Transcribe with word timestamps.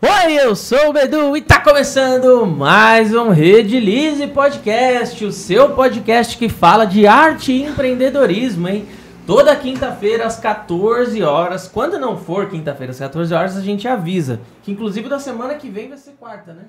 Oi, 0.00 0.32
eu 0.34 0.54
sou 0.54 0.90
o 0.90 0.92
Bedu 0.92 1.36
e 1.36 1.42
tá 1.42 1.60
começando 1.60 2.46
mais 2.46 3.12
um 3.12 3.30
Redilize 3.30 4.28
Podcast, 4.28 5.24
o 5.24 5.32
seu 5.32 5.74
podcast 5.74 6.38
que 6.38 6.48
fala 6.48 6.84
de 6.84 7.04
arte 7.04 7.50
e 7.50 7.64
empreendedorismo, 7.64 8.68
hein? 8.68 8.88
Toda 9.26 9.56
quinta-feira 9.56 10.24
às 10.24 10.38
14 10.38 11.20
horas, 11.24 11.66
quando 11.66 11.98
não 11.98 12.16
for 12.16 12.48
quinta-feira 12.48 12.92
às 12.92 12.98
14 13.00 13.34
horas, 13.34 13.56
a 13.56 13.60
gente 13.60 13.88
avisa. 13.88 14.40
Que 14.62 14.70
inclusive 14.70 15.08
da 15.08 15.18
semana 15.18 15.56
que 15.56 15.68
vem 15.68 15.88
vai 15.88 15.98
ser 15.98 16.12
quarta, 16.12 16.52
né? 16.52 16.66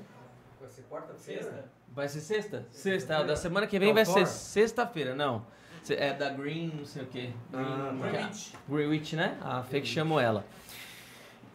Vai 0.60 0.70
ser 0.72 0.82
quarta-feira? 0.90 1.66
Vai 1.94 2.10
ser 2.10 2.22
sexta? 2.22 2.66
Sexta, 2.72 3.14
é, 3.14 3.24
da 3.26 3.36
semana 3.36 3.68
que 3.68 3.78
vem 3.78 3.94
vai 3.94 4.06
ser 4.06 4.26
sexta-feira, 4.26 5.14
não. 5.14 5.46
É 5.88 6.14
da 6.14 6.32
Green, 6.32 6.74
não 6.76 6.86
sei 6.86 7.04
o 7.04 7.06
quê. 7.06 7.30
Ah, 7.54 7.92
Green, 7.92 8.12
Greenwich. 8.12 8.54
Greenwich, 8.68 9.16
né? 9.16 9.38
A 9.40 9.62
Fê 9.62 9.82
que 9.82 9.88
chamou 9.88 10.20
ela. 10.20 10.44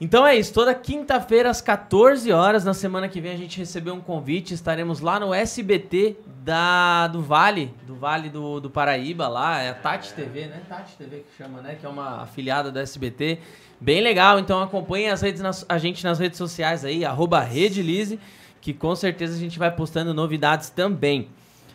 Então 0.00 0.26
é 0.26 0.34
isso, 0.36 0.52
toda 0.52 0.74
quinta-feira 0.74 1.48
às 1.48 1.60
14 1.60 2.30
horas, 2.32 2.64
na 2.64 2.74
semana 2.74 3.08
que 3.08 3.20
vem 3.20 3.32
a 3.32 3.36
gente 3.36 3.58
recebeu 3.58 3.94
um 3.94 4.00
convite, 4.00 4.52
estaremos 4.52 5.00
lá 5.00 5.20
no 5.20 5.32
SBT 5.32 6.16
da, 6.44 7.06
do 7.06 7.22
Vale, 7.22 7.72
do 7.86 7.94
Vale 7.94 8.28
do, 8.28 8.60
do 8.60 8.68
Paraíba, 8.68 9.28
lá, 9.28 9.60
é 9.62 9.70
a 9.70 9.74
Tati 9.74 10.12
TV, 10.12 10.46
né? 10.46 10.60
Tati 10.68 10.96
TV 10.96 11.18
que 11.18 11.42
chama, 11.42 11.62
né? 11.62 11.76
Que 11.78 11.86
é 11.86 11.88
uma 11.88 12.22
afiliada 12.22 12.72
do 12.72 12.78
SBT. 12.78 13.38
Bem 13.80 14.02
legal, 14.02 14.38
então 14.40 14.60
acompanhem 14.60 15.10
as 15.10 15.22
redes, 15.22 15.40
nas- 15.40 15.64
a 15.68 15.78
gente 15.78 16.02
nas 16.04 16.18
redes 16.18 16.38
sociais 16.38 16.84
aí, 16.84 17.04
arroba 17.04 17.46
que 18.60 18.72
com 18.74 18.96
certeza 18.96 19.34
a 19.36 19.38
gente 19.38 19.58
vai 19.58 19.70
postando 19.70 20.12
novidades 20.12 20.70
também, 20.70 21.28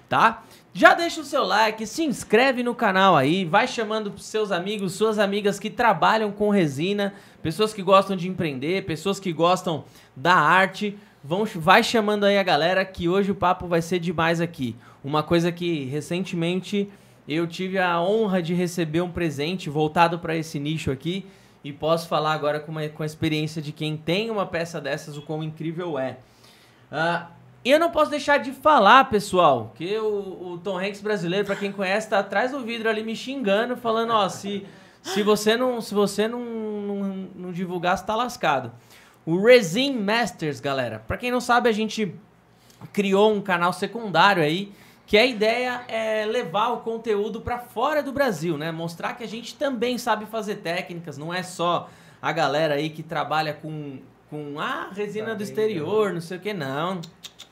tá? 0.09 0.43
Já 0.79 0.93
deixa 0.93 1.19
o 1.19 1.25
seu 1.25 1.43
like, 1.43 1.85
se 1.85 2.05
inscreve 2.05 2.63
no 2.63 2.73
canal 2.73 3.13
aí, 3.17 3.43
vai 3.43 3.67
chamando 3.67 4.17
seus 4.17 4.49
amigos, 4.49 4.93
suas 4.93 5.19
amigas 5.19 5.59
que 5.59 5.69
trabalham 5.69 6.31
com 6.31 6.49
resina, 6.49 7.13
pessoas 7.43 7.73
que 7.73 7.81
gostam 7.81 8.15
de 8.15 8.29
empreender, 8.29 8.85
pessoas 8.85 9.19
que 9.19 9.33
gostam 9.33 9.83
da 10.15 10.33
arte. 10.35 10.97
Vão, 11.21 11.43
vai 11.43 11.83
chamando 11.83 12.23
aí 12.23 12.37
a 12.37 12.43
galera 12.43 12.85
que 12.85 13.09
hoje 13.09 13.29
o 13.29 13.35
papo 13.35 13.67
vai 13.67 13.81
ser 13.81 13.99
demais 13.99 14.39
aqui. 14.39 14.73
Uma 15.03 15.21
coisa 15.21 15.51
que 15.51 15.83
recentemente 15.83 16.89
eu 17.27 17.45
tive 17.45 17.77
a 17.77 18.01
honra 18.01 18.41
de 18.41 18.53
receber 18.53 19.01
um 19.01 19.11
presente 19.11 19.69
voltado 19.69 20.17
para 20.17 20.37
esse 20.37 20.61
nicho 20.61 20.91
aqui 20.91 21.25
e 21.61 21.73
posso 21.73 22.07
falar 22.07 22.31
agora 22.31 22.57
com, 22.57 22.71
uma, 22.71 22.87
com 22.87 23.03
a 23.03 23.05
experiência 23.05 23.61
de 23.61 23.73
quem 23.73 23.97
tem 23.97 24.31
uma 24.31 24.45
peça 24.45 24.79
dessas, 24.79 25.17
o 25.17 25.21
quão 25.23 25.43
incrível 25.43 25.99
é. 25.99 26.19
Ah, 26.89 27.31
e 27.63 27.71
eu 27.71 27.79
não 27.79 27.91
posso 27.91 28.09
deixar 28.09 28.37
de 28.37 28.51
falar, 28.51 29.09
pessoal, 29.09 29.73
que 29.75 29.97
o, 29.97 30.53
o 30.53 30.61
Tom 30.63 30.77
Hanks 30.77 31.01
brasileiro, 31.01 31.45
pra 31.45 31.55
quem 31.55 31.71
conhece, 31.71 32.09
tá 32.09 32.19
atrás 32.19 32.51
do 32.51 32.61
vidro 32.61 32.89
ali 32.89 33.03
me 33.03 33.15
xingando, 33.15 33.75
falando, 33.75 34.13
ó, 34.13 34.29
se, 34.29 34.65
se 35.01 35.21
você 35.23 35.57
não, 35.57 35.81
se 35.81 35.93
você 35.93 36.27
não, 36.27 36.39
não, 36.39 37.03
não 37.35 37.51
divulgar, 37.51 37.97
você 37.97 38.05
tá 38.05 38.15
lascado. 38.15 38.71
O 39.25 39.43
Resin 39.45 39.93
Masters, 39.93 40.59
galera. 40.59 41.03
Pra 41.05 41.17
quem 41.17 41.31
não 41.31 41.41
sabe, 41.41 41.67
a 41.67 41.73
gente 41.73 42.15
criou 42.93 43.33
um 43.33 43.41
canal 43.41 43.73
secundário 43.73 44.41
aí, 44.41 44.71
que 45.05 45.17
a 45.17 45.25
ideia 45.25 45.81
é 45.87 46.25
levar 46.25 46.69
o 46.69 46.77
conteúdo 46.77 47.41
pra 47.41 47.59
fora 47.59 48.01
do 48.01 48.11
Brasil, 48.11 48.57
né? 48.57 48.71
Mostrar 48.71 49.15
que 49.15 49.23
a 49.23 49.27
gente 49.27 49.55
também 49.55 49.97
sabe 49.97 50.25
fazer 50.27 50.57
técnicas, 50.57 51.17
não 51.17 51.33
é 51.33 51.43
só 51.43 51.89
a 52.21 52.31
galera 52.31 52.75
aí 52.75 52.89
que 52.89 53.03
trabalha 53.03 53.53
com, 53.53 53.99
com 54.29 54.59
ah, 54.59 54.89
resina 54.93 55.35
do 55.35 55.43
exterior, 55.43 56.13
não 56.13 56.21
sei 56.21 56.37
o 56.37 56.39
que, 56.39 56.53
não. 56.53 57.01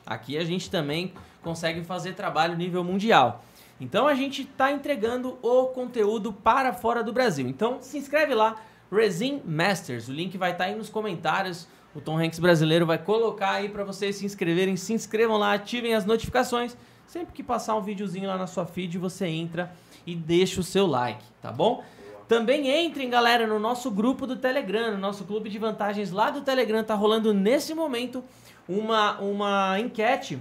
Aqui 0.08 0.38
a 0.38 0.44
gente 0.44 0.70
também 0.70 1.12
consegue 1.42 1.84
fazer 1.84 2.14
trabalho 2.14 2.56
nível 2.56 2.82
mundial. 2.82 3.44
Então 3.78 4.08
a 4.08 4.14
gente 4.14 4.40
está 4.40 4.72
entregando 4.72 5.38
o 5.42 5.66
conteúdo 5.66 6.32
para 6.32 6.72
fora 6.72 7.04
do 7.04 7.12
Brasil. 7.12 7.46
Então 7.46 7.76
se 7.82 7.98
inscreve 7.98 8.34
lá, 8.34 8.56
Resin 8.90 9.42
Masters. 9.44 10.08
O 10.08 10.12
link 10.12 10.38
vai 10.38 10.52
estar 10.52 10.64
aí 10.64 10.74
nos 10.74 10.88
comentários. 10.88 11.68
O 11.94 12.00
Tom 12.00 12.18
Hanks 12.18 12.38
brasileiro 12.38 12.86
vai 12.86 12.96
colocar 12.96 13.50
aí 13.50 13.68
para 13.68 13.84
vocês 13.84 14.16
se 14.16 14.24
inscreverem. 14.24 14.76
Se 14.76 14.94
inscrevam 14.94 15.36
lá, 15.36 15.52
ativem 15.52 15.94
as 15.94 16.06
notificações. 16.06 16.74
Sempre 17.06 17.34
que 17.34 17.42
passar 17.42 17.76
um 17.76 17.82
videozinho 17.82 18.28
lá 18.28 18.38
na 18.38 18.46
sua 18.46 18.64
feed, 18.64 18.96
você 18.96 19.26
entra 19.26 19.70
e 20.06 20.14
deixa 20.14 20.60
o 20.60 20.64
seu 20.64 20.86
like, 20.86 21.22
tá 21.42 21.52
bom? 21.52 21.84
Também 22.26 22.84
entrem, 22.84 23.08
galera, 23.08 23.46
no 23.46 23.58
nosso 23.58 23.90
grupo 23.90 24.26
do 24.26 24.36
Telegram, 24.36 24.92
no 24.92 24.98
nosso 24.98 25.24
clube 25.24 25.48
de 25.48 25.58
vantagens 25.58 26.10
lá 26.10 26.30
do 26.30 26.42
Telegram. 26.42 26.82
Tá 26.84 26.94
rolando 26.94 27.32
nesse 27.32 27.74
momento 27.74 28.22
uma, 28.68 29.18
uma 29.20 29.80
enquete 29.80 30.38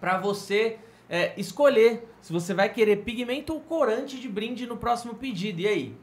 para 0.00 0.18
você 0.18 0.78
é, 1.08 1.32
escolher 1.36 2.08
se 2.20 2.32
você 2.32 2.54
vai 2.54 2.68
querer 2.68 2.98
pigmento 2.98 3.52
ou 3.52 3.60
corante 3.60 4.18
de 4.20 4.28
brinde 4.28 4.66
no 4.66 4.76
próximo 4.76 5.14
pedido. 5.14 5.60
E 5.60 5.66
aí? 5.66 5.96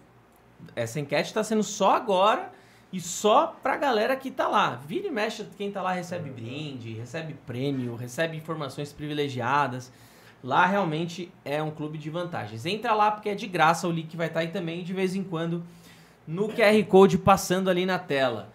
Essa 0.75 0.99
enquete 0.99 1.29
está 1.29 1.43
sendo 1.43 1.63
só 1.63 1.95
agora 1.95 2.51
e 2.91 2.99
só 2.99 3.55
pra 3.63 3.77
galera 3.77 4.15
que 4.15 4.29
tá 4.29 4.47
lá. 4.47 4.75
Vira 4.75 5.07
e 5.07 5.11
mexe, 5.11 5.45
quem 5.57 5.71
tá 5.71 5.81
lá 5.81 5.93
recebe 5.93 6.29
brinde, 6.29 6.93
recebe 6.93 7.35
prêmio, 7.45 7.95
recebe 7.95 8.35
informações 8.35 8.91
privilegiadas. 8.91 9.91
Lá 10.43 10.65
realmente 10.65 11.31
é 11.45 11.61
um 11.61 11.71
clube 11.71 11.97
de 11.97 12.09
vantagens. 12.09 12.65
Entra 12.65 12.93
lá 12.93 13.11
porque 13.11 13.29
é 13.29 13.35
de 13.35 13.47
graça, 13.47 13.87
o 13.87 13.91
link 13.91 14.15
vai 14.15 14.27
estar 14.27 14.41
aí 14.41 14.49
também 14.49 14.83
de 14.83 14.93
vez 14.93 15.15
em 15.15 15.23
quando 15.23 15.63
no 16.27 16.49
QR 16.49 16.83
Code 16.87 17.17
passando 17.17 17.69
ali 17.69 17.85
na 17.85 17.99
tela. 17.99 18.49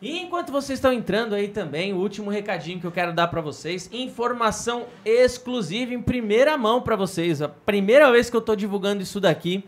E 0.00 0.20
enquanto 0.20 0.52
vocês 0.52 0.78
estão 0.78 0.92
entrando 0.92 1.34
aí 1.34 1.48
também, 1.48 1.92
o 1.92 1.96
último 1.96 2.30
recadinho 2.30 2.78
que 2.78 2.86
eu 2.86 2.92
quero 2.92 3.12
dar 3.12 3.26
pra 3.26 3.40
vocês, 3.40 3.90
informação 3.92 4.86
exclusiva 5.04 5.92
em 5.92 6.00
primeira 6.00 6.56
mão 6.56 6.80
pra 6.80 6.94
vocês. 6.94 7.42
A 7.42 7.48
primeira 7.48 8.10
vez 8.12 8.30
que 8.30 8.36
eu 8.36 8.40
tô 8.40 8.54
divulgando 8.54 9.02
isso 9.02 9.18
daqui. 9.20 9.64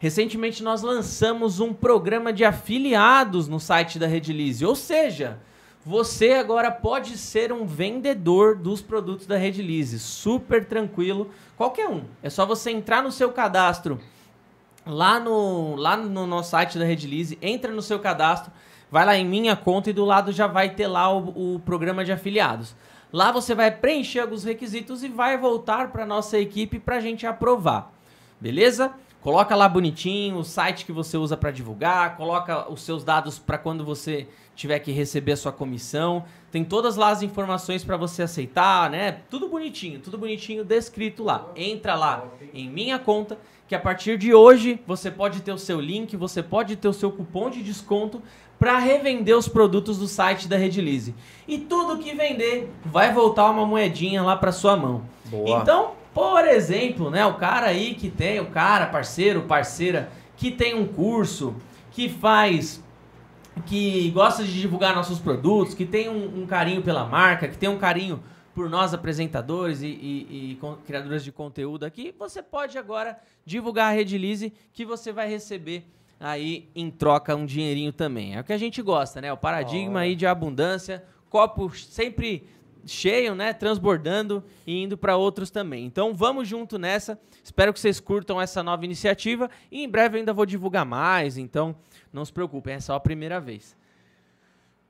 Recentemente 0.00 0.64
nós 0.64 0.82
lançamos 0.82 1.60
um 1.60 1.72
programa 1.72 2.32
de 2.32 2.44
afiliados 2.44 3.46
no 3.46 3.60
site 3.60 3.98
da 3.98 4.06
Redilize, 4.06 4.64
ou 4.64 4.76
seja, 4.76 5.38
você 5.84 6.32
agora 6.32 6.70
pode 6.70 7.16
ser 7.16 7.52
um 7.52 7.64
vendedor 7.64 8.56
dos 8.56 8.80
produtos 8.80 9.26
da 9.26 9.36
Redilize, 9.36 9.98
super 9.98 10.64
tranquilo, 10.64 11.30
qualquer 11.56 11.88
um. 11.88 12.02
É 12.22 12.30
só 12.30 12.44
você 12.44 12.70
entrar 12.70 13.02
no 13.02 13.10
seu 13.10 13.32
cadastro 13.32 14.00
lá 14.86 15.18
no, 15.18 15.74
lá 15.76 15.96
no 15.96 16.26
nosso 16.26 16.50
site 16.50 16.78
da 16.78 16.84
Redilize, 16.84 17.38
entra 17.42 17.72
no 17.72 17.82
seu 17.82 17.98
cadastro, 17.98 18.52
vai 18.90 19.04
lá 19.04 19.16
em 19.16 19.24
minha 19.24 19.56
conta 19.56 19.90
e 19.90 19.92
do 19.92 20.04
lado 20.04 20.32
já 20.32 20.46
vai 20.46 20.70
ter 20.70 20.86
lá 20.86 21.12
o, 21.12 21.54
o 21.54 21.60
programa 21.60 22.04
de 22.04 22.12
afiliados. 22.12 22.74
Lá 23.12 23.32
você 23.32 23.54
vai 23.54 23.70
preencher 23.70 24.20
alguns 24.20 24.44
requisitos 24.44 25.02
e 25.02 25.08
vai 25.08 25.38
voltar 25.38 25.90
para 25.90 26.04
nossa 26.04 26.38
equipe 26.38 26.78
para 26.78 26.96
a 26.96 27.00
gente 27.00 27.26
aprovar. 27.26 27.92
Beleza? 28.40 28.92
Coloca 29.20 29.56
lá 29.56 29.68
bonitinho 29.68 30.36
o 30.36 30.44
site 30.44 30.84
que 30.84 30.92
você 30.92 31.16
usa 31.16 31.36
para 31.36 31.50
divulgar, 31.50 32.16
coloca 32.16 32.70
os 32.70 32.82
seus 32.82 33.02
dados 33.02 33.38
para 33.38 33.58
quando 33.58 33.84
você 33.84 34.28
tiver 34.54 34.78
que 34.78 34.92
receber 34.92 35.32
a 35.32 35.36
sua 35.36 35.52
comissão. 35.52 36.24
Tem 36.52 36.64
todas 36.64 36.96
lá 36.96 37.10
as 37.10 37.22
informações 37.22 37.82
para 37.82 37.96
você 37.96 38.22
aceitar, 38.22 38.88
né? 38.88 39.12
Tudo 39.28 39.48
bonitinho, 39.48 40.00
tudo 40.00 40.16
bonitinho 40.16 40.64
descrito 40.64 41.24
lá. 41.24 41.48
Entra 41.56 41.94
lá 41.94 42.24
em 42.54 42.70
minha 42.70 42.98
conta 42.98 43.38
que 43.66 43.74
a 43.74 43.78
partir 43.78 44.16
de 44.16 44.32
hoje 44.32 44.80
você 44.86 45.10
pode 45.10 45.42
ter 45.42 45.52
o 45.52 45.58
seu 45.58 45.80
link, 45.80 46.16
você 46.16 46.42
pode 46.42 46.76
ter 46.76 46.88
o 46.88 46.92
seu 46.92 47.10
cupom 47.10 47.50
de 47.50 47.62
desconto 47.62 48.22
para 48.58 48.78
revender 48.78 49.36
os 49.36 49.48
produtos 49.48 49.98
do 49.98 50.08
site 50.08 50.48
da 50.48 50.56
Redilize. 50.56 51.14
E 51.46 51.58
tudo 51.58 51.98
que 52.02 52.14
vender 52.14 52.70
vai 52.84 53.12
voltar 53.12 53.50
uma 53.50 53.64
moedinha 53.64 54.22
lá 54.22 54.36
para 54.36 54.50
sua 54.52 54.76
mão. 54.76 55.02
Boa. 55.26 55.60
Então, 55.60 55.92
por 56.12 56.44
exemplo, 56.46 57.10
né, 57.10 57.24
o 57.24 57.34
cara 57.34 57.66
aí 57.68 57.94
que 57.94 58.10
tem, 58.10 58.40
o 58.40 58.46
cara, 58.46 58.86
parceiro, 58.86 59.42
parceira, 59.42 60.10
que 60.36 60.50
tem 60.50 60.74
um 60.74 60.86
curso, 60.86 61.54
que 61.92 62.08
faz, 62.08 62.82
que 63.66 64.10
gosta 64.10 64.42
de 64.44 64.52
divulgar 64.60 64.94
nossos 64.94 65.18
produtos, 65.18 65.74
que 65.74 65.84
tem 65.86 66.08
um, 66.08 66.42
um 66.42 66.46
carinho 66.46 66.82
pela 66.82 67.04
marca, 67.04 67.46
que 67.48 67.56
tem 67.56 67.68
um 67.68 67.78
carinho 67.78 68.20
por 68.54 68.68
nós 68.68 68.92
apresentadores 68.92 69.82
e, 69.82 69.86
e- 69.86 70.52
e 70.52 70.58
criadores 70.84 71.22
de 71.22 71.30
conteúdo 71.30 71.84
aqui, 71.84 72.12
você 72.18 72.42
pode 72.42 72.76
agora 72.76 73.16
divulgar 73.44 73.92
a 73.92 73.94
Redilize 73.94 74.52
que 74.72 74.84
você 74.84 75.12
vai 75.12 75.28
receber 75.28 75.86
aí 76.20 76.68
em 76.74 76.90
troca 76.90 77.34
um 77.34 77.46
dinheirinho 77.46 77.92
também. 77.92 78.36
É 78.36 78.40
o 78.40 78.44
que 78.44 78.52
a 78.52 78.58
gente 78.58 78.82
gosta, 78.82 79.20
né? 79.20 79.32
O 79.32 79.36
paradigma 79.36 80.00
aí 80.00 80.14
de 80.14 80.26
abundância, 80.26 81.04
copo 81.28 81.70
sempre 81.76 82.46
cheio, 82.86 83.34
né, 83.34 83.52
transbordando 83.52 84.42
e 84.66 84.82
indo 84.82 84.96
para 84.96 85.16
outros 85.16 85.50
também. 85.50 85.84
Então 85.84 86.14
vamos 86.14 86.48
junto 86.48 86.78
nessa. 86.78 87.20
Espero 87.42 87.72
que 87.72 87.80
vocês 87.80 88.00
curtam 88.00 88.40
essa 88.40 88.62
nova 88.62 88.84
iniciativa 88.84 89.50
e 89.70 89.82
em 89.82 89.88
breve 89.88 90.16
eu 90.16 90.20
ainda 90.20 90.32
vou 90.32 90.46
divulgar 90.46 90.86
mais, 90.86 91.36
então 91.36 91.76
não 92.12 92.24
se 92.24 92.32
preocupem, 92.32 92.74
é 92.74 92.80
só 92.80 92.94
a 92.94 93.00
primeira 93.00 93.40
vez. 93.40 93.76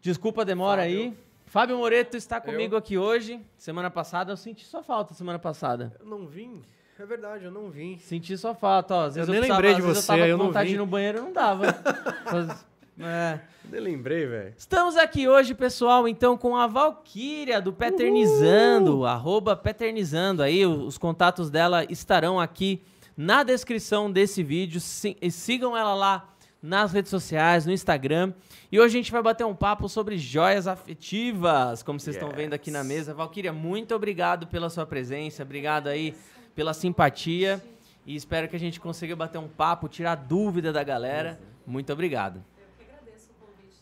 Desculpa 0.00 0.42
a 0.42 0.44
demora 0.44 0.82
aí. 0.82 1.16
Fábio 1.46 1.78
Moreto 1.78 2.16
está 2.16 2.40
comigo 2.40 2.76
aqui 2.76 2.96
hoje. 2.98 3.40
Semana 3.56 3.90
passada 3.90 4.30
eu 4.30 4.36
senti 4.36 4.64
sua 4.64 4.82
falta 4.82 5.14
semana 5.14 5.38
passada. 5.38 5.96
Eu 5.98 6.06
não 6.06 6.26
vim? 6.26 6.62
É 7.00 7.06
verdade, 7.06 7.44
eu 7.44 7.50
não 7.52 7.70
vim. 7.70 7.96
Senti 7.98 8.36
sua 8.36 8.54
falta, 8.54 8.94
ó. 8.94 9.04
Às 9.06 9.14
vezes 9.14 9.28
Eu 9.28 9.32
nem 9.32 9.40
precisava- 9.42 9.60
lembrei 9.62 9.74
de 9.76 9.82
você, 9.82 10.00
eu 10.00 10.06
tava 10.06 10.28
eu 10.28 10.36
com 10.36 10.42
não 10.42 10.46
vontade 10.48 10.68
de 10.68 10.74
ir 10.74 10.76
vi. 10.76 10.78
no 10.78 10.86
banheiro, 10.86 11.22
não 11.22 11.32
dava. 11.32 11.64
É. 13.00 13.38
Nem 13.70 13.80
lembrei, 13.80 14.26
velho. 14.26 14.54
Estamos 14.58 14.96
aqui 14.96 15.28
hoje, 15.28 15.54
pessoal, 15.54 16.08
então 16.08 16.36
com 16.36 16.56
a 16.56 16.66
Valkyria 16.66 17.60
do 17.60 17.72
Peternizando, 17.72 19.06
arroba 19.06 19.54
Peternizando. 19.54 20.42
Aí 20.42 20.66
os 20.66 20.98
contatos 20.98 21.48
dela 21.48 21.84
estarão 21.84 22.40
aqui 22.40 22.82
na 23.16 23.44
descrição 23.44 24.10
desse 24.10 24.42
vídeo. 24.42 24.80
Si- 24.80 25.16
e 25.22 25.30
sigam 25.30 25.76
ela 25.76 25.94
lá 25.94 26.28
nas 26.60 26.92
redes 26.92 27.08
sociais, 27.10 27.64
no 27.64 27.70
Instagram. 27.72 28.32
E 28.72 28.80
hoje 28.80 28.96
a 28.98 29.00
gente 29.00 29.12
vai 29.12 29.22
bater 29.22 29.44
um 29.46 29.54
papo 29.54 29.88
sobre 29.88 30.18
joias 30.18 30.66
afetivas, 30.66 31.84
como 31.84 32.00
vocês 32.00 32.16
estão 32.16 32.30
vendo 32.30 32.54
aqui 32.54 32.68
na 32.72 32.82
mesa. 32.82 33.14
Valquíria, 33.14 33.52
muito 33.52 33.94
obrigado 33.94 34.48
pela 34.48 34.68
sua 34.68 34.84
presença, 34.84 35.44
obrigado 35.44 35.86
aí 35.86 36.16
pela 36.58 36.74
simpatia. 36.74 37.62
E 38.04 38.16
espero 38.16 38.48
que 38.48 38.56
a 38.56 38.58
gente 38.58 38.80
consiga 38.80 39.14
bater 39.14 39.38
um 39.38 39.46
papo, 39.46 39.86
tirar 39.88 40.16
dúvida 40.16 40.72
da 40.72 40.82
galera. 40.82 41.38
Muito 41.64 41.92
obrigado. 41.92 42.42
Eu 42.58 42.64
que 42.84 42.90
agradeço 42.92 43.28
o 43.30 43.46
convite. 43.46 43.76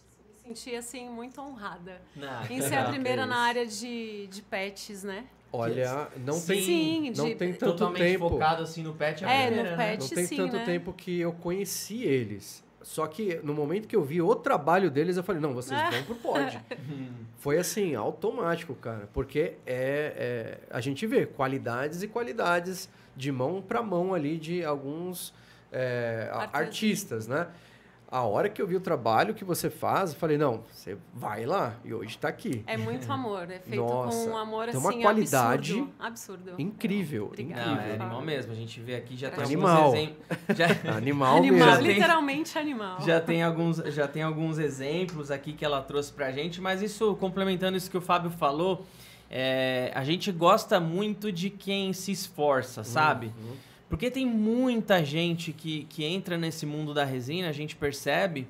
Me 0.51 0.55
senti, 0.55 0.77
assim, 0.77 1.09
muito 1.09 1.41
honrada 1.41 2.03
Não, 2.15 2.45
em 2.51 2.61
ser 2.61 2.75
a 2.75 2.85
primeira 2.91 3.25
na 3.25 3.39
área 3.39 3.65
de, 3.65 4.27
de 4.27 4.43
pets, 4.43 5.03
né? 5.05 5.25
Olha, 5.51 6.09
não 6.19 6.35
Sim, 6.35 6.47
tem, 6.49 6.63
Sim, 6.63 7.13
não 7.17 7.25
de- 7.25 7.35
tem 7.37 7.53
tanto 7.55 7.73
Totalmente 7.73 8.03
tempo. 8.03 8.29
focado 8.29 8.63
assim 8.63 8.83
no 8.83 8.93
pet. 8.93 9.25
a 9.25 9.31
É, 9.31 9.47
primeira, 9.47 9.71
no 9.71 9.77
né? 9.79 9.87
pet. 9.93 10.01
Não 10.03 10.09
tem 10.11 10.27
sim, 10.27 10.37
tanto 10.37 10.57
né? 10.57 10.65
tempo 10.67 10.93
que 10.93 11.19
eu 11.19 11.33
conheci 11.33 12.03
eles. 12.03 12.63
Só 12.87 13.05
que 13.09 13.41
no 13.43 13.53
momento 13.53 13.89
que 13.89 13.97
eu 13.97 14.05
vi 14.05 14.23
o 14.23 14.33
trabalho 14.37 14.93
deles, 14.93 15.17
eu 15.17 15.25
falei, 15.25 15.43
não, 15.43 15.53
vocês 15.53 15.77
vão 15.91 16.05
pro 16.05 16.15
pod. 16.15 16.61
Foi 17.37 17.59
assim, 17.59 17.97
automático, 17.97 18.77
cara. 18.77 19.09
Porque 19.13 19.55
é, 19.67 20.13
é- 20.17 20.59
a 20.71 20.81
gente 20.81 21.05
vê 21.05 21.27
qualidades 21.27 22.05
e 22.05 22.07
qualidades 22.07 22.89
de 23.17 23.33
mão 23.33 23.61
para 23.61 23.83
mão 23.83 24.15
ali 24.15 24.39
de 24.39 24.65
alguns 24.65 25.35
é, 25.73 26.31
artistas, 26.53 27.27
né? 27.27 27.49
A 28.09 28.23
hora 28.23 28.49
que 28.49 28.63
eu 28.63 28.67
vi 28.69 28.77
o 28.77 28.81
trabalho 28.81 29.35
que 29.35 29.45
você 29.45 29.69
faz, 29.69 30.13
eu 30.13 30.17
falei, 30.19 30.39
não, 30.39 30.63
você 30.73 30.97
vai 31.13 31.45
lá. 31.45 31.75
E 31.85 31.93
hoje 31.93 32.17
tá 32.17 32.29
aqui. 32.29 32.63
É 32.65 32.77
muito 32.77 33.11
amor. 33.13 33.51
É 33.51 33.59
feito 33.59 33.83
Nossa, 33.83 34.25
com 34.29 34.31
um 34.33 34.37
amor, 34.37 34.69
assim, 34.69 34.79
uma 34.79 34.93
qualidade 34.93 35.73
absurdo. 35.73 35.93
Absurdo. 35.99 36.55
Incrível, 36.57 37.27
Obrigada. 37.27 37.63
Não, 37.67 37.73
é 37.73 37.75
incrível. 37.75 37.95
animal 38.03 38.23
mesmo. 38.23 38.53
A 38.53 38.55
gente 38.55 38.81
vê 38.81 38.95
aqui, 38.95 39.17
já 39.17 39.29
tem 39.31 39.43
Animal. 39.45 39.77
alguns 39.77 39.95
exemplos. 39.99 40.27
Já, 40.57 40.67
Animal, 40.97 41.37
Animal, 41.37 41.59
mesmo. 41.59 41.59
Já 41.73 41.79
tem- 41.79 41.87
literalmente 41.95 42.59
animal. 42.59 43.01
já, 43.01 43.21
tem 43.21 43.43
alguns, 43.43 43.77
já 43.79 44.07
tem 44.07 44.23
alguns 44.23 44.59
exemplos 44.61 45.31
aqui 45.33 45.53
que 45.53 45.65
ela 45.65 45.83
trouxe 45.83 46.13
pra 46.13 46.31
gente, 46.31 46.61
mas 46.61 46.83
isso, 46.83 47.17
complementando 47.17 47.77
isso 47.77 47.91
que 47.91 47.99
o 47.99 48.01
Fábio 48.01 48.31
falou, 48.31 48.87
é, 49.29 49.91
a 49.97 50.05
gente 50.05 50.31
gosta 50.31 50.79
muito 50.79 51.33
de 51.33 51.51
quem 51.51 51.93
se 51.93 52.13
esforça, 52.13 52.85
sabe? 52.85 53.27
Uhum. 53.37 53.57
Porque 53.89 54.11
tem 54.11 54.27
muita 54.27 55.05
gente 55.05 55.53
que, 55.53 55.85
que 55.85 56.05
entra 56.05 56.37
nesse 56.37 56.67
mundo 56.67 56.93
da 56.93 57.05
resina, 57.05 57.49
a 57.49 57.53
gente 57.53 57.77
percebe 57.77 58.49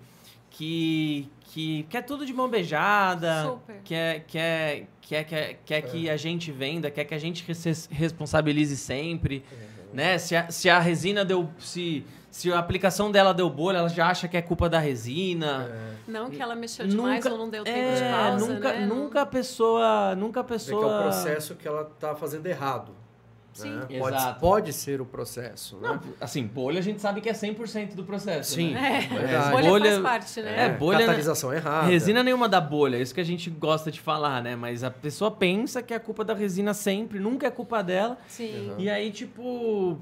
que, 0.50 1.29
que 1.41 1.83
quer 1.91 2.03
tudo 2.03 2.25
de 2.25 2.33
mão 2.33 2.49
beijada, 2.49 3.43
Super. 3.44 3.77
quer, 3.85 4.25
quer, 4.27 4.87
quer, 5.03 5.25
quer, 5.25 5.61
quer 5.65 5.83
que 5.83 6.09
a 6.09 6.17
gente 6.17 6.50
venda, 6.50 6.91
quer 6.91 7.05
que 7.05 7.15
a 7.15 7.19
gente 7.19 7.44
res- 7.47 7.88
responsabilize 7.93 8.77
sempre, 8.77 9.44
né? 9.93 10.17
Se 10.19 10.35
a, 10.35 10.50
se 10.50 10.71
a 10.71 10.79
resina 10.79 11.25
deu... 11.25 11.49
Se, 11.59 12.05
se 12.31 12.53
a 12.53 12.59
aplicação 12.59 13.11
dela 13.11 13.33
deu 13.33 13.49
bolha, 13.49 13.79
ela 13.79 13.88
já 13.88 14.09
acha 14.09 14.29
que 14.29 14.37
é 14.37 14.43
culpa 14.43 14.69
da 14.69 14.79
resina. 14.79 15.71
Não 16.06 16.29
que 16.31 16.41
ela 16.41 16.55
mexeu 16.55 16.87
demais 16.87 17.25
Nunca- 17.25 17.33
ou 17.35 17.38
não 17.38 17.49
deu 17.50 17.65
tempo 17.65 17.79
É, 17.79 17.94
de 17.94 18.00
pausa, 18.15 18.55
nunca, 18.55 18.73
né? 18.75 18.87
Nunca 18.87 19.23
a 19.23 19.27
pessoa... 19.27 20.15
Nunca 20.15 20.41
a 20.41 20.43
Vê 20.43 20.49
que 20.49 20.55
é 20.55 20.56
pessoa... 20.59 20.99
o 20.99 21.03
processo 21.03 21.55
que 21.55 21.67
ela 21.67 21.85
tá 21.99 22.15
fazendo 22.15 22.44
errado. 22.47 22.93
Sim. 23.62 23.70
né? 23.70 23.87
Exato. 23.91 24.41
Pode, 24.41 24.41
pode 24.41 24.73
ser 24.73 25.00
o 25.00 25.06
processo, 25.06 25.76
né? 25.79 25.88
Não, 25.88 26.00
assim, 26.20 26.47
bolha 26.47 26.79
a 26.79 26.82
gente 26.82 27.00
sabe 27.00 27.20
que 27.20 27.29
é 27.29 27.32
100% 27.32 27.94
do 27.94 28.05
processo, 28.05 28.55
Sim, 28.55 28.73
né? 28.75 29.08
É, 29.11 29.14
verdade. 29.14 29.50
bolha, 29.50 29.69
Bolha- 29.69 29.91
faz 29.91 30.03
parte, 30.03 30.43
né? 30.43 30.64
É, 30.64 30.69
bolha- 30.70 31.00
Catalisação 31.00 31.53
errada. 31.53 31.87
Resina 31.88 32.23
nenhuma 32.23 32.49
da 32.49 32.61
bolha, 32.61 32.97
é 32.97 33.00
isso 33.03 33.14
que 33.14 33.20
a 33.20 33.25
gente 33.25 33.49
gosta 33.50 33.91
de 33.91 34.00
falar, 34.00 34.43
né? 34.43 34.55
Mas 34.56 34.82
a 34.85 34.91
pessoa 34.91 35.31
pensa 35.31 35.82
que 35.82 35.93
é 35.94 35.99
culpa 35.99 36.25
da 36.25 36.35
resina 36.35 36.75
sempre, 36.75 37.19
nunca 37.19 37.47
é 37.47 37.50
culpa 37.50 37.82
dela. 37.82 38.19
Sim. 38.29 38.70
Uhum. 38.70 38.75
E 38.79 38.91
aí, 38.91 39.11
tipo. 39.11 39.99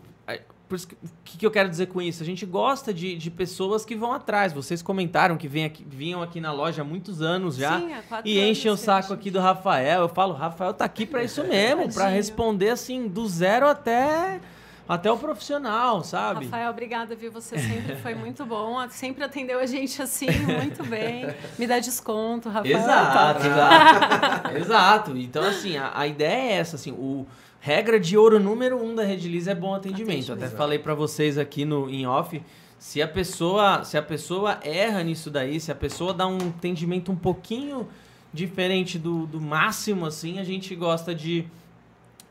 Por 0.68 0.76
isso 0.76 0.88
que, 0.88 0.94
o 0.94 0.98
que, 1.24 1.38
que 1.38 1.46
eu 1.46 1.50
quero 1.50 1.68
dizer 1.68 1.86
com 1.86 2.00
isso? 2.00 2.22
A 2.22 2.26
gente 2.26 2.46
gosta 2.46 2.92
de, 2.92 3.16
de 3.16 3.30
pessoas 3.30 3.84
que 3.84 3.94
vão 3.94 4.12
atrás. 4.12 4.52
Vocês 4.52 4.80
comentaram 4.82 5.36
que 5.36 5.46
vem 5.46 5.64
aqui- 5.66 5.84
vinham 5.86 6.22
aqui 6.22 6.40
na 6.40 6.52
loja 6.52 6.80
há 6.82 6.84
muitos 6.84 7.20
anos 7.20 7.56
já. 7.56 7.78
Sim, 7.78 7.92
há 7.92 8.02
quatro 8.02 8.28
E 8.28 8.40
enchem 8.40 8.70
o 8.70 8.76
saco 8.76 9.12
aqui 9.12 9.30
do 9.30 9.38
Rafael. 9.40 10.00
Eu 10.02 10.08
falo, 10.08 10.32
Rafael 10.32 10.72
tá 10.72 10.84
aqui 10.86 11.04
pra 11.04 11.22
isso 11.22 11.44
mesmo, 11.46 11.88
Tadinho. 11.92 12.16
responder 12.16 12.70
assim, 12.70 13.06
do 13.06 13.28
zero 13.28 13.68
até, 13.68 14.40
até 14.88 15.12
o 15.12 15.18
profissional, 15.18 16.02
sabe? 16.02 16.46
Rafael, 16.46 16.70
obrigada, 16.70 17.14
viu? 17.14 17.30
Você 17.30 17.58
sempre 17.58 17.96
foi 18.00 18.14
muito 18.14 18.44
bom. 18.46 18.76
Sempre 18.88 19.22
atendeu 19.22 19.60
a 19.60 19.66
gente 19.66 20.00
assim, 20.00 20.30
muito 20.30 20.82
bem. 20.84 21.26
Me 21.58 21.66
dá 21.66 21.78
desconto, 21.78 22.48
Rafael. 22.48 22.78
Exato, 22.78 23.46
exato. 23.46 24.56
exato. 24.56 25.16
Então, 25.18 25.44
assim, 25.44 25.76
a, 25.76 25.92
a 25.94 26.06
ideia 26.06 26.52
é 26.52 26.56
essa, 26.56 26.76
assim, 26.76 26.90
o 26.90 27.26
regra 27.66 27.98
de 27.98 28.14
ouro 28.14 28.38
número 28.38 28.76
um 28.76 28.94
da 28.94 29.02
Redilize 29.02 29.48
é 29.48 29.54
bom 29.54 29.74
atendimento. 29.74 30.10
Atendimento. 30.10 30.44
Até 30.44 30.54
falei 30.54 30.78
pra 30.78 30.92
vocês 30.94 31.38
aqui 31.38 31.64
no 31.64 31.88
em 31.88 32.06
off, 32.06 32.42
se 32.78 33.00
a 33.00 33.08
pessoa, 33.08 33.82
se 33.84 33.96
a 33.96 34.02
pessoa 34.02 34.58
erra 34.62 35.02
nisso 35.02 35.30
daí, 35.30 35.58
se 35.58 35.72
a 35.72 35.74
pessoa 35.74 36.12
dá 36.12 36.26
um 36.26 36.36
atendimento 36.36 37.10
um 37.10 37.16
pouquinho 37.16 37.88
diferente 38.34 38.98
do, 38.98 39.24
do 39.26 39.40
máximo, 39.40 40.04
assim, 40.04 40.38
a 40.38 40.44
gente 40.44 40.74
gosta 40.76 41.14
de 41.14 41.46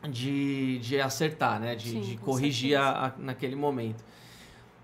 de, 0.08 0.78
de 0.80 1.00
acertar, 1.00 1.58
né? 1.58 1.74
De, 1.74 1.90
Sim, 1.90 2.00
de 2.02 2.16
corrigir 2.18 2.76
a, 2.76 3.06
a- 3.06 3.12
naquele 3.18 3.56
momento. 3.56 4.04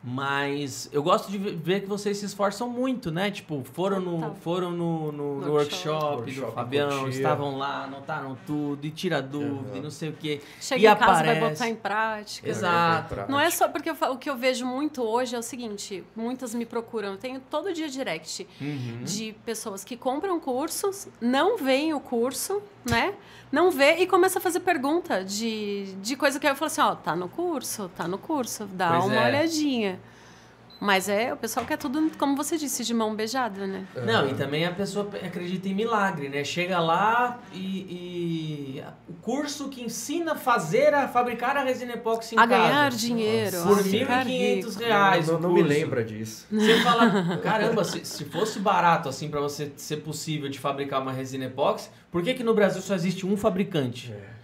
Mas 0.02 0.88
eu 0.92 1.02
gosto 1.02 1.30
de 1.30 1.36
ve- 1.36 1.50
ver 1.52 1.80
que 1.82 1.86
vocês 1.86 2.16
se 2.16 2.24
esforçam 2.24 2.68
muito, 2.70 3.10
né? 3.10 3.30
Tipo, 3.30 3.62
foram 3.74 4.00
no, 4.00 4.34
foram 4.36 4.70
no, 4.70 5.12
no, 5.12 5.40
No 5.42 5.52
workshop, 5.52 6.16
workshop. 6.22 6.32
do 6.46 6.52
Fabião, 6.52 7.08
estavam 7.08 7.58
lá, 7.58 7.84
anotaram 7.84 8.36
tudo, 8.46 8.86
e 8.86 8.90
tira 8.90 9.20
dúvida, 9.20 9.70
Uhum. 9.72 9.76
e 9.76 9.80
não 9.80 9.90
sei 9.90 10.08
o 10.08 10.12
quê. 10.14 10.40
Chega 10.58 10.80
E 10.80 10.86
em 10.86 10.96
casa, 10.96 11.22
vai 11.22 11.36
aparece. 11.36 11.50
botar 11.52 11.68
em 11.68 11.74
prática. 11.76 12.48
Exato. 12.48 13.14
Não 13.28 13.38
é 13.38 13.50
só 13.50 13.68
porque 13.68 13.90
eu 13.90 13.96
o 14.10 14.16
que 14.16 14.30
eu 14.30 14.36
vejo 14.36 14.64
muito 14.64 15.02
hoje 15.02 15.36
é 15.36 15.38
o 15.38 15.42
seguinte: 15.42 16.02
muitas 16.16 16.54
me 16.54 16.64
procuram. 16.64 17.10
Eu 17.10 17.18
tenho 17.18 17.38
todo 17.50 17.70
dia 17.72 17.88
direct 17.88 18.48
Uhum. 18.60 19.04
de 19.04 19.34
pessoas 19.44 19.84
que 19.84 19.96
compram 19.98 20.40
cursos, 20.40 21.08
não 21.20 21.58
veem 21.58 21.92
o 21.92 22.00
curso, 22.00 22.62
né? 22.88 23.14
Não 23.50 23.70
vê 23.70 23.96
e 23.96 24.06
começa 24.06 24.38
a 24.38 24.42
fazer 24.42 24.60
pergunta 24.60 25.24
de, 25.24 25.92
de 26.00 26.14
coisa 26.16 26.38
que 26.38 26.46
eu 26.46 26.54
falo 26.54 26.66
assim: 26.66 26.80
ó, 26.80 26.94
tá 26.94 27.16
no 27.16 27.28
curso, 27.28 27.90
tá 27.96 28.06
no 28.06 28.16
curso, 28.18 28.64
dá 28.66 28.90
Pois 28.90 29.04
uma 29.06 29.16
é. 29.16 29.26
olhadinha. 29.28 30.00
Mas 30.80 31.08
é, 31.10 31.32
o 31.32 31.36
pessoal 31.36 31.66
quer 31.66 31.76
tudo, 31.76 32.10
como 32.18 32.34
você 32.34 32.56
disse, 32.56 32.82
de 32.84 32.94
mão 32.94 33.14
beijada, 33.14 33.66
né? 33.66 33.84
Não, 34.06 34.26
e 34.28 34.34
também 34.34 34.64
a 34.64 34.72
pessoa 34.72 35.04
pe- 35.04 35.18
acredita 35.18 35.68
em 35.68 35.74
milagre, 35.74 36.30
né? 36.30 36.42
Chega 36.42 36.78
lá 36.80 37.38
e, 37.52 37.58
e 38.78 38.84
o 39.08 39.12
curso 39.20 39.68
que 39.68 39.82
ensina 39.82 40.32
a 40.32 40.34
fazer, 40.36 40.94
a 40.94 41.06
fabricar 41.06 41.56
a 41.56 41.62
resina 41.62 41.92
epóxi 41.92 42.34
em 42.34 42.38
a 42.38 42.46
casa. 42.46 42.62
ganhar 42.62 42.90
dinheiro, 42.90 43.62
Por 43.62 43.78
a 43.78 43.82
R$ 43.82 43.90
ficar 43.90 44.24
1.500 44.26 44.28
rico. 44.28 44.78
reais. 44.80 45.26
não 45.28 45.36
o 45.36 45.40
não 45.40 45.52
me 45.52 45.62
lembra 45.62 46.02
disso. 46.02 46.46
Você 46.50 46.80
fala, 46.80 47.36
caramba, 47.42 47.84
se, 47.84 48.04
se 48.04 48.24
fosse 48.24 48.58
barato 48.58 49.08
assim 49.08 49.28
pra 49.28 49.40
você 49.40 49.70
ser 49.76 49.98
possível 49.98 50.48
de 50.48 50.58
fabricar 50.58 51.02
uma 51.02 51.12
resina 51.12 51.44
epóxi, 51.44 51.90
por 52.10 52.22
que 52.22 52.32
que 52.34 52.42
no 52.42 52.54
Brasil 52.54 52.80
só 52.80 52.94
existe 52.94 53.26
um 53.26 53.36
fabricante? 53.36 54.12
É. 54.12 54.39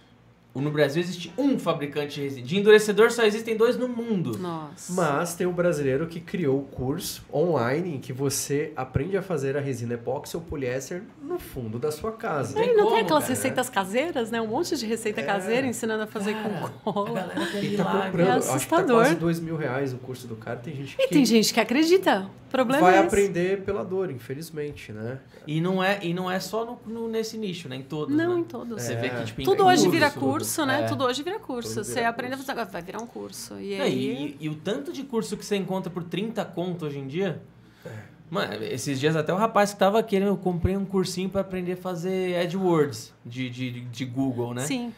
No 0.61 0.71
Brasil 0.71 1.01
existe 1.01 1.31
um 1.37 1.57
fabricante 1.59 2.15
de 2.15 2.21
resina. 2.21 2.45
De 2.47 2.57
endurecedor 2.57 3.11
só 3.11 3.23
existem 3.23 3.55
dois 3.55 3.77
no 3.77 3.87
mundo. 3.87 4.37
Nossa. 4.37 4.93
Mas 4.93 5.35
tem 5.35 5.45
um 5.47 5.51
brasileiro 5.53 6.07
que 6.07 6.19
criou 6.19 6.59
o 6.59 6.63
curso 6.63 7.23
online 7.33 7.95
em 7.95 7.99
que 7.99 8.11
você 8.13 8.71
aprende 8.75 9.15
a 9.17 9.21
fazer 9.21 9.55
a 9.57 9.59
resina 9.61 9.93
epóxi 9.95 10.35
ou 10.37 10.43
poliéster 10.43 11.03
no 11.21 11.37
fundo 11.39 11.77
da 11.79 11.91
sua 11.91 12.11
casa. 12.11 12.53
Tem 12.55 12.69
Ei, 12.69 12.75
não 12.75 12.85
como, 12.85 12.95
tem 12.95 13.03
aquelas 13.05 13.23
cara. 13.23 13.35
receitas 13.35 13.69
caseiras, 13.69 14.31
né? 14.31 14.41
Um 14.41 14.47
monte 14.47 14.75
de 14.75 14.85
receita 14.85 15.21
É. 15.21 15.23
caseira 15.23 15.67
ensinando 15.67 16.03
a 16.03 16.07
fazer 16.07 16.33
Cara, 16.33 16.49
com 16.83 16.91
cola. 16.93 17.31
E 17.61 17.75
tá 17.77 17.83
comprando, 17.85 18.27
É 18.27 18.31
acho 18.31 18.41
que 18.41 18.47
tá 18.47 18.55
assustador. 18.55 18.95
quase 19.03 19.15
dois 19.15 19.39
mil 19.39 19.55
reais 19.57 19.93
o 19.93 19.97
curso 19.97 20.27
do 20.27 20.35
cara. 20.35 20.57
Tem 20.57 20.75
gente 20.75 20.95
que 20.95 21.03
E 21.03 21.07
tem 21.07 21.25
gente 21.25 21.53
que 21.53 21.59
acredita. 21.59 22.29
O 22.47 22.49
problema 22.49 22.81
vai 22.81 22.93
é 22.95 22.97
esse. 22.99 23.07
aprender 23.07 23.61
pela 23.63 23.83
dor, 23.83 24.09
infelizmente, 24.09 24.93
né? 24.93 25.19
E 25.45 25.59
não 25.59 25.83
é, 25.83 25.99
e 26.01 26.13
não 26.13 26.31
é 26.31 26.39
só 26.39 26.63
no, 26.65 26.79
no- 26.93 27.09
nesse 27.09 27.37
nicho, 27.37 27.67
né? 27.67 27.75
Em 27.75 27.81
todos, 27.81 28.15
Não, 28.15 28.35
né? 28.35 28.39
em 28.39 28.43
todos. 28.45 28.81
Você 28.81 28.93
É. 28.93 28.95
vê 28.95 29.09
que, 29.09 29.23
tipo, 29.25 29.41
em 29.41 29.43
Tudo 29.43 29.65
hoje 29.65 29.89
vira 29.89 30.09
tudo. 30.09 30.21
Curso, 30.47 30.65
né? 30.65 30.81
É. 30.81 30.87
Tudo 30.87 31.03
hoje 31.05 31.23
vira 31.23 31.39
curso. 31.39 31.73
Tudo 31.75 31.83
Você 31.85 31.93
vira 31.95 32.09
aprende 32.09 32.33
a 32.33 32.37
fazer. 32.37 32.65
Vai 32.65 32.81
virar 32.81 33.01
um 33.01 33.07
curso. 33.07 33.59
E 33.59 33.77
Não, 33.77 33.85
aí. 33.85 34.35
e, 34.39 34.45
e 34.45 34.49
o 34.49 34.55
tanto 34.55 34.91
de 34.93 35.03
curso 35.03 35.35
que 35.37 35.45
você 35.45 35.55
encontra 35.55 35.89
por 35.91 36.03
30 36.03 36.43
conto 36.45 36.85
hoje 36.85 36.99
em 36.99 37.07
dia. 37.07 37.41
É. 37.85 37.89
Mano, 38.29 38.55
esses 38.63 38.99
dias 38.99 39.15
até 39.15 39.33
o 39.33 39.37
rapaz 39.37 39.71
que 39.73 39.79
tava 39.79 40.03
querendo, 40.03 40.27
eu 40.29 40.37
comprei 40.37 40.75
um 40.75 40.83
cursinho 40.83 41.29
pra 41.29 41.41
aprender 41.41 41.73
a 41.73 41.77
fazer 41.77 42.37
AdWords 42.41 43.13
de, 43.25 43.49
de, 43.49 43.71
de 43.81 44.05
Google, 44.05 44.53
né? 44.53 44.65
Sim. 44.65 44.93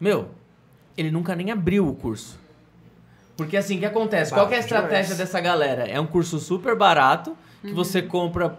Meu, 0.00 0.28
ele 0.96 1.10
nunca 1.10 1.36
nem 1.36 1.50
abriu 1.52 1.86
o 1.86 1.94
curso. 1.94 2.40
Porque 3.36 3.56
assim, 3.56 3.76
o 3.76 3.78
que 3.78 3.86
acontece? 3.86 4.32
Qual 4.32 4.48
que 4.48 4.54
é 4.54 4.56
a 4.56 4.60
estratégia 4.60 5.02
demais. 5.14 5.18
dessa 5.18 5.40
galera? 5.40 5.84
É 5.88 5.98
um 6.00 6.06
curso 6.06 6.38
super 6.40 6.76
barato, 6.76 7.36
que 7.60 7.68
Uhum. 7.68 7.74
você 7.74 8.02
compra. 8.02 8.58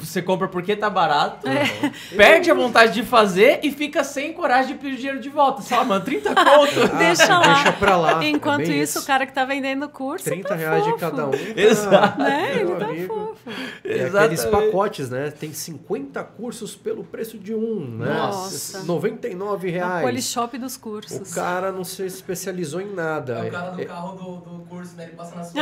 Você 0.00 0.20
compra 0.22 0.48
porque 0.48 0.74
tá 0.74 0.88
barato, 0.90 1.46
É. 1.48 1.64
perde 2.16 2.50
a 2.50 2.54
vontade 2.54 2.92
de 2.94 3.02
fazer 3.02 3.60
e 3.62 3.70
fica 3.70 4.02
sem 4.02 4.32
coragem 4.32 4.74
de 4.74 4.82
pedir 4.82 4.96
dinheiro 4.96 5.20
de 5.20 5.28
volta. 5.28 5.62
Sei 5.62 5.76
lá, 5.76 5.84
mano, 5.84 6.04
30 6.04 6.34
conto. 6.34 6.88
Deixa 6.98 7.38
lá. 7.38 7.54
Deixa 7.54 7.72
pra 7.72 7.96
lá. 7.96 8.24
Enquanto 8.24 8.62
é 8.62 8.66
bem 8.66 8.80
isso, 8.80 8.98
o 9.00 9.04
cara 9.04 9.26
que 9.26 9.32
tá 9.32 9.44
vendendo 9.44 9.84
o 9.84 9.88
curso. 9.88 10.24
30 10.24 10.48
tá 10.48 10.54
reais 10.54 10.82
fofo. 10.84 10.94
de 10.94 11.00
cada 11.00 11.26
um. 11.26 11.30
tá- 11.30 11.36
Exato. 11.56 12.18
Né? 12.18 12.56
Ele 12.60 12.74
tá 12.74 12.84
amigo. 12.86 13.14
fofo. 13.14 13.50
E 13.84 13.88
aqueles 13.92 14.06
Exatamente. 14.40 14.50
pacotes, 14.50 15.10
né? 15.10 15.30
Tem 15.30 15.52
50 15.52 16.24
cursos 16.24 16.74
pelo 16.74 17.04
preço 17.04 17.38
de 17.38 17.54
um, 17.54 17.80
né? 17.98 18.12
Nossa. 18.14 18.78
R$ 18.80 18.84
99 18.86 19.68
É 19.68 19.70
o 19.70 19.74
reais. 19.74 20.02
polishop 20.04 20.58
dos 20.58 20.76
cursos. 20.76 21.30
O 21.30 21.34
cara 21.34 21.70
não 21.70 21.84
se 21.84 22.04
especializou 22.04 22.80
em 22.80 22.92
nada. 22.92 23.34
É 23.38 23.48
o 23.48 23.50
cara 23.52 23.70
do 23.70 23.80
É- 23.80 23.84
carro 23.84 24.16
do, 24.16 24.36
do 24.58 24.64
curso 24.64 24.94
daí 24.96 25.06
ele 25.06 25.16
passa 25.16 25.36
na 25.36 25.44
sua. 25.44 25.60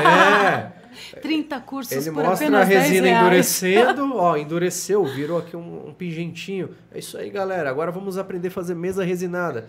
É. 0.00 0.72
30 1.20 1.60
cursos 1.60 1.92
Ele 1.92 2.14
por 2.14 2.24
mostra 2.24 2.46
a 2.46 2.48
apenas 2.62 2.68
10 2.68 2.82
resina 2.82 3.08
endurecendo, 3.08 4.14
ó, 4.16 4.36
endureceu, 4.36 5.04
virou 5.04 5.38
aqui 5.38 5.56
um, 5.56 5.88
um 5.88 5.94
pingentinho. 5.94 6.70
É 6.92 6.98
isso 6.98 7.16
aí, 7.18 7.30
galera. 7.30 7.68
Agora 7.70 7.90
vamos 7.90 8.18
aprender 8.18 8.48
a 8.48 8.50
fazer 8.50 8.74
mesa 8.74 9.04
resinada. 9.04 9.68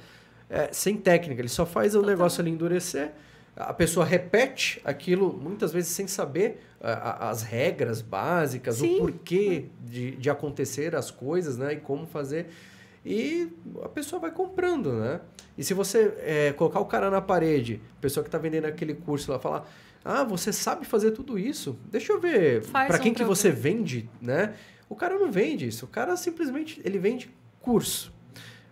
É, 0.50 0.70
sem 0.72 0.98
técnica, 0.98 1.42
ele 1.42 1.48
só 1.50 1.66
faz 1.66 1.96
o 1.96 2.02
negócio 2.02 2.42
ali 2.42 2.52
endurecer. 2.52 3.12
A 3.56 3.74
pessoa 3.74 4.06
repete 4.06 4.82
aquilo 4.84 5.32
muitas 5.34 5.72
vezes 5.74 5.92
sem 5.92 6.08
saber 6.08 6.62
a- 6.82 6.92
a- 7.28 7.30
as 7.30 7.42
regras 7.44 8.02
básicas, 8.02 8.76
Sim. 8.76 8.96
o 8.96 9.00
porquê 9.00 9.66
de, 9.82 10.12
de 10.12 10.30
acontecer 10.30 10.96
as 10.96 11.12
coisas, 11.12 11.58
né? 11.58 11.74
E 11.74 11.78
como 11.78 12.06
fazer. 12.06 12.48
E 13.06 13.50
a 13.84 13.90
pessoa 13.90 14.20
vai 14.20 14.32
comprando, 14.32 14.94
né? 14.94 15.20
E 15.58 15.64
se 15.64 15.74
você 15.74 16.14
é, 16.20 16.54
colocar 16.54 16.80
o 16.80 16.86
cara 16.86 17.10
na 17.10 17.20
parede, 17.22 17.82
a 17.98 18.02
pessoa 18.02 18.24
que 18.24 18.28
está 18.28 18.38
vendendo 18.38 18.66
aquele 18.66 18.94
curso 18.94 19.32
lá, 19.32 19.40
falar: 19.40 19.68
Ah, 20.04 20.24
você 20.24 20.52
sabe 20.52 20.86
fazer 20.86 21.12
tudo 21.12 21.38
isso? 21.38 21.78
Deixa 21.90 22.12
eu 22.12 22.20
ver 22.20 22.66
para 22.66 22.98
um 22.98 23.00
quem 23.00 23.14
que 23.14 23.24
você 23.24 23.52
vende, 23.52 24.10
né? 24.22 24.56
O 24.90 24.96
cara 24.96 25.18
não 25.18 25.32
vende 25.32 25.68
isso. 25.68 25.86
O 25.86 25.88
cara 25.88 26.18
simplesmente 26.18 26.82
ele 26.84 26.98
vende 26.98 27.30
curso. 27.62 28.12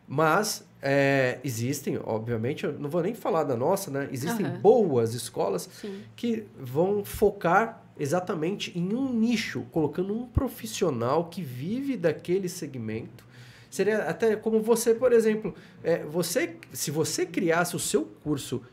Mas 0.08 0.68
é, 0.82 1.40
existem, 1.44 2.00
obviamente, 2.04 2.64
eu 2.64 2.74
não 2.74 2.90
vou 2.90 3.02
nem 3.04 3.14
falar 3.14 3.44
da 3.44 3.56
nossa, 3.56 3.92
né? 3.92 4.10
Existem 4.12 4.46
Aham. 4.46 4.60
boas 4.60 5.14
escolas 5.14 5.70
Sim. 5.72 6.02
que 6.16 6.46
vão 6.60 7.06
focar 7.06 7.84
exatamente 7.98 8.78
em 8.78 8.94
um 8.94 9.14
nicho, 9.14 9.66
colocando 9.72 10.16
um 10.16 10.26
profissional 10.26 11.26
que 11.26 11.42
vive 11.42 11.96
daquele 11.96 12.50
segmento. 12.50 13.28
Seria 13.70 14.04
até 14.04 14.36
como 14.36 14.62
você, 14.62 14.96
por 14.96 15.14
exemplo, 15.14 15.54
é, 15.84 16.04
você, 16.04 16.56
se 16.74 16.90
você 16.90 17.26
criasse 17.26 17.76
o 17.76 17.80
seu 17.80 18.04
curso 18.24 18.64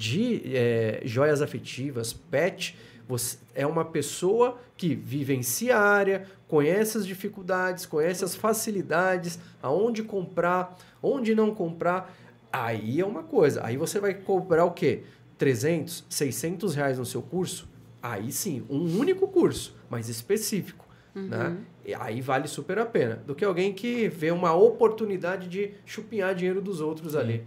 de 0.00 0.56
é, 0.56 1.02
joias 1.04 1.42
afetivas, 1.42 2.10
pet, 2.10 2.74
você 3.06 3.36
é 3.54 3.66
uma 3.66 3.84
pessoa 3.84 4.58
que 4.74 4.94
vivencia 4.94 5.76
a 5.76 5.80
área, 5.80 6.26
conhece 6.48 6.96
as 6.96 7.06
dificuldades, 7.06 7.84
conhece 7.84 8.24
as 8.24 8.34
facilidades, 8.34 9.38
aonde 9.62 10.02
comprar, 10.02 10.74
onde 11.02 11.34
não 11.34 11.54
comprar. 11.54 12.16
Aí 12.50 12.98
é 12.98 13.04
uma 13.04 13.22
coisa. 13.22 13.62
Aí 13.62 13.76
você 13.76 14.00
vai 14.00 14.14
cobrar 14.14 14.64
o 14.64 14.70
quê? 14.70 15.02
300, 15.36 16.06
600 16.08 16.74
reais 16.74 16.98
no 16.98 17.04
seu 17.04 17.20
curso? 17.20 17.68
Aí 18.02 18.32
sim, 18.32 18.64
um 18.70 18.98
único 18.98 19.28
curso, 19.28 19.76
mas 19.90 20.08
específico. 20.08 20.88
Né? 21.14 21.58
E 21.84 21.92
aí 21.92 22.22
vale 22.22 22.48
super 22.48 22.78
a 22.78 22.86
pena. 22.86 23.16
Do 23.26 23.34
que 23.34 23.44
alguém 23.44 23.74
que 23.74 24.08
vê 24.08 24.30
uma 24.30 24.54
oportunidade 24.54 25.46
de 25.46 25.72
chupinhar 25.84 26.34
dinheiro 26.34 26.62
dos 26.62 26.80
outros 26.80 27.14
ali. 27.14 27.44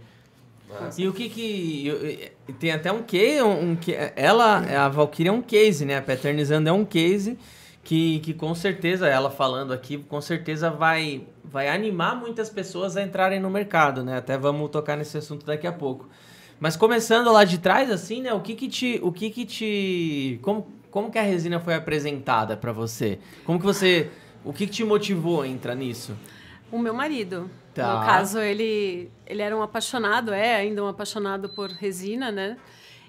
Mas- 0.68 0.98
E 0.98 1.06
o 1.06 1.12
que 1.12 1.28
que. 1.28 2.32
Tem 2.58 2.72
até 2.72 2.90
um 2.90 3.02
case. 3.02 3.42
Um, 3.42 3.72
um 3.72 3.78
ela, 4.16 4.58
a 4.84 4.88
Valkyria 4.88 5.30
é 5.30 5.32
um 5.32 5.42
case, 5.42 5.84
né? 5.84 5.98
A 5.98 6.02
Paternizando 6.02 6.68
é 6.68 6.72
um 6.72 6.84
case 6.84 7.38
que, 7.82 8.18
que 8.20 8.32
com 8.34 8.54
certeza, 8.54 9.06
ela 9.06 9.30
falando 9.30 9.72
aqui, 9.72 9.98
com 9.98 10.20
certeza 10.20 10.70
vai, 10.70 11.26
vai 11.44 11.68
animar 11.68 12.16
muitas 12.16 12.48
pessoas 12.48 12.96
a 12.96 13.02
entrarem 13.02 13.38
no 13.38 13.50
mercado, 13.50 14.02
né? 14.02 14.16
Até 14.16 14.36
vamos 14.38 14.70
tocar 14.70 14.96
nesse 14.96 15.18
assunto 15.18 15.44
daqui 15.46 15.66
a 15.66 15.72
pouco. 15.72 16.08
Mas 16.58 16.76
começando 16.76 17.30
lá 17.30 17.44
de 17.44 17.58
trás, 17.58 17.90
assim, 17.90 18.22
né? 18.22 18.32
O 18.32 18.40
que 18.40 18.54
que 18.54 18.68
te. 18.68 18.98
O 19.02 19.12
que 19.12 19.28
que 19.30 19.44
te. 19.44 20.38
Como, 20.42 20.66
como 20.90 21.10
que 21.10 21.18
a 21.18 21.22
resina 21.22 21.60
foi 21.60 21.74
apresentada 21.74 22.56
pra 22.56 22.72
você? 22.72 23.18
Como 23.44 23.58
que 23.58 23.64
você. 23.66 24.08
O 24.44 24.52
que 24.52 24.66
que 24.66 24.72
te 24.72 24.84
motivou 24.84 25.42
a 25.42 25.48
entrar 25.48 25.74
nisso? 25.74 26.14
O 26.72 26.78
meu 26.78 26.94
marido. 26.94 27.50
Tá. 27.74 28.00
No 28.00 28.06
caso, 28.06 28.38
ele, 28.38 29.10
ele 29.26 29.42
era 29.42 29.56
um 29.56 29.62
apaixonado, 29.62 30.32
é 30.32 30.54
ainda 30.56 30.84
um 30.84 30.88
apaixonado 30.88 31.48
por 31.54 31.70
resina, 31.70 32.30
né? 32.30 32.56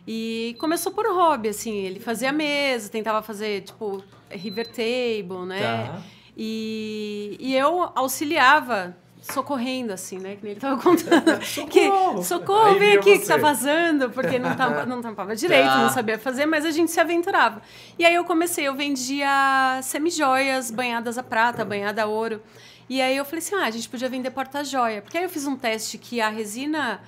E 0.07 0.55
começou 0.60 0.91
por 0.91 1.05
hobby, 1.05 1.50
assim. 1.50 1.84
Ele 1.86 2.00
fazia 2.00 2.31
mesa, 2.31 2.89
tentava 2.89 3.22
fazer, 3.22 3.62
tipo, 3.62 4.03
river 4.29 4.67
table, 4.67 5.45
né? 5.48 5.62
Tá. 5.62 6.01
E, 6.38 7.38
e 7.39 7.55
eu 7.55 7.91
auxiliava, 7.95 8.95
socorrendo, 9.22 9.93
assim, 9.93 10.17
né? 10.19 10.36
Que 10.36 10.43
nem 10.43 10.51
ele 10.51 10.60
tava 10.60 10.81
contando. 10.81 11.41
Socorro! 11.43 12.15
Que, 12.19 12.24
socorro, 12.24 12.79
vem 12.79 12.98
aqui 12.98 13.17
que 13.19 13.25
você. 13.25 13.34
tá 13.34 13.38
vazando, 13.38 14.10
porque 14.12 14.38
não, 14.38 14.55
tampa, 14.55 14.86
não 14.88 15.01
tampava 15.01 15.36
direito, 15.36 15.65
Tá. 15.67 15.77
não 15.84 15.89
sabia 15.89 16.19
fazer, 16.19 16.45
mas 16.45 16.65
a 16.65 16.72
gente 16.72 16.91
se 16.91 17.00
aventurava. 17.00 17.62
E 17.98 18.05
aí 18.05 18.13
eu 18.13 18.25
comecei, 18.25 18.67
eu 18.67 18.75
vendia 18.75 19.79
semijoias, 19.81 20.69
banhadas 20.69 21.17
a 21.17 21.24
prata, 21.24 21.63
banhada 21.65 22.03
a 22.03 22.05
ouro. 22.05 22.41
E 22.88 23.01
aí 23.01 23.18
eu 23.18 23.25
falei 23.25 23.39
assim, 23.39 23.56
ah, 23.56 23.65
a 23.65 23.72
gente 23.72 23.89
podia 23.89 24.08
vender 24.08 24.32
porta-joia. 24.32 25.01
Porque 25.01 25.18
aí 25.18 25.24
eu 25.24 25.30
fiz 25.30 25.46
um 25.48 25.56
teste 25.56 25.98
que 25.98 26.22
a 26.22 26.30
resina 26.30 27.01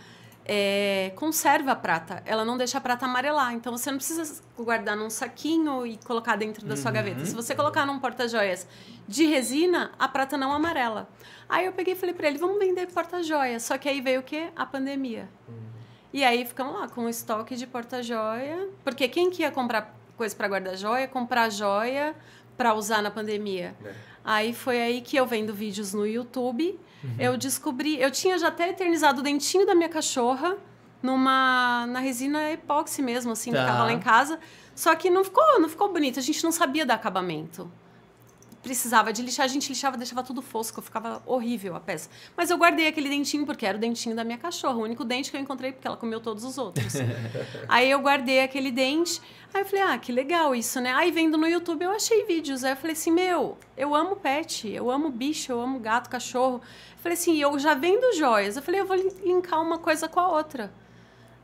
é, 0.48 1.12
conserva 1.15 1.74
a 1.74 1.75
prata, 1.75 2.24
ela 2.25 2.46
não 2.46 2.57
deixa 2.57 2.77
a 2.77 2.81
prata 2.81 3.05
amarelar. 3.05 3.53
Então 3.53 3.77
você 3.77 3.91
não 3.91 3.98
precisa 3.98 4.41
guardar 4.57 4.96
num 4.96 5.10
saquinho 5.10 5.86
e 5.86 5.98
colocar 5.98 6.36
dentro 6.38 6.65
da 6.65 6.77
sua 6.77 6.89
gaveta. 6.89 7.25
Se 7.25 7.36
você 7.36 7.53
colocar 7.53 7.86
num 7.86 8.00
porta-joias 8.00 8.67
de 9.07 9.25
resina, 9.25 9.91
a 10.00 10.07
prata 10.07 10.38
não 10.38 10.53
amarela. 10.53 11.10
Aí 11.50 11.65
eu 11.65 11.74
peguei 11.74 11.93
e 11.93 11.98
falei 11.98 12.15
pra 12.15 12.27
ele, 12.27 12.38
vamos 12.38 12.57
vender 12.57 12.88
porta-joia. 12.88 13.60
Só 13.60 13.77
que 13.77 13.89
aí 13.89 14.00
veio 14.01 14.22
o 14.22 14.24
quê? 14.24 14.50
A 14.55 14.65
pandemia. 14.65 15.29
E 16.13 16.24
aí 16.24 16.46
ficamos 16.46 16.74
lá 16.74 16.88
com 16.88 17.05
o 17.05 17.10
estoque 17.10 17.55
de 17.55 17.67
porta-joia. 17.67 18.69
Porque 18.84 19.07
quem 19.10 19.29
que 19.29 19.41
ia 19.41 19.51
comprar 19.51 19.96
coisa 20.15 20.36
para 20.36 20.48
guardar 20.48 20.75
joia, 20.77 21.07
comprar 21.07 21.50
joia 21.50 22.15
para 22.55 22.74
usar 22.74 23.01
na 23.01 23.12
pandemia? 23.12 23.75
É. 23.84 23.93
Aí 24.27 24.53
foi 24.53 24.81
aí 24.81 25.00
que 25.01 25.15
eu 25.15 25.25
vendo 25.25 25.53
vídeos 25.53 25.93
no 25.93 26.05
YouTube, 26.05 26.77
Uhum. 27.01 27.15
eu 27.17 27.38
descobri, 27.38 27.98
eu 28.01 28.12
tinha 28.12 28.38
já 28.38 28.50
até 28.50 28.69
eternizado 28.69 29.22
o 29.22 29.24
dentinho 29.24 29.65
da 29.65 29.74
minha 29.74 29.88
cachorra 29.88 30.57
numa 31.01 31.86
na 31.88 32.00
resina 32.00 32.51
epóxi 32.51 33.01
mesmo, 33.01 33.31
assim, 33.31 33.51
Tá. 33.53 33.60
que 33.62 33.65
tava 33.72 33.84
lá 33.84 33.93
em 33.93 34.00
casa. 34.00 34.38
Só 34.75 34.93
que 34.96 35.10
não 35.10 35.24
ficou, 35.24 35.43
não 35.62 35.69
ficou 35.69 35.91
bonito, 35.93 36.19
a 36.19 36.22
gente 36.22 36.43
não 36.43 36.51
sabia 36.51 36.86
dar 36.86 36.96
acabamento. 36.96 37.72
Precisava 38.63 39.13
de 39.13 39.21
lixar, 39.21 39.45
a 39.45 39.47
gente 39.47 39.69
lixava, 39.69 39.95
deixava 39.95 40.23
tudo 40.23 40.41
fosco, 40.41 40.81
ficava 40.81 41.21
horrível 41.25 41.75
a 41.75 41.79
peça. 41.79 42.09
Mas 42.35 42.49
eu 42.49 42.57
guardei 42.57 42.87
aquele 42.87 43.07
dentinho 43.07 43.45
porque 43.45 43.65
era 43.65 43.77
o 43.77 43.79
dentinho 43.79 44.15
da 44.15 44.23
minha 44.23 44.37
cachorra, 44.37 44.75
o 44.75 44.81
único 44.81 45.05
dente 45.05 45.29
que 45.31 45.37
eu 45.37 45.41
encontrei 45.41 45.71
porque 45.71 45.87
ela 45.87 45.95
comeu 45.95 46.19
todos 46.19 46.43
os 46.43 46.57
outros. 46.57 46.95
aí 47.69 47.89
eu 47.89 47.99
guardei 47.99 48.41
aquele 48.41 48.71
dente, 48.71 49.21
aí 49.53 49.61
eu 49.61 49.65
falei, 49.65 49.81
ah, 49.85 49.97
que 49.97 50.11
legal 50.11 50.53
isso, 50.55 50.81
né? 50.81 50.91
Aí 50.93 51.11
vendo 51.11 51.37
no 51.37 51.47
YouTube 51.47 51.83
eu 51.83 51.91
achei 51.91 52.25
vídeos, 52.25 52.63
aí 52.63 52.73
eu 52.73 52.77
falei 52.77 52.93
assim, 52.93 53.11
meu, 53.11 53.57
eu 53.77 53.95
amo 53.95 54.15
pet, 54.15 54.67
eu 54.67 54.89
amo 54.91 55.09
bicho, 55.09 55.51
eu 55.51 55.61
amo 55.61 55.79
gato, 55.79 56.09
cachorro. 56.09 56.55
Eu 56.95 56.97
falei 57.03 57.17
assim, 57.17 57.37
eu 57.37 57.57
já 57.59 57.73
vendo 57.73 58.15
joias, 58.17 58.57
eu 58.57 58.63
falei, 58.63 58.81
eu 58.81 58.85
vou 58.85 58.97
lin- 58.97 59.15
linkar 59.23 59.61
uma 59.61 59.77
coisa 59.77 60.09
com 60.09 60.19
a 60.19 60.27
outra. 60.29 60.73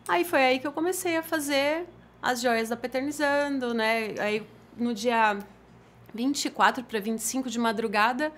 Aí 0.07 0.25
foi 0.25 0.43
aí 0.43 0.59
que 0.59 0.67
eu 0.67 0.71
comecei 0.73 1.15
a 1.15 1.23
fazer 1.23 1.85
as 2.21 2.41
joias 2.41 2.69
da 2.69 2.75
Peternizando, 2.75 3.73
né? 3.73 4.15
Aí 4.19 4.45
no 4.75 4.93
dia 4.93 5.37
24 6.13 6.83
para 6.83 6.99
25 6.99 7.49
de 7.49 7.59
madrugada, 7.59 8.31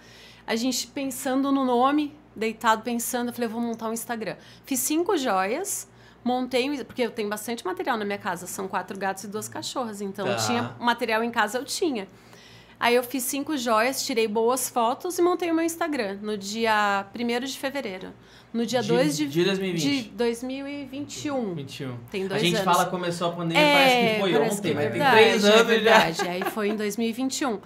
a 0.47 0.55
gente 0.55 0.87
pensando 0.87 1.51
no 1.51 1.65
nome, 1.65 2.15
deitado 2.35 2.81
pensando, 2.83 3.29
eu 3.29 3.33
falei, 3.33 3.47
eu 3.47 3.51
vou 3.51 3.61
montar 3.61 3.89
um 3.89 3.93
Instagram. 3.93 4.35
Fiz 4.65 4.79
cinco 4.79 5.17
joias, 5.17 5.87
montei, 6.23 6.83
porque 6.83 7.01
eu 7.03 7.11
tenho 7.11 7.29
bastante 7.29 7.65
material 7.65 7.97
na 7.97 8.05
minha 8.05 8.17
casa, 8.17 8.47
são 8.47 8.67
quatro 8.67 8.97
gatos 8.97 9.23
e 9.23 9.27
duas 9.27 9.47
cachorras, 9.47 10.01
então 10.01 10.25
Tá. 10.25 10.35
tinha 10.37 10.75
material 10.79 11.23
em 11.23 11.31
casa, 11.31 11.57
eu 11.57 11.65
tinha. 11.65 12.07
Aí 12.79 12.95
eu 12.95 13.03
fiz 13.03 13.23
cinco 13.23 13.57
joias, 13.57 14.05
tirei 14.05 14.27
boas 14.27 14.69
fotos 14.69 15.17
e 15.17 15.21
montei 15.21 15.49
o 15.49 15.55
meu 15.55 15.63
Instagram 15.63 16.17
no 16.21 16.37
dia 16.37 17.05
1 17.15 17.45
de 17.45 17.57
fevereiro. 17.57 18.13
No 18.53 18.65
dia 18.65 18.81
De- 18.81 18.87
2 18.87 19.17
de, 19.17 19.25
de 19.27 19.43
2020. 19.43 19.81
de 20.03 20.09
2021. 20.11 21.53
21. 21.55 21.97
Tem 22.11 22.27
dois 22.27 22.41
a 22.41 22.43
gente 22.45 22.55
anos. 22.55 22.65
fala 22.65 22.85
começou 22.89 23.29
a 23.29 23.31
pandemia, 23.33 23.61
parece 23.63 23.95
que 24.15 24.19
foi 24.21 24.31
É, 24.33 24.37
parece 24.37 24.55
ontem, 24.57 24.61
que 24.61 24.69
é 24.69 24.73
mas 24.75 24.91
verdade, 24.91 25.15
tem 25.15 25.25
três 25.25 25.45
anos 25.45 25.55
é 25.55 25.57
já. 25.57 25.63
verdade. 25.63 26.27
Aí 26.29 26.43
foi 26.51 26.67
em 26.69 26.75
2021. 26.75 27.59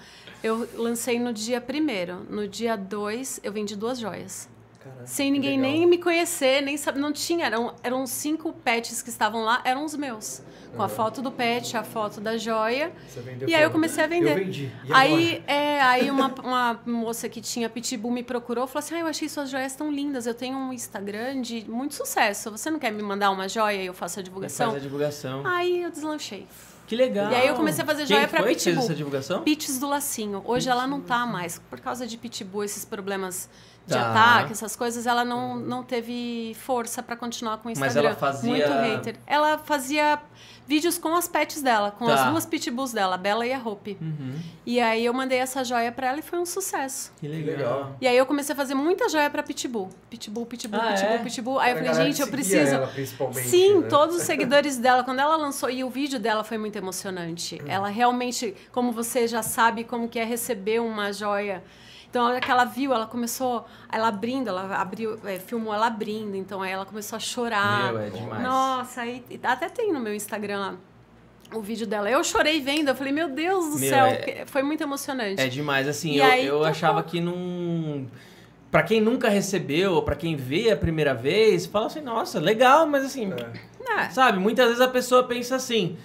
Eu 0.43 0.67
lancei 0.75 1.19
no 1.19 1.33
dia 1.33 1.59
primeiro. 1.61 2.25
No 2.29 2.47
dia 2.47 2.75
2, 2.75 3.39
eu 3.43 3.51
vendi 3.51 3.75
duas 3.75 3.99
joias. 3.99 4.49
Caraca, 4.89 5.07
Sem 5.07 5.31
ninguém 5.31 5.57
nem 5.57 5.85
me 5.85 5.97
conhecer, 5.97 6.61
nem 6.61 6.77
saber. 6.77 6.99
Não 6.99 7.11
tinha. 7.11 7.45
Eram, 7.45 7.73
eram 7.83 8.05
cinco 8.05 8.53
pets 8.53 9.01
que 9.01 9.09
estavam 9.09 9.43
lá, 9.43 9.61
eram 9.63 9.85
os 9.85 9.95
meus. 9.95 10.41
Com 10.75 10.83
a 10.83 10.87
foto 10.87 11.21
do 11.21 11.31
pet, 11.31 11.75
a 11.75 11.83
foto 11.83 12.21
da 12.21 12.37
joia. 12.37 12.91
E 13.47 13.55
aí 13.55 13.63
eu 13.63 13.71
comecei 13.71 14.03
a 14.03 14.07
vender. 14.07 14.31
Eu 14.31 14.45
vendi. 14.45 14.71
Aí, 14.91 15.43
é, 15.47 15.81
aí 15.81 16.11
uma, 16.11 16.27
uma 16.43 16.79
moça 16.85 17.27
que 17.27 17.41
tinha 17.41 17.67
pitbull 17.67 18.11
me 18.11 18.21
procurou 18.21 18.67
falou 18.67 18.79
assim: 18.79 18.95
ah, 18.95 18.99
eu 18.99 19.07
achei 19.07 19.27
suas 19.27 19.49
joias 19.49 19.75
tão 19.75 19.91
lindas. 19.91 20.27
Eu 20.27 20.35
tenho 20.35 20.55
um 20.57 20.71
Instagram 20.71 21.41
de 21.41 21.67
muito 21.67 21.95
sucesso. 21.95 22.51
Você 22.51 22.69
não 22.69 22.77
quer 22.77 22.91
me 22.91 23.01
mandar 23.01 23.31
uma 23.31 23.49
joia 23.49 23.81
e 23.81 23.85
eu 23.87 23.93
faço 23.95 24.19
a 24.19 24.23
divulgação? 24.23 24.71
Faz 24.71 24.77
a 24.77 24.83
divulgação. 24.83 25.45
Aí 25.45 25.81
eu 25.81 25.89
deslanchei. 25.89 26.45
Que 26.85 26.95
legal. 26.95 27.31
E 27.31 27.35
aí 27.35 27.47
eu 27.47 27.53
comecei 27.53 27.83
a 27.83 27.85
fazer 27.85 28.07
joia 28.07 28.27
pra 28.27 28.41
foi 28.41 28.55
que 28.55 28.61
fez 28.61 28.63
Pitbull. 28.65 28.83
essa 28.83 28.95
divulgação? 28.95 29.43
Pits 29.43 29.77
do 29.77 29.87
lacinho. 29.87 30.41
Hoje 30.43 30.69
ela 30.69 30.87
não 30.87 30.99
tá 30.99 31.23
mais. 31.23 31.59
Por 31.69 31.79
causa 31.79 32.07
de 32.07 32.17
pitbull, 32.17 32.63
esses 32.63 32.83
problemas 32.83 33.47
de 33.85 33.93
Tá. 33.95 34.09
ataque, 34.11 34.51
essas 34.51 34.75
coisas, 34.75 35.07
ela 35.07 35.25
não, 35.25 35.55
não 35.55 35.83
teve 35.83 36.55
força 36.59 37.01
pra 37.01 37.15
continuar 37.15 37.57
com 37.57 37.69
o 37.69 37.71
Mas 37.75 37.79
Instagram. 37.79 38.09
ela 38.09 38.15
fazia- 38.17 38.49
Muito 38.49 38.71
hater. 38.71 39.15
Ela 39.25 39.57
fazia 39.57 40.19
vídeos 40.67 40.99
com 40.99 41.15
as 41.15 41.27
pets 41.27 41.63
dela, 41.63 41.89
com 41.89 42.05
Tá. 42.05 42.13
as 42.13 42.29
duas 42.29 42.45
pitbulls 42.45 42.93
dela, 42.93 43.15
a 43.15 43.17
Bella 43.17 43.47
e 43.47 43.51
a 43.51 43.57
Hope. 43.57 43.97
Uhum. 43.99 44.35
E 44.63 44.79
aí 44.79 45.03
eu 45.03 45.11
mandei 45.11 45.39
essa 45.39 45.63
joia 45.63 45.91
pra 45.91 46.09
ela 46.09 46.19
e 46.19 46.21
foi 46.21 46.37
um 46.37 46.45
sucesso. 46.45 47.11
Que 47.19 47.27
legal. 47.27 47.95
E 47.99 48.07
aí 48.07 48.15
eu 48.15 48.27
comecei 48.27 48.53
a 48.53 48.55
fazer 48.55 48.75
muita 48.75 49.09
joia 49.09 49.27
pra 49.31 49.41
pitbull. 49.41 49.89
Pitbull, 50.07 50.45
pitbull, 50.45 50.79
Ah, 50.79 50.91
pitbull, 50.93 51.09
é? 51.09 51.17
pitbull. 51.17 51.59
Aí 51.59 51.71
eu 51.71 51.77
falei, 51.77 51.93
gente, 51.95 52.21
eu 52.21 52.27
preciso. 52.27 52.75
ela, 52.75 52.85
principalmente, 52.85 53.47
Sim, 53.47 53.79
né? 53.79 53.87
todos 53.87 54.15
os 54.17 54.21
seguidores 54.29 54.77
dela, 54.77 55.03
quando 55.03 55.17
ela 55.19 55.35
lançou, 55.35 55.67
e 55.71 55.83
o 55.83 55.89
vídeo 55.89 56.19
dela 56.19 56.43
foi 56.43 56.59
muito 56.59 56.75
emocionante. 56.75 57.59
Ela 57.65 57.87
realmente, 57.89 58.55
como 58.71 58.91
você 58.91 59.27
já 59.27 59.41
sabe, 59.41 59.83
como 59.83 60.07
que 60.07 60.19
é 60.19 60.23
receber 60.23 60.79
uma 60.79 61.11
joia. 61.11 61.63
Então, 62.09 62.25
a 62.25 62.29
hora 62.29 62.39
que 62.39 62.49
ela 62.49 62.65
viu, 62.65 62.91
ela 62.91 63.05
começou, 63.05 63.65
ela 63.91 64.07
abrindo, 64.07 64.47
ela 64.47 64.75
abriu, 64.77 65.19
é, 65.23 65.37
filmou 65.37 65.71
ela 65.73 65.85
abrindo, 65.87 66.35
então 66.35 66.59
aí 66.61 66.71
ela 66.71 66.85
começou 66.85 67.17
a 67.17 67.19
chorar. 67.19 67.93
Meu, 67.93 68.01
é 68.01 68.09
demais. 68.09 68.41
Nossa, 68.41 69.01
aí 69.01 69.23
até 69.43 69.69
tem 69.69 69.93
no 69.93 69.99
meu 69.99 70.13
Instagram 70.15 70.77
o 71.53 71.61
vídeo 71.61 71.85
dela. 71.85 72.09
Eu 72.09 72.23
chorei 72.23 72.59
vendo, 72.61 72.89
eu 72.89 72.95
falei, 72.95 73.13
meu 73.13 73.29
Deus 73.29 73.65
do 73.73 73.79
Meu, 73.79 73.89
céu, 73.89 74.05
é- 74.07 74.43
foi 74.47 74.63
muito 74.63 74.81
emocionante. 74.81 75.39
É 75.39 75.47
demais, 75.47 75.87
assim, 75.87 76.13
E 76.13 76.17
eu, 76.17 76.25
aí, 76.25 76.45
eu 76.47 76.63
achava 76.63 77.03
que 77.03 77.21
não. 77.21 78.07
Pra 78.71 78.83
quem 78.83 78.99
nunca 79.01 79.29
recebeu, 79.29 79.93
ou 79.93 80.01
pra 80.03 80.15
quem 80.15 80.35
vê 80.35 80.71
a 80.71 80.77
primeira 80.77 81.13
vez, 81.13 81.65
fala 81.67 81.87
assim, 81.87 82.01
nossa, 82.01 82.39
legal, 82.39 82.85
mas 82.87 83.03
assim, 83.05 83.31
É. 83.97 84.09
sabe, 84.09 84.37
muitas 84.39 84.65
vezes 84.67 84.81
a 84.81 84.87
pessoa 84.87 85.23
pensa 85.23 85.55
assim. 85.55 85.97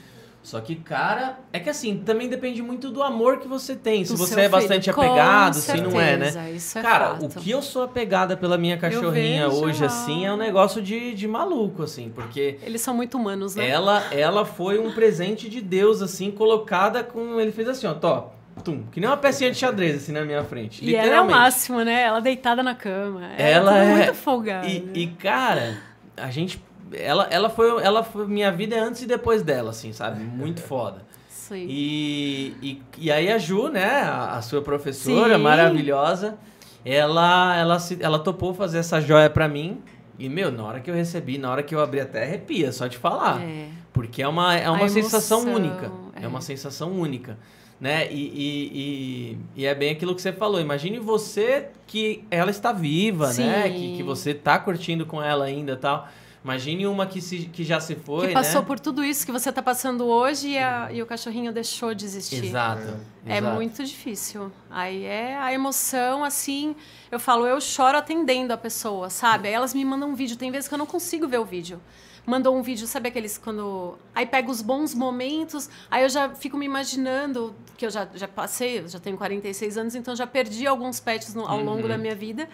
Só 0.44 0.60
que, 0.60 0.76
cara, 0.76 1.38
é 1.54 1.58
que 1.58 1.70
assim, 1.70 2.02
também 2.04 2.28
depende 2.28 2.62
muito 2.62 2.90
do 2.90 3.02
amor 3.02 3.38
que 3.38 3.48
você 3.48 3.74
tem. 3.74 4.04
Se 4.04 4.12
Do 4.12 4.18
você 4.18 4.42
é 4.42 4.48
bastante 4.48 4.84
filho. 4.84 4.94
Com 4.94 5.00
apegado, 5.00 5.54
se 5.54 5.80
não 5.80 5.98
é, 5.98 6.18
né? 6.18 6.24
certeza, 6.26 6.50
Isso 6.50 6.78
é 6.78 6.82
Cara, 6.82 7.08
fato. 7.12 7.24
o 7.24 7.28
que 7.40 7.50
eu 7.50 7.62
sou 7.62 7.82
apegada 7.82 8.36
pela 8.36 8.58
minha 8.58 8.76
cachorrinha 8.76 9.48
hoje, 9.48 9.82
assim, 9.82 10.26
é 10.26 10.30
um 10.30 10.36
negócio 10.36 10.82
de, 10.82 11.14
de 11.14 11.26
maluco, 11.26 11.82
assim, 11.82 12.12
porque 12.14 12.58
Eles 12.62 12.82
são 12.82 12.92
muito 12.92 13.16
humanos, 13.16 13.56
né? 13.56 13.66
ela, 13.66 14.04
ela 14.12 14.44
foi 14.44 14.78
um 14.78 14.92
presente 14.92 15.48
de 15.48 15.62
Deus, 15.62 16.02
assim, 16.02 16.30
colocada 16.30 17.02
com. 17.02 17.40
Ele 17.40 17.50
fez 17.50 17.66
assim, 17.66 17.86
ó, 17.86 17.94
tó, 17.94 18.30
tum, 18.62 18.82
que 18.92 19.00
nem 19.00 19.08
uma 19.08 19.16
pecinha 19.16 19.50
de 19.50 19.56
xadrez, 19.56 19.96
assim, 19.96 20.12
na 20.12 20.26
minha 20.26 20.44
frente. 20.44 20.84
E 20.84 20.94
ela 20.94 21.16
é 21.16 21.20
o 21.22 21.30
máximo, 21.30 21.82
né? 21.82 22.02
Ela 22.02 22.20
deitada 22.20 22.62
na 22.62 22.74
cama. 22.74 23.32
Ela 23.38 23.72
tudo 23.72 23.82
é- 23.82 23.94
muito 23.96 24.14
folgada. 24.14 24.66
E, 24.66 24.90
e, 24.92 25.06
cara, 25.06 25.78
a 26.18 26.30
gente. 26.30 26.62
Ela, 26.92 27.28
ela, 27.30 27.50
foi, 27.50 27.82
ela 27.82 28.02
foi 28.02 28.26
minha 28.26 28.50
vida 28.52 28.80
antes 28.80 29.02
e 29.02 29.06
depois 29.06 29.42
dela, 29.42 29.70
assim, 29.70 29.92
sabe? 29.92 30.22
Muito 30.22 30.60
foda. 30.60 31.02
Sim. 31.28 31.66
E, 31.68 32.56
e, 32.62 32.82
e 32.98 33.12
aí 33.12 33.30
a 33.30 33.38
Ju, 33.38 33.68
né, 33.68 33.84
a, 33.84 34.36
a 34.36 34.42
sua 34.42 34.62
professora 34.62 35.36
Sim. 35.36 35.42
maravilhosa, 35.42 36.38
ela, 36.84 37.56
ela, 37.56 37.78
se, 37.78 37.98
ela 38.00 38.18
topou 38.18 38.54
fazer 38.54 38.78
essa 38.78 39.00
joia 39.00 39.28
pra 39.28 39.48
mim. 39.48 39.82
E, 40.18 40.28
meu, 40.28 40.50
na 40.50 40.64
hora 40.64 40.80
que 40.80 40.90
eu 40.90 40.94
recebi, 40.94 41.38
na 41.38 41.50
hora 41.50 41.62
que 41.62 41.74
eu 41.74 41.80
abri 41.80 42.00
até 42.00 42.22
arrepia, 42.22 42.70
só 42.72 42.86
de 42.86 42.96
falar. 42.96 43.42
É. 43.42 43.68
Porque 43.92 44.22
é 44.22 44.28
uma, 44.28 44.54
é 44.54 44.70
uma 44.70 44.86
A 44.86 44.88
sensação 44.88 45.42
emoção, 45.42 45.56
única. 45.56 45.92
É. 46.16 46.24
é. 46.24 46.28
uma 46.28 46.40
sensação 46.40 46.92
única. 46.92 47.38
Né? 47.80 48.10
E, 48.10 48.14
e, 48.14 48.70
e, 48.74 49.62
e 49.62 49.66
é 49.66 49.74
bem 49.74 49.90
aquilo 49.90 50.14
que 50.14 50.22
você 50.22 50.32
falou. 50.32 50.60
Imagine 50.60 50.98
você 50.98 51.68
que 51.86 52.24
ela 52.30 52.50
está 52.50 52.72
viva, 52.72 53.32
né? 53.34 53.64
Sim. 53.64 53.72
Que, 53.72 53.96
que 53.96 54.02
você 54.02 54.32
tá 54.32 54.58
curtindo 54.58 55.04
com 55.04 55.22
ela 55.22 55.44
ainda 55.44 55.72
e 55.72 55.76
tal. 55.76 56.08
Imagine 56.44 56.86
uma 56.86 57.06
que, 57.06 57.22
se, 57.22 57.46
que 57.46 57.64
já 57.64 57.80
se 57.80 57.94
foi, 57.96 58.28
que 58.28 58.34
passou 58.34 58.60
né? 58.60 58.66
por 58.66 58.78
tudo 58.78 59.02
isso 59.02 59.24
que 59.24 59.32
você 59.32 59.50
tá 59.50 59.62
passando 59.62 60.04
hoje 60.04 60.50
e, 60.50 60.58
a- 60.58 60.90
e 60.92 61.00
o 61.02 61.06
cachorrinho 61.06 61.50
deixou 61.52 61.94
de 61.94 62.04
existir. 62.04 62.44
Exato. 62.44 62.98
É 63.24 63.38
exato. 63.38 63.54
muito 63.54 63.82
difícil. 63.82 64.52
Aí 64.70 65.04
é 65.04 65.38
a 65.38 65.50
emoção, 65.54 66.22
assim. 66.22 66.76
Eu 67.10 67.18
falo, 67.18 67.46
eu 67.46 67.58
choro 67.62 67.96
atendendo 67.96 68.52
a 68.52 68.58
pessoa, 68.58 69.08
sabe? 69.08 69.48
Aí 69.48 69.54
elas 69.54 69.72
me 69.72 69.82
mandam 69.86 70.10
um 70.10 70.14
vídeo. 70.14 70.36
Tem 70.36 70.50
vezes 70.50 70.68
que 70.68 70.74
eu 70.74 70.78
não 70.78 70.84
consigo 70.84 71.26
ver 71.26 71.38
o 71.38 71.46
vídeo. 71.46 71.80
Mandou 72.26 72.54
um 72.56 72.60
vídeo, 72.62 72.86
sabe 72.86 73.08
aqueles 73.08 73.38
quando. 73.38 73.98
Aí 74.14 74.26
pega 74.26 74.50
os 74.50 74.60
bons 74.60 74.94
momentos, 74.94 75.70
aí 75.90 76.02
eu 76.02 76.08
já 76.10 76.28
fico 76.34 76.56
me 76.58 76.66
imaginando, 76.66 77.54
que 77.76 77.86
eu 77.86 77.90
já, 77.90 78.06
já 78.14 78.28
passei, 78.28 78.86
já 78.86 78.98
tenho 78.98 79.16
46 79.16 79.78
anos, 79.78 79.94
então 79.94 80.14
já 80.14 80.26
perdi 80.26 80.66
alguns 80.66 81.00
pets 81.00 81.34
no- 81.34 81.46
ao 81.46 81.58
Uhum. 81.58 81.64
longo 81.64 81.88
da 81.88 81.96
minha 81.98 82.14
vida. 82.14 82.48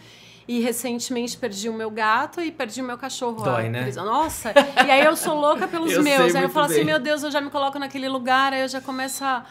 E 0.48 0.60
recentemente 0.60 1.36
perdi 1.36 1.68
o 1.68 1.72
meu 1.72 1.90
gato 1.90 2.40
e 2.40 2.50
perdi 2.50 2.80
o 2.80 2.84
meu 2.84 2.98
cachorro. 2.98 3.42
Dói, 3.44 3.66
a 3.66 3.70
né? 3.70 3.82
prisão. 3.82 4.04
Nossa! 4.04 4.52
E 4.86 4.90
aí 4.90 5.04
eu 5.04 5.14
sou 5.14 5.38
louca 5.38 5.68
pelos 5.68 5.92
Eu 5.92 6.02
meus. 6.02 6.34
Aí 6.34 6.42
eu 6.42 6.48
falo 6.48 6.66
assim, 6.66 6.76
bem. 6.76 6.84
meu 6.86 6.98
Deus, 6.98 7.22
eu 7.22 7.30
já 7.30 7.40
me 7.40 7.50
coloco 7.50 7.78
naquele 7.78 8.08
lugar, 8.08 8.52
aí 8.52 8.62
eu 8.62 8.68
já 8.68 8.80
começo 8.80 9.24
a 9.24 9.44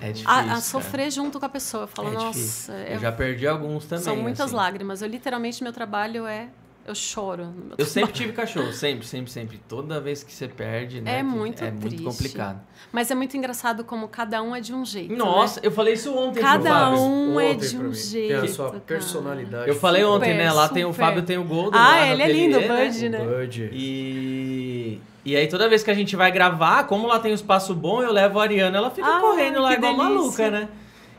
É 0.00 0.08
difícil. 0.12 0.28
a, 0.30 0.54
a 0.54 0.60
sofrer 0.60 1.10
junto 1.12 1.38
com 1.38 1.46
a 1.46 1.48
pessoa. 1.48 1.84
Eu 1.84 1.88
falo, 1.88 2.08
É 2.08 2.12
nossa, 2.12 2.72
eu- 2.72 2.94
Eu 2.94 2.98
já 3.00 3.12
perdi 3.12 3.46
alguns 3.46 3.84
também. 3.84 4.04
são 4.04 4.16
muitas 4.16 4.46
assim. 4.46 4.56
lágrimas. 4.56 5.02
Eu 5.02 5.08
literalmente 5.08 5.62
meu 5.62 5.72
trabalho 5.72 6.26
é 6.26 6.48
eu 6.86 6.94
choro. 6.94 7.46
no 7.46 7.52
meu 7.66 7.74
Eu 7.78 7.84
sempre 7.86 8.12
tive 8.12 8.32
cachorro, 8.32 8.72
sempre, 8.72 9.06
sempre, 9.06 9.30
sempre. 9.30 9.60
Toda 9.68 10.00
vez 10.00 10.22
que 10.22 10.32
você 10.32 10.46
perde, 10.48 11.00
né? 11.00 11.20
É 11.20 11.22
muito 11.22 11.62
É 11.64 11.70
muito 11.70 11.88
triste. 11.88 12.04
complicado. 12.04 12.60
Mas 12.92 13.10
é 13.10 13.14
muito 13.14 13.36
engraçado 13.36 13.82
como 13.84 14.06
cada 14.08 14.42
um 14.42 14.54
é 14.54 14.60
de 14.60 14.72
um 14.74 14.84
jeito. 14.84 15.14
Nossa, 15.16 15.60
né? 15.60 15.66
eu 15.66 15.72
falei 15.72 15.94
isso 15.94 16.14
ontem 16.16 16.40
pro 16.40 16.42
Cada 16.42 16.68
Fábio. 16.70 16.98
um 17.00 17.40
é 17.40 17.50
Ontem 17.50 17.68
de 17.68 17.76
um 17.78 17.82
mim. 17.84 17.94
jeito. 17.94 18.28
Tem 18.40 18.50
a 18.50 18.52
sua 18.52 18.66
cara. 18.66 18.80
personalidade. 18.80 19.68
Eu 19.68 19.74
falei 19.74 20.04
ontem, 20.04 20.30
Super, 20.32 20.44
né? 20.44 20.52
Lá 20.52 20.68
tem 20.68 20.84
o 20.84 20.88
super. 20.92 21.04
Fábio, 21.04 21.22
tem 21.22 21.38
o 21.38 21.44
Golden. 21.44 21.80
Ah, 21.80 22.06
ele 22.06 22.22
é 22.22 22.28
lindo, 22.32 22.58
o 22.58 22.60
né? 22.60 22.84
Bud, 22.86 23.08
né? 23.08 23.18
Bud. 23.18 23.70
E, 23.72 25.00
e 25.24 25.36
aí 25.36 25.46
toda 25.48 25.68
vez 25.68 25.82
que 25.82 25.90
a 25.90 25.94
gente 25.94 26.14
vai 26.16 26.30
gravar, 26.30 26.84
como 26.84 27.06
lá 27.06 27.18
tem 27.18 27.32
um 27.32 27.34
espaço 27.34 27.74
bom, 27.74 28.02
eu 28.02 28.12
levo 28.12 28.38
a 28.38 28.42
Ariana, 28.42 28.76
ela 28.78 28.90
fica 28.90 29.06
Ah, 29.06 29.20
correndo 29.20 29.60
lá 29.60 29.72
igual 29.74 29.92
delícia. 29.96 30.14
maluca, 30.14 30.50
né? 30.50 30.68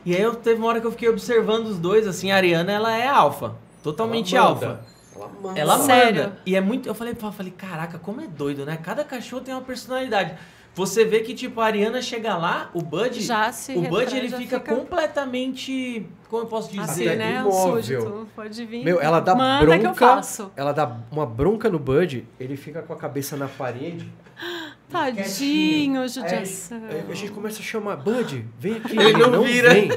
E 0.04 0.14
aí 0.14 0.22
eu 0.22 0.34
teve 0.36 0.58
uma 0.60 0.68
hora 0.68 0.80
que 0.80 0.86
eu 0.86 0.92
fiquei 0.92 1.08
observando 1.08 1.66
os 1.66 1.78
dois, 1.78 2.06
assim, 2.06 2.30
a 2.30 2.36
Ariana, 2.36 2.70
ela 2.72 2.96
é 2.96 3.08
alfa. 3.08 3.56
Totalmente 3.82 4.36
alfa. 4.36 4.80
Ela 5.16 5.30
manda. 5.42 5.60
Ela 5.60 5.78
Sério? 5.78 6.22
manda. 6.24 6.38
E 6.46 6.54
é 6.56 6.60
muito. 6.60 6.88
Eu 6.88 6.94
falei, 6.94 7.16
eu 7.20 7.32
falei, 7.32 7.52
caraca, 7.52 7.98
como 7.98 8.20
é 8.20 8.26
doido, 8.26 8.64
né? 8.64 8.76
Cada 8.82 9.02
cachorro 9.04 9.42
tem 9.42 9.54
uma 9.54 9.62
personalidade. 9.62 10.34
Você 10.74 11.06
vê 11.06 11.20
que, 11.20 11.32
tipo, 11.34 11.58
a 11.62 11.64
Ariana 11.66 12.02
chega 12.02 12.36
lá, 12.36 12.70
o 12.74 12.82
Bud. 12.82 13.18
Já 13.22 13.50
se 13.50 13.72
o 13.72 13.80
Bud 13.80 14.14
ele 14.14 14.28
fica, 14.28 14.58
fica- 14.60 14.74
completamente. 14.74 16.06
Como 16.28 16.42
eu 16.42 16.46
posso 16.46 16.68
dizer? 16.68 16.82
Assim, 16.82 17.06
Até 17.08 17.16
né? 17.16 17.40
imóvel. 17.40 17.82
Súdito. 17.82 18.28
Pode 18.36 18.64
vir. 18.66 18.84
Meu, 18.84 19.00
ela 19.00 19.20
dá 19.20 19.34
Manda 19.34 19.64
bronca. 19.64 19.78
que 19.78 19.86
eu 19.86 19.94
faço. 19.94 20.52
Ela 20.54 20.72
dá 20.72 20.96
uma 21.10 21.24
bronca 21.24 21.70
no 21.70 21.78
Bud, 21.78 22.26
ele 22.38 22.56
fica 22.56 22.82
com 22.82 22.92
a 22.92 22.96
cabeça 22.96 23.36
na 23.36 23.48
parede. 23.48 24.06
Tadinho. 24.90 26.02
Aí 26.02 26.08
judiação. 26.08 26.80
Aí 26.90 27.04
a 27.10 27.14
gente 27.14 27.32
começa 27.32 27.60
a 27.60 27.62
chamar, 27.62 27.96
Bud, 27.96 28.44
vem 28.58 28.74
aqui. 28.76 28.96
Ele 28.98 29.12
não 29.18 29.42
vira. 29.42 29.74
Vem. 29.74 29.88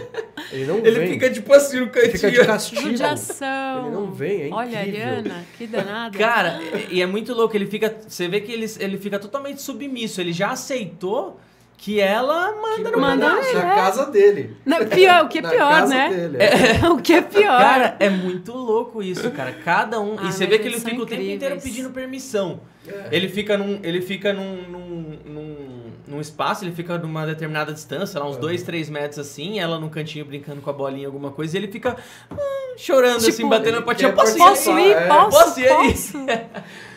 Ele 0.52 0.66
não 0.66 0.78
Ele 0.78 0.92
vem. 1.00 1.10
fica 1.14 1.30
tipo 1.30 1.54
assim 1.54 1.78
no 1.78 1.84
Ele 1.84 1.92
cantinho. 1.92 2.12
fica 2.18 2.32
de 2.32 2.46
castigo. 2.46 2.82
Judiação. 2.82 3.86
Ele 3.86 3.96
não 3.96 4.12
vem, 4.12 4.50
é 4.50 4.50
Olha, 4.54 4.82
incrível. 4.82 5.08
Ariana, 5.08 5.46
que 5.58 5.68
danada. 5.68 6.18
Cara, 6.18 6.60
e 6.90 6.96
e 6.98 7.02
é 7.02 7.06
muito 7.06 7.34
louco, 7.34 7.56
ele 7.56 7.66
fica. 7.68 7.96
Você 8.08 8.28
vê 8.28 8.42
que 8.42 8.52
ele, 8.52 8.66
ele 8.80 8.98
fica 8.98 9.20
totalmente 9.20 9.62
submisso. 9.62 10.20
Ele 10.20 10.34
já 10.34 10.52
aceitou 10.52 11.40
que 11.80 12.02
ela 12.02 12.52
manda 12.62 12.92
no 12.92 13.00
Manda 13.00 13.30
pedaço. 13.36 13.54
na 13.54 13.72
é. 13.72 13.76
casa 13.76 14.06
dele. 14.12 14.54
Não, 14.66 14.86
pior, 14.86 15.24
o 15.24 15.30
que 15.30 15.38
é 15.38 15.42
Na 15.42 15.50
pior, 15.50 15.70
casa 15.70 15.96
né? 15.96 16.10
Dele, 16.10 16.38
é. 16.38 16.90
o 16.92 16.98
que 17.02 17.14
é 17.14 17.22
pior. 17.22 17.58
Cara, 17.58 17.96
é 18.02 18.10
muito 18.10 18.52
louco 18.52 19.02
isso, 19.02 19.32
cara. 19.32 19.54
Cada 19.54 19.98
um. 20.02 20.18
Ah, 20.20 20.26
e 20.26 20.32
você 20.34 20.46
vê 20.46 20.60
que 20.60 20.68
ele 20.68 20.78
fica 20.80 21.02
o 21.02 21.06
tempo 21.06 21.22
inteiro 21.22 21.56
incríveis. 21.56 21.64
pedindo 21.64 21.90
permissão. 21.92 22.60
É. 22.86 23.08
Ele 23.14 23.30
fica 23.30 23.58
num. 23.58 23.80
Ele 23.82 24.02
fica 24.02 24.34
num, 24.34 24.62
num, 24.70 25.20
num, 25.26 25.89
num 26.10 26.20
espaço, 26.20 26.66
ele 26.66 26.72
fica 26.72 26.98
numa 26.98 27.26
determinada 27.26 27.72
distância, 27.72 28.20
lá 28.20 28.28
uns 28.28 28.38
2, 28.38 28.64
3 28.64 28.90
metros 28.90 29.20
assim, 29.20 29.60
ela 29.60 29.80
num 29.80 29.90
cantinho 29.90 30.26
brincando 30.26 30.60
com 30.62 30.70
a 30.70 30.74
bolinha, 30.74 31.06
alguma 31.08 31.30
coisa, 31.32 31.56
e 31.56 31.60
ele 31.60 31.72
fica 31.72 31.96
hum, 32.32 32.36
chorando, 32.78 33.18
assim, 33.18 33.32
Tipo, 33.32 33.50
batendo 33.50 33.76
a 33.76 33.78
ele 33.78 33.86
patinha. 33.86 34.10
quer 34.10 34.16
Posso 34.16 34.36
ir? 34.36 34.40
Posso 34.40 34.80
ir? 34.80 34.92
É. 34.92 35.08
Posso? 35.08 35.30
Posso 35.40 35.60
ir 35.60 35.68
aí? 35.70 35.92
Posso? 35.92 36.18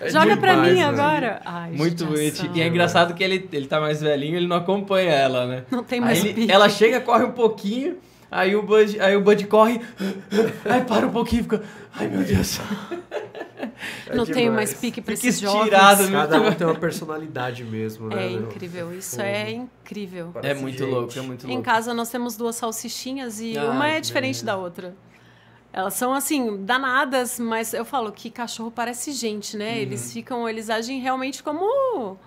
É 0.03 0.09
Joga 0.11 0.37
pra 0.37 0.53
demais, 0.55 0.73
mim 0.73 0.79
né? 0.81 0.85
agora. 0.85 1.41
Ai, 1.45 1.71
Muito 1.73 2.05
bonitinho. 2.07 2.51
E 2.57 2.61
é 2.61 2.67
engraçado 2.67 3.15
que 3.15 3.23
ele, 3.23 3.49
ele 3.53 3.67
tá 3.67 3.79
mais 3.81 4.01
velhinho, 4.01 4.37
ele 4.37 4.49
não 4.49 4.57
acompanha 4.57 5.13
ela, 5.13 5.47
né? 5.47 5.65
Não 5.71 5.85
tem 5.85 6.01
Aí 6.01 6.05
mais 6.05 6.25
ele- 6.25 6.35
pique. 6.35 6.51
ela 6.53 6.69
chega, 6.69 7.01
corre 7.01 7.25
um 7.25 7.31
pouquinho, 7.31 7.97
aí 8.33 8.57
o 8.57 8.63
Bud, 8.63 8.99
aí 9.01 9.17
o 9.17 9.21
Bud 9.21 9.47
corre, 9.47 9.81
aí 10.65 10.81
para 10.85 11.07
um 11.07 11.11
pouquinho 11.13 11.41
e 11.41 11.43
fica, 11.45 11.63
ai 11.95 12.09
meu 12.09 12.25
Deus. 12.25 12.59
É 14.09 14.15
Não 14.17 14.25
tenho 14.27 14.53
mais 14.53 14.75
pique 14.75 15.01
pra 15.01 15.15
Fica 15.17 15.29
esses 15.29 15.41
jovens. 15.41 15.63
estirado, 15.65 16.03
né? 16.05 16.11
Cada 16.13 16.41
um 16.41 16.53
tem 16.53 16.67
uma 16.67 16.77
personalidade 16.77 17.65
mesmo, 17.65 18.09
né? 18.09 18.27
É 18.27 18.31
incrível, 18.33 18.93
isso 18.93 19.17
Fogo. 19.17 19.23
é 19.23 19.51
incrível. 19.51 20.33
É 20.43 20.55
muito 20.55 20.79
gente. 20.79 20.91
louco, 20.91 21.13
é 21.19 21.23
muito 21.23 21.47
louco. 21.47 21.59
Em 21.61 21.63
casa 21.63 21.93
nós 21.95 22.09
temos 22.11 22.37
duas 22.37 22.57
salsichinhas 22.57 23.41
e 23.41 23.57
Ah, 23.57 23.71
uma 23.71 23.89
é 23.89 24.01
diferente 24.01 24.43
beleza. 24.43 24.47
da 24.47 24.57
outra. 24.57 24.95
Elas 25.73 25.95
são 25.95 26.13
assim, 26.13 26.65
danadas, 26.65 27.39
mas 27.41 27.73
eu 27.73 27.85
falo 27.85 28.13
que 28.13 28.31
cachorro 28.31 28.71
parece 28.71 29.11
gente, 29.13 29.57
né? 29.57 29.71
Uhum. 29.73 29.79
Eles 29.79 30.13
ficam, 30.13 30.49
eles 30.49 30.69
agem 30.69 31.01
realmente 31.01 31.43
como 31.43 32.19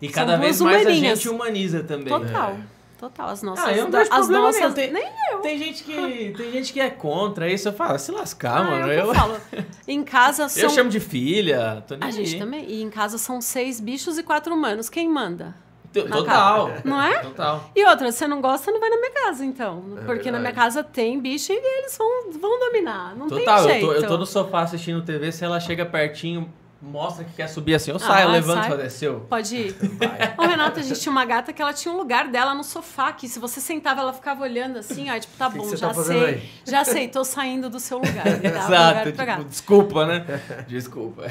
E 0.00 0.08
cada 0.08 0.36
vez 0.36 0.60
mais 0.60 0.82
humaninhas. 0.82 1.12
a 1.12 1.22
gente 1.22 1.28
humaniza 1.28 1.82
também. 1.82 2.06
total. 2.08 2.56
Total, 3.02 3.30
as 3.30 3.42
nossas 3.42 3.64
Ah, 3.64 3.72
eu 3.72 3.84
não 3.84 3.90
vejo 3.90 4.12
as 4.12 4.28
nossas 4.28 4.60
nenhum. 4.60 4.72
Tem, 4.74 4.92
nem 4.92 5.04
tem 5.42 5.58
gente 5.58 5.82
que 5.82 6.32
tem 6.36 6.52
gente 6.52 6.72
que 6.72 6.78
é 6.78 6.88
contra 6.88 7.50
isso. 7.50 7.66
Eu 7.68 7.72
falo, 7.72 7.98
se 7.98 8.12
lascar, 8.12 8.58
Ah, 8.60 8.62
mano. 8.62 8.82
é 8.82 8.84
o 8.84 8.86
que 8.86 8.92
Eu, 8.94 9.06
eu 9.08 9.14
falo. 9.14 9.36
Em 9.88 10.04
casa 10.04 10.48
são 10.48 10.62
eu 10.62 10.70
chamo 10.70 10.88
de 10.88 11.00
filha. 11.00 11.82
Tô 11.88 11.96
nem 11.96 12.08
a 12.08 12.12
gente 12.12 12.34
aí. 12.34 12.38
também. 12.38 12.64
E 12.70 12.80
em 12.80 12.88
casa 12.88 13.18
são 13.18 13.40
seis 13.40 13.80
bichos 13.80 14.18
e 14.18 14.22
quatro 14.22 14.54
humanos. 14.54 14.88
Quem 14.88 15.08
manda? 15.08 15.52
Na 15.92 16.02
Total. 16.16 16.68
casa. 16.68 16.82
Não 16.88 17.02
é? 17.02 17.18
Total. 17.18 17.70
E 17.74 17.84
outra, 17.84 18.12
você 18.12 18.24
não 18.28 18.40
gosta, 18.40 18.70
não 18.70 18.78
vai 18.78 18.88
na 18.88 18.96
minha 18.98 19.10
casa, 19.10 19.44
então. 19.44 19.82
É 19.96 20.04
Porque 20.04 20.30
na 20.30 20.38
verdade. 20.38 20.40
minha 20.40 20.52
casa 20.52 20.84
tem 20.84 21.18
bicho 21.20 21.52
e 21.52 21.56
eles 21.56 21.98
vão, 21.98 22.30
vão 22.40 22.60
dominar. 22.60 23.16
Não 23.16 23.26
Total. 23.26 23.44
tem 23.44 23.64
Eu 23.66 23.68
jeito. 23.72 23.86
tô, 23.86 23.92
eu 23.94 24.06
tô 24.06 24.16
no 24.16 24.24
sofá 24.26 24.60
assistindo 24.62 25.02
TV, 25.02 25.32
se 25.32 25.44
ela 25.44 25.58
chega 25.58 25.84
pertinho, 25.84 26.48
mostra 26.82 27.24
que 27.24 27.32
quer 27.34 27.46
subir 27.48 27.74
assim, 27.76 27.92
eu 27.92 27.98
saio, 27.98 28.24
eu 28.24 28.28
Ah, 28.30 28.32
levanto 28.32 28.58
e 28.58 28.60
sai. 28.62 28.70
falo, 28.70 28.82
é 28.82 28.88
seu. 28.88 29.20
Pode 29.20 29.54
ir. 29.56 29.72
Vai. 29.98 30.34
Ô, 30.36 30.42
Renato, 30.42 30.80
a 30.80 30.82
gente 30.82 31.00
tinha 31.00 31.12
uma 31.12 31.24
gata 31.24 31.52
que 31.52 31.62
ela 31.62 31.72
tinha 31.72 31.94
um 31.94 31.96
lugar 31.96 32.28
dela 32.28 32.54
no 32.54 32.64
sofá, 32.64 33.12
que 33.12 33.28
se 33.28 33.38
você 33.38 33.60
sentava, 33.60 34.00
ela 34.00 34.12
ficava 34.12 34.42
olhando 34.42 34.78
assim, 34.78 35.08
ó, 35.10 35.18
tipo, 35.18 35.36
tá 35.36 35.48
que 35.50 35.58
bom, 35.58 35.64
você 35.64 35.76
já 35.76 35.88
tá 35.94 36.02
sei. 36.02 36.24
aí? 36.24 36.50
Já 36.66 36.84
sei, 36.84 37.06
tô 37.08 37.24
saindo 37.24 37.70
do 37.70 37.78
seu 37.78 37.98
lugar. 37.98 38.26
Exato, 38.44 39.08
lugar 39.10 39.36
tipo, 39.38 39.48
desculpa, 39.48 40.06
né? 40.06 40.26
Desculpa. 40.66 41.22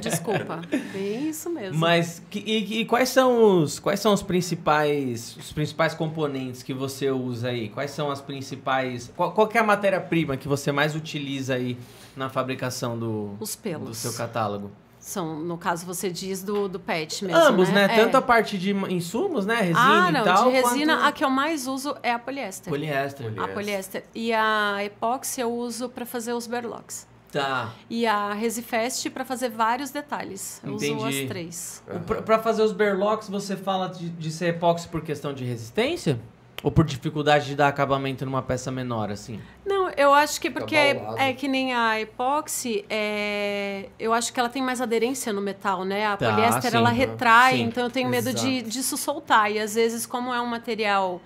Desculpa. 0.00 0.60
Bem 0.92 1.28
isso 1.28 1.50
mesmo. 1.50 1.78
Mas 1.78 2.22
que- 2.30 2.38
e, 2.40 2.80
e 2.80 2.84
quais 2.86 3.10
são 3.10 3.60
os 3.62 3.78
quais 3.78 4.00
são 4.00 4.12
os 4.14 4.22
principais 4.22 5.36
os 5.38 5.52
principais 5.52 5.94
componentes 5.94 6.62
que 6.62 6.72
você 6.72 7.10
usa 7.10 7.48
aí? 7.48 7.68
Quais 7.68 7.90
são 7.90 8.10
as 8.10 8.20
principais 8.20 9.12
qual, 9.16 9.32
qual 9.32 9.46
que 9.48 9.58
é 9.58 9.60
a 9.60 9.64
matéria-prima 9.64 10.36
que 10.36 10.48
você 10.48 10.72
mais 10.72 10.94
utiliza 10.96 11.54
aí 11.54 11.76
na 12.16 12.28
fabricação 12.30 12.98
do 12.98 13.36
Os 13.40 13.54
pelos. 13.56 13.88
do 13.88 13.94
seu 13.94 14.12
catálogo? 14.14 14.70
São, 15.04 15.38
no 15.38 15.58
caso, 15.58 15.84
você 15.84 16.08
diz 16.08 16.42
do, 16.42 16.66
do 16.66 16.80
pet 16.80 17.26
mesmo, 17.26 17.38
Ambos, 17.38 17.68
né? 17.68 17.84
É. 17.84 17.88
Tanto 17.88 18.16
a 18.16 18.22
parte 18.22 18.56
de 18.56 18.70
insumos, 18.70 19.44
né, 19.44 19.56
resina 19.56 19.78
ah, 19.78 20.10
não, 20.10 20.22
e 20.22 20.24
tal, 20.24 20.44
de 20.44 20.50
resina, 20.52 20.96
quanto 20.96 21.06
a 21.06 21.12
que 21.12 21.22
eu 21.22 21.28
mais 21.28 21.66
uso 21.66 21.94
é 22.02 22.10
a 22.10 22.18
poliéster. 22.18 22.72
poliéster. 22.72 23.26
Poli- 23.26 23.38
A 23.38 23.48
poliéster. 23.52 24.04
E 24.14 24.32
a 24.32 24.82
epóxi 24.82 25.42
eu 25.42 25.52
uso 25.52 25.90
para 25.90 26.06
fazer 26.06 26.32
os 26.32 26.46
berlocks. 26.46 27.06
Tá. 27.30 27.74
E 27.90 28.06
a 28.06 28.32
Resifest 28.32 29.10
para 29.10 29.26
fazer 29.26 29.50
vários 29.50 29.90
detalhes. 29.90 30.58
Eu 30.64 30.72
uso 30.72 30.86
Entendi. 30.86 31.22
as 31.22 31.28
três. 31.28 31.82
Pra, 32.06 32.22
pra 32.22 32.38
fazer 32.38 32.62
os 32.62 32.72
berlocks, 32.72 33.28
você 33.28 33.56
fala 33.56 33.88
de, 33.88 34.08
de 34.08 34.30
ser 34.30 34.54
epóxi 34.54 34.88
por 34.88 35.02
questão 35.02 35.34
de 35.34 35.44
resistência? 35.44 36.18
Ou 36.62 36.70
por 36.70 36.84
dificuldade 36.84 37.46
de 37.46 37.54
dar 37.56 37.68
acabamento 37.68 38.24
numa 38.24 38.40
peça 38.42 38.70
menor, 38.70 39.10
assim? 39.10 39.38
Não, 39.66 39.90
eu 39.90 40.14
acho 40.14 40.40
que 40.40 40.48
Fica 40.48 40.60
porque 40.60 40.76
é 40.76 41.32
que 41.34 41.46
nem 41.46 41.74
a 41.74 42.00
epóxi, 42.00 42.84
é, 42.88 43.88
eu 43.98 44.12
acho 44.14 44.32
que 44.32 44.40
ela 44.40 44.48
tem 44.48 44.62
mais 44.62 44.80
aderência 44.80 45.32
no 45.32 45.40
metal, 45.42 45.84
né? 45.84 46.06
A 46.06 46.16
Tá, 46.16 46.30
poliéster 46.30 46.70
sim, 46.70 46.76
ela 46.76 46.90
retrai, 46.90 47.56
sim. 47.58 47.62
então 47.64 47.84
eu 47.84 47.90
tenho 47.90 48.08
medo 48.08 48.32
de 48.32 48.48
Exato. 48.56 48.70
disso 48.70 48.96
soltar. 48.96 49.52
E 49.52 49.58
às 49.58 49.74
vezes, 49.74 50.06
como 50.06 50.32
é 50.32 50.40
um 50.40 50.46
material. 50.46 51.20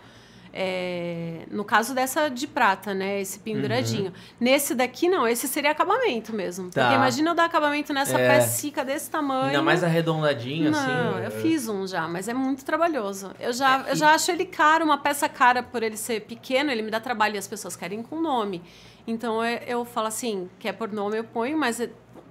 É, 0.60 1.46
no 1.52 1.64
caso 1.64 1.94
dessa 1.94 2.28
de 2.28 2.48
prata, 2.48 2.92
né? 2.92 3.20
Esse 3.20 3.38
penduradinho. 3.38 4.12
Nesse 4.40 4.74
daqui, 4.74 5.08
não. 5.08 5.26
Esse 5.28 5.46
seria 5.46 5.70
acabamento 5.70 6.34
mesmo. 6.34 6.64
Uhum. 6.64 6.70
Tá. 6.70 6.82
Porque 6.82 6.96
imagina 6.96 7.30
eu 7.30 7.34
dar 7.36 7.44
acabamento 7.44 7.92
nessa 7.92 8.18
É. 8.18 8.40
pecica 8.40 8.84
desse 8.84 9.08
tamanho. 9.08 9.46
Ainda 9.46 9.62
mais 9.62 9.84
arredondadinho, 9.84 10.72
Não, 10.72 10.78
assim. 11.14 11.24
eu 11.26 11.30
fiz 11.30 11.68
um 11.68 11.86
já, 11.86 12.08
mas 12.08 12.26
é 12.26 12.34
muito 12.34 12.64
trabalhoso. 12.64 13.30
Eu 13.38 13.52
já, 13.52 13.84
eu 13.88 13.94
já 13.94 14.12
acho 14.14 14.32
ele 14.32 14.44
caro, 14.44 14.84
uma 14.84 14.98
peça 14.98 15.28
cara 15.28 15.62
por 15.62 15.80
ele 15.84 15.96
ser 15.96 16.22
pequeno, 16.22 16.72
ele 16.72 16.82
me 16.82 16.90
dá 16.90 16.98
trabalho 16.98 17.36
e 17.36 17.38
as 17.38 17.46
pessoas 17.46 17.76
querem 17.76 18.02
com 18.02 18.20
nome. 18.20 18.60
Então 19.06 19.44
eu, 19.44 19.58
eu 19.64 19.84
falo 19.84 20.08
assim, 20.08 20.50
quer 20.58 20.72
por 20.72 20.90
nome 20.92 21.16
eu 21.18 21.24
ponho, 21.24 21.56
mas 21.56 21.80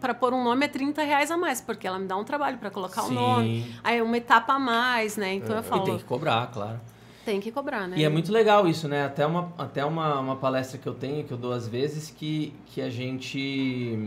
para 0.01 0.13
pôr 0.13 0.33
um 0.33 0.43
nome 0.43 0.65
é 0.65 0.67
30 0.67 1.01
reais 1.01 1.31
a 1.31 1.37
mais, 1.37 1.61
porque 1.61 1.87
ela 1.87 1.97
me 1.97 2.05
dá 2.07 2.17
um 2.17 2.25
trabalho 2.25 2.57
para 2.57 2.69
colocar 2.69 3.03
o 3.03 3.07
Sim. 3.07 3.15
nome. 3.15 3.75
Aí 3.83 3.99
é 3.99 4.03
uma 4.03 4.17
etapa 4.17 4.53
a 4.53 4.59
mais, 4.59 5.15
né? 5.15 5.33
Então 5.35 5.55
eu 5.55 5.61
E 5.61 5.65
falo, 5.65 5.85
tem 5.85 5.97
que 5.97 6.03
cobrar, 6.03 6.45
claro. 6.51 6.79
Tem 7.27 7.41
que 7.41 7.51
cobrar, 7.51 7.87
né? 7.89 7.97
E 7.99 8.03
é 8.05 8.09
muito 8.09 8.31
legal 8.31 8.65
isso, 8.69 8.87
né? 8.87 9.03
Até 9.05 9.25
uma, 9.25 9.51
até 9.57 9.83
uma, 9.83 10.19
uma 10.21 10.35
palestra 10.37 10.77
que 10.77 10.87
eu 10.87 10.93
tenho, 10.93 11.25
que 11.25 11.31
eu 11.33 11.37
dou 11.37 11.51
às 11.51 11.67
vezes, 11.67 12.09
que, 12.09 12.53
que 12.67 12.81
a 12.81 12.89
gente. 12.89 13.99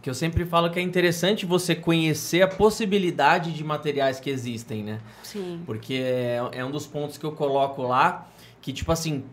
Que 0.00 0.08
eu 0.08 0.14
sempre 0.14 0.44
falo 0.46 0.70
que 0.70 0.78
é 0.78 0.82
interessante 0.82 1.44
você 1.46 1.74
conhecer 1.74 2.40
a 2.42 2.48
possibilidade 2.48 3.52
de 3.52 3.62
materiais 3.64 4.18
que 4.18 4.30
existem, 4.30 4.82
né? 4.82 4.98
Sim. 5.22 5.62
Porque 5.66 5.94
é, 5.94 6.40
é 6.52 6.64
um 6.64 6.70
dos 6.70 6.86
pontos 6.86 7.18
que 7.18 7.24
eu 7.24 7.32
coloco 7.32 7.82
lá, 7.82 8.26
que 8.62 8.72
tipo 8.72 8.90
assim. 8.90 9.24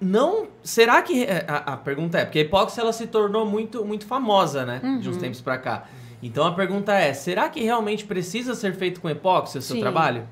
Não. 0.00 0.46
Será 0.62 1.02
que. 1.02 1.24
é, 1.24 1.44
A, 1.48 1.72
a 1.74 1.76
pergunta 1.76 2.18
é, 2.18 2.24
porque 2.24 2.38
a 2.38 2.42
epóxi 2.42 2.78
ela 2.80 2.92
se 2.92 3.06
tornou 3.08 3.44
muito, 3.46 3.84
muito 3.84 4.06
famosa, 4.06 4.64
né? 4.64 4.80
De 5.00 5.08
uns 5.08 5.16
Uhum. 5.16 5.20
tempos 5.22 5.40
pra 5.40 5.58
cá. 5.58 5.86
Então 6.22 6.46
a 6.46 6.52
pergunta 6.52 6.94
é: 6.94 7.12
será 7.12 7.48
que 7.48 7.60
realmente 7.62 8.04
precisa 8.04 8.54
ser 8.54 8.74
feito 8.74 9.00
com 9.00 9.08
epóxi 9.10 9.58
o 9.58 9.62
seu 9.62 9.74
Sim. 9.76 9.80
trabalho? 9.82 10.26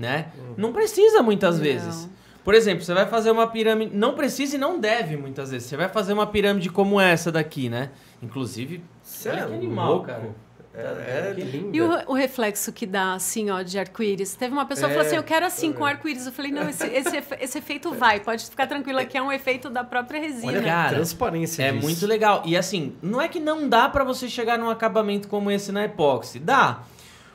Né? 0.00 0.28
Não 0.56 0.72
precisa 0.72 1.22
muitas 1.22 1.56
Não. 1.56 1.62
vezes. 1.62 2.08
Por 2.42 2.54
exemplo, 2.54 2.82
você 2.82 2.94
vai 2.94 3.06
fazer 3.06 3.30
uma 3.30 3.46
pirâmide. 3.46 3.94
Não 3.94 4.14
precisa 4.14 4.56
e 4.56 4.58
não 4.58 4.80
deve 4.80 5.16
muitas 5.16 5.50
vezes. 5.50 5.68
Você 5.68 5.76
vai 5.76 5.88
fazer 5.90 6.14
uma 6.14 6.26
pirâmide 6.26 6.70
como 6.70 6.98
essa 6.98 7.30
daqui, 7.30 7.68
né? 7.68 7.90
Inclusive. 8.22 8.82
É 9.26 9.30
que 9.30 9.38
animal, 9.40 9.88
louco. 9.92 10.06
cara. 10.06 10.30
É, 10.72 11.34
é 11.36 11.42
lindo. 11.42 11.76
E 11.76 11.82
o, 11.82 11.90
o 12.06 12.14
reflexo 12.14 12.72
que 12.72 12.86
dá, 12.86 13.12
assim, 13.14 13.50
ó, 13.50 13.60
de 13.60 13.78
arco-íris? 13.78 14.34
Teve 14.36 14.52
uma 14.54 14.64
pessoa 14.64 14.86
que 14.88 14.94
falou 14.94 15.04
É, 15.04 15.06
assim, 15.08 15.16
eu 15.16 15.22
quero 15.22 15.44
assim, 15.44 15.72
com 15.72 15.80
vendo. 15.80 15.88
arco-íris. 15.88 16.26
Eu 16.26 16.32
falei, 16.32 16.50
não, 16.52 16.68
esse, 16.68 16.86
esse, 16.86 17.16
efe- 17.16 17.36
esse 17.40 17.58
efeito 17.58 17.92
vai, 17.92 18.20
pode 18.20 18.46
ficar 18.48 18.66
tranquila 18.68 19.04
que 19.04 19.18
é 19.18 19.22
um 19.22 19.30
efeito 19.32 19.68
da 19.68 19.82
própria 19.84 20.20
resina. 20.20 20.52
Olha 20.52 20.62
Cara, 20.62 20.94
transparência 20.96 21.64
É 21.64 21.72
disso. 21.72 21.82
muito 21.84 22.06
legal. 22.06 22.42
E 22.46 22.56
assim, 22.56 22.94
não 23.02 23.20
é 23.20 23.28
que 23.28 23.38
não 23.40 23.68
dá 23.68 23.88
pra 23.88 24.02
você 24.04 24.28
chegar 24.30 24.58
num 24.58 24.70
acabamento 24.70 25.28
como 25.28 25.50
esse 25.50 25.70
na 25.72 25.84
epóxi. 25.84 26.38
Dá. 26.38 26.84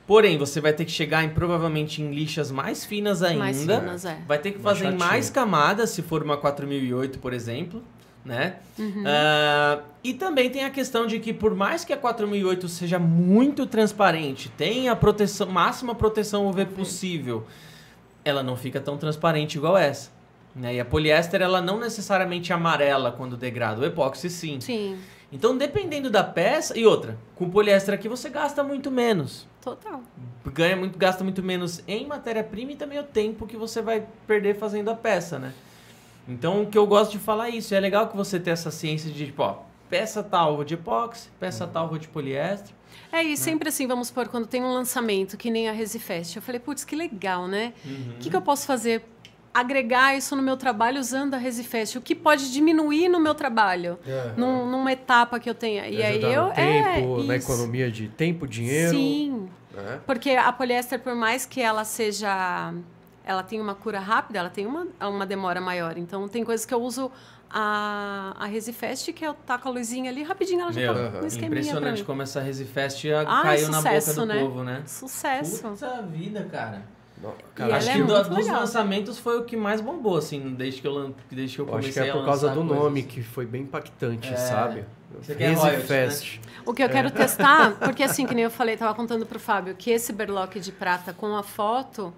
Porém, 0.08 0.38
você 0.38 0.62
vai 0.62 0.72
ter 0.72 0.86
que 0.86 0.92
chegar 0.92 1.24
em 1.24 1.30
provavelmente 1.30 2.02
em 2.02 2.12
lixas 2.12 2.52
mais 2.52 2.86
finas 2.86 3.24
ainda. 3.24 3.40
Mais 3.40 3.60
finas, 3.60 4.06
é. 4.06 4.20
Vai 4.28 4.38
ter 4.38 4.52
que 4.52 4.60
Mais 4.60 4.78
fazer 4.78 4.92
chatinho. 4.92 5.10
mais 5.10 5.30
camadas, 5.30 5.90
se 5.90 6.02
for 6.04 6.22
uma 6.24 6.38
4008, 6.38 7.18
por 7.18 7.34
exemplo, 7.34 7.82
né? 8.24 8.58
Uhum. 8.78 9.04
Ah, 9.06 9.80
e 10.04 10.14
também 10.14 10.50
tem 10.50 10.64
a 10.64 10.70
questão 10.70 11.08
de 11.08 11.20
que 11.20 11.34
por 11.34 11.56
mais 11.56 11.84
que 11.84 11.92
a 11.92 11.98
4008 11.98 12.68
seja 12.68 13.00
muito 13.00 13.66
transparente, 13.66 14.50
tenha 14.50 14.92
a 14.92 14.96
proteção, 14.96 15.48
máxima 15.48 15.96
proteção 15.96 16.48
UV 16.48 16.66
possível, 16.68 17.46
ela 18.24 18.44
não 18.44 18.56
fica 18.56 18.80
tão 18.80 18.98
transparente 18.98 19.56
igual 19.56 19.76
essa. 19.76 20.12
Né? 20.56 20.76
E 20.76 20.80
a 20.80 20.86
poliéster, 20.86 21.42
ela 21.42 21.62
não 21.62 21.80
necessariamente 21.80 22.54
amarela 22.54 23.12
quando 23.12 23.36
degrada, 23.36 23.82
o 23.82 23.86
epóxi 23.86 24.30
sim. 24.30 24.62
Sim, 24.62 24.98
Então, 25.32 25.58
dependendo 25.58 26.10
da 26.10 26.24
peça, 26.24 26.78
e 26.78 26.86
outra, 26.86 27.18
com 27.36 27.50
poliéster 27.50 27.94
aqui 27.94 28.08
você 28.08 28.30
gasta 28.30 28.64
muito 28.64 28.90
menos. 28.90 29.48
Total. 29.66 30.04
Ganha 30.46 30.76
muito, 30.76 30.98
gasta 30.98 31.24
muito 31.24 31.42
menos 31.42 31.82
em 31.88 32.06
matéria-prima 32.06 32.74
e 32.74 32.76
também 32.76 33.00
o 33.00 33.04
tempo 33.04 33.48
que 33.48 33.58
você 33.58 33.82
vai 33.82 34.06
perder 34.28 34.56
fazendo 34.56 34.92
a 34.92 34.96
peça, 34.96 35.40
né? 35.40 35.52
Então, 36.28 36.62
o 36.62 36.68
que 36.68 36.78
eu 36.78 36.86
gosto 36.86 37.12
de 37.12 37.20
falar 37.20 37.50
é 37.50 37.56
isso. 37.56 37.74
É 37.74 37.80
legal 37.80 38.08
que 38.08 38.16
você 38.16 38.40
tenha 38.40 38.54
essa 38.54 38.70
ciência 38.70 39.12
de, 39.12 39.26
tipo, 39.26 39.42
ó, 39.42 39.58
peça 39.90 40.24
tal 40.24 40.56
vou 40.56 40.64
de 40.64 40.76
epóxi, 40.76 41.30
peça 41.40 41.66
tal 41.66 41.88
vou 41.88 41.98
de 41.98 42.08
poliéster. 42.08 42.74
É, 43.12 43.24
e 43.24 43.36
sempre 43.36 43.70
assim, 43.70 43.88
vamos 43.88 44.08
supor, 44.08 44.28
quando 44.28 44.48
tem 44.48 44.64
um 44.64 44.72
lançamento, 44.72 45.38
que 45.38 45.50
nem 45.50 45.68
a 45.68 45.72
Resifest, 45.72 46.36
eu 46.36 46.42
falei, 46.42 46.60
putz, 46.60 46.84
que 46.84 46.96
legal, 46.96 47.48
né? 47.48 47.74
O 48.16 48.20
que, 48.20 48.30
que 48.30 48.36
eu 48.36 48.42
posso 48.42 48.66
fazer? 48.66 49.04
Agregar 49.56 50.18
isso 50.18 50.36
no 50.36 50.42
meu 50.42 50.58
trabalho 50.58 51.00
usando 51.00 51.34
a 51.34 51.38
Resifest. 51.38 51.98
O 51.98 52.02
que 52.02 52.14
pode 52.14 52.52
diminuir 52.52 53.08
no 53.08 53.22
meu 53.22 53.34
trabalho? 53.34 53.98
É. 54.06 54.34
Num- 54.36 54.70
numa 54.70 54.92
etapa 54.92 55.40
que 55.40 55.50
eu 55.50 55.56
tenha. 55.56 55.88
E 55.88 56.04
aí 56.04 56.22
eu. 56.22 56.48
no 56.48 56.52
tempo, 56.54 57.22
é, 57.22 57.24
na 57.24 57.36
isso. 57.38 57.52
economia 57.52 57.90
de 57.90 58.10
tempo, 58.10 58.46
dinheiro. 58.46 58.92
Sim. 58.92 59.48
né? 59.74 60.00
Porque 60.06 60.32
a 60.32 60.52
poliéster, 60.52 61.00
por 61.00 61.16
mais 61.16 61.46
que 61.46 61.62
ela 61.62 61.86
seja. 61.86 62.74
Ela 63.24 63.42
tem 63.44 63.60
uma 63.62 63.74
cura 63.74 64.00
rápida, 64.00 64.40
ela 64.40 64.50
tem 64.50 64.66
uma, 64.68 64.86
uma 65.02 65.26
demora 65.26 65.60
maior. 65.62 65.98
Então, 65.98 66.28
tem 66.28 66.44
coisas 66.44 66.64
que 66.66 66.74
eu 66.74 66.80
uso 66.82 67.10
a, 67.50 68.36
a 68.38 68.46
Resifest, 68.46 69.14
que 69.14 69.26
eu 69.26 69.34
taco 69.34 69.68
a 69.68 69.72
luzinha 69.72 70.12
ali, 70.12 70.22
rapidinho 70.22 70.62
ela 70.62 70.72
já 70.74 70.82
Meu, 70.82 70.94
tá 70.94 71.00
um 71.00 71.12
pra 71.30 71.46
impressionante 71.48 72.04
como 72.04 72.22
essa 72.22 72.42
Resifest 72.42 73.06
Ah, 73.26 73.42
caiu 73.44 73.70
na 73.70 73.78
boca 73.82 74.02
sucesso, 74.02 74.20
do 74.20 74.26
né? 74.26 74.40
povo, 74.40 74.64
né? 74.64 74.84
Sucesso. 74.86 75.64
Puta 75.70 76.02
vida, 76.04 76.48
cara. 76.52 76.84
Cara, 77.56 77.76
acho 77.78 77.90
ela 77.90 77.96
que 77.98 78.04
é 78.04 78.06
do- 78.24 78.30
dos 78.30 78.38
legal. 78.46 78.60
lançamentos 78.62 79.18
foi 79.20 79.40
o 79.40 79.44
que 79.44 79.56
mais 79.58 79.82
bombou, 79.82 80.18
assim, 80.18 80.54
desde 80.56 80.82
que 80.82 80.88
eu, 80.88 81.14
desde 81.32 81.56
que 81.56 81.62
eu 81.62 81.66
eu 81.68 81.74
acho 81.76 81.82
comecei 81.84 82.04
que 82.04 82.10
é 82.10 82.12
a 82.12 82.16
por 82.16 82.26
causa 82.26 82.50
do 82.50 82.62
coisas. 82.62 82.78
nome, 82.78 83.04
que 83.04 83.22
foi 83.24 83.46
bem 83.46 83.62
impactante, 83.64 84.34
É. 84.34 84.38
sabe? 84.38 84.86
Você 85.22 85.34
quer 85.36 85.54
royalties, 85.54 85.88
Fest. 85.88 86.40
O 86.66 86.74
que 86.74 86.84
eu 86.84 86.90
quero 86.90 87.10
testar, 87.12 87.72
porque 87.80 88.04
assim, 88.04 88.26
que 88.26 88.36
nem 88.36 88.44
eu 88.44 88.52
falei, 88.52 88.76
tava 88.76 88.94
contando 88.94 89.26
pro 89.26 89.40
Fábio, 89.40 89.74
que 89.76 89.90
esse 89.92 90.12
berlock 90.12 90.60
de 90.60 90.72
prata 90.72 91.14
com 91.14 91.36
a 91.36 91.42
foto, 91.44 92.14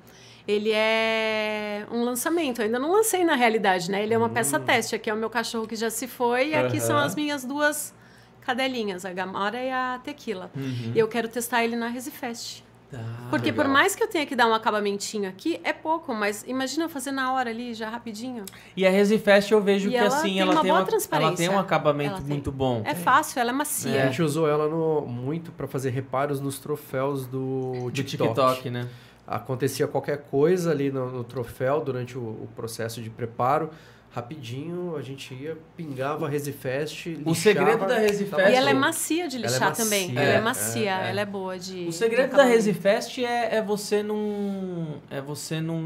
ele 0.47 0.71
é 0.73 1.85
um 1.91 2.03
lançamento. 2.03 2.59
Eu 2.59 2.65
ainda 2.65 2.79
não 2.79 2.91
lancei 2.91 3.23
na 3.23 3.35
realidade, 3.35 3.91
né? 3.91 4.01
Ele 4.01 4.13
é 4.13 4.17
uma 4.17 4.29
peça 4.29 4.59
teste. 4.59 4.95
Aqui 4.95 5.09
é 5.09 5.13
o 5.13 5.17
meu 5.17 5.29
cachorro 5.29 5.67
que 5.67 5.75
já 5.75 5.89
se 5.89 6.07
foi, 6.07 6.49
e 6.49 6.55
aqui 6.55 6.79
são 6.79 6.97
as 6.97 7.13
minhas 7.15 7.43
duas 7.45 7.93
cadelinhas, 8.41 9.03
a 9.05 9.11
Gamora 9.11 9.61
e 9.61 9.69
a 9.69 9.99
Tequila. 10.03 10.49
Uhum. 10.55 10.93
E 10.95 10.99
eu 10.99 11.07
quero 11.07 11.27
testar 11.27 11.63
ele 11.65 11.75
na 11.75 11.87
Resifest. 11.89 12.63
Tá. 12.89 12.99
Porque 13.29 13.51
por 13.51 13.61
legal. 13.65 13.73
mais 13.73 13.95
que 13.95 14.01
eu 14.03 14.07
tenha 14.07 14.25
que 14.25 14.33
dar 14.33 14.47
um 14.47 14.53
acabamentinho 14.53 15.27
aqui, 15.27 15.59
é 15.61 15.73
pouco, 15.73 16.13
mas 16.13 16.45
imagina 16.47 16.85
eu 16.85 16.89
fazer 16.89 17.11
na 17.11 17.33
hora 17.33 17.49
ali, 17.49 17.73
já 17.73 17.89
rapidinho. 17.89 18.45
E 18.77 18.87
a 18.87 18.89
Resifest 18.89 19.51
eu 19.51 19.61
vejo 19.61 19.89
E 19.89 19.91
que 19.91 19.97
ela 19.97 20.07
assim, 20.07 20.21
tem 20.29 20.39
ela, 20.39 20.51
uma 20.53 20.61
tem 20.61 20.69
boa 20.71 20.73
uma, 20.73 20.77
ela 20.79 20.85
tem 20.87 20.97
transparência. 20.97 21.51
um 21.51 21.59
acabamento 21.59 22.21
muito 22.21 22.49
bom. 22.51 22.81
É 22.85 22.95
fácil, 22.95 23.41
ela 23.41 23.49
é 23.49 23.53
A 23.53 23.57
macia. 23.57 24.05
gente 24.07 24.21
usou 24.21 24.47
ela 24.47 24.69
no- 24.69 25.01
muito 25.05 25.51
para 25.51 25.67
fazer 25.67 25.89
reparos 25.89 26.39
nos 26.39 26.59
troféus 26.59 27.25
do 27.27 27.73
Do 27.85 27.91
TikTok. 27.91 28.29
TikTok, 28.33 28.69
né? 28.69 28.87
Acontecia 29.27 29.85
qualquer 29.87 30.19
coisa 30.31 30.71
ali 30.71 30.89
no, 30.89 31.11
no 31.11 31.23
troféu 31.25 31.81
durante 31.81 32.17
o, 32.17 32.21
o 32.21 32.47
processo 32.55 33.01
de 33.01 33.09
preparo. 33.09 33.69
Rapidinho 34.09 34.95
a 34.97 35.01
gente 35.01 35.33
ia, 35.33 35.57
pingava 35.75 36.25
a 36.25 36.29
Resifest, 36.29 37.19
O 37.25 37.35
segredo 37.35 37.71
lixava, 37.71 37.85
da 37.87 37.97
Resifest- 37.99 38.49
E 38.49 38.55
ela 38.55 38.69
é 38.69 38.73
macia 38.73 39.27
de 39.27 39.35
Ela 39.37 39.45
é 39.45 39.49
lixar 39.49 39.69
macia, 39.69 39.83
também. 39.83 40.09
é, 40.17 40.21
ela 40.21 40.31
é 40.31 40.35
é, 40.35 40.41
macia, 40.41 40.91
é. 41.05 41.09
ela 41.09 41.21
é 41.21 41.25
boa 41.25 41.59
de. 41.59 41.83
O 41.83 41.85
de 41.89 41.93
segredo 41.93 42.35
da. 42.35 42.43
Resifest 42.43 43.19
é, 43.23 43.57
é 43.57 43.61
você 43.61 44.01
não. 44.01 45.01
É 45.09 45.21
você 45.21 45.61
não. 45.61 45.79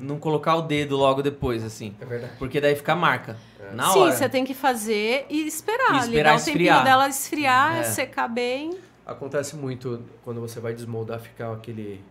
não 0.00 0.18
colocar 0.18 0.54
o 0.56 0.62
dedo 0.62 0.96
logo 0.96 1.22
depois, 1.22 1.62
assim. 1.64 1.94
É 2.00 2.04
verdade. 2.04 2.32
Porque 2.38 2.60
daí 2.60 2.74
fica 2.76 2.92
a 2.92 2.96
marca. 2.96 3.36
Na 3.74 3.90
Sim, 3.90 3.98
hora. 4.00 4.12
você 4.12 4.28
tem 4.28 4.44
que 4.44 4.54
fazer 4.54 5.26
e 5.28 5.46
esperar. 5.46 5.94
E 5.94 5.98
esperar 5.98 6.06
ligar 6.08 6.34
o 6.34 6.38
tempinho 6.38 6.54
esfriar. 6.54 6.84
dela 6.84 7.08
esfriar, 7.08 7.76
É. 7.78 7.82
secar 7.82 8.28
bem. 8.28 8.70
Acontece 9.04 9.54
muito 9.56 10.02
quando 10.24 10.40
você 10.40 10.60
vai 10.60 10.72
desmoldar, 10.72 11.20
ficar 11.20 11.52
aquele. 11.52 12.02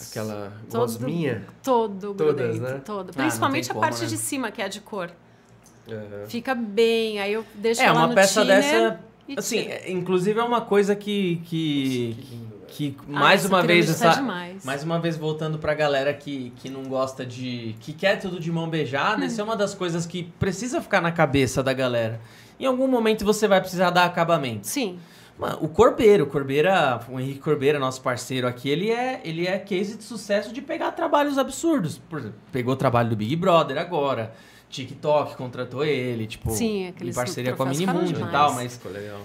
Aquela 0.00 0.52
Todo- 0.70 0.80
gosminha. 0.80 1.44
Todo 1.62 2.14
Todas, 2.14 2.36
grudento, 2.58 2.60
né? 2.74 2.80
todo. 2.84 3.06
não 3.08 3.14
Principalmente 3.14 3.64
tem 3.64 3.70
a 3.70 3.74
como, 3.74 3.86
parte 3.86 4.02
né? 4.02 4.08
de 4.08 4.16
cima, 4.16 4.50
que 4.50 4.60
é 4.62 4.64
a 4.64 4.68
de 4.68 4.80
cor. 4.80 5.10
Aham. 5.88 6.26
Fica 6.28 6.54
bem, 6.54 7.20
aí 7.20 7.32
eu 7.32 7.44
deixo 7.54 7.80
É, 7.80 7.84
ela 7.84 8.00
uma 8.00 8.06
no 8.08 8.14
peça 8.14 8.40
thinner 8.42 8.56
dessa. 8.60 9.00
Assim, 9.36 9.58
é- 9.58 9.90
inclusive 9.90 10.38
é 10.38 10.42
uma 10.42 10.60
coisa 10.60 10.94
que. 10.94 11.40
que, 11.44 12.16
Que 12.18 12.34
lindo, 12.34 12.56
que 12.68 12.96
Ah, 13.08 13.12
mais 13.20 13.44
essa 13.44 13.48
uma 13.54 13.62
vez 13.62 13.86
tá 13.86 14.08
essa. 14.10 14.20
demais. 14.20 14.64
Mais 14.64 14.82
uma 14.84 14.98
vez 15.00 15.16
voltando 15.16 15.58
pra 15.58 15.74
galera 15.74 16.12
que, 16.12 16.52
que 16.56 16.68
não 16.68 16.84
gosta 16.84 17.24
de. 17.26 17.74
que 17.80 17.92
quer 17.92 18.16
tudo 18.20 18.38
de 18.38 18.50
mão 18.52 18.68
beijada, 18.68 19.22
Hum. 19.22 19.26
isso 19.26 19.40
é 19.40 19.44
uma 19.44 19.56
das 19.56 19.74
coisas 19.74 20.06
que 20.06 20.24
precisa 20.38 20.80
ficar 20.80 21.00
na 21.00 21.10
cabeça 21.12 21.62
da 21.62 21.72
galera. 21.72 22.20
Em 22.58 22.66
algum 22.66 22.86
momento 22.88 23.24
você 23.24 23.46
vai 23.48 23.60
precisar 23.60 23.90
dar 23.90 24.04
acabamento. 24.04 24.66
Sim. 24.66 24.98
Mano, 25.38 25.58
o 25.60 25.68
Corbeiro, 25.68 26.24
o 26.24 26.26
Corbeira, 26.26 26.98
o 27.10 27.20
Henrique 27.20 27.40
Corbeira, 27.40 27.78
nosso 27.78 28.00
parceiro 28.00 28.46
aqui, 28.48 28.70
ele 28.70 28.90
é, 28.90 29.20
ele 29.22 29.46
é 29.46 29.58
case 29.58 29.96
de 29.98 30.02
sucesso 30.04 30.50
de 30.52 30.62
pegar 30.62 30.92
trabalhos 30.92 31.36
absurdos. 31.36 31.98
Por 31.98 32.18
exemplo, 32.20 32.38
pegou 32.50 32.72
o 32.72 32.76
trabalho 32.76 33.10
do 33.10 33.16
Big 33.16 33.36
Brother 33.36 33.76
agora, 33.76 34.32
TikTok 34.70 35.36
contratou 35.36 35.84
ele, 35.84 36.26
tipo, 36.26 36.50
Sim, 36.52 36.94
em 37.00 37.12
parceria 37.12 37.54
com 37.54 37.62
a 37.64 37.66
Minimundo 37.66 38.18
e 38.20 38.30
tal, 38.30 38.54
mas 38.54 38.76
Ficou 38.78 38.90
legal. 38.92 39.20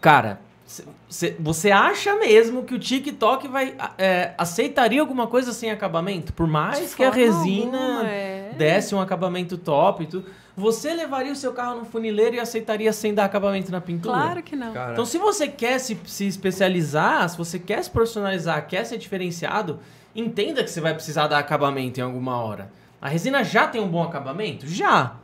Cara, 0.00 0.40
cê- 0.64 0.84
cê- 1.08 1.36
você 1.40 1.70
acha 1.72 2.14
mesmo 2.16 2.62
que 2.64 2.74
o 2.74 2.78
TikTok 2.78 3.48
vai 3.48 3.74
é, 3.98 4.34
aceitaria 4.38 5.00
alguma 5.00 5.26
coisa 5.26 5.52
sem 5.52 5.70
acabamento? 5.72 6.32
Por 6.32 6.46
mais 6.46 6.90
De 6.90 6.96
que 6.96 7.02
a 7.04 7.10
resina 7.10 7.76
alguma, 7.78 8.08
é. 8.08 8.54
desse 8.56 8.94
um 8.94 9.00
acabamento 9.00 9.58
top 9.58 10.04
e 10.04 10.06
tudo, 10.06 10.26
você 10.56 10.92
levaria 10.92 11.32
o 11.32 11.36
seu 11.36 11.52
carro 11.52 11.78
no 11.78 11.84
funileiro 11.84 12.36
e 12.36 12.40
aceitaria 12.40 12.92
sem 12.92 13.14
dar 13.14 13.24
acabamento 13.24 13.72
na 13.72 13.80
pintura? 13.80 14.14
Claro 14.14 14.42
que 14.42 14.54
não. 14.54 14.72
Cara, 14.72 14.92
Então, 14.92 15.06
se 15.06 15.16
você 15.16 15.48
quer 15.48 15.78
se, 15.78 15.98
se 16.04 16.26
especializar, 16.26 17.28
se 17.28 17.38
você 17.38 17.58
quer 17.58 17.82
se 17.82 17.90
profissionalizar, 17.90 18.66
quer 18.66 18.84
ser 18.84 18.98
diferenciado, 18.98 19.80
entenda 20.14 20.62
que 20.62 20.70
você 20.70 20.80
vai 20.80 20.92
precisar 20.92 21.26
dar 21.26 21.38
acabamento 21.38 22.00
em 22.00 22.02
alguma 22.02 22.36
hora. 22.36 22.70
A 23.00 23.08
resina 23.08 23.42
já 23.42 23.66
tem 23.66 23.80
um 23.80 23.88
bom 23.88 24.02
acabamento? 24.02 24.66
Já. 24.66 25.16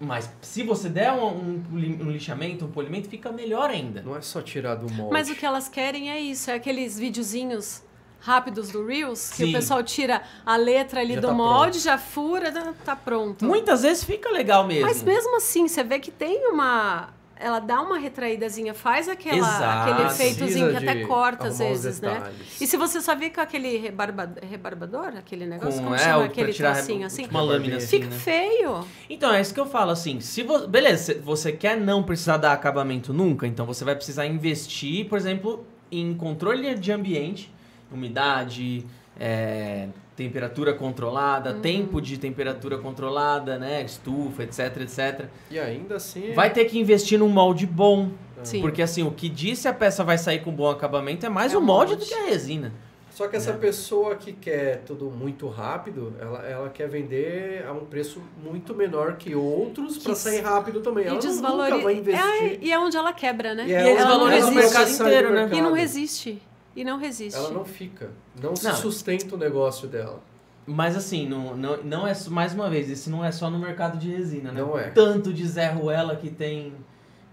Mas 0.00 0.28
se 0.42 0.64
você 0.64 0.88
der 0.88 1.12
um, 1.12 1.28
um, 1.28 1.62
um 1.72 2.10
lixamento, 2.10 2.64
um 2.64 2.70
polimento, 2.70 3.08
fica 3.08 3.30
melhor 3.30 3.70
ainda. 3.70 4.02
não 4.02 4.16
é 4.16 4.20
só 4.20 4.42
tirar 4.42 4.74
do 4.74 4.92
molde. 4.92 5.12
Mas 5.12 5.30
o 5.30 5.34
que 5.36 5.46
elas 5.46 5.68
querem 5.68 6.10
é 6.10 6.18
isso, 6.18 6.50
é 6.50 6.54
aqueles 6.54 6.98
videozinhos 6.98 7.83
rápidos 8.24 8.70
do 8.70 8.86
Reels, 8.86 9.28
que 9.30 9.36
Sim. 9.44 9.50
o 9.50 9.52
pessoal 9.52 9.82
tira 9.82 10.22
a 10.46 10.56
letra 10.56 11.00
ali 11.00 11.14
Já 11.14 11.20
do 11.20 11.26
tá 11.28 11.32
molde, 11.34 11.78
já 11.78 11.98
fura, 11.98 12.50
tá- 12.50 12.72
tá 12.84 12.96
pronto. 12.96 13.44
Muitas 13.44 13.82
vezes 13.82 14.02
fica 14.02 14.30
legal 14.30 14.66
mesmo. 14.66 14.86
Mas 14.86 15.02
mesmo 15.02 15.36
assim, 15.36 15.68
você 15.68 15.84
vê 15.84 15.98
que 15.98 16.10
tem 16.10 16.48
uma. 16.48 17.10
Ela 17.36 17.58
dá 17.58 17.80
uma 17.82 17.98
retraídazinha, 17.98 18.72
faz 18.72 19.08
aquela, 19.08 19.36
Exato. 19.36 19.90
aquele 19.90 20.08
efeitozinho 20.08 20.70
que 20.70 20.76
até 20.76 21.04
corta 21.04 21.48
às 21.48 21.58
vezes, 21.58 22.00
né? 22.00 22.32
E 22.60 22.66
se 22.66 22.76
você 22.76 23.00
só 23.00 23.14
vê 23.14 23.28
com 23.28 23.40
aquele 23.40 23.76
rebarba, 23.76 24.32
rebarbador, 24.40 25.08
aquele 25.18 25.44
negócio, 25.44 25.78
Com, 25.80 25.84
como 25.84 25.94
é, 25.96 25.98
chama 25.98 26.24
aquele 26.24 26.54
trocinho 26.54 27.04
assim? 27.04 27.26
uma 27.26 27.42
lâmina 27.42 27.76
assim, 27.78 27.88
Fica 27.88 28.06
né? 28.06 28.16
feio. 28.16 28.86
Então, 29.10 29.34
é 29.34 29.40
isso 29.40 29.52
que 29.52 29.58
eu 29.60 29.66
falo, 29.66 29.90
assim, 29.90 30.20
se 30.20 30.42
você... 30.44 30.66
Beleza, 30.68 31.20
você 31.22 31.50
quer 31.52 31.76
não 31.76 32.04
precisar 32.04 32.36
dar 32.36 32.52
acabamento 32.52 33.12
nunca, 33.12 33.46
então 33.48 33.66
você 33.66 33.84
vai 33.84 33.96
precisar 33.96 34.24
investir, 34.26 35.06
por 35.08 35.18
exemplo, 35.18 35.66
em 35.90 36.14
controle 36.14 36.74
de 36.76 36.92
ambiente, 36.92 37.52
umidade, 37.96 38.84
é, 39.18 39.88
temperatura 40.16 40.72
controlada, 40.72 41.52
Uhum. 41.54 41.60
tempo 41.60 42.00
de 42.00 42.18
temperatura 42.18 42.78
controlada, 42.78 43.58
né, 43.58 43.82
estufa, 43.82 44.42
etc, 44.44 44.80
etc. 44.82 45.26
E 45.50 45.58
ainda 45.58 45.96
assim. 45.96 46.32
Vai 46.34 46.50
ter 46.52 46.64
que 46.66 46.78
investir 46.78 47.18
num 47.18 47.28
molde 47.28 47.66
bom, 47.66 48.10
Sim. 48.42 48.60
porque 48.60 48.80
assim, 48.82 49.02
o 49.02 49.10
que 49.10 49.28
diz 49.28 49.58
se 49.58 49.68
a 49.68 49.72
peça 49.74 50.04
vai 50.04 50.18
sair 50.18 50.40
com 50.40 50.52
bom 50.52 50.70
acabamento 50.70 51.26
é 51.26 51.28
mais 51.28 51.52
É 51.52 51.56
o 51.56 51.60
molde, 51.60 51.92
molde. 51.92 52.04
do 52.04 52.08
que 52.08 52.14
a 52.14 52.26
resina. 52.26 52.72
Só 53.10 53.28
que 53.28 53.36
essa 53.36 53.50
É. 53.50 53.54
pessoa 53.56 54.16
que 54.16 54.32
quer 54.32 54.82
tudo 54.84 55.04
muito 55.08 55.46
rápido, 55.46 56.12
ela, 56.20 56.38
ela 56.48 56.68
quer 56.68 56.88
vender 56.88 57.64
a 57.64 57.72
um 57.72 57.84
preço 57.84 58.20
muito 58.42 58.74
menor 58.74 59.14
que 59.16 59.36
outros 59.36 59.98
para 59.98 60.16
sair 60.16 60.40
rápido 60.40 60.80
também. 60.80 61.04
Ela 61.04 61.12
e 61.12 61.14
não- 61.14 61.20
desvaloriza. 61.20 61.70
nunca 61.76 61.84
vai 61.84 61.94
investir. 61.96 62.24
É, 62.42 62.58
e 62.60 62.72
é 62.72 62.78
onde 62.78 62.96
ela 62.96 63.12
quebra, 63.12 63.54
né? 63.54 63.66
E 63.68 63.72
é 63.72 63.84
E 63.84 63.88
eles 63.90 64.00
ela 64.00 64.10
não 64.10 64.18
valorizam 64.18 64.50
o 64.50 64.54
mercado 64.54 64.90
inteiro, 64.90 65.32
né? 65.32 65.48
E 65.52 65.60
não 65.60 65.72
resiste. 65.72 66.42
E 66.76 66.84
não 66.84 66.98
resiste. 66.98 67.38
Ela 67.38 67.50
não 67.50 67.64
fica. 67.64 68.10
Não 68.40 68.54
se 68.56 68.64
Não. 68.64 68.74
sustenta 68.74 69.34
o 69.34 69.38
negócio 69.38 69.86
dela. 69.88 70.22
Mas 70.66 70.96
assim, 70.96 71.28
não, 71.28 71.56
não, 71.56 71.82
não 71.82 72.06
é 72.08 72.14
mais 72.30 72.54
uma 72.54 72.70
vez, 72.70 72.88
isso 72.88 73.10
não 73.10 73.24
é 73.24 73.30
só 73.30 73.50
no 73.50 73.58
mercado 73.58 73.98
de 73.98 74.08
resina, 74.10 74.50
né? 74.50 74.60
Não 74.60 74.78
é. 74.78 74.90
Tanto 74.90 75.32
de 75.32 75.46
Zé 75.46 75.68
Ruela 75.70 76.16
que 76.16 76.30
tem 76.30 76.72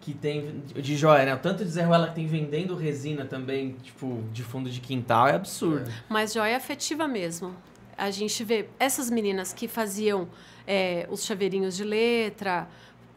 que 0.02 0.16
tem 0.16 0.64
de 0.74 0.98
joia, 0.98 1.26
né? 1.26 1.36
O 1.36 1.38
tanto 1.38 1.64
de 1.64 1.70
Zé 1.70 1.84
Ruela 1.84 2.08
que 2.08 2.16
tem 2.16 2.26
vendendo 2.26 2.76
resina 2.76 3.24
também, 3.24 3.74
tipo, 3.84 4.24
de 4.34 4.42
fundo 4.44 4.68
de 4.70 4.80
quintal 4.82 5.28
é 5.28 5.36
absurdo. 5.36 5.90
Mas 6.10 6.34
joia 6.34 6.58
afetiva 6.58 7.08
mesmo. 7.08 7.56
A 7.96 8.10
gente 8.10 8.44
vê 8.44 8.68
essas 8.80 9.12
meninas 9.12 9.54
que 9.54 9.68
faziam 9.68 10.28
é, 10.66 11.08
os 11.10 11.24
chaveirinhos 11.24 11.78
de 11.78 11.84
letra, 11.84 12.68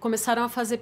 começaram 0.05 0.43
a 0.45 0.51
fazer 0.51 0.79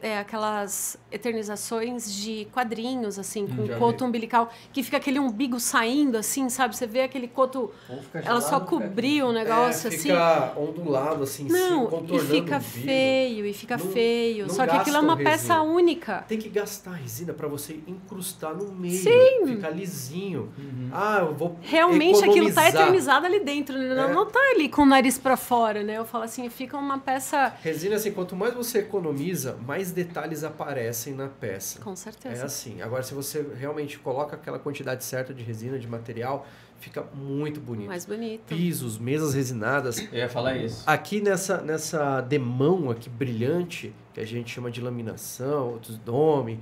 é, 0.00 0.18
aquelas 0.18 0.96
eternizações 1.10 2.10
de 2.16 2.46
quadrinhos, 2.52 3.18
assim, 3.18 3.46
com 3.46 3.64
Hum, 3.64 3.66
já 3.66 3.76
coto 3.78 3.98
vi. 3.98 4.08
umbilical, 4.08 4.50
que 4.72 4.82
fica 4.82 4.96
aquele 4.96 5.18
umbigo 5.18 5.60
saindo, 5.60 6.16
assim, 6.16 6.48
sabe? 6.48 6.74
Você 6.74 6.86
vê 6.86 7.02
aquele 7.02 7.28
coto. 7.28 7.70
Fica 8.04 8.20
Ela 8.20 8.40
só 8.40 8.54
fica- 8.60 8.64
cobria 8.70 9.26
o 9.26 9.32
negócio, 9.32 9.88
é, 9.88 9.94
assim. 9.94 9.98
fica 10.08 10.54
ondulado 10.56 11.22
assim, 11.22 11.44
em 11.44 11.48
cima, 11.50 11.58
Não, 11.68 12.04
e 12.14 12.18
fica 12.20 12.60
feio, 12.60 13.44
e 13.44 13.52
fica 13.52 13.76
Não- 13.76 13.86
feio. 13.90 14.46
não 14.46 14.54
Só 14.54 14.66
que 14.66 14.74
aquilo 14.74 14.96
é 14.96 15.00
uma 15.00 15.16
gastam 15.16 15.24
peça 15.32 15.54
resina. 15.58 15.62
única. 15.62 16.24
Tem 16.26 16.38
que 16.38 16.48
gastar 16.48 16.92
resina 16.92 17.34
para 17.34 17.48
você 17.48 17.78
incrustar 17.86 18.54
no 18.56 18.72
meio, 18.72 18.94
Sim. 18.96 19.46
ficar 19.48 19.68
lisinho. 19.68 20.50
Uhum. 20.58 20.88
Ah, 20.90 21.18
eu 21.20 21.34
vou 21.34 21.58
Realmente 21.60 22.24
aquilo 22.24 22.50
tá 22.54 22.62
economizar. 22.68 22.68
eternizado 22.68 23.26
ali 23.26 23.40
dentro, 23.40 23.76
né? 23.76 23.94
não, 23.94 24.08
É. 24.08 24.14
não 24.14 24.24
tá 24.24 24.40
ali 24.54 24.70
com 24.70 24.80
o 24.80 24.86
nariz 24.86 25.18
pra 25.18 25.36
fora, 25.36 25.82
né? 25.82 25.98
Eu 25.98 26.06
falo 26.06 26.24
assim, 26.24 26.48
fica 26.48 26.78
uma 26.78 26.98
peça. 26.98 27.52
Resina, 27.62 27.96
assim, 27.96 28.10
quanto 28.12 28.34
mais 28.34 28.54
você 28.54 28.61
economiza, 28.78 29.56
mais 29.66 29.90
detalhes 29.90 30.44
aparecem 30.44 31.14
na 31.14 31.28
peça. 31.28 31.80
Com 31.80 31.92
É 31.92 31.96
certeza. 31.96 32.44
assim. 32.44 32.80
Agora, 32.82 33.02
se 33.02 33.14
você 33.14 33.44
realmente 33.58 33.98
coloca 33.98 34.36
aquela 34.36 34.58
quantidade 34.58 35.04
certa 35.04 35.32
de 35.34 35.42
resina, 35.42 35.78
de 35.78 35.86
material, 35.88 36.46
fica 36.78 37.02
muito 37.14 37.60
bonito. 37.60 37.88
Mais 37.88 38.04
bonito. 38.04 38.42
Pisos, 38.46 38.98
mesas 38.98 39.34
resinadas. 39.34 39.98
Eu 39.98 40.18
ia 40.18 40.28
falar 40.28 40.56
isso. 40.56 40.82
Aqui 40.86 41.20
nessa, 41.20 41.60
nessa 41.60 42.20
demão 42.20 42.90
aqui 42.90 43.08
brilhante, 43.08 43.94
que 44.12 44.20
a 44.20 44.26
gente 44.26 44.50
chama 44.52 44.70
de 44.70 44.80
laminação, 44.80 45.70
outros 45.72 45.98
nome, 46.04 46.60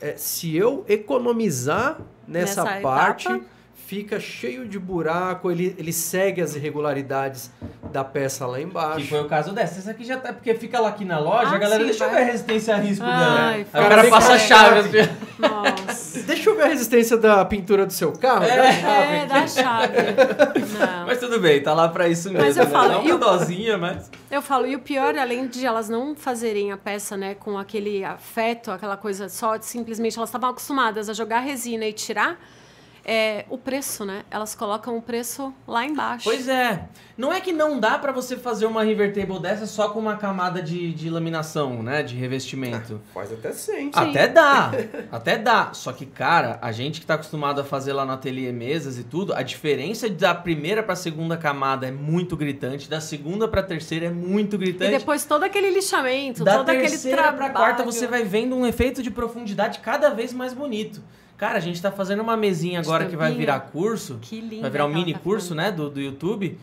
é, 0.00 0.16
se 0.16 0.54
eu 0.56 0.84
economizar 0.88 2.00
nessa, 2.28 2.64
Nessa 2.64 2.80
parte, 2.80 3.28
etapa. 3.28 3.44
Fica 3.86 4.18
cheio 4.18 4.66
de 4.66 4.78
buraco, 4.78 5.50
ele, 5.50 5.74
ele 5.78 5.92
segue 5.92 6.40
as 6.42 6.54
irregularidades 6.56 7.50
da 7.92 8.02
peça 8.02 8.44
lá 8.46 8.60
embaixo. 8.60 8.98
Que 9.02 9.06
foi 9.08 9.20
o 9.20 9.26
caso 9.28 9.52
dessa. 9.52 9.78
Essa 9.78 9.92
aqui 9.92 10.04
já 10.04 10.16
tá. 10.16 10.32
Porque 10.32 10.54
fica 10.54 10.80
lá 10.80 10.88
aqui 10.88 11.04
na 11.04 11.18
loja, 11.18 11.50
Ah, 11.52 11.54
a 11.54 11.58
galera, 11.58 11.80
sim, 11.82 11.86
deixa 11.90 12.04
eu 12.04 12.10
vai. 12.10 12.18
ver 12.18 12.22
a 12.22 12.32
resistência 12.32 12.74
a 12.74 12.78
risco 12.78 13.04
Ai, 13.06 13.64
dela. 13.64 13.66
Aí 13.72 13.84
o 13.84 13.88
cara 13.88 14.08
passa 14.10 14.32
a 14.34 14.38
chave. 14.38 14.82
chave. 14.82 15.00
assim. 15.00 15.10
Nossa. 15.38 16.22
Deixa 16.22 16.50
eu 16.50 16.56
ver 16.56 16.62
a 16.62 16.66
resistência 16.66 17.16
da 17.16 17.44
pintura 17.44 17.86
do 17.86 17.92
seu 17.92 18.12
carro. 18.12 18.44
É. 18.44 18.56
da 18.56 18.72
chave 18.72 19.14
É, 19.14 19.26
da 19.26 19.46
chave. 19.46 19.94
Não. 20.78 21.06
Mas 21.06 21.18
tudo 21.20 21.38
bem, 21.40 21.62
tá 21.62 21.72
lá 21.72 21.88
pra 21.88 22.08
isso 22.08 22.28
mesmo. 22.30 22.44
Mas 22.44 22.56
eu 22.56 22.64
né? 22.64 22.70
falo, 22.70 22.88
Dá 22.88 22.98
uma 23.00 23.14
o- 23.14 23.18
dosinha, 23.18 23.78
mas. 23.78 24.10
Eu 24.30 24.42
falo, 24.42 24.66
e 24.66 24.74
o 24.74 24.80
pior, 24.80 25.16
além 25.16 25.46
de 25.46 25.64
elas 25.64 25.88
não 25.88 26.16
fazerem 26.16 26.72
a 26.72 26.76
peça, 26.76 27.16
né, 27.16 27.34
com 27.34 27.56
aquele 27.56 28.02
afeto, 28.04 28.70
aquela 28.72 28.96
coisa 28.96 29.28
só, 29.28 29.56
de 29.56 29.64
simplesmente 29.66 30.16
elas 30.18 30.28
estavam 30.28 30.50
acostumadas 30.50 31.08
a 31.08 31.12
jogar 31.12 31.40
resina 31.40 31.84
e 31.86 31.92
tirar, 31.92 32.36
é 33.08 33.44
o 33.48 33.56
preço, 33.56 34.04
né? 34.04 34.24
Elas 34.30 34.54
colocam 34.54 34.96
o 34.96 35.00
preço 35.02 35.54
lá 35.66 35.84
embaixo. 35.84 36.24
Pois 36.24 36.48
é. 36.48 36.88
Não 37.16 37.32
é 37.32 37.40
que 37.40 37.52
não 37.52 37.78
dá 37.78 37.96
pra 37.98 38.10
você 38.10 38.36
fazer 38.36 38.66
uma 38.66 38.82
river 38.82 39.14
table 39.14 39.38
dessa 39.40 39.64
só 39.64 39.88
com 39.90 40.00
uma 40.00 40.16
camada 40.16 40.60
de, 40.60 40.92
de 40.92 41.08
laminação, 41.08 41.82
né? 41.82 42.02
De 42.02 42.16
revestimento. 42.16 43.00
Faz 43.14 43.32
até 43.32 43.52
sente. 43.52 43.96
Até 43.96 44.26
dá, 44.26 44.72
até 45.12 45.38
dá. 45.38 45.70
Só 45.72 45.92
que, 45.92 46.04
cara, 46.04 46.58
a 46.60 46.72
gente 46.72 47.00
que 47.00 47.06
tá 47.06 47.14
acostumado 47.14 47.60
a 47.60 47.64
fazer 47.64 47.92
lá 47.92 48.04
no 48.04 48.12
ateliê 48.12 48.50
mesas 48.50 48.98
e 48.98 49.04
tudo, 49.04 49.32
a 49.32 49.42
diferença 49.42 50.10
da 50.10 50.34
primeira 50.34 50.82
pra 50.82 50.96
segunda 50.96 51.36
camada 51.36 51.86
é 51.86 51.92
muito 51.92 52.36
gritante, 52.36 52.90
da 52.90 53.00
segunda 53.00 53.46
pra 53.46 53.62
terceira 53.62 54.06
é 54.06 54.10
muito 54.10 54.56
E 54.56 54.58
gritante. 54.58 54.90
depois 54.98 55.24
todo 55.24 55.44
aquele 55.44 55.70
lixamento, 55.70 56.42
da 56.42 56.56
todo 56.58 56.70
aquele 56.70 56.88
terceira 56.88 57.22
trabalho. 57.22 57.36
pra 57.38 57.50
quarta 57.50 57.84
você 57.84 58.06
vai 58.08 58.24
vendo 58.24 58.56
um 58.56 58.66
efeito 58.66 59.02
de 59.02 59.10
profundidade 59.12 59.78
cada 59.78 60.10
vez 60.10 60.32
mais 60.32 60.52
bonito. 60.52 61.00
Cara, 61.36 61.58
a 61.58 61.60
gente 61.60 61.80
tá 61.82 61.90
fazendo 61.92 62.22
uma 62.22 62.36
mesinha 62.36 62.80
agora 62.80 63.06
que 63.06 63.16
vai 63.16 63.32
virar 63.34 63.60
curso, 63.60 64.18
Que 64.22 64.40
lindo. 64.40 64.62
vai 64.62 64.70
virar 64.70 64.86
um 64.86 64.90
ela 64.90 64.98
mini 64.98 65.12
tá 65.12 65.18
curso, 65.20 65.54
né, 65.54 65.70
do, 65.70 65.90
do 65.90 66.00
YouTube, 66.00 66.58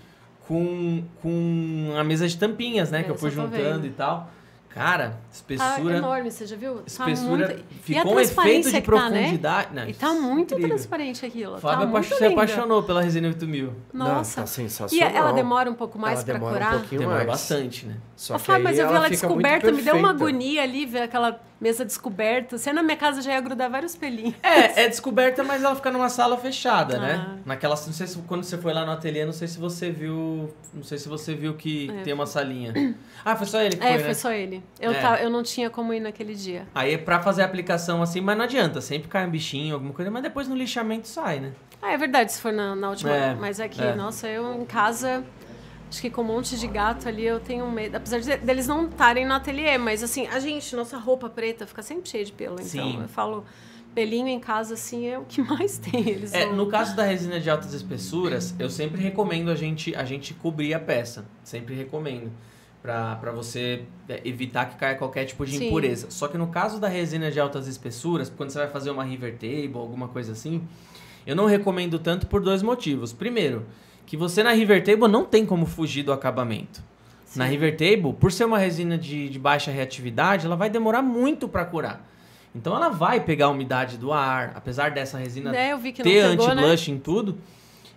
com, 0.47 1.03
com 1.21 1.93
a 1.97 2.03
mesa 2.03 2.27
de 2.27 2.38
tampinhas, 2.38 2.89
né, 2.91 3.03
que 3.03 3.09
eu 3.12 3.15
É, 3.15 3.17
fui 3.17 3.29
juntando 3.31 3.51
vendo. 3.81 3.86
e 3.88 3.91
tal. 3.91 4.29
Cara, 4.69 5.09
Tá 5.09 5.15
espessura... 5.31 5.97
enorme, 5.97 6.31
você 6.31 6.47
já 6.47 6.55
viu? 6.55 6.77
Tá 6.77 6.81
espessura 6.88 7.47
muito... 7.47 7.63
e 7.88 7.95
a 7.95 7.99
ficou 7.99 8.15
um 8.15 8.19
efeito 8.19 8.71
de 8.71 8.81
que 8.81 8.91
tá, 8.91 9.09
né? 9.09 9.19
profundidade. 9.19 9.67
Não, 9.71 9.88
E 9.88 9.93
tá 9.93 10.13
muito 10.15 10.55
incrível. 10.55 10.69
transparente 10.75 11.23
aquilo. 11.23 11.59
Fábio 11.59 11.91
tá 11.91 12.01
se 12.01 12.25
apaixonou 12.25 12.81
pela 12.81 13.03
resina 13.03 13.27
8000. 13.27 13.71
Nossa. 13.93 14.41
Não, 14.41 14.47
tá 14.47 14.51
e 14.51 14.55
sensacional. 14.55 15.09
ela 15.15 15.31
demora 15.31 15.69
um 15.69 15.75
pouco 15.75 15.99
mais 15.99 16.27
Ela 16.27 16.39
um 16.39 16.41
curar? 16.41 16.71
pouquinho 16.71 17.01
Demora 17.01 17.17
mais. 17.17 17.29
bastante, 17.29 17.86
né? 17.86 17.97
Só 18.15 18.33
que 18.33 18.45
Fábio, 18.45 18.57
aí 18.57 18.63
mas 18.63 18.79
eu 18.79 18.88
vi 18.88 18.91
ela 18.93 18.99
muito 19.01 19.12
descoberta, 19.12 19.71
me 19.71 19.81
deu 19.83 19.95
uma 19.95 20.09
agonia 20.09 20.63
ali, 20.63 20.88
ver 20.88 21.03
aquela 21.03 21.39
mesa 21.63 21.86
descoberta. 21.86 22.58
Você 22.58 22.73
na 22.73 22.84
minha 22.84 22.97
casa 22.97 23.21
já 23.21 23.32
ia 23.32 23.39
grudar 23.41 23.69
vários 23.71 23.95
pelinhos. 23.95 24.36
É, 24.43 24.84
é 24.84 24.89
descoberta, 24.89 25.43
mas 25.43 25.63
ela 25.63 25.73
fica 25.76 25.89
numa 25.89 26.10
sala 26.10 26.36
fechada, 26.38 26.97
Ah. 26.97 26.99
né? 26.99 27.38
Naquela, 27.45 27.73
não 27.73 27.93
sei 27.93 28.06
se 28.06 28.17
quando 28.28 28.43
você 28.43 28.58
foi 28.58 28.73
lá 28.73 28.86
no 28.86 28.91
ateliê, 28.91 29.26
não 29.26 29.32
sei 29.32 29.47
se 29.47 29.58
você 29.58 29.89
viu, 29.89 30.54
não 30.73 30.84
sei 30.84 30.97
se 30.97 31.08
você 31.08 31.34
viu 31.34 31.54
que 31.54 31.89
É. 31.89 32.02
tem 32.04 32.13
uma 32.13 32.26
salinha. 32.26 32.73
Ah, 33.23 33.36
foi 33.38 33.47
só 33.47 33.62
ele 33.62 33.78
que 33.78 33.84
É, 33.84 33.91
foi, 33.91 33.99
foi 33.99 34.08
né? 34.10 34.13
só 34.13 34.32
ele. 34.34 34.63
Eu, 34.80 34.91
É. 34.91 34.99
ta- 34.99 35.21
eu 35.21 35.30
não 35.30 35.41
tinha 35.41 35.69
como 35.69 35.93
ir 35.93 36.02
naquele 36.02 36.36
dia. 36.36 36.67
Aí 36.76 36.93
é 36.95 36.97
pra 36.97 37.21
fazer 37.21 37.41
a 37.41 37.45
aplicação 37.45 38.02
assim, 38.04 38.19
mas 38.19 38.38
não 38.38 38.43
adianta, 38.43 38.82
sempre 38.82 39.08
cai 39.08 39.26
um 39.26 39.30
bichinho, 39.32 39.73
alguma 39.73 39.93
coisa, 39.93 40.12
mas 40.12 40.21
depois 40.21 40.47
no 40.49 40.56
lixamento 40.56 41.08
sai, 41.08 41.39
né? 41.39 41.52
Ah, 41.82 41.91
é 41.93 41.97
verdade, 41.97 42.32
se 42.34 42.39
for 42.41 42.52
na, 42.54 42.76
na 42.76 42.89
última. 42.89 43.12
É, 43.13 43.34
Mas 43.36 43.60
é 43.60 43.67
que, 43.67 43.82
é. 43.82 43.93
nossa, 43.93 44.28
eu 44.28 44.54
em 44.62 44.65
casa, 44.65 45.21
acho 45.93 46.01
que 46.01 46.10
com 46.10 46.21
um 46.21 46.25
monte 46.25 46.58
de 46.58 46.67
gato 46.67 47.08
ali, 47.08 47.23
eu 47.23 47.39
tenho 47.39 47.69
medo. 47.69 47.95
Apesar 47.95 48.19
de, 48.19 48.36
deles 48.38 48.65
não 48.67 48.88
estarem 48.89 49.27
no 49.27 49.34
ateliê, 49.36 49.77
mas 49.77 50.01
assim, 50.01 50.25
a 50.27 50.39
gente, 50.39 50.75
nossa 50.75 50.97
roupa 50.97 51.29
preta 51.29 51.67
fica 51.67 51.84
sempre 51.84 52.10
cheia 52.10 52.25
de 52.25 52.32
pelo. 52.32 52.56
Então, 52.56 52.65
Sim. 52.65 52.99
eu 53.01 53.08
falo, 53.08 53.45
pelinho 53.93 54.27
em 54.27 54.39
casa, 54.39 54.73
assim, 54.73 55.06
é 55.08 55.19
o 55.19 55.23
que 55.23 55.39
mais 55.45 55.77
tem. 55.77 56.10
Eles 56.10 56.34
É, 56.34 56.47
vão- 56.47 56.56
no 56.56 56.65
caso 56.67 56.95
da 56.95 57.03
resina 57.03 57.39
de 57.39 57.47
altas 57.47 57.73
espessuras, 57.75 58.56
eu 58.58 58.71
sempre 58.71 58.99
recomendo 59.01 59.51
a 59.51 59.56
gente, 59.56 59.95
a 59.95 60.03
gente 60.03 60.34
cobrir 60.34 60.73
a 60.73 60.79
peça. 60.79 61.25
Sempre 61.43 61.75
recomendo. 61.75 62.32
Pra, 62.82 63.15
pra 63.15 63.32
você 63.32 63.84
é, 64.10 64.19
evitar 64.25 64.65
que 64.65 64.75
caia 64.75 64.95
qualquer 64.95 65.23
tipo 65.25 65.45
de 65.45 65.58
Sim. 65.58 65.67
impureza. 65.67 66.08
Só 66.12 66.27
que 66.27 66.38
no 66.38 66.47
caso 66.47 66.82
da 66.82 66.89
resina 66.89 67.32
de 67.32 67.39
altas 67.39 67.65
espessuras, 67.65 68.29
quando 68.36 68.49
você 68.49 68.58
vai 68.60 68.67
fazer 68.67 68.89
uma 68.91 69.06
river 69.06 69.34
table, 69.38 69.71
alguma 69.75 70.10
coisa 70.10 70.34
assim, 70.34 70.67
eu 71.25 71.34
não 71.34 71.45
recomendo 71.45 71.97
tanto 71.97 72.27
por 72.27 72.41
dois 72.41 72.62
motivos. 72.62 73.13
Primeiro, 73.13 73.65
que 74.05 74.17
você 74.17 74.43
na 74.43 74.51
river 74.51 74.83
table 74.83 75.07
não 75.07 75.25
tem 75.25 75.45
como 75.45 75.65
fugir 75.65 76.03
do 76.03 76.11
acabamento. 76.11 76.83
Na 77.35 77.45
river 77.45 77.75
table, 77.75 78.13
por 78.13 78.31
ser 78.31 78.45
uma 78.45 78.59
resina 78.59 78.97
de, 78.97 79.27
de 79.27 79.39
baixa 79.39 79.71
reatividade, 79.71 80.45
ela 80.45 80.55
vai 80.55 80.69
demorar 80.69 81.01
muito 81.01 81.47
para 81.47 81.65
curar. 81.65 82.07
Então 82.53 82.75
ela 82.75 82.89
vai 82.89 83.19
pegar 83.19 83.47
a 83.47 83.49
umidade 83.49 83.97
do 83.97 84.13
ar, 84.13 84.51
apesar 84.55 84.91
dessa 84.91 85.17
resina 85.17 85.55
É, 85.55 85.73
não 86.03 86.11
ter 86.11 86.23
né? 86.23 86.61
anti-blush 86.61 86.91
em 86.91 86.99
tudo, 86.99 87.39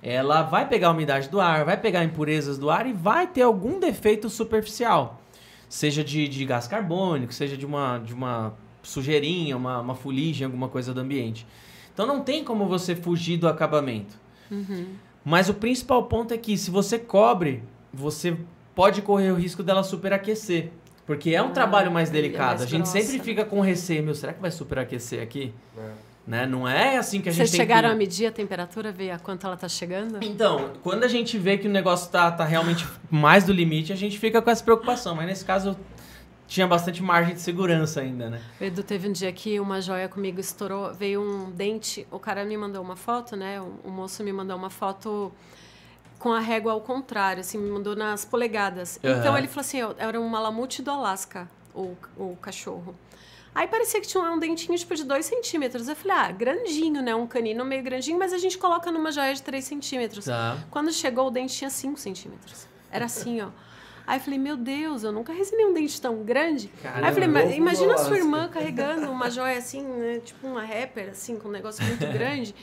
ela 0.03 0.43
vai 0.43 0.67
pegar 0.67 0.89
a 0.89 0.91
umidade 0.93 1.29
do 1.29 1.41
ar, 1.41 1.65
vai 1.65 1.77
pegar 1.77 2.03
impurezas 2.03 2.57
do 2.57 2.71
ar 2.71 2.87
e 2.87 2.93
vai 2.93 3.27
ter 3.27 3.43
algum 3.43 3.79
defeito 3.79 4.31
superficial. 4.31 5.21
Seja 5.69 6.03
de, 6.03 6.29
de 6.29 6.45
gás 6.45 6.67
carbônico, 6.67 7.35
seja 7.35 7.57
de 7.57 7.67
uma, 7.67 7.99
de 7.99 8.15
uma 8.15 8.55
sujeirinha, 8.83 9.57
uma, 9.57 9.81
uma 9.81 9.95
fuligem, 9.95 10.45
alguma 10.45 10.69
coisa 10.69 10.95
do 10.95 11.01
ambiente. 11.01 11.47
Então 11.93 12.07
não 12.07 12.21
tem 12.21 12.45
como 12.45 12.67
você 12.67 12.95
fugir 12.95 13.37
do 13.37 13.49
acabamento. 13.49 14.17
Uhum. 14.51 14.87
Mas 15.29 15.49
o 15.49 15.55
principal 15.55 16.05
ponto 16.05 16.33
é 16.33 16.39
que 16.39 16.57
se 16.57 16.71
você 16.71 17.01
cobre, 17.01 17.61
você 17.93 18.37
pode 18.77 19.03
correr 19.03 19.33
o 19.33 19.35
risco 19.35 19.61
dela 19.61 19.83
superaquecer. 19.83 20.71
Porque 21.05 21.35
é 21.35 21.43
um 21.43 21.47
Ah, 21.49 21.51
trabalho 21.51 21.91
mais 21.91 22.11
é 22.11 22.13
delicado. 22.13 22.49
mais 22.51 22.63
a 22.63 22.67
gente 22.67 22.83
grossa, 22.85 23.01
sempre 23.03 23.19
fica 23.25 23.45
com 23.45 23.61
receio, 23.61 24.05
meu, 24.05 24.15
será 24.15 24.33
que 24.33 24.41
vai 24.41 24.53
superaquecer 24.53 25.21
aqui? 25.21 25.53
É. 25.77 25.91
Né? 26.29 26.47
Não 26.47 26.67
é 26.69 26.97
assim 26.97 27.21
que 27.21 27.29
a 27.29 27.33
Vocês 27.33 27.49
gente 27.51 27.59
tem 27.59 27.67
chegaram 27.67 27.89
que... 27.89 27.95
a 27.97 27.99
medir 27.99 28.27
a 28.27 28.31
temperatura, 28.31 28.93
ver 28.93 29.11
a 29.11 29.19
quanto 29.19 29.45
ela 29.49 29.57
tá 29.57 29.69
chegando? 29.69 30.19
Então, 30.23 30.71
quando 30.81 31.03
a 31.03 31.09
gente 31.09 31.37
vê 31.37 31.59
que 31.59 31.67
o 31.67 31.71
negócio 31.73 32.09
tá, 32.11 32.31
tá 32.31 32.45
realmente 32.45 32.87
mais 33.11 33.43
do 33.43 33.53
limite, 33.53 33.93
a 33.93 33.97
gente 33.97 34.19
fica 34.21 34.41
com 34.41 34.49
essa 34.51 34.63
preocupação. 34.63 35.17
Mas 35.17 35.27
nesse 35.27 35.45
caso, 35.45 35.77
tinha 36.47 36.67
bastante 36.67 37.03
margem 37.03 37.35
de 37.35 37.41
segurança 37.41 38.01
ainda, 38.01 38.31
né? 38.31 38.41
O 38.61 38.65
Edu 38.65 38.83
teve 38.83 39.09
um 39.09 39.13
dia 39.13 39.33
que 39.33 39.59
uma 39.59 39.81
joia 39.81 40.09
comigo 40.09 40.41
estourou, 40.41 40.95
veio 40.95 41.21
um 41.21 41.51
dente, 41.51 42.07
o 42.11 42.19
cara 42.19 42.45
me 42.45 42.57
mandou 42.57 42.83
uma 42.83 42.97
foto, 42.97 43.37
né? 43.37 43.61
O, 43.61 43.81
o 43.85 43.91
moço 43.91 44.23
me 44.23 44.33
mandou 44.33 44.57
uma 44.57 44.71
foto 44.71 45.33
com 46.19 46.33
a 46.33 46.41
régua 46.41 46.73
ao 46.73 46.81
contrário, 46.81 47.41
assim, 47.41 47.59
me 47.59 47.71
mandou 47.71 47.95
nas 47.95 48.25
polegadas. 48.25 48.99
Então 49.03 49.31
Aham. 49.31 49.39
ele 49.39 49.49
falou 49.49 49.61
assim, 49.61 49.79
era 49.99 50.21
um 50.21 50.29
malamute 50.29 50.83
do 50.83 50.91
Alasca, 50.91 51.49
o, 51.75 51.97
o 52.17 52.37
cachorro. 52.41 52.95
Aí 53.55 53.67
parecia 53.67 54.01
que 54.03 54.07
tinha 54.07 54.23
um 54.23 54.39
dentinho 54.39 54.77
tipo 54.77 54.95
de 54.95 55.03
2 55.03 55.25
centímetros. 55.25 55.89
Eu 55.89 55.97
falei, 55.97 56.17
ah, 56.17 56.31
grandinho, 56.31 57.01
né? 57.01 57.15
Um 57.15 57.27
canino 57.27 57.65
meio 57.65 57.83
grandinho, 57.83 58.19
mas 58.19 58.35
a 58.35 58.39
gente 58.39 58.59
coloca 58.59 58.93
numa 58.93 59.11
joia 59.11 59.35
de 59.35 59.43
3 59.43 59.65
centímetros. 59.65 60.27
Tá. 60.27 60.59
Quando 60.71 60.93
chegou, 60.93 61.29
o 61.29 61.31
dente 61.31 61.57
tinha 61.57 61.71
5 61.71 61.99
centímetros. 61.99 62.69
Era 62.91 63.07
assim, 63.07 63.41
ó. 63.41 63.49
Aí 64.07 64.19
eu 64.19 64.23
falei, 64.23 64.39
meu 64.39 64.57
Deus, 64.57 65.03
eu 65.03 65.11
nunca 65.11 65.33
resinei 65.33 65.67
um 65.67 65.73
dente 65.75 66.01
tão 66.01 66.23
grande. 66.23 66.71
Aí 66.85 67.05
eu 67.09 67.13
falei, 67.13 67.29
mas 67.29 67.55
imagina 67.57 67.95
a 67.95 67.99
sua 67.99 68.17
irmã 68.17 68.49
carregando 68.49 69.11
uma 69.11 69.29
joia 69.31 69.59
assim, 69.59 69.83
né? 69.83 70.21
Tipo 70.25 70.47
uma 70.47 70.63
rapper, 70.65 71.11
assim, 71.11 71.37
com 71.39 71.49
um 71.49 71.51
negócio 71.53 71.85
muito 71.85 72.07
grande. 72.13 72.55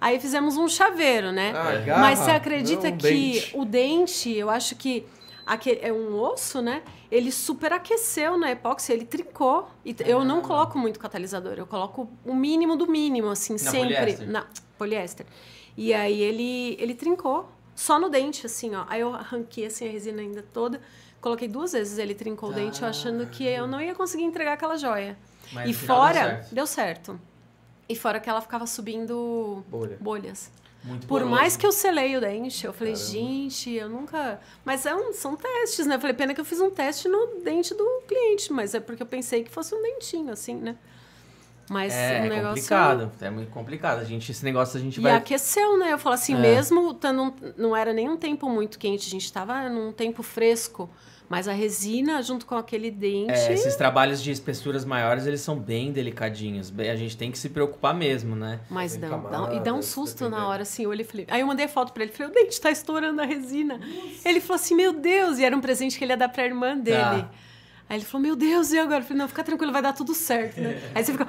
Aí 0.00 0.18
fizemos 0.20 0.56
um 0.56 0.68
chaveiro, 0.68 1.32
né? 1.32 1.52
Ah, 1.54 1.76
garra, 1.84 2.00
Mas 2.00 2.18
você 2.18 2.30
acredita 2.30 2.90
não 2.90 2.96
que 2.96 3.02
dente. 3.02 3.50
o 3.54 3.64
dente, 3.64 4.30
eu 4.36 4.48
acho 4.50 4.74
que 4.76 5.04
aquele, 5.46 5.80
é 5.82 5.92
um 5.92 6.18
osso, 6.18 6.60
né? 6.62 6.82
Ele 7.10 7.30
superaqueceu 7.32 8.38
na 8.38 8.50
epóxi, 8.50 8.92
ele 8.92 9.04
trincou. 9.04 9.68
E 9.84 9.92
t- 9.94 10.04
eu 10.06 10.24
não 10.24 10.40
coloco 10.42 10.78
muito 10.78 10.98
catalisador, 11.00 11.54
eu 11.56 11.66
coloco 11.66 12.08
o 12.24 12.34
mínimo 12.34 12.76
do 12.76 12.86
mínimo, 12.86 13.28
assim, 13.28 13.56
sempre. 13.58 13.94
poliéster? 13.96 14.28
Na 14.30 14.46
poliéster. 14.78 15.26
E 15.76 15.92
aí 15.94 16.20
ele, 16.20 16.76
ele 16.80 16.94
trincou, 16.94 17.48
só 17.80 17.98
no 17.98 18.10
dente, 18.10 18.44
assim, 18.44 18.74
ó. 18.74 18.84
Aí 18.88 19.00
eu 19.00 19.14
arranquei 19.14 19.64
assim, 19.64 19.88
a 19.88 19.90
resina 19.90 20.20
ainda 20.20 20.44
toda. 20.52 20.80
Coloquei 21.18 21.48
duas 21.48 21.72
vezes, 21.72 21.96
ele 21.98 22.14
trincou 22.14 22.50
o 22.50 22.52
dente, 22.52 22.82
eu 22.82 22.88
achando 22.88 23.26
que 23.26 23.44
eu 23.44 23.66
não 23.66 23.80
ia 23.80 23.94
conseguir 23.94 24.24
entregar 24.24 24.52
aquela 24.52 24.76
joia. 24.76 25.16
Mas 25.52 25.70
e 25.70 25.72
fora, 25.72 26.12
deu 26.12 26.28
certo. 26.28 26.54
deu 26.54 26.66
certo. 26.66 27.20
E 27.88 27.96
fora 27.96 28.20
que 28.20 28.28
ela 28.28 28.40
ficava 28.40 28.66
subindo 28.66 29.64
Bolha. 29.68 29.96
bolhas. 30.00 30.50
Muito 30.84 31.06
Por 31.06 31.24
mais 31.24 31.56
que 31.56 31.66
eu 31.66 31.72
selei 31.72 32.16
o 32.16 32.20
dente, 32.20 32.64
eu 32.66 32.72
falei, 32.72 32.94
gente, 32.94 33.70
eu 33.70 33.88
nunca. 33.88 34.40
Mas 34.64 34.84
é 34.86 34.94
um- 34.94 35.12
são 35.12 35.36
testes, 35.36 35.86
né? 35.86 35.96
Eu 35.96 36.00
falei, 36.00 36.14
pena 36.14 36.32
que 36.34 36.40
eu 36.40 36.44
fiz 36.44 36.60
um 36.60 36.70
teste 36.70 37.08
no 37.08 37.40
dente 37.42 37.74
do 37.74 38.02
cliente, 38.06 38.52
mas 38.52 38.74
é 38.74 38.80
porque 38.80 39.02
eu 39.02 39.06
pensei 39.06 39.42
que 39.42 39.50
fosse 39.50 39.74
um 39.74 39.82
dentinho, 39.82 40.32
assim, 40.32 40.54
né? 40.54 40.76
Mas 41.72 41.94
É, 41.94 42.22
o 42.22 42.24
é 42.24 42.28
negócio. 42.28 42.48
complicado, 42.48 43.12
é 43.20 43.30
muito 43.30 43.50
complicado. 43.52 44.00
A 44.00 44.04
gente, 44.04 44.32
esse 44.32 44.44
negócio 44.44 44.76
a 44.76 44.80
gente 44.82 44.96
E 44.98 45.00
vai... 45.00 45.12
aqueceu, 45.12 45.78
né? 45.78 45.92
Eu 45.92 45.98
falo 45.98 46.14
assim, 46.16 46.34
É. 46.34 46.38
mesmo 46.40 46.92
tando, 46.92 47.22
um- 47.22 47.32
não 47.56 47.76
era 47.76 47.92
nem 47.92 48.08
um 48.08 48.16
tempo 48.16 48.48
muito 48.50 48.76
quente, 48.76 49.06
a 49.06 49.10
gente 49.10 49.24
estava 49.24 49.68
num 49.68 49.92
tempo 49.92 50.20
fresco, 50.20 50.90
mas 51.28 51.46
a 51.46 51.52
resina 51.52 52.20
junto 52.24 52.44
com 52.44 52.56
aquele 52.56 52.90
dente. 52.90 53.30
É, 53.30 53.52
esses 53.52 53.76
trabalhos 53.76 54.20
de 54.20 54.32
espessuras 54.32 54.84
maiores, 54.84 55.26
eles 55.26 55.42
são 55.42 55.56
bem 55.56 55.92
delicadinhos. 55.92 56.72
A 56.76 56.96
gente 56.96 57.16
tem 57.16 57.30
que 57.30 57.38
se 57.38 57.48
preocupar 57.50 57.94
mesmo, 57.94 58.34
né? 58.34 58.58
Mas 58.68 58.96
dá, 58.96 59.08
dá- 59.16 59.54
e 59.54 59.60
dá 59.60 59.72
um 59.72 59.80
susto 59.80 60.28
na 60.28 60.48
hora, 60.48 60.62
assim, 60.62 60.82
eu 60.82 60.90
olhei 60.90 61.04
e 61.06 61.08
falei. 61.08 61.26
Aí 61.30 61.40
eu 61.40 61.46
mandei 61.46 61.68
foto 61.68 61.92
pra 61.92 62.02
ele, 62.02 62.10
falei, 62.10 62.32
o 62.32 62.34
dente 62.34 62.60
tá 62.60 62.72
estourando 62.72 63.22
a 63.22 63.24
resina. 63.24 63.80
Ele 64.24 64.40
falou 64.40 64.56
assim, 64.56 64.74
meu 64.74 64.92
Deus, 64.92 65.38
e 65.38 65.44
era 65.44 65.56
um 65.56 65.60
presente 65.60 65.96
que 65.96 66.02
ele 66.04 66.14
ia 66.14 66.16
dar 66.16 66.30
pra 66.30 66.44
irmã 66.44 66.76
dele. 66.76 66.98
Tá. 66.98 67.30
Aí 67.90 67.96
ele 67.98 68.04
falou, 68.04 68.22
meu 68.22 68.36
Deus, 68.36 68.70
e 68.70 68.78
agora? 68.78 69.00
Eu 69.00 69.02
falei, 69.02 69.18
não, 69.18 69.26
fica 69.26 69.42
tranquilo, 69.42 69.72
vai 69.72 69.82
dar 69.82 69.92
tudo 69.92 70.14
certo, 70.14 70.60
né? 70.60 70.80
Aí 70.94 71.04
você 71.04 71.10
fica 71.10 71.26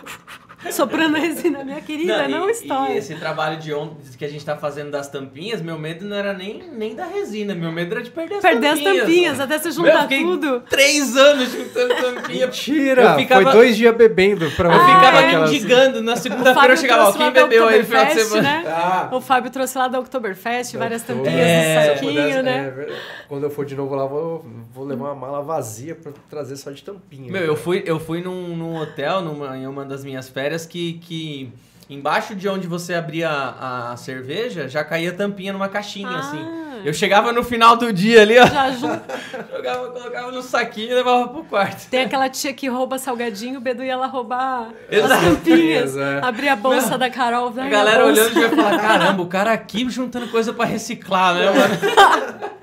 soprando 0.69 1.15
resina, 1.17 1.63
minha 1.63 1.81
querida, 1.81 2.27
não, 2.27 2.47
e, 2.47 2.51
estoura. 2.51 2.91
E 2.91 2.97
esse 2.97 3.15
trabalho 3.15 3.57
de 3.59 3.73
on... 3.73 3.95
que 4.17 4.23
a 4.25 4.27
gente 4.29 4.45
tá 4.45 4.55
fazendo 4.57 4.91
das 4.91 5.07
tampinhas, 5.07 5.61
meu 5.61 5.77
medo 5.77 6.05
não 6.05 6.15
era 6.15 6.33
nem, 6.33 6.61
nem 6.71 6.93
da 6.95 7.05
resina, 7.05 7.55
meu 7.55 7.71
medo 7.71 7.93
era 7.95 8.03
de 8.03 8.11
perder 8.11 8.35
as 8.35 8.41
Perder 8.41 8.67
as 8.67 8.79
tampinhas. 8.79 8.99
tampinhas, 9.05 9.39
até 9.39 9.57
você 9.57 9.71
juntar 9.71 10.07
tudo. 10.07 10.59
três 10.69 11.15
anos 11.17 11.51
juntando 11.51 11.95
tampinha. 11.95 12.45
Mentira! 12.47 13.01
Eu 13.03 13.15
ficava- 13.15 13.41
Foi 13.43 13.51
dois 13.53 13.75
dias 13.77 13.95
bebendo 13.95 14.51
pra 14.51 14.69
Eu 14.69 14.73
eu 14.73 14.79
ficava 14.85 15.19
aquelas- 15.19 15.49
mendigando. 15.51 16.01
Na 16.03 16.15
segunda-feira 16.15 16.73
eu 16.73 16.77
chegava, 16.77 17.09
ó, 17.09 17.13
quem 17.13 17.31
bebeu 17.31 17.67
aí 17.67 17.79
no 17.79 17.85
final 17.85 18.05
de 18.05 18.13
semana? 18.23 18.41
né? 18.41 18.63
Ah, 18.67 19.09
O 19.11 19.21
Fábio 19.21 19.49
trouxe 19.51 19.77
lá 19.77 19.87
da 19.87 19.99
Oktoberfest, 19.99 20.75
várias 20.77 21.01
tampinhas 21.03 21.33
É, 21.33 21.79
no 21.89 21.93
saquinho, 21.93 22.11
pudesse- 22.13 22.41
né? 22.43 22.73
é 22.87 22.93
quando 23.27 23.43
eu 23.43 23.49
for 23.49 23.65
de 23.65 23.75
novo 23.75 23.95
lá, 23.95 24.05
vou, 24.05 24.45
vou 24.73 24.85
levar 24.85 25.05
uma 25.05 25.15
mala 25.15 25.41
vazia 25.41 25.95
pra 25.95 26.11
trazer 26.29 26.57
só 26.57 26.69
de 26.71 26.83
tampinha. 26.83 27.31
Meu, 27.31 27.41
eu 27.43 27.55
fui, 27.55 27.81
eu 27.85 27.99
fui 27.99 28.21
num, 28.21 28.55
num 28.57 28.75
hotel, 28.75 29.21
numa, 29.21 29.57
em 29.57 29.65
uma 29.67 29.85
das 29.85 30.03
minhas 30.03 30.27
férias, 30.27 30.50
que, 30.59 30.93
que 31.01 31.51
embaixo 31.89 32.35
de 32.35 32.47
onde 32.47 32.67
você 32.67 32.93
abria 32.93 33.29
a, 33.29 33.91
a 33.91 33.97
cerveja, 33.97 34.67
já 34.69 34.83
caía 34.83 35.11
tampinha 35.11 35.51
numa 35.53 35.67
caixinha, 35.69 36.07
Ah. 36.09 36.19
assim. 36.19 36.61
Eu 36.83 36.95
chegava 36.95 37.31
no 37.31 37.43
final 37.43 37.77
do 37.77 37.93
dia 37.93 38.23
ali, 38.23 38.39
ó, 38.39 38.47
Já 38.47 38.71
junto. 38.71 39.03
jogava, 39.55 39.91
colocava 39.91 40.31
no 40.31 40.41
saquinho 40.41 40.89
e 40.89 40.93
levava 40.95 41.27
pro 41.27 41.43
quarto. 41.43 41.87
Tem 41.91 42.01
aquela 42.05 42.27
tia 42.27 42.51
que 42.53 42.67
rouba 42.67 42.97
salgadinho, 42.97 43.59
o 43.59 43.61
Bedu 43.61 43.83
ia 43.83 43.95
lá 43.95 44.07
roubar 44.07 44.69
Exato. 44.89 45.13
as 45.13 45.21
tampinhas. 45.21 45.95
É. 45.95 46.19
Abrir 46.23 46.49
a 46.49 46.55
bolsa 46.55 46.97
da 46.97 47.07
Carol. 47.07 47.53
A 47.55 47.61
"Ai, 47.61 47.69
galera 47.69 48.03
bolsa." 48.03 48.21
olhando 48.23 48.33
devia 48.33 48.49
falar, 48.49 48.79
caramba, 48.81 49.21
o 49.21 49.27
cara 49.27 49.51
aqui 49.53 49.87
juntando 49.91 50.27
coisa 50.29 50.51
pra 50.53 50.65
reciclar, 50.65 51.35
né, 51.35 51.45
mano? 51.51 52.51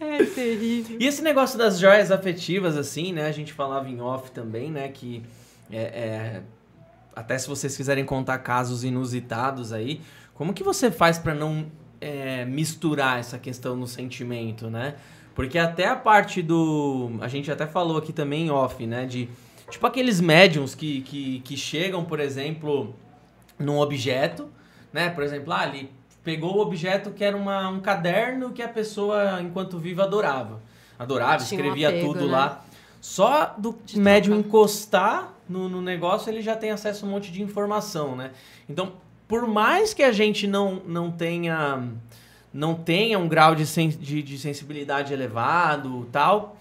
É 0.00 0.22
terrível. 0.24 0.96
E 1.00 1.06
esse 1.06 1.22
negócio 1.22 1.56
das 1.58 1.78
joias 1.78 2.10
afetivas, 2.10 2.76
assim, 2.76 3.12
né? 3.12 3.26
A 3.26 3.32
gente 3.32 3.52
falava 3.52 3.88
em 3.88 4.00
off 4.00 4.30
também, 4.32 4.70
né? 4.70 4.88
Que 4.88 5.22
é, 5.72 5.82
é, 5.82 6.40
até 7.14 7.38
se 7.38 7.48
vocês 7.48 7.76
quiserem 7.76 8.04
contar 8.04 8.38
casos 8.38 8.84
inusitados 8.84 9.72
aí, 9.72 10.00
como 10.34 10.52
que 10.52 10.62
você 10.62 10.90
faz 10.90 11.18
pra 11.18 11.34
não 11.34 11.66
é, 12.00 12.44
misturar 12.44 13.18
essa 13.18 13.38
questão 13.38 13.76
no 13.76 13.86
sentimento, 13.86 14.68
né? 14.68 14.96
Porque 15.34 15.58
até 15.58 15.88
a 15.88 15.96
parte 15.96 16.42
do. 16.42 17.12
A 17.20 17.28
gente 17.28 17.50
até 17.50 17.66
falou 17.66 17.96
aqui 17.96 18.12
também 18.12 18.46
em 18.46 18.50
off, 18.50 18.86
né? 18.86 19.06
De. 19.06 19.28
Tipo 19.70 19.86
aqueles 19.86 20.20
médiums 20.20 20.74
que, 20.74 21.00
que, 21.00 21.40
que 21.40 21.56
chegam, 21.56 22.04
por 22.04 22.20
exemplo, 22.20 22.94
num 23.58 23.78
objeto, 23.78 24.48
né? 24.92 25.10
Por 25.10 25.24
exemplo, 25.24 25.52
ah, 25.52 25.66
ele 25.66 25.90
pegou 26.22 26.56
o 26.56 26.60
objeto 26.60 27.10
que 27.10 27.24
era 27.24 27.36
uma, 27.36 27.68
um 27.68 27.80
caderno 27.80 28.52
que 28.52 28.62
a 28.62 28.68
pessoa, 28.68 29.40
enquanto 29.42 29.78
viva, 29.78 30.04
adorava. 30.04 30.60
Adorava, 30.98 31.44
Tinha 31.44 31.58
um 31.58 31.64
escrevia 31.64 31.88
apego, 31.88 32.12
tudo 32.12 32.26
né? 32.26 32.32
lá. 32.32 32.64
Só 33.00 33.54
do 33.58 33.76
De 33.84 33.98
médium 33.98 34.34
trocar. 34.34 34.48
encostar, 34.48 35.33
no, 35.48 35.68
no 35.68 35.80
negócio, 35.82 36.30
ele 36.30 36.40
já 36.42 36.56
tem 36.56 36.70
acesso 36.70 37.04
a 37.04 37.08
um 37.08 37.10
monte 37.12 37.30
de 37.32 37.42
informação, 37.42 38.16
né? 38.16 38.30
Então, 38.68 38.92
por 39.28 39.46
mais 39.46 39.92
que 39.94 40.02
a 40.02 40.12
gente 40.12 40.46
não, 40.46 40.82
não 40.86 41.10
tenha 41.10 41.82
não 42.52 42.74
tenha 42.74 43.18
um 43.18 43.26
grau 43.26 43.54
de, 43.54 43.66
sen 43.66 43.88
de, 43.88 44.22
de 44.22 44.38
sensibilidade 44.38 45.12
elevado 45.12 46.08
tal, 46.12 46.56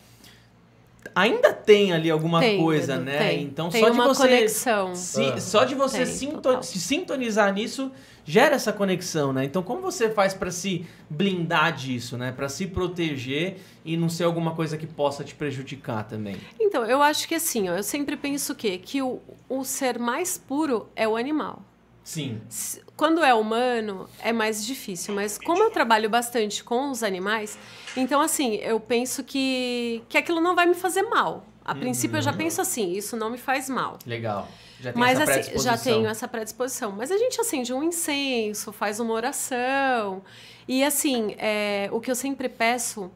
ainda 1.13 1.53
tem 1.53 1.93
ali 1.93 2.09
alguma 2.09 2.39
Tem, 2.39 2.57
coisa, 2.59 2.97
né? 2.97 3.17
tem. 3.19 3.43
Então 3.43 3.69
Tem 3.69 3.81
só 3.84 3.89
de 3.89 3.97
você 3.97 4.21
conexão. 4.27 4.95
se- 4.95 5.23
Ah. 5.23 5.39
só 5.39 5.63
de 5.65 5.75
você 5.75 5.97
Tem, 5.97 6.05
sinto- 6.07 6.41
total. 6.41 6.63
se 6.63 6.79
sintonizar 6.79 7.53
nisso 7.53 7.91
gera 8.26 8.55
essa 8.55 8.71
conexão, 8.71 9.34
né? 9.34 9.45
Então 9.45 9.61
como 9.61 9.82
você 9.82 10.09
faz 10.09 10.34
pra 10.34 10.51
se 10.51 10.86
blindar 11.09 11.74
disso, 11.74 12.17
né? 12.17 12.32
Pra 12.32 12.49
se 12.49 12.67
proteger 12.67 13.57
e 13.86 13.97
não 13.97 14.09
ser 14.09 14.24
alguma 14.24 14.55
coisa 14.55 14.78
que 14.78 14.88
possa 14.88 15.24
te 15.24 15.36
prejudicar 15.36 16.03
também. 16.07 16.38
Então, 16.59 16.86
eu 16.86 17.01
acho 17.01 17.28
que 17.28 17.36
assim, 17.36 17.69
ó, 17.69 17.76
eu 17.76 17.84
sempre 17.84 18.15
penso 18.15 18.53
o 18.53 18.55
quê? 18.55 18.78
Que 18.78 19.01
o, 19.01 19.19
o 19.49 19.63
ser 19.63 19.99
mais 19.99 20.38
puro 20.38 20.88
é 20.95 21.07
o 21.07 21.15
animal. 21.15 21.61
Sim. 22.03 22.41
Quando 22.97 23.24
é 23.24 23.34
humano, 23.34 24.09
é 24.19 24.34
mais 24.34 24.65
difícil. 24.65 25.13
Mas 25.15 25.38
como 25.38 25.63
eu 25.63 25.71
trabalho 25.71 26.09
bastante 26.09 26.63
com 26.63 26.91
os 26.91 27.01
animais, 27.01 27.57
então, 27.95 28.19
assim, 28.19 28.55
eu 28.55 28.80
penso 28.80 29.24
que, 29.24 30.03
que 30.09 30.17
aquilo 30.17 30.41
não 30.41 30.55
vai 30.55 30.65
me 30.65 30.74
fazer 30.76 31.03
mal. 31.03 31.45
A 31.63 31.74
princípio, 31.74 32.17
eu 32.17 32.21
já 32.21 32.34
penso 32.34 32.59
assim, 32.59 32.91
isso 32.91 33.15
não 33.15 33.30
me 33.30 33.38
faz 33.38 33.69
mal. 33.69 33.97
Legal. 34.05 34.49
Já 34.84 34.91
tem 34.91 34.99
Mas 34.99 35.19
essa 35.19 35.39
assim, 35.39 35.59
já 35.59 35.77
tenho 35.77 36.07
essa 36.07 36.27
predisposição. 36.27 36.91
Mas 36.91 37.09
a 37.09 37.17
gente 37.17 37.39
acende 37.39 37.73
um 37.73 37.81
incenso, 37.81 38.73
faz 38.73 38.99
uma 38.99 39.13
oração. 39.13 40.21
E 40.67 40.84
assim, 40.84 41.36
é, 41.38 41.88
o 41.91 42.01
que 42.01 42.11
eu 42.11 42.15
sempre 42.15 42.49
peço 42.49 43.09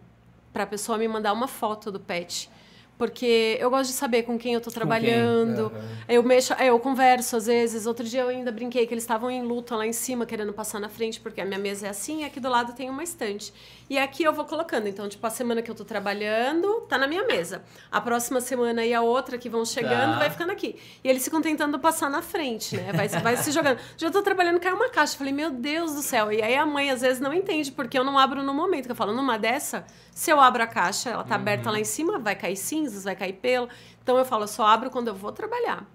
para 0.54 0.64
a 0.64 0.68
pessoa 0.68 0.98
me 0.98 1.08
mandar 1.10 1.34
uma 1.34 1.48
foto 1.48 1.92
do 1.92 2.00
pet. 2.00 2.50
Porque 2.98 3.58
eu 3.60 3.70
gosto 3.70 3.92
de 3.92 3.96
saber 3.96 4.24
com 4.24 4.38
quem 4.40 4.56
eu 4.56 4.62
tô 4.62 4.72
trabalhando. 4.72 5.68
Aham. 5.68 5.82
Eu 6.10 6.24
mexo, 6.24 6.54
é, 6.54 6.68
eu 6.70 6.80
converso 6.80 7.36
às 7.38 7.46
vezes. 7.46 7.86
Outro 7.86 8.04
dia 8.04 8.22
eu 8.22 8.30
ainda 8.30 8.52
brinquei 8.52 8.88
que 8.88 8.94
eles 8.94 9.04
estavam 9.04 9.30
em 9.30 9.44
luta 9.44 9.76
lá 9.76 9.86
em 9.86 9.94
cima, 9.94 10.26
querendo 10.26 10.52
passar 10.52 10.80
na 10.80 10.90
frente, 10.90 11.20
porque 11.20 11.40
a 11.40 11.46
minha 11.46 11.60
mesa 11.60 11.86
é 11.88 11.90
assim, 11.90 12.22
e 12.22 12.26
aqui 12.26 12.40
do 12.40 12.50
lado 12.50 12.74
tem 12.74 12.90
uma 12.90 13.04
estante. 13.04 13.54
E 13.90 13.98
aqui 14.00 14.24
eu 14.24 14.34
vou 14.34 14.46
colocando. 14.46 14.88
Então, 14.88 15.08
tipo, 15.08 15.26
a 15.28 15.30
semana 15.30 15.62
que 15.62 15.70
eu 15.70 15.76
tô 15.76 15.86
trabalhando, 15.86 16.82
tá 16.90 16.98
na 16.98 17.08
minha 17.08 17.24
mesa. 17.26 17.62
A 17.92 18.02
próxima 18.02 18.42
semana 18.42 18.84
e 18.84 18.94
a 18.94 19.02
outra 19.02 19.38
que 19.38 19.48
vão 19.48 19.64
chegando, 19.64 20.14
Tá. 20.14 20.20
vai 20.20 20.30
ficando 20.30 20.52
aqui. 20.52 20.76
E 21.04 21.08
eles 21.10 21.24
ficam 21.24 21.42
tentando 21.42 21.78
passar 21.80 22.10
na 22.10 22.22
frente, 22.22 22.76
né? 22.78 22.92
Vai, 22.94 23.08
vai 23.08 23.38
se 23.38 23.52
jogando. 23.52 23.78
Já 23.96 24.10
tô 24.10 24.22
trabalhando, 24.24 24.60
caiu 24.60 24.76
uma 24.76 24.90
caixa. 24.90 25.16
Falei, 25.18 25.32
meu 25.34 25.52
Deus 25.52 25.94
do 25.94 26.02
céu. 26.02 26.32
E 26.32 26.42
aí 26.42 26.56
a 26.56 26.66
mãe 26.66 26.90
às 26.90 27.02
vezes 27.02 27.20
não 27.20 27.34
entende, 27.34 27.72
porque 27.72 27.98
eu 27.98 28.04
não 28.04 28.18
abro 28.18 28.42
no 28.42 28.54
momento. 28.54 28.86
Que 28.86 28.92
eu 28.92 28.96
falo, 28.96 29.14
numa 29.14 29.38
dessa, 29.38 29.86
se 30.12 30.32
eu 30.32 30.40
abro 30.42 30.64
a 30.64 30.68
caixa, 30.68 31.12
ela 31.12 31.24
tá 31.24 31.36
aberta 31.36 31.70
lá 31.72 31.80
em 31.80 31.84
cima, 31.84 32.18
vai 32.18 32.36
cair 32.36 32.58
cinzas, 32.88 33.04
vai 33.04 33.16
cair 33.16 33.34
pelo. 33.34 33.70
Então 34.02 34.18
eu 34.18 34.26
falo, 34.26 34.44
eu 34.44 34.48
só 34.48 34.66
abro 34.66 34.90
quando 34.90 35.10
eu 35.10 35.16
vou 35.16 35.32
trabalhar. 35.32 35.86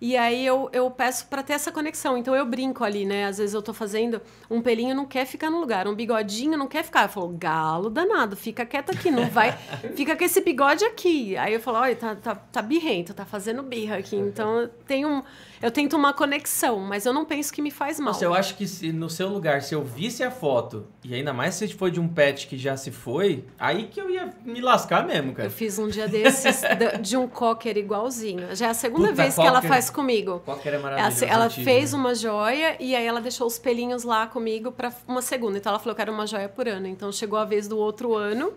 E 0.00 0.16
aí 0.16 0.46
eu, 0.46 0.70
eu 0.72 0.88
peço 0.92 1.26
para 1.26 1.42
ter 1.42 1.54
essa 1.54 1.72
conexão. 1.72 2.16
Então 2.16 2.34
eu 2.34 2.46
brinco 2.46 2.84
ali, 2.84 3.04
né? 3.04 3.26
Às 3.26 3.38
vezes 3.38 3.52
eu 3.52 3.60
tô 3.60 3.74
fazendo, 3.74 4.20
um 4.48 4.62
pelinho 4.62 4.94
não 4.94 5.04
quer 5.04 5.26
ficar 5.26 5.50
no 5.50 5.58
lugar, 5.58 5.88
um 5.88 5.94
bigodinho 5.94 6.56
não 6.56 6.68
quer 6.68 6.84
ficar. 6.84 7.04
Eu 7.04 7.08
falo, 7.08 7.28
galo 7.36 7.90
danado, 7.90 8.36
fica 8.36 8.64
quieto 8.64 8.90
aqui, 8.90 9.10
não 9.10 9.28
vai. 9.28 9.58
fica 9.96 10.16
com 10.16 10.22
esse 10.22 10.40
bigode 10.40 10.84
aqui. 10.84 11.36
Aí 11.36 11.52
eu 11.52 11.60
falo, 11.60 11.78
olha, 11.78 11.96
tá, 11.96 12.14
tá, 12.14 12.34
tá 12.36 12.62
birrento, 12.62 13.12
tá 13.12 13.24
fazendo 13.24 13.60
birra 13.62 13.96
aqui. 13.96 14.14
Então 14.14 14.60
eu 14.60 14.68
tenho 14.68 15.08
um. 15.08 15.22
Eu 15.60 15.70
tento 15.70 15.96
uma 15.96 16.12
conexão, 16.12 16.78
mas 16.78 17.04
eu 17.04 17.12
não 17.12 17.24
penso 17.24 17.52
que 17.52 17.60
me 17.60 17.70
faz 17.70 17.98
mal. 17.98 18.12
Nossa, 18.12 18.24
eu 18.24 18.32
acho 18.32 18.56
que 18.56 18.66
se 18.66 18.92
no 18.92 19.10
seu 19.10 19.28
lugar, 19.28 19.60
se 19.62 19.74
eu 19.74 19.82
visse 19.82 20.22
a 20.22 20.30
foto, 20.30 20.86
e 21.02 21.14
ainda 21.14 21.32
mais 21.32 21.56
se 21.56 21.66
for 21.74 21.90
de 21.90 21.98
um 21.98 22.06
pet 22.06 22.46
que 22.46 22.56
já 22.56 22.76
se 22.76 22.90
foi, 22.90 23.44
aí 23.58 23.84
que 23.88 24.00
eu 24.00 24.08
ia 24.08 24.32
me 24.44 24.60
lascar 24.60 25.04
mesmo, 25.06 25.32
cara. 25.32 25.48
Eu 25.48 25.52
fiz 25.52 25.78
um 25.78 25.88
dia 25.88 26.06
desses 26.06 26.62
de 27.02 27.16
um 27.16 27.26
cocker 27.26 27.76
igualzinho. 27.76 28.54
Já 28.54 28.66
é 28.66 28.70
a 28.70 28.74
segunda 28.74 29.08
Puta, 29.08 29.22
vez 29.22 29.34
que 29.34 29.40
ela 29.40 29.54
cocker. 29.56 29.68
faz 29.68 29.90
comigo. 29.90 30.40
Qualquer 30.44 30.74
é 30.74 30.76
Ela, 30.76 30.82
maravilhoso. 30.82 31.24
ela 31.24 31.48
tive, 31.48 31.64
fez 31.64 31.92
né? 31.92 31.98
uma 31.98 32.14
joia 32.14 32.76
e 32.78 32.94
aí 32.94 33.04
ela 33.04 33.20
deixou 33.20 33.46
os 33.46 33.58
pelinhos 33.58 34.04
lá 34.04 34.26
comigo 34.26 34.70
para 34.70 34.92
uma 35.08 35.20
segunda. 35.22 35.58
Então 35.58 35.70
ela 35.70 35.78
falou 35.80 35.94
que 35.94 36.00
era 36.02 36.12
uma 36.12 36.26
joia 36.26 36.48
por 36.48 36.68
ano. 36.68 36.86
Então 36.86 37.10
chegou 37.10 37.38
a 37.38 37.44
vez 37.44 37.66
do 37.66 37.76
outro 37.78 38.14
ano, 38.14 38.52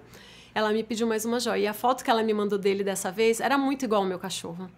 ela 0.54 0.72
me 0.72 0.84
pediu 0.84 1.08
mais 1.08 1.26
uma 1.26 1.39
joia. 1.39 1.62
E 1.62 1.68
a 1.68 1.74
foto 1.74 2.04
que 2.04 2.12
ela 2.12 2.22
me 2.22 2.34
mandou 2.34 2.60
dele 2.60 2.84
dessa 2.84 3.12
vez 3.12 3.39
era 3.39 3.58
muito 3.58 3.86
igual 3.86 4.02
ao 4.04 4.08
meu 4.08 4.20
cachorro. 4.20 4.70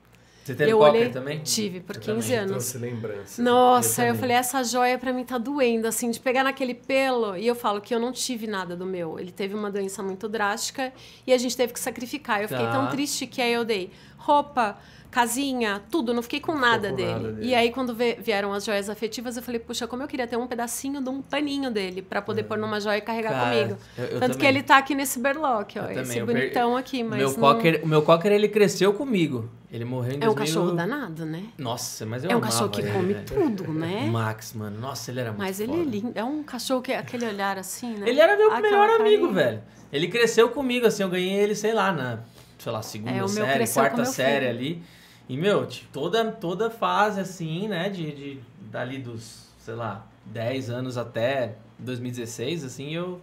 Você 0.43 0.53
teve 0.55 0.71
eu 0.71 0.79
olhei, 0.79 1.09
também? 1.09 1.39
tive 1.41 1.79
por 1.79 1.95
Eu 1.95 2.01
15 2.01 2.21
também, 2.27 2.37
anos. 2.39 2.51
Trouxe 2.51 2.77
lembrança. 2.77 3.41
Nossa, 3.41 4.01
eu, 4.01 4.07
também. 4.07 4.19
falei, 4.19 4.35
essa 4.35 4.63
joia 4.63 4.97
pra 4.99 5.13
mim 5.13 5.23
tá 5.23 5.37
doendo, 5.37 5.87
assim, 5.87 6.11
de 6.11 6.19
pegar 6.19 6.43
naquele 6.43 6.73
pelo. 6.73 7.37
E 7.37 7.47
eu 7.47 7.55
falo 7.55 7.79
que 7.79 7.95
eu 7.95 7.99
não 7.99 8.11
tive 8.11 8.45
nada 8.45 8.75
do 8.75 8.85
meu. 8.85 9.17
Ele 9.17 9.31
teve 9.31 9.55
uma 9.55 9.71
doença 9.71 10.03
muito 10.03 10.27
drástica 10.27 10.91
e 11.25 11.31
a 11.31 11.37
gente 11.37 11.55
teve 11.55 11.71
que 11.71 11.79
sacrificar. 11.79 12.41
Eu 12.41 12.49
fiquei 12.49 12.65
Tá. 12.65 12.71
tão 12.73 12.87
triste 12.89 13.25
que 13.25 13.41
aí 13.41 13.53
eu 13.53 13.63
dei 13.63 13.89
roupa, 14.17 14.77
casinha, 15.13 15.81
tudo, 15.91 16.13
não 16.13 16.23
fiquei 16.23 16.39
com 16.39 16.55
nada, 16.57 16.89
com 16.89 16.95
dele. 16.95 17.11
nada 17.11 17.31
dele. 17.33 17.47
E 17.47 17.53
aí, 17.55 17.71
quando 17.71 17.95
vieram 17.95 18.51
as 18.51 18.65
joias 18.65 18.89
afetivas, 18.89 19.37
eu 19.37 19.43
falei, 19.43 19.59
puxa, 19.59 19.85
como 19.87 20.01
eu 20.01 20.07
queria 20.07 20.25
ter 20.27 20.35
um 20.37 20.47
pedacinho 20.47 21.01
de 21.01 21.09
um 21.09 21.21
paninho 21.21 21.69
dele 21.69 22.01
pra 22.01 22.21
poder 22.21 22.43
pôr 22.43 22.57
numa 22.57 22.79
joia 22.81 22.97
e 22.97 23.01
carregar 23.01 23.31
Cara, 23.31 23.55
comigo. 23.55 23.77
eu- 23.97 24.03
eu 24.05 24.19
Tanto 24.19 24.31
que 24.31 24.37
também. 24.37 24.49
ele 24.49 24.63
tá 24.63 24.77
aqui 24.77 24.95
nesse 24.95 25.19
berlock, 25.19 25.77
ó. 25.77 25.83
Eu 25.83 25.91
esse 25.91 26.01
também, 26.01 26.17
eu 26.17 26.25
per- 26.25 26.35
bonitão 26.35 26.75
aqui, 26.75 27.03
mas. 27.03 27.19
meu, 27.19 27.29
não- 27.31 27.35
cocker, 27.35 27.81
o 27.83 27.87
meu 27.87 28.01
cocker, 28.01 28.31
ele 28.31 28.47
cresceu 28.49 28.93
comigo. 28.93 29.49
Ele 29.71 29.85
morreu 29.85 30.13
em 30.13 30.15
É 30.23 30.29
um 30.29 30.33
2000 30.33 30.35
cachorro 30.35 30.71
danado, 30.75 31.25
né? 31.25 31.43
Nossa, 31.57 32.05
mas 32.05 32.23
eu 32.23 32.29
É 32.29 32.35
um 32.35 32.41
cachorro 32.41 32.69
que 32.69 32.81
ele, 32.81 32.91
come 32.91 33.13
velho. 33.13 33.25
tudo, 33.25 33.73
né? 33.73 34.07
Max, 34.11 34.53
mano. 34.53 34.79
Nossa, 34.79 35.09
ele 35.09 35.19
era 35.19 35.29
muito 35.31 35.39
Mas 35.41 35.59
ele 35.59 35.71
foda. 35.71 35.81
é 35.81 35.85
lindo. 35.85 36.11
É 36.13 36.23
um 36.23 36.43
cachorro 36.43 36.81
que 36.81 36.93
aquele 36.93 37.25
olhar 37.25 37.57
assim, 37.57 37.95
né? 37.95 38.07
Ele 38.07 38.19
era 38.19 38.37
meu 38.37 38.51
Aquela 38.51 38.61
melhor 38.61 38.89
amigo, 39.01 39.27
carinha. 39.29 39.33
velho. 39.45 39.61
Ele 39.91 40.07
cresceu 40.07 40.49
comigo, 40.49 40.85
assim, 40.85 41.01
eu 41.01 41.09
ganhei 41.09 41.33
ele, 41.33 41.55
sei 41.55 41.73
lá, 41.73 41.91
na, 41.91 42.19
sei 42.59 42.71
lá, 42.71 42.81
segunda 42.83 43.11
É, 43.11 43.27
série, 43.27 43.67
quarta 43.67 44.05
série 44.05 44.47
ali. 44.47 44.83
E, 45.33 45.37
meu, 45.37 45.65
tipo, 45.65 45.87
toda, 45.91 46.31
toda 46.31 46.69
fase, 46.69 47.19
assim, 47.19 47.67
né, 47.67 47.89
de, 47.89 48.11
de 48.11 48.39
dali 48.71 48.99
dos, 48.99 49.47
sei 49.57 49.73
lá, 49.73 50.05
10 50.27 50.69
anos 50.69 50.95
até 50.95 51.55
2016, 51.79 52.63
assim, 52.63 52.93
eu, 52.93 53.19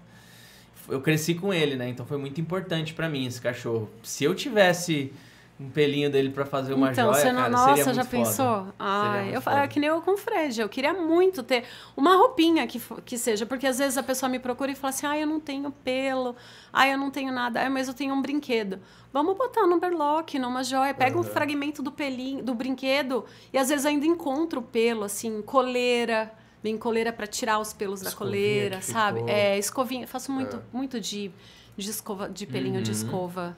eu 0.88 1.00
cresci 1.00 1.36
com 1.36 1.54
ele, 1.54 1.76
né? 1.76 1.88
Então 1.88 2.04
foi 2.04 2.18
muito 2.18 2.40
importante 2.40 2.94
pra 2.94 3.08
mim 3.08 3.26
esse 3.26 3.40
cachorro. 3.40 3.88
Se 4.02 4.24
eu 4.24 4.34
tivesse 4.34 5.12
um 5.60 5.68
pelinho 5.70 6.10
dele 6.10 6.30
pra 6.30 6.46
fazer 6.46 6.72
uma 6.72 6.90
então, 6.90 7.12
joia, 7.12 7.20
você 7.22 7.32
não, 7.32 7.40
cara, 7.42 7.50
nossa, 7.50 7.76
seria 7.76 7.94
já 7.94 8.04
pensou? 8.04 8.66
Ai, 8.78 9.22
muito 9.24 9.34
eu, 9.34 9.42
foda. 9.42 9.56
é 9.58 9.68
que 9.68 9.78
nem 9.78 9.88
eu 9.90 10.00
com 10.00 10.12
o 10.12 10.16
Fred. 10.16 10.58
Eu 10.60 10.68
queria 10.70 10.94
muito 10.94 11.42
ter 11.42 11.64
uma 11.94 12.16
roupinha 12.16 12.66
que, 12.66 12.80
que 13.04 13.18
seja, 13.18 13.44
porque 13.44 13.66
às 13.66 13.78
vezes 13.78 13.98
a 13.98 14.02
pessoa 14.02 14.28
me 14.30 14.38
procura 14.38 14.72
e 14.72 14.74
fala 14.74 14.88
assim: 14.88 15.06
ah, 15.06 15.18
eu 15.18 15.26
não 15.26 15.38
tenho 15.38 15.70
pelo, 15.70 16.34
ah, 16.72 16.88
eu 16.88 16.96
não 16.96 17.10
tenho 17.10 17.30
nada, 17.32 17.60
ah, 17.60 17.68
mas 17.68 17.88
eu 17.88 17.94
tenho 17.94 18.14
um 18.14 18.22
brinquedo. 18.22 18.80
Vamos 19.12 19.36
botar 19.36 19.66
no 19.66 19.78
berlock, 19.78 20.38
numa 20.38 20.62
joia. 20.64 20.94
Pega 20.94 21.18
um 21.18 21.22
fragmento 21.24 21.82
do 21.82 21.92
pelinho, 21.92 22.42
do 22.42 22.54
brinquedo 22.54 23.24
e 23.52 23.58
às 23.58 23.68
vezes 23.68 23.84
ainda 23.84 24.06
encontra 24.06 24.58
o 24.58 24.62
pelo, 24.62 25.04
assim, 25.04 25.42
coleira. 25.42 26.32
Vem 26.62 26.76
coleira 26.78 27.12
para 27.12 27.26
tirar 27.26 27.58
os 27.58 27.72
pelos 27.72 28.00
da 28.02 28.10
Escovinha 28.10 28.36
coleira, 28.38 28.76
que 28.78 28.84
sabe? 28.84 29.18
ficou. 29.20 29.34
É, 29.34 29.58
escovinha. 29.58 30.06
Faço 30.06 30.30
muito, 30.30 30.56
É. 30.56 30.60
muito 30.72 31.00
de, 31.00 31.30
de 31.76 31.90
escova, 31.90 32.28
de 32.28 32.46
pelinho 32.46 32.76
Uhum. 32.76 32.82
de 32.82 32.92
escova. 32.92 33.56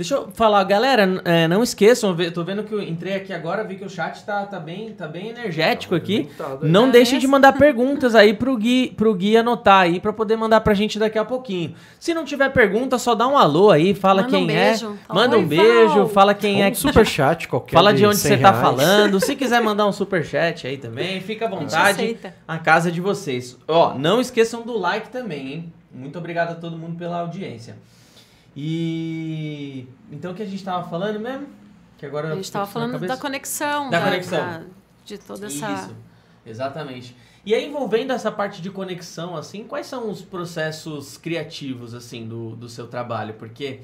Deixa 0.00 0.14
eu 0.14 0.28
falar, 0.32 0.64
galera, 0.64 1.20
é, 1.26 1.46
não 1.46 1.62
esqueçam, 1.62 2.16
eu 2.18 2.32
tô 2.32 2.42
vendo 2.42 2.64
que 2.64 2.72
eu 2.72 2.80
entrei 2.80 3.16
aqui 3.16 3.34
agora, 3.34 3.62
vi 3.62 3.74
que 3.76 3.84
o 3.84 3.90
chat 3.90 4.24
tá, 4.24 4.46
tá, 4.46 4.58
bem, 4.58 4.94
tá 4.94 5.06
bem 5.06 5.28
energético 5.28 5.94
aqui. 5.94 6.20
Movimentado 6.20 6.64
aí. 6.64 6.70
Não 6.72 6.86
Tá 6.86 6.92
deixem 6.92 7.18
de 7.18 7.26
mesmo? 7.26 7.32
mandar 7.32 7.52
perguntas 7.52 8.14
aí 8.14 8.32
pro 8.32 8.56
Gui, 8.56 8.94
pro 8.96 9.12
Gui 9.12 9.36
anotar 9.36 9.82
aí 9.82 10.00
pra 10.00 10.10
poder 10.10 10.36
mandar 10.36 10.62
pra 10.62 10.72
gente 10.72 10.98
daqui 10.98 11.18
a 11.18 11.24
pouquinho. 11.26 11.74
Se 11.98 12.14
não 12.14 12.24
tiver 12.24 12.48
pergunta, 12.48 12.96
só 12.98 13.14
dá 13.14 13.28
um 13.28 13.36
alô 13.36 13.70
aí, 13.70 13.92
fala 13.92 14.22
Manda 14.22 14.38
um 14.38 14.46
quem 14.46 14.56
é. 14.56 14.70
beijo. 14.70 14.96
Fala, 15.06 15.20
Manda 15.20 15.36
um 15.36 15.40
"Oi, 15.40 15.46
beijo, 15.46 15.94
Val." 15.94 16.08
fala 16.08 16.32
quem 16.32 16.62
é. 16.62 16.70
Um 16.70 16.74
superchat 16.74 17.46
qualquer 17.46 17.74
Fala 17.76 17.92
de 17.92 18.06
onde 18.06 18.16
100 18.16 18.30
você 18.36 18.42
tá 18.42 18.50
reais. 18.52 18.64
falando. 18.64 19.20
Se 19.20 19.36
quiser 19.36 19.60
mandar 19.60 19.86
um 19.86 19.92
superchat 19.92 20.66
aí 20.66 20.78
também, 20.78 21.20
fica 21.20 21.44
à 21.44 21.48
A 21.48 21.50
vontade. 21.50 21.90
aceita. 22.00 22.34
A 22.48 22.56
casa 22.56 22.90
de 22.90 23.02
vocês. 23.02 23.54
Ó, 23.68 23.92
não 23.98 24.18
esqueçam 24.18 24.62
do 24.62 24.78
like 24.78 25.10
também, 25.10 25.52
hein? 25.52 25.72
Muito 25.92 26.18
obrigado 26.18 26.52
a 26.52 26.54
todo 26.54 26.74
mundo 26.78 26.96
pela 26.96 27.18
audiência. 27.20 27.76
E 28.56 29.86
então 30.10 30.32
o 30.32 30.34
que 30.34 30.42
a 30.42 30.46
gente 30.46 30.62
tava 30.64 30.88
falando 30.88 31.18
mesmo? 31.20 31.46
Que 31.98 32.06
agora 32.06 32.32
A 32.32 32.34
gente 32.34 32.44
estava 32.44 32.66
falando 32.66 32.98
da 32.98 33.16
conexão. 33.16 33.90
Da 33.90 34.00
conexão. 34.02 34.66
de 35.04 35.18
toda 35.18 35.46
essa... 35.46 35.72
Isso, 35.72 35.96
exatamente. 36.46 37.14
E 37.44 37.54
aí, 37.54 37.66
envolvendo 37.66 38.12
essa 38.12 38.30
parte 38.30 38.60
de 38.60 38.70
conexão, 38.70 39.36
assim, 39.36 39.64
quais 39.64 39.86
são 39.86 40.10
os 40.10 40.20
processos 40.22 41.16
criativos, 41.16 41.94
assim, 41.94 42.26
do, 42.26 42.54
do 42.56 42.68
seu 42.68 42.86
trabalho? 42.86 43.34
Porque 43.34 43.80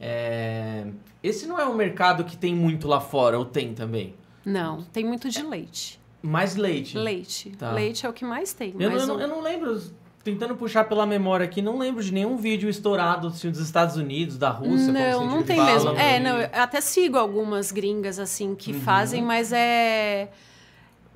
é, 0.00 0.86
esse 1.22 1.46
não 1.46 1.58
é 1.58 1.66
um 1.66 1.74
mercado 1.74 2.24
que 2.24 2.36
tem 2.36 2.54
muito 2.54 2.86
lá 2.88 3.00
fora, 3.00 3.36
ou 3.38 3.44
tem 3.44 3.74
também? 3.74 4.14
Não, 4.44 4.82
tem 4.82 5.04
muito 5.04 5.28
de 5.28 5.42
leite. 5.42 6.00
Mais 6.22 6.54
leite. 6.56 6.96
Leite. 6.96 7.50
Tá. 7.50 7.72
Leite 7.72 8.06
é 8.06 8.08
o 8.08 8.12
que 8.12 8.24
mais 8.24 8.52
tem. 8.52 8.74
Eu, 8.78 8.90
não, 9.06 9.16
o- 9.16 9.20
eu 9.20 9.28
não 9.28 9.40
lembro, 9.40 9.80
tentando 10.22 10.54
puxar 10.54 10.84
pela 10.84 11.06
memória 11.06 11.44
aqui, 11.44 11.62
não 11.62 11.78
lembro 11.78 12.02
de 12.02 12.12
nenhum 12.12 12.36
vídeo 12.36 12.68
estourado 12.68 13.28
assim, 13.28 13.50
dos 13.50 13.60
Estados 13.60 13.96
Unidos, 13.96 14.36
da 14.36 14.50
Rússia, 14.50 14.92
não, 14.92 15.26
não 15.26 15.42
tem 15.42 15.64
mesmo. 15.64 15.90
É, 15.90 16.16
e- 16.16 16.20
não, 16.20 16.38
eu 16.38 16.48
até 16.52 16.80
sigo 16.80 17.16
algumas 17.16 17.72
gringas 17.72 18.18
assim 18.18 18.54
que 18.54 18.72
Uhum. 18.72 18.80
fazem, 18.80 19.22
mas 19.22 19.52
é, 19.52 20.30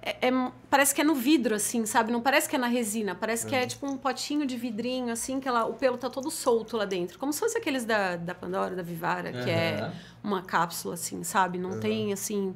é- 0.03 0.29
é- 0.29 0.51
parece 0.71 0.95
que 0.95 1.01
é 1.01 1.05
no 1.05 1.15
vidro 1.15 1.55
assim, 1.55 1.85
sabe? 1.87 2.11
Não 2.13 2.21
parece 2.21 2.49
que 2.49 2.57
é 2.57 2.59
na 2.59 2.67
resina, 2.67 3.15
parece 3.15 3.47
que 3.47 3.55
é 3.55 3.67
tipo 3.67 3.87
um 3.87 3.97
potinho 3.97 4.47
de 4.47 4.57
vidrinho 4.57 5.13
assim 5.13 5.39
que 5.39 5.47
ela, 5.49 5.65
o 5.67 5.75
pelo 5.75 5.97
tá 5.99 6.09
todo 6.09 6.31
solto 6.31 6.77
lá 6.77 6.85
dentro, 6.87 7.19
como 7.19 7.33
se 7.33 7.41
fosse 7.41 7.59
aqueles 7.59 7.85
da, 7.85 8.17
da 8.17 8.35
Pandora, 8.35 8.75
da 8.75 8.83
Vivara, 8.83 9.33
que 9.33 9.51
é 9.51 9.91
uma 10.23 10.43
cápsula 10.43 10.95
assim, 10.95 11.23
sabe? 11.23 11.59
Não 11.59 11.79
tem 11.79 12.13
assim 12.13 12.55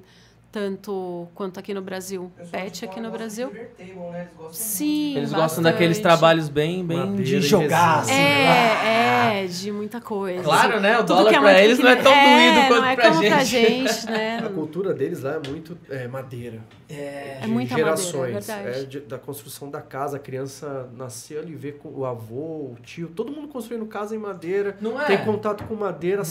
tanto 0.51 1.29
quanto 1.35 1.61
aqui 1.61 1.75
no 1.75 1.83
Brasil. 1.83 2.33
Pet 2.51 2.85
aqui 2.85 3.01
no 3.01 3.11
Brasil. 3.11 3.51
né? 3.51 3.69
Eles 3.79 3.95
gostam 4.37 4.53
Sim, 4.53 5.17
Eles 5.17 5.33
gostam 5.33 5.63
daqueles 5.63 5.99
bastante. 5.99 6.03
trabalhos 6.03 6.49
bem, 6.49 6.85
bem 6.85 6.97
Madeira 6.99 7.23
de 7.23 7.37
e 7.37 7.41
jogar, 7.43 8.01
assim. 8.01 8.13
É, 8.13 9.43
é, 9.45 9.47
de 9.47 9.71
muita 9.71 10.01
coisa. 10.01 10.43
Claro, 10.43 10.81
né? 10.81 10.95
O 10.97 11.05
Tudo 11.05 11.17
dólar 11.17 11.35
é 11.35 11.39
pra 11.41 11.63
eles 11.63 11.79
não 11.79 11.91
é 11.91 11.97
tão 11.97 12.13
pequenininho. 12.13 12.53
doído 12.55 12.59
É, 12.61 12.69
quanto 12.69 12.81
não 12.81 12.89
é 12.89 12.97
pra 12.97 13.09
como 13.11 13.21
pra 13.29 13.45
gente. 13.45 13.87
gente, 13.89 14.07
né? 14.11 14.39
A 14.45 14.49
cultura 14.49 14.95
deles 14.95 15.23
lá 15.23 15.35
é 15.43 15.49
muito 15.49 15.79
é, 15.91 16.09
madeira. 16.09 16.61
É. 16.89 17.39
É 17.39 17.41
de 17.43 17.49
muita 17.49 17.71
madeira, 17.77 17.93
é 17.93 17.97
gerações. 17.97 18.47
verdade. 18.47 18.87
de- 18.87 19.01
da 19.01 19.19
construção 19.19 19.71
da 19.71 19.81
casa. 19.83 20.17
A 20.17 20.21
criança 20.21 20.89
nasceu 20.97 21.41
ali, 21.41 21.55
vê 21.55 21.73
com 21.73 21.89
o 21.91 22.05
avô, 22.07 22.73
o 22.73 22.77
tio, 22.83 23.09
todo 23.09 23.31
mundo 23.31 23.49
construindo 23.49 23.85
casa 23.87 24.15
em 24.15 24.19
madeira. 24.19 24.77
Não 24.81 25.01
é? 25.01 25.05
Tem 25.05 25.19
contato 25.25 25.65
com 25.65 25.75
madeira 25.75 26.23
Não 26.23 26.23
é? 26.23 26.25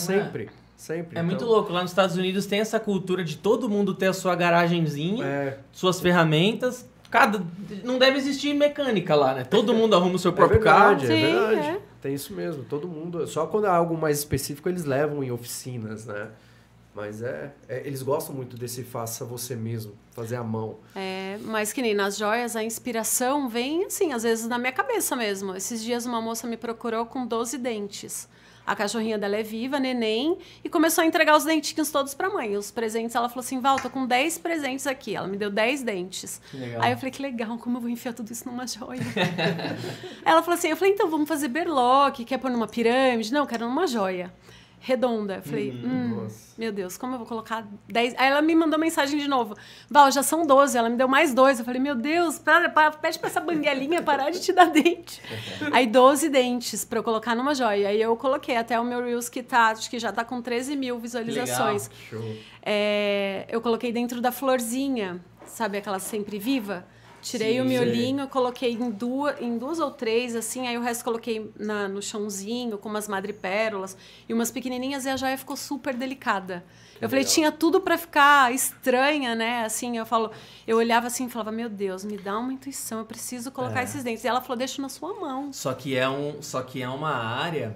Sempre. 0.77 1.17
É 1.19 1.21
muito 1.21 1.37
Então, 1.43 1.47
louco. 1.47 1.73
Lá 1.73 1.81
nos 1.81 1.91
Estados 1.91 2.15
Unidos 2.15 2.45
tem 2.45 2.59
essa 2.61 2.79
cultura 2.79 3.23
de 3.23 3.35
todo 3.37 3.67
mundo 3.67 3.93
ter 3.93 4.07
a 4.07 4.13
sua 4.13 4.33
garagenzinha, 4.35 5.25
É, 5.25 5.57
suas 5.73 5.99
ferramentas. 5.99 6.87
Cada... 7.09 7.41
Não 7.83 7.97
deve 7.97 8.17
existir 8.17 8.53
mecânica 8.53 9.15
lá, 9.15 9.33
né? 9.33 9.43
Todo 9.43 9.73
mundo 9.73 9.95
arruma 9.95 10.15
o 10.15 10.19
seu 10.19 10.31
é 10.33 10.35
próprio 10.35 10.59
verdade, 10.61 11.07
carro. 11.07 11.13
é 11.13 11.15
Sim, 11.15 11.21
verdade. 11.35 11.67
é. 11.77 11.81
Tem 12.01 12.13
isso 12.13 12.33
mesmo, 12.33 12.63
todo 12.63 12.87
mundo. 12.87 13.25
Só 13.27 13.45
quando 13.47 13.65
é 13.65 13.69
algo 13.69 13.97
mais 13.97 14.19
específico 14.19 14.69
eles 14.69 14.85
levam 14.85 15.23
em 15.23 15.31
oficinas, 15.31 16.05
né? 16.05 16.27
Mas 16.93 17.21
é, 17.21 17.53
é- 17.69 17.83
eles 17.85 18.01
gostam 18.01 18.35
muito 18.35 18.57
desse 18.57 18.83
faça 18.83 19.23
você 19.23 19.55
mesmo, 19.55 19.93
fazer 20.11 20.35
à 20.35 20.43
mão. 20.43 20.77
É, 20.95 21.37
mas 21.43 21.71
que 21.71 21.81
nem 21.81 21.93
nas 21.93 22.17
joias, 22.17 22.55
a 22.55 22.63
inspiração 22.63 23.47
vem, 23.47 23.85
assim, 23.85 24.13
às 24.13 24.23
vezes 24.23 24.47
na 24.47 24.57
minha 24.57 24.71
cabeça 24.71 25.15
mesmo. 25.15 25.55
Esses 25.55 25.83
dias 25.83 26.05
uma 26.07 26.19
moça 26.21 26.47
me 26.47 26.57
procurou 26.57 27.05
com 27.05 27.25
12 27.25 27.57
dentes. 27.57 28.27
A 28.67 28.75
cachorrinha 28.75 29.17
dela 29.17 29.37
é 29.37 29.43
viva, 29.43 29.79
neném, 29.79 30.37
e 30.61 30.67
começou 30.67 31.01
a 31.01 31.07
entregar 31.07 31.37
os 31.37 31.45
dentinhos 31.45 31.89
todos 31.89 32.13
pra 32.13 32.29
mãe. 32.29 32.57
Os 32.57 32.69
presentes, 32.69 33.15
ela 33.15 33.29
falou 33.29 33.39
assim, 33.39 33.61
Val, 33.61 33.77
tô 33.77 33.89
com 33.89 34.05
10 34.05 34.39
presentes 34.39 34.85
aqui. 34.85 35.15
Ela 35.15 35.25
me 35.25 35.37
deu 35.37 35.49
10 35.49 35.83
dentes. 35.83 36.41
Aí 36.81 36.91
eu 36.91 36.97
falei, 36.97 37.11
que 37.11 37.21
legal, 37.21 37.57
como 37.57 37.77
eu 37.77 37.81
vou 37.81 37.89
enfiar 37.89 38.13
tudo 38.13 38.29
isso 38.29 38.45
numa 38.45 38.67
joia? 38.67 38.99
ela 40.25 40.43
falou 40.43 40.57
assim, 40.57 40.67
eu 40.67 40.75
falei, 40.75 40.93
então 40.93 41.09
vamos 41.09 41.29
fazer 41.29 41.47
berloque, 41.47 42.25
quer 42.25 42.37
pôr 42.37 42.51
numa 42.51 42.67
pirâmide? 42.67 43.31
Não, 43.31 43.41
eu 43.41 43.47
quero 43.47 43.65
numa 43.65 43.87
joia. 43.87 44.33
Redonda. 44.79 45.35
Eu 45.35 45.41
falei, 45.41 45.71
hum, 45.71 46.21
Nossa. 46.23 46.53
meu 46.57 46.71
Deus, 46.71 46.97
como 46.97 47.15
eu 47.15 47.17
vou 47.17 47.27
colocar 47.27 47.67
10? 47.87 48.15
Aí 48.17 48.29
ela 48.29 48.41
me 48.41 48.55
mandou 48.55 48.79
mensagem 48.79 49.19
de 49.19 49.27
novo. 49.27 49.55
Val, 49.89 50.11
já 50.11 50.23
são 50.23 50.45
12. 50.45 50.77
Ela 50.77 50.89
me 50.89 50.95
deu 50.95 51.07
mais 51.07 51.33
dois. 51.33 51.59
Eu 51.59 51.65
falei, 51.65 51.81
meu 51.81 51.95
Deus, 51.95 52.39
para, 52.39 52.69
para, 52.69 52.91
pede 52.91 53.19
pra 53.19 53.29
essa 53.29 53.41
banguelinha 53.41 54.01
parar 54.01 54.29
de 54.29 54.39
te 54.39 54.53
dar 54.53 54.65
dente. 54.65 55.21
Aí 55.71 55.87
12 55.87 56.29
dentes 56.29 56.85
pra 56.85 56.99
eu 56.99 57.03
colocar 57.03 57.35
numa 57.35 57.53
joia. 57.53 57.89
Aí 57.89 58.01
eu 58.01 58.15
coloquei 58.15 58.55
até 58.55 58.79
o 58.79 58.83
meu 58.83 59.03
Reels 59.03 59.29
que 59.29 59.43
tá, 59.43 59.67
acho 59.67 59.89
que 59.89 59.99
já 59.99 60.11
tá 60.11 60.23
com 60.23 60.41
13 60.41 60.75
mil 60.75 60.99
visualizações. 60.99 61.89
Show. 62.09 62.35
É, 62.61 63.45
eu 63.49 63.61
coloquei 63.61 63.91
dentro 63.91 64.21
da 64.21 64.31
florzinha, 64.31 65.21
sabe 65.45 65.77
aquela 65.77 65.99
sempre 65.99 66.37
viva? 66.37 66.85
Tirei 67.21 67.53
Sim, 67.55 67.61
o 67.61 67.67
sei. 67.67 67.77
miolinho, 67.79 68.27
coloquei 68.27 68.71
em 68.73 68.89
duas, 68.91 69.41
em 69.41 69.57
duas 69.57 69.79
ou 69.79 69.91
três, 69.91 70.35
assim, 70.35 70.67
aí 70.67 70.77
o 70.77 70.81
resto 70.81 71.03
coloquei 71.03 71.51
na, 71.59 71.87
no 71.87 72.01
chãozinho, 72.01 72.77
com 72.77 72.87
umas 72.87 73.07
madrepérolas 73.07 73.97
e 74.29 74.33
umas 74.33 74.51
pequenininhas, 74.51 75.05
e 75.05 75.09
a 75.09 75.17
joia 75.17 75.37
ficou 75.37 75.57
super 75.57 75.95
delicada. 75.95 76.63
eu 77.01 77.09
falei, 77.09 77.23
legal. 77.23 77.33
tinha 77.33 77.51
tudo 77.51 77.81
para 77.81 77.97
ficar 77.97 78.53
estranha, 78.53 79.35
né? 79.35 79.63
Assim, 79.65 79.97
eu 79.97 80.05
falo, 80.05 80.31
eu 80.65 80.77
olhava 80.77 81.07
assim 81.07 81.25
e 81.25 81.29
falava, 81.29 81.51
meu 81.51 81.67
Deus, 81.69 82.05
me 82.05 82.17
dá 82.17 82.37
uma 82.37 82.53
intuição, 82.53 82.99
eu 82.99 83.05
preciso 83.05 83.51
colocar 83.51 83.81
É. 83.81 83.83
esses 83.83 84.03
dentes. 84.03 84.23
E 84.23 84.27
ela 84.27 84.39
falou, 84.39 84.57
deixa 84.57 84.81
na 84.81 84.87
sua 84.89 85.13
mão. 85.19 85.51
Só 85.51 85.73
que 85.73 85.97
é 85.97 86.07
um, 86.07 86.41
só 86.41 86.61
que 86.61 86.81
é 86.81 86.87
uma 86.87 87.11
área 87.13 87.75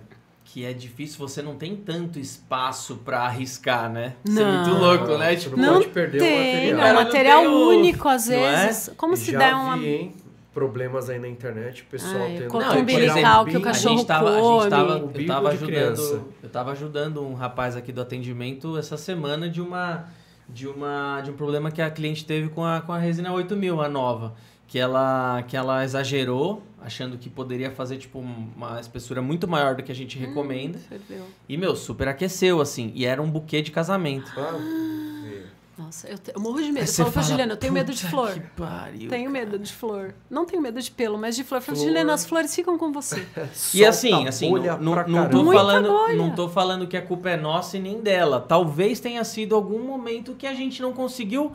que 0.54 0.66
é 0.66 0.74
difícil, 0.74 1.18
você 1.18 1.42
não 1.42 1.56
tem 1.56 1.78
tanto 1.78 2.20
espaço 2.20 2.98
pra 3.06 3.20
arriscar, 3.22 3.90
né? 3.90 4.16
Isso 4.26 4.38
é 4.38 4.44
Não. 4.44 4.64
muito 4.66 4.80
louco, 4.84 5.18
né? 5.18 5.34
Tipo, 5.38 5.56
não 5.56 5.66
Não 5.66 5.74
pode 5.76 5.88
perder 5.90 6.18
o 6.18 6.20
tem, 6.20 6.38
material. 6.38 6.72
é 6.72 6.74
um 6.74 6.78
Cara, 6.78 6.94
não 6.94 7.04
material 7.06 7.40
tem 7.42 7.50
o- 7.50 7.68
único, 7.70 8.08
às 8.10 8.28
não 8.28 8.36
é? 8.36 8.66
vezes. 8.66 8.92
Como 8.98 9.16
se 9.16 9.32
Já 9.32 9.40
der 9.40 9.56
uma. 9.56 9.78
vi, 9.78 9.88
hein? 9.88 10.16
Problemas 10.54 11.10
aí 11.10 11.18
na 11.20 11.30
internet, 11.30 11.84
o 11.84 11.86
pessoal 11.86 12.24
Ai, 12.24 12.36
tendo 12.38 12.52
Não, 12.54 12.60
por 12.68 12.78
umbilical 12.80 13.18
exemplo, 13.18 13.46
que 13.46 13.56
o 13.56 13.60
a 13.60 13.64
cachorro 13.64 13.98
gente 14.00 14.06
tava, 14.08 14.30
a 14.30 14.34
gente 14.34 14.42
come. 14.42 14.70
tava, 14.70 14.92
eu 15.16 15.26
tava 15.28 15.50
ajudando, 15.52 15.68
criança. 15.70 16.22
eu 16.44 16.50
tava 16.50 16.72
ajudando 16.74 17.22
um 17.26 17.34
rapaz 17.34 17.78
aqui 17.78 17.94
do 17.94 18.02
atendimento 18.02 18.78
essa 18.78 18.98
semana 18.98 19.50
de 19.50 19.62
uma 19.62 20.08
de 20.50 20.68
uma 20.68 21.22
de 21.22 21.32
um 21.32 21.34
problema 21.36 21.72
que 21.72 21.82
a 21.82 21.90
cliente 21.90 22.26
teve 22.26 22.50
com 22.50 22.66
a 22.66 22.82
com 22.82 22.92
a 22.92 22.98
resina 22.98 23.32
8000, 23.32 23.82
a 23.82 23.88
nova, 23.88 24.34
que 24.68 24.78
ela 24.78 25.42
que 25.48 25.56
ela 25.56 25.86
exagerou, 25.86 26.62
achando 26.84 27.18
que 27.18 27.30
poderia 27.30 27.70
fazer 27.72 27.98
tipo 27.98 28.20
uma 28.20 28.80
espessura 28.80 29.22
muito 29.22 29.48
maior 29.48 29.76
do 29.76 29.84
que 29.84 29.92
a 29.92 29.96
gente 29.96 30.18
Hum. 30.18 30.22
recomenda. 30.22 30.80
Ferveu. 30.80 31.26
E 31.48 31.56
meu, 31.58 31.76
super 31.76 32.08
aqueceu 32.08 32.60
assim, 32.60 32.92
e 32.96 33.06
era 33.06 33.22
um 33.22 33.30
buquê 33.30 33.62
de 33.62 33.72
casamento. 33.72 34.32
Ah, 34.38 34.58
Nossa, 35.78 36.08
eu, 36.10 36.18
te- 36.18 36.32
eu 36.36 36.40
morro 36.40 36.58
de 36.62 36.72
medo. 36.72 36.80
Eu 36.84 36.88
você 36.88 37.02
falo 37.02 37.12
fala, 37.12 37.26
Juliana, 37.26 37.54
eu 37.54 37.58
tenho 37.58 37.74
medo 37.74 37.92
de 37.92 37.98
"Puta 38.02 38.10
flor. 38.10 38.34
que 38.34 38.40
pariu, 38.40 39.10
Tenho 39.10 39.32
cara." 39.32 39.46
medo 39.46 39.58
de 39.58 39.74
flor. 39.74 40.14
Não 40.30 40.46
tenho 40.46 40.62
medo 40.62 40.80
de 40.80 40.92
pelo, 40.92 41.18
mas 41.18 41.36
de 41.36 41.44
flor. 41.44 41.58
Eu 41.58 41.62
falo, 41.64 41.78
Flor. 41.78 41.88
Juliana, 41.88 42.14
as 42.14 42.26
flores 42.26 42.54
ficam 42.54 42.78
com 42.78 42.92
você. 42.92 43.26
E 43.74 43.84
assim, 43.86 44.28
assim, 44.28 44.52
não, 44.52 44.78
não, 44.80 45.08
não 45.08 45.30
tô 45.30 45.52
falando, 45.52 45.88
bolha. 45.90 46.16
não 46.16 46.36
tô 46.36 46.50
falando 46.50 46.88
que 46.88 46.96
a 46.98 47.02
culpa 47.02 47.32
é 47.32 47.38
nossa 47.38 47.78
e 47.78 47.80
nem 47.80 48.00
dela. 48.00 48.40
Talvez 48.40 49.00
tenha 49.00 49.24
sido 49.24 49.56
algum 49.56 49.80
momento 49.84 50.36
que 50.36 50.46
a 50.46 50.54
gente 50.54 50.82
não 50.82 50.94
conseguiu 50.94 51.52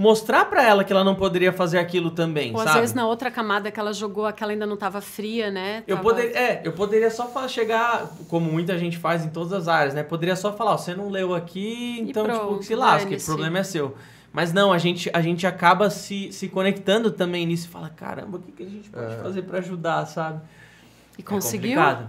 mostrar 0.00 0.46
pra 0.46 0.62
ela 0.62 0.82
que 0.82 0.90
ela 0.90 1.04
não 1.04 1.14
poderia 1.14 1.52
fazer 1.52 1.76
aquilo 1.76 2.10
também, 2.10 2.52
Ou 2.54 2.58
às 2.58 2.64
sabe? 2.64 2.80
vezes 2.80 2.94
na 2.94 3.06
outra 3.06 3.30
camada 3.30 3.70
que 3.70 3.78
ela 3.78 3.92
jogou, 3.92 4.24
aquela 4.24 4.50
ainda 4.52 4.64
não 4.64 4.74
tava 4.78 5.02
fria, 5.02 5.50
né? 5.50 5.84
Eu 5.86 5.96
Tava- 5.96 6.08
poderia, 6.08 6.38
é, 6.38 6.62
eu 6.64 6.72
poderia 6.72 7.10
só 7.10 7.30
chegar, 7.46 8.10
como 8.26 8.50
muita 8.50 8.78
gente 8.78 8.96
faz 8.96 9.26
em 9.26 9.28
todas 9.28 9.52
as 9.52 9.68
áreas, 9.68 9.92
né? 9.92 10.02
Poderia 10.02 10.34
só 10.34 10.54
falar, 10.54 10.72
ó, 10.72 10.76
você 10.78 10.94
não 10.94 11.10
leu 11.10 11.34
aqui, 11.34 11.98
então, 12.00 12.24
tipo, 12.24 12.34
pronto, 12.38 12.62
se 12.64 12.74
lasque, 12.74 13.14
o 13.14 13.22
problema 13.24 13.58
é 13.58 13.62
seu. 13.62 13.94
Mas 14.32 14.54
não, 14.54 14.72
a 14.72 14.78
gente, 14.78 15.10
a 15.12 15.20
gente 15.20 15.46
acaba 15.46 15.90
se, 15.90 16.32
se 16.32 16.48
conectando 16.48 17.10
também 17.10 17.44
nisso 17.44 17.66
e 17.66 17.70
fala, 17.70 17.90
caramba, 17.90 18.38
o 18.38 18.40
que, 18.40 18.52
que 18.52 18.62
a 18.62 18.66
gente 18.66 18.88
pode 18.88 19.12
É. 19.12 19.16
fazer 19.18 19.42
pra 19.42 19.58
ajudar, 19.58 20.06
sabe? 20.06 20.40
E 21.18 21.20
É 21.20 21.24
conseguiu? 21.24 21.74
complicado. 21.76 22.08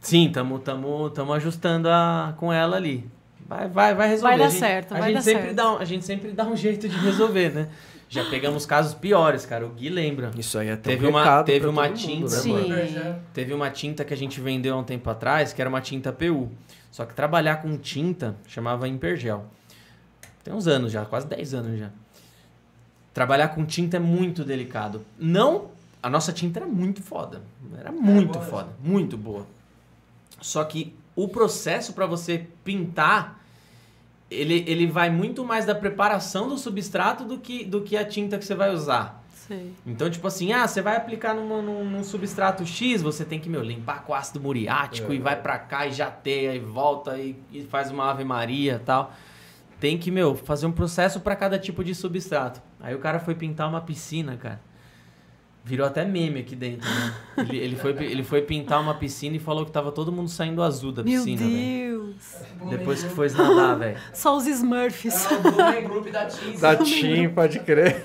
Sim, 0.00 0.30
tamo, 0.32 0.60
tamo, 0.60 1.10
tamo 1.10 1.32
ajustando 1.32 1.88
a, 1.88 2.34
com 2.36 2.52
ela 2.52 2.76
ali. 2.76 3.04
Vai, 3.52 3.68
vai, 3.68 3.94
vai 3.94 4.08
resolver. 4.08 4.30
Vai 4.30 4.38
dar 4.38 4.44
a 4.46 4.48
gente, 4.50 4.58
certo, 4.60 4.92
a 4.94 4.98
vai 4.98 5.08
gente 5.08 5.14
dar 5.16 5.22
sempre 5.22 5.42
certo. 5.42 5.56
Dá 5.56 5.72
um, 5.72 5.76
a 5.78 5.84
gente 5.84 6.04
sempre 6.04 6.30
dá 6.32 6.44
um 6.46 6.56
jeito 6.56 6.88
de 6.88 6.96
resolver, 6.98 7.50
né? 7.50 7.68
Já 8.08 8.24
pegamos 8.28 8.66
casos 8.66 8.92
piores, 8.94 9.46
cara. 9.46 9.64
O 9.66 9.70
Gui 9.70 9.88
lembra. 9.88 10.30
Isso 10.36 10.58
aí 10.58 10.68
é 10.68 10.72
até 10.72 10.90
Teve 10.90 11.06
um 11.06 11.10
uma- 11.10 11.42
teve 11.44 11.60
pra 11.60 11.70
uma 11.70 11.88
todo 11.88 11.98
mundo, 11.98 12.28
tinta. 12.28 12.68
né? 12.74 13.20
Teve 13.32 13.54
uma 13.54 13.70
tinta 13.70 14.04
que 14.04 14.12
a 14.12 14.16
gente 14.16 14.38
vendeu 14.40 14.74
há 14.74 14.78
um 14.78 14.84
tempo 14.84 15.08
atrás, 15.08 15.52
que 15.52 15.60
era 15.62 15.68
uma 15.68 15.80
tinta 15.80 16.12
PU. 16.12 16.50
Só 16.90 17.06
que 17.06 17.14
trabalhar 17.14 17.56
com 17.62 17.76
tinta 17.78 18.36
chamava 18.46 18.86
Impergel. 18.86 19.46
Tem 20.44 20.52
uns 20.52 20.66
anos 20.66 20.92
já, 20.92 21.04
quase 21.06 21.26
10 21.26 21.54
anos 21.54 21.78
já. 21.78 21.88
Trabalhar 23.14 23.48
com 23.48 23.64
tinta 23.64 23.96
é 23.96 24.00
muito 24.00 24.44
delicado. 24.44 25.04
Não, 25.18 25.70
a 26.02 26.08
nossa 26.10 26.32
tinta 26.32 26.58
era 26.58 26.66
muito 26.66 27.02
foda. 27.02 27.42
Era 27.78 27.92
muito 27.92 28.34
boa, 28.38 28.44
foda, 28.44 28.68
muito 28.82 29.16
boa. 29.16 29.46
Só 30.40 30.64
que 30.64 30.94
o 31.14 31.28
processo 31.28 31.92
para 31.92 32.06
você 32.06 32.46
pintar, 32.64 33.41
ele, 34.32 34.64
ele 34.66 34.86
vai 34.86 35.10
muito 35.10 35.44
mais 35.44 35.64
da 35.66 35.74
preparação 35.74 36.48
do 36.48 36.56
substrato 36.58 37.24
do 37.24 37.38
que, 37.38 37.64
do 37.64 37.82
que 37.82 37.96
a 37.96 38.04
tinta 38.04 38.38
que 38.38 38.44
você 38.44 38.54
vai 38.54 38.70
usar. 38.72 39.22
Sei. 39.32 39.72
Então, 39.86 40.08
tipo 40.08 40.26
assim, 40.26 40.52
ah, 40.52 40.66
você 40.68 40.80
vai 40.80 40.96
aplicar 40.96 41.34
numa- 41.34 41.60
num, 41.60 41.84
num 41.84 42.04
substrato 42.04 42.64
X, 42.64 43.02
você 43.02 43.24
tem 43.24 43.40
que, 43.40 43.48
meu, 43.50 43.60
limpar 43.62 44.04
com 44.04 44.14
ácido 44.14 44.40
muriático 44.40 45.10
É. 45.12 45.16
e 45.16 45.18
vai 45.18 45.34
pra 45.40 45.58
cá 45.58 45.86
e 45.86 45.92
jateia 45.92 46.54
e 46.54 46.60
volta 46.60 47.18
e, 47.18 47.36
e 47.52 47.62
faz 47.62 47.90
uma 47.90 48.08
ave 48.10 48.24
maria 48.24 48.74
e 48.80 48.84
tal. 48.84 49.12
Tem 49.80 49.98
que, 49.98 50.12
meu, 50.12 50.36
fazer 50.36 50.66
um 50.66 50.72
processo 50.72 51.18
pra 51.20 51.34
cada 51.34 51.58
tipo 51.58 51.82
de 51.82 51.92
substrato. 51.92 52.62
Aí 52.80 52.94
o 52.94 53.00
cara 53.00 53.18
foi 53.18 53.34
pintar 53.34 53.68
uma 53.68 53.80
piscina, 53.80 54.36
cara. 54.36 54.60
Virou 55.64 55.86
até 55.86 56.04
meme 56.04 56.40
aqui 56.40 56.56
dentro, 56.56 56.88
né? 56.90 57.14
Ele, 57.38 57.56
ele, 57.56 57.76
foi, 57.76 57.92
ele 58.04 58.24
foi 58.24 58.42
pintar 58.42 58.80
uma 58.80 58.94
piscina 58.94 59.36
e 59.36 59.38
falou 59.38 59.64
que 59.64 59.70
tava 59.70 59.92
todo 59.92 60.10
mundo 60.10 60.28
saindo 60.28 60.60
azul 60.60 60.90
da 60.90 61.04
Meu 61.04 61.22
piscina, 61.22 61.40
velho. 61.40 62.14
Deus. 62.60 62.70
Depois 62.70 63.04
que 63.04 63.08
foi 63.10 63.30
nadar, 63.30 63.78
velho. 63.78 63.96
Só 64.12 64.36
os 64.36 64.44
Smurfs. 64.44 65.30
É 65.30 65.34
o 65.34 65.40
Blumen 65.40 65.84
Group 65.84 66.08
da 66.08 66.24
Teams. 66.24 66.60
Da 66.60 66.76
Tim, 66.76 67.28
pode 67.28 67.60
crer. 67.60 68.02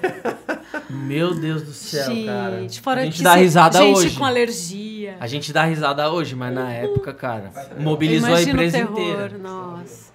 Meu 0.88 1.34
Deus 1.34 1.64
do 1.64 1.74
céu, 1.74 2.12
cara. 2.28 2.60
gente, 2.62 2.80
fora 2.80 3.02
a 3.02 3.06
gente 3.06 3.24
dá 3.24 3.34
risada 3.34 3.80
gente 3.80 3.98
hoje. 3.98 4.18
com 4.18 4.26
alergia. 4.26 5.18
A 5.20 5.26
gente 5.26 5.52
dá 5.52 5.64
risada 5.64 6.12
hoje, 6.12 6.36
mas 6.36 6.54
na 6.54 6.72
época, 6.72 7.12
cara, 7.12 7.52
mobilizou 7.80 8.30
a 8.30 8.42
Imagina 8.42 8.52
o 8.52 8.56
empresa 8.56 8.78
terror, 8.78 9.00
inteira. 9.00 9.38
Nossa. 9.40 10.12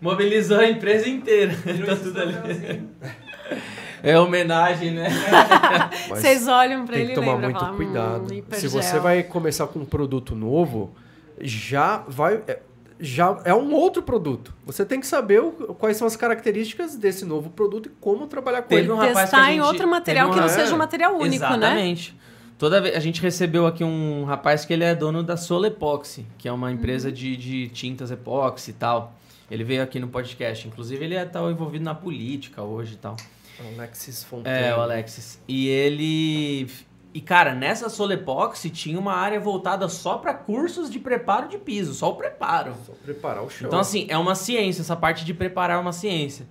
Mobilizou 0.00 0.58
a 0.58 0.68
empresa 0.68 1.08
inteira. 1.08 1.52
Virou 1.52 1.88
tá 1.96 2.02
tudo 2.02 2.20
ali. 2.20 2.34
É 4.02 4.18
homenagem, 4.18 4.90
né? 4.92 5.08
Vocês 6.08 6.46
olham 6.48 6.84
pra 6.84 6.94
tem 6.94 7.04
ele 7.04 7.12
que 7.14 7.18
e 7.18 7.22
tomar 7.22 7.32
lembram, 7.34 7.50
muito 7.50 7.60
falam, 7.60 7.76
cuidado. 7.76 8.34
Hum, 8.34 8.42
Se 8.52 8.68
você 8.68 8.98
vai 8.98 9.22
começar 9.22 9.66
com 9.66 9.80
um 9.80 9.84
produto 9.84 10.34
novo, 10.34 10.94
já 11.40 11.98
vai. 12.08 12.42
é, 12.46 12.60
Já 12.98 13.38
é 13.44 13.52
um 13.54 13.74
outro 13.74 14.02
produto. 14.02 14.54
Você 14.64 14.82
tem 14.84 14.98
que 15.00 15.06
saber 15.06 15.40
o- 15.42 15.52
quais 15.78 15.98
são 15.98 16.06
as 16.06 16.16
características 16.16 16.96
desse 16.96 17.24
novo 17.26 17.50
produto 17.50 17.86
e 17.86 17.92
como 18.00 18.26
trabalhar 18.26 18.62
com 18.62 18.68
Teve 18.68 18.82
ele. 18.82 18.92
um 18.92 18.96
rapaz 18.96 19.12
que 19.14 19.18
a 19.18 19.22
testar 19.24 19.50
em 19.52 19.56
gente- 19.56 19.66
outro 19.66 19.86
material 19.88 20.26
teve 20.28 20.38
que 20.38 20.44
um 20.44 20.48
não 20.48 20.54
seja 20.58 20.74
um 20.74 20.78
material 20.78 21.12
único, 21.14 21.44
né? 21.44 21.56
Exatamente. 21.56 22.16
Toda 22.58 22.80
vez 22.80 22.96
a 22.96 23.00
gente 23.00 23.20
recebeu 23.20 23.66
aqui 23.66 23.84
um 23.84 24.24
rapaz 24.24 24.64
que 24.64 24.72
ele 24.72 24.82
é 24.82 24.94
dono 24.94 25.22
da 25.22 25.36
Sola 25.36 25.66
Epoxy, 25.66 26.24
que 26.38 26.48
é 26.48 26.52
uma 26.52 26.72
empresa 26.72 27.12
de, 27.12 27.36
de 27.36 27.68
tintas 27.68 28.10
epóxi 28.10 28.70
e 28.70 28.74
tal. 28.74 29.12
Ele 29.50 29.62
veio 29.62 29.82
aqui 29.82 30.00
no 30.00 30.08
podcast. 30.08 30.66
Inclusive, 30.66 31.04
ele 31.04 31.22
tá 31.26 31.40
envolvido 31.42 31.84
na 31.84 31.94
política 31.94 32.62
hoje 32.62 32.94
e 32.94 32.96
tal. 32.96 33.14
Alexis 33.60 34.24
Fontaine. 34.24 34.68
É, 34.68 34.76
o 34.76 34.80
Alexis. 34.80 35.40
E 35.48 35.68
ele. 35.68 36.70
E, 37.14 37.20
cara, 37.20 37.54
nessa 37.54 37.88
Solepoxy 37.88 38.68
tinha 38.68 38.98
uma 38.98 39.14
área 39.14 39.40
voltada 39.40 39.88
só 39.88 40.18
para 40.18 40.34
cursos 40.34 40.90
de 40.90 40.98
preparo 40.98 41.48
de 41.48 41.56
piso, 41.56 41.94
só 41.94 42.10
o 42.10 42.14
preparo. 42.14 42.74
Só 42.84 42.92
preparar 42.92 43.42
o 43.42 43.48
chão. 43.48 43.68
Então, 43.68 43.78
assim, 43.78 44.06
é 44.10 44.18
uma 44.18 44.34
ciência, 44.34 44.82
essa 44.82 44.94
parte 44.94 45.24
de 45.24 45.32
preparar 45.32 45.78
é 45.78 45.80
uma 45.80 45.94
ciência. 45.94 46.46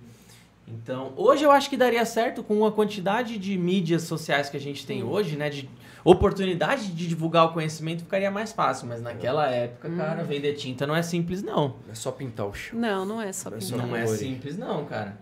Então, 0.66 1.12
hoje 1.16 1.44
eu 1.44 1.52
acho 1.52 1.70
que 1.70 1.76
daria 1.76 2.04
certo 2.04 2.42
com 2.42 2.66
a 2.66 2.72
quantidade 2.72 3.38
de 3.38 3.56
mídias 3.56 4.02
sociais 4.02 4.48
que 4.48 4.56
a 4.56 4.60
gente 4.60 4.84
tem 4.84 5.04
hoje, 5.04 5.36
né? 5.36 5.48
De 5.48 5.70
oportunidade 6.04 6.88
de 6.88 7.06
divulgar 7.06 7.46
o 7.46 7.52
conhecimento 7.52 8.02
ficaria 8.02 8.30
mais 8.30 8.52
fácil. 8.52 8.88
Mas 8.88 9.00
naquela 9.00 9.48
época, 9.48 9.88
cara, 9.90 10.24
vender 10.24 10.54
tinta 10.54 10.84
não 10.84 10.96
é 10.96 11.02
simples, 11.02 11.44
não. 11.44 11.76
É 11.88 11.94
só 11.94 12.10
pintar 12.10 12.46
o 12.46 12.52
chão. 12.52 12.76
Não, 12.76 13.04
não 13.04 13.22
é 13.22 13.32
só 13.32 13.50
Não 13.50 13.58
é 13.58 13.60
pintar. 13.60 13.80
só 13.80 13.86
Não 13.86 13.96
é 13.96 14.06
simples, 14.08 14.58
não, 14.58 14.84
cara. 14.84 15.16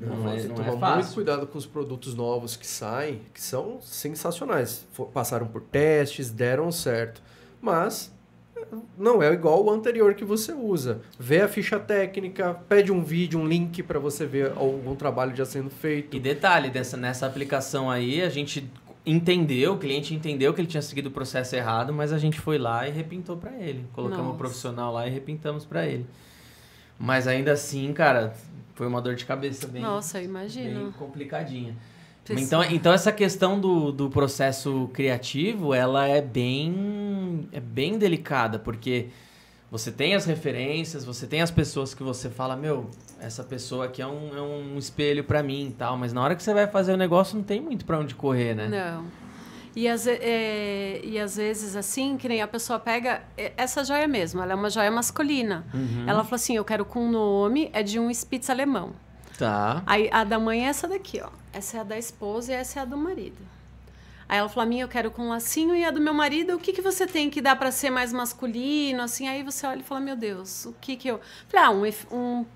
Não, 0.00 0.30
é, 0.32 0.38
Você 0.38 0.48
não 0.48 0.54
toma 0.54 0.66
é 0.68 0.70
muito 0.70 0.80
fácil. 0.80 1.14
cuidado 1.14 1.46
com 1.46 1.58
os 1.58 1.66
produtos 1.66 2.14
novos 2.14 2.56
que 2.56 2.66
saem, 2.66 3.20
que 3.34 3.40
são 3.40 3.78
sensacionais. 3.80 4.86
Passaram 5.12 5.46
por 5.46 5.62
testes, 5.62 6.30
deram 6.30 6.70
certo. 6.70 7.20
Mas 7.60 8.12
eh, 8.56 8.64
não 8.96 9.22
é 9.22 9.32
igual 9.32 9.64
o 9.64 9.70
anterior 9.70 10.14
que 10.14 10.24
você 10.24 10.52
usa. 10.52 11.00
Vê 11.18 11.40
a 11.40 11.48
ficha 11.48 11.78
técnica, 11.80 12.54
pede 12.68 12.92
um 12.92 13.02
vídeo, 13.02 13.40
um 13.40 13.46
link 13.46 13.82
para 13.82 13.98
você 13.98 14.24
ver 14.26 14.52
algum 14.56 14.94
trabalho 14.94 15.34
já 15.34 15.44
sendo 15.44 15.70
feito. 15.70 16.16
E 16.16 16.20
detalhe, 16.20 16.70
dessa, 16.70 16.96
nessa 16.96 17.26
aplicação 17.26 17.90
aí, 17.90 18.22
a 18.22 18.28
gente 18.28 18.70
entendeu, 19.04 19.72
o 19.72 19.78
cliente 19.78 20.14
entendeu 20.14 20.52
que 20.52 20.60
ele 20.60 20.68
tinha 20.68 20.82
seguido 20.82 21.08
o 21.08 21.12
processo 21.12 21.56
errado, 21.56 21.92
mas 21.94 22.12
a 22.12 22.18
gente 22.18 22.38
foi 22.38 22.58
lá 22.58 22.86
e 22.86 22.90
repintou 22.90 23.36
pra 23.38 23.52
ele. 23.52 23.86
Colocamos 23.94 24.22
o 24.22 24.28
Nossa. 24.28 24.38
profissional 24.38 24.92
lá 24.92 25.06
e 25.06 25.10
repintamos 25.10 25.64
pra 25.64 25.86
ele. 25.86 26.04
Mas 26.98 27.26
ainda 27.26 27.52
assim, 27.52 27.92
cara, 27.92 28.34
foi 28.78 28.86
uma 28.86 29.02
dor 29.02 29.16
de 29.16 29.24
cabeça 29.26 29.66
bem, 29.66 29.82
Nossa, 29.82 30.20
bem 30.20 30.92
complicadinha. 30.96 31.74
Precisa- 32.24 32.46
Então, 32.46 32.62
então 32.76 32.92
essa 32.92 33.10
questão 33.10 33.58
do, 33.58 33.90
do 33.90 34.08
processo 34.08 34.88
criativo, 34.92 35.74
ela 35.74 36.06
é 36.06 36.22
bem, 36.22 37.48
é 37.50 37.58
bem 37.58 37.98
delicada, 37.98 38.56
porque 38.56 39.08
você 39.68 39.90
tem 39.90 40.14
as 40.14 40.26
referências, 40.26 41.04
você 41.04 41.26
tem 41.26 41.42
as 41.42 41.50
pessoas 41.50 41.92
que 41.92 42.04
você 42.04 42.30
fala, 42.30 42.54
meu, 42.54 42.88
essa 43.20 43.42
pessoa 43.42 43.86
aqui 43.86 44.00
é 44.00 44.06
um, 44.06 44.36
é 44.36 44.40
um 44.40 44.78
espelho 44.78 45.24
pra 45.24 45.42
mim 45.42 45.66
e 45.66 45.72
tal, 45.72 45.96
mas 45.96 46.12
na 46.12 46.22
hora 46.22 46.36
que 46.36 46.42
você 46.42 46.54
vai 46.54 46.68
fazer 46.68 46.92
o 46.92 46.96
negócio 46.96 47.36
não 47.36 47.42
tem 47.42 47.60
muito 47.60 47.84
pra 47.84 47.98
onde 47.98 48.14
correr, 48.14 48.54
né? 48.54 48.68
Não. 48.68 49.04
E 49.76 49.86
às, 49.88 50.06
é, 50.06 51.00
e 51.04 51.18
às 51.18 51.36
vezes, 51.36 51.76
assim, 51.76 52.16
que 52.16 52.28
nem 52.28 52.42
a 52.42 52.48
pessoa 52.48 52.78
pega. 52.78 53.22
é, 53.36 53.52
Essa 53.56 53.84
joia 53.84 54.08
mesmo, 54.08 54.42
ela 54.42 54.52
é 54.52 54.54
uma 54.54 54.70
joia 54.70 54.90
masculina. 54.90 55.64
Uhum. 55.72 56.04
Ela 56.06 56.24
falou 56.24 56.36
assim: 56.36 56.56
eu 56.56 56.64
quero 56.64 56.84
com 56.84 57.10
nome, 57.10 57.70
é 57.72 57.82
de 57.82 57.98
um 57.98 58.10
Spitz 58.12 58.50
alemão. 58.50 58.92
Tá. 59.38 59.82
Aí 59.86 60.08
a 60.12 60.24
da 60.24 60.38
mãe 60.38 60.66
é 60.66 60.68
essa 60.68 60.88
daqui, 60.88 61.20
ó. 61.20 61.28
Essa 61.52 61.78
é 61.78 61.80
a 61.80 61.84
da 61.84 61.98
esposa 61.98 62.52
e 62.52 62.54
essa 62.54 62.80
é 62.80 62.82
a 62.82 62.84
do 62.84 62.96
marido. 62.96 63.38
Aí 64.28 64.38
ela 64.38 64.48
falou: 64.48 64.64
a 64.64 64.66
minha 64.66 64.84
eu 64.84 64.88
quero 64.88 65.10
com 65.10 65.28
lacinho 65.28 65.74
e 65.74 65.84
a 65.84 65.90
do 65.90 66.00
meu 66.00 66.12
marido, 66.12 66.54
o 66.56 66.58
que, 66.58 66.72
que 66.72 66.82
você 66.82 67.06
tem 67.06 67.30
que 67.30 67.40
dá 67.40 67.54
pra 67.56 67.70
ser 67.70 67.90
mais 67.90 68.12
masculino? 68.12 69.02
Assim, 69.02 69.28
aí 69.28 69.42
você 69.42 69.66
olha 69.66 69.80
e 69.80 69.84
fala: 69.84 70.00
meu 70.00 70.16
Deus, 70.16 70.66
o 70.66 70.74
que 70.80 70.96
que 70.96 71.08
eu. 71.08 71.20
Falei: 71.48 71.66
ah, 71.66 71.70
um, 71.70 72.16
um, 72.16 72.46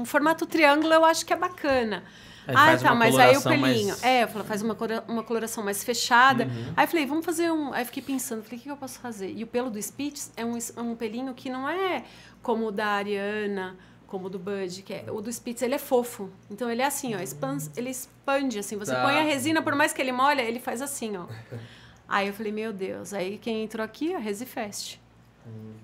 um 0.00 0.04
formato 0.04 0.46
triângulo 0.46 0.92
eu 0.92 1.04
acho 1.04 1.24
que 1.24 1.32
é 1.32 1.36
bacana. 1.36 2.04
Aí 2.46 2.54
ah, 2.56 2.76
tá, 2.78 2.94
mas 2.94 3.18
aí 3.18 3.36
o 3.36 3.42
pelinho. 3.42 3.88
mais- 3.88 4.02
É, 4.04 4.22
eu 4.24 4.28
falei, 4.28 4.46
faz 4.46 4.60
uma, 4.62 4.74
cora- 4.74 5.02
uma 5.08 5.22
coloração 5.22 5.64
mais 5.64 5.82
fechada. 5.82 6.44
Uhum. 6.44 6.72
Aí 6.76 6.84
eu 6.84 6.88
falei, 6.88 7.06
vamos 7.06 7.24
fazer 7.24 7.50
um. 7.50 7.72
Aí 7.72 7.84
fiquei 7.84 8.02
pensando, 8.02 8.42
falei, 8.42 8.58
o 8.58 8.62
que, 8.62 8.70
eu 8.70 8.76
posso 8.76 8.98
fazer? 8.98 9.32
E 9.34 9.42
o 9.42 9.46
pelo 9.46 9.70
do 9.70 9.78
Spitz 9.80 10.30
é 10.36 10.44
um, 10.44 10.58
um 10.78 10.94
pelinho 10.94 11.32
que 11.34 11.48
não 11.48 11.68
é 11.68 12.04
como 12.42 12.66
o 12.66 12.70
da 12.72 12.86
Ariana, 12.88 13.76
como 14.06 14.26
o 14.26 14.30
do 14.30 14.38
Bud, 14.38 14.82
que 14.82 14.92
é. 14.92 15.04
O 15.10 15.20
do 15.20 15.32
Spitz 15.32 15.62
ele 15.62 15.74
é 15.74 15.78
fofo. 15.78 16.30
Então 16.50 16.70
ele 16.70 16.82
é 16.82 16.86
assim, 16.86 17.14
ó, 17.14 17.18
expans, 17.20 17.70
ele 17.76 17.90
expande, 17.90 18.58
assim. 18.58 18.76
Você 18.76 18.92
Tá. 18.92 19.02
põe 19.02 19.18
a 19.18 19.22
resina, 19.22 19.62
por 19.62 19.74
mais 19.74 19.92
que 19.92 20.00
ele 20.02 20.12
molha, 20.12 20.42
ele 20.42 20.60
faz 20.60 20.82
assim, 20.82 21.16
ó. 21.16 21.24
Aí 22.06 22.28
eu 22.28 22.34
falei, 22.34 22.52
meu 22.52 22.72
Deus. 22.72 23.14
Aí 23.14 23.38
quem 23.38 23.64
entrou 23.64 23.82
aqui, 23.84 24.14
a 24.14 24.18
Resifest. 24.18 25.00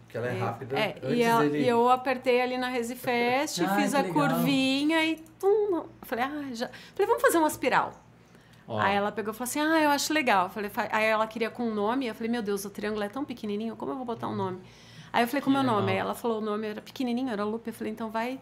Que 0.08 0.16
ela 0.16 0.26
é 0.28 0.38
rápida. 0.38 0.78
É, 0.78 0.96
Antes 1.02 1.18
e, 1.18 1.22
ela- 1.22 1.44
ele- 1.44 1.58
e 1.62 1.68
eu 1.68 1.88
apertei 1.88 2.40
ali 2.40 2.58
na 2.58 2.68
Resifest, 2.68 3.61
Ai, 3.62 3.82
fiz 3.82 3.94
a 3.94 4.00
legal. 4.02 4.14
curvinha 4.14 5.04
e 5.04 5.16
tum, 5.38 5.70
não. 5.70 5.78
Eu 5.82 5.88
falei, 6.02 6.24
ah, 6.24 6.44
já. 6.52 6.68
Falei, 6.94 7.06
vamos 7.06 7.22
fazer 7.22 7.38
uma 7.38 7.48
espiral. 7.48 7.92
Ó, 8.66 8.78
Aí 8.78 8.94
ela 8.96 9.11
pegou 9.12 9.32
e 9.32 9.36
falou 9.36 9.48
assim: 9.48 9.61
Ah, 9.61 9.80
eu 9.80 9.90
acho 9.90 10.12
legal. 10.12 10.44
Eu 10.46 10.50
falei, 10.50 10.70
"Fa-" 10.70 10.88
aí 10.92 11.04
ela 11.04 11.26
queria 11.26 11.50
com 11.50 11.64
um 11.64 11.74
nome. 11.74 12.06
Eu 12.06 12.14
falei, 12.14 12.30
meu 12.30 12.40
Deus, 12.42 12.64
o 12.64 12.70
triângulo 12.70 13.02
é 13.02 13.08
tão 13.08 13.24
pequenininho, 13.24 13.74
como 13.74 13.90
eu 13.92 13.96
vou 13.96 14.04
botar 14.04 14.28
um 14.28 14.34
nome? 14.36 14.58
Aí 15.12 15.24
eu 15.24 15.28
falei, 15.28 15.42
com 15.42 15.50
o 15.50 15.52
meu 15.52 15.62
nome. 15.64 15.90
Aí 15.90 15.98
ela 15.98 16.14
falou, 16.14 16.38
o 16.38 16.40
nome 16.40 16.68
era 16.68 16.80
pequenininho, 16.80 17.30
era 17.30 17.42
Lupe. 17.44 17.70
Eu 17.70 17.74
falei, 17.74 17.92
então 17.92 18.11
vai. 18.11 18.38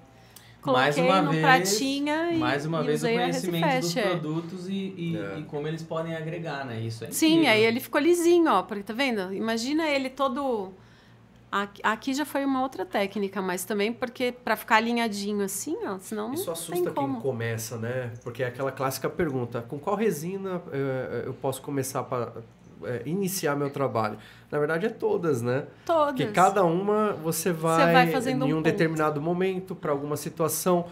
mais 0.67 0.95
Coloquei 0.97 1.05
uma 1.05 1.23
no 1.23 1.31
vez, 1.31 1.43
pratinha 1.43 2.33
e, 2.33 2.37
mais 2.37 2.67
uma 2.67 2.83
e 2.83 2.87
vez 2.87 3.03
o 3.03 3.07
usei 3.07 3.17
a 3.17 3.21
conhecimento 3.21 3.63
dos 3.65 3.73
Resifest, 3.73 3.99
é. 3.99 4.03
produtos 4.11 4.69
e, 4.69 4.73
e, 4.75 5.17
É. 5.17 5.39
e 5.39 5.43
como 5.45 5.67
eles 5.67 5.83
podem 5.83 6.15
agregar, 6.15 6.67
né? 6.67 6.79
Isso 6.81 7.05
é 7.05 7.11
Sim, 7.11 7.27
incrível. 7.37 7.51
aí 7.53 7.65
ele 7.65 7.81
ficou 7.81 8.01
lisinho, 8.01 8.51
ó. 8.51 8.63
Porque, 8.63 8.83
tá 8.83 8.93
vendo? 8.93 9.33
Imagina 9.33 9.87
ele 9.89 10.11
todo. 10.11 10.75
Aqui, 11.51 12.13
já 12.13 12.27
foi 12.27 12.45
uma 12.45 12.61
outra 12.63 12.85
técnica, 12.85 13.41
mas 13.41 13.65
também 13.65 13.91
porque 13.93 14.33
pra 14.45 14.55
ficar 14.55 14.77
alinhadinho 14.77 15.43
assim, 15.43 15.77
ó, 15.87 15.99
senão 15.99 16.35
Isso 16.35 16.47
não 16.47 16.53
assusta 16.53 16.73
tem 16.73 16.95
quem 16.95 17.21
começa, 17.21 17.79
né? 17.79 18.13
Porque 18.23 18.43
é 18.43 18.47
aquela 18.47 18.71
clássica 18.71 19.09
pergunta: 19.09 19.63
com 19.63 19.79
qual 19.79 19.97
resina 19.97 20.61
eh, 20.71 21.23
eu 21.27 21.33
posso 21.33 21.63
começar 21.63 22.03
para 22.03 22.33
iniciar 23.07 23.57
meu 23.57 23.71
trabalho? 23.71 24.19
Na 24.51 24.59
verdade, 24.59 24.87
é 24.87 24.91
todas, 24.91 25.41
né? 25.41 25.67
Todas. 25.87 26.15
Porque 26.15 26.27
cada 26.27 26.65
uma 26.65 27.13
você 27.13 27.51
vai, 27.51 27.93
vai 27.93 28.11
fazendo 28.11 28.47
em 28.47 28.53
um 28.53 28.59
um 28.59 28.63
determinado 28.63 29.21
momento, 29.21 29.75
para 29.75 29.91
alguma 29.91 30.17
situação. 30.17 30.87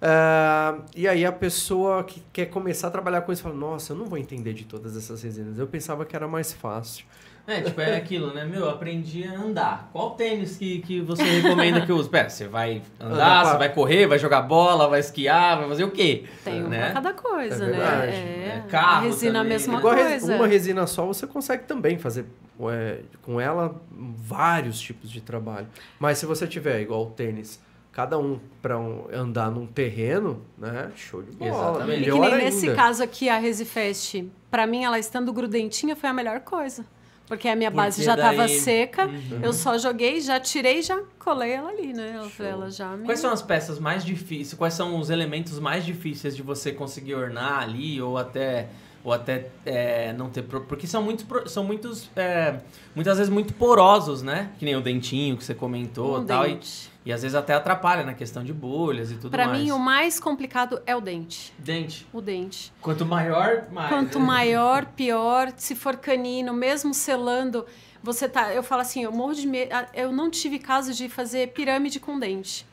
Ah, 0.00 0.78
e 0.94 1.08
aí 1.08 1.26
a 1.26 1.32
pessoa 1.32 2.04
que 2.04 2.22
quer 2.32 2.46
começar 2.46 2.88
a 2.88 2.90
trabalhar 2.90 3.22
com 3.22 3.32
isso 3.32 3.42
fala: 3.42 3.54
Nossa, 3.54 3.92
eu 3.92 3.96
não 3.96 4.06
vou 4.06 4.18
entender 4.18 4.52
de 4.52 4.64
todas 4.64 4.96
essas 4.96 5.22
resinas. 5.22 5.58
Eu 5.58 5.66
pensava 5.66 6.04
que 6.04 6.14
era 6.14 6.28
mais 6.28 6.52
fácil. 6.52 7.04
É, 7.48 7.62
tipo, 7.62 7.80
é 7.80 7.96
aquilo, 7.96 8.34
né? 8.34 8.44
Meu, 8.44 8.60
eu 8.60 8.68
aprendi 8.70 9.24
a 9.26 9.32
andar. 9.32 9.88
Qual 9.90 10.10
tênis 10.10 10.58
que, 10.58 10.80
que 10.82 11.00
você 11.00 11.22
recomenda 11.22 11.80
que 11.80 11.90
eu 11.90 11.96
use? 11.96 12.06
Pera, 12.06 12.28
você 12.28 12.46
vai 12.46 12.82
andar, 13.00 13.46
você 13.46 13.56
vai 13.56 13.72
correr, 13.72 14.06
vai 14.06 14.18
jogar 14.18 14.42
bola, 14.42 14.86
vai 14.86 15.00
esquiar, 15.00 15.58
vai 15.58 15.66
fazer 15.66 15.84
o 15.84 15.90
quê? 15.90 16.24
Tem 16.44 16.62
um 16.62 16.68
né? 16.68 16.84
pra 16.84 16.92
cada 16.92 17.14
coisa, 17.14 17.64
É 17.64 17.66
né? 17.68 17.72
verdade. 17.72 18.12
É, 18.12 18.62
É, 18.66 18.70
carro 18.70 18.96
a 18.96 19.00
resina 19.00 19.38
a 19.38 19.42
também, 19.42 19.48
mesma 19.56 19.72
né? 19.72 19.78
Igual 19.78 19.94
a 19.94 19.96
coisa. 19.96 20.34
uma 20.34 20.46
resina 20.46 20.86
só, 20.86 21.06
você 21.06 21.26
consegue 21.26 21.64
também 21.64 21.96
fazer 21.98 22.26
é, 22.70 22.98
com 23.22 23.40
ela 23.40 23.80
vários 23.90 24.78
tipos 24.78 25.10
de 25.10 25.22
trabalho. 25.22 25.68
Mas 25.98 26.18
se 26.18 26.26
você 26.26 26.46
tiver 26.46 26.82
igual 26.82 27.04
o 27.04 27.10
tênis, 27.12 27.58
cada 27.92 28.18
um 28.18 28.38
para 28.60 28.76
andar 29.10 29.50
num 29.50 29.66
terreno, 29.66 30.42
né? 30.58 30.90
Show 30.94 31.22
de 31.22 31.32
bola. 31.32 31.50
Exatamente. 31.50 32.08
E 32.08 32.12
que 32.12 32.18
nem 32.18 32.34
nesse 32.36 32.74
caso 32.74 33.02
aqui, 33.02 33.28
a 33.30 33.38
Resifest, 33.38 34.24
pra 34.50 34.66
mim, 34.66 34.84
ela 34.84 34.98
estando 34.98 35.32
grudentinha 35.32 35.96
foi 35.96 36.10
a 36.10 36.12
melhor 36.12 36.40
coisa. 36.40 36.84
Porque 37.28 37.46
a 37.46 37.54
minha 37.54 37.70
base 37.70 37.96
Porque 37.96 38.06
já 38.06 38.16
tava 38.16 38.38
daí- 38.46 38.58
seca, 38.58 39.06
Uhum. 39.06 39.40
eu 39.42 39.52
só 39.52 39.76
joguei, 39.76 40.18
já 40.20 40.40
tirei, 40.40 40.80
já 40.82 40.98
colei 41.18 41.52
ela 41.52 41.68
ali, 41.68 41.92
né? 41.92 42.18
Show. 42.34 42.44
ela 42.46 42.70
já 42.70 42.96
me... 42.96 43.04
Quais 43.04 43.20
são 43.20 43.30
as 43.30 43.42
peças 43.42 43.78
mais 43.78 44.02
difíceis? 44.04 44.54
Quais 44.54 44.72
são 44.74 44.98
os 44.98 45.10
elementos 45.10 45.58
mais 45.60 45.84
difíceis 45.84 46.34
de 46.34 46.42
você 46.42 46.72
conseguir 46.72 47.14
ornar 47.14 47.62
ali 47.62 48.00
ou 48.00 48.16
até 48.16 48.68
ou 49.04 49.12
até 49.12 49.46
é, 49.64 50.12
não 50.12 50.28
ter 50.28 50.42
porque 50.42 50.86
são 50.86 51.00
muitos 51.02 51.24
são 51.52 51.62
muitos 51.62 52.10
é, 52.16 52.56
muitas 52.94 53.16
vezes 53.16 53.32
muito 53.32 53.54
porosos, 53.54 54.22
né? 54.22 54.50
Que 54.58 54.64
nem 54.64 54.74
o 54.76 54.80
dentinho 54.80 55.36
que 55.36 55.44
você 55.44 55.54
comentou, 55.54 56.18
um 56.18 56.24
e 56.24 56.26
tal 56.26 56.42
dente. 56.44 56.87
E 57.08 57.12
às 57.12 57.22
vezes 57.22 57.34
até 57.34 57.54
atrapalha 57.54 58.04
na 58.04 58.12
questão 58.12 58.44
de 58.44 58.52
bolhas 58.52 59.10
e 59.10 59.14
tudo 59.14 59.30
Pra 59.30 59.46
mais. 59.48 59.62
mim, 59.62 59.70
o 59.72 59.78
mais 59.78 60.20
complicado 60.20 60.82
é 60.84 60.94
o 60.94 61.00
dente. 61.00 61.54
dente. 61.58 62.06
O 62.12 62.20
dente. 62.20 62.70
Quanto 62.82 63.06
maior, 63.06 63.64
mais. 63.72 63.88
Quanto 63.88 64.20
maior, 64.20 64.84
pior. 64.84 65.50
Se 65.56 65.74
for 65.74 65.96
canino, 65.96 66.52
mesmo 66.52 66.92
selando, 66.92 67.64
você 68.02 68.28
tá. 68.28 68.52
Eu 68.52 68.62
falo 68.62 68.82
assim, 68.82 69.04
eu 69.04 69.10
morro 69.10 69.32
de 69.34 69.46
medo. 69.46 69.70
Eu 69.94 70.12
não 70.12 70.28
tive 70.30 70.58
caso 70.58 70.92
de 70.92 71.08
fazer 71.08 71.48
pirâmide 71.52 71.98
com 71.98 72.18
dente. 72.18 72.66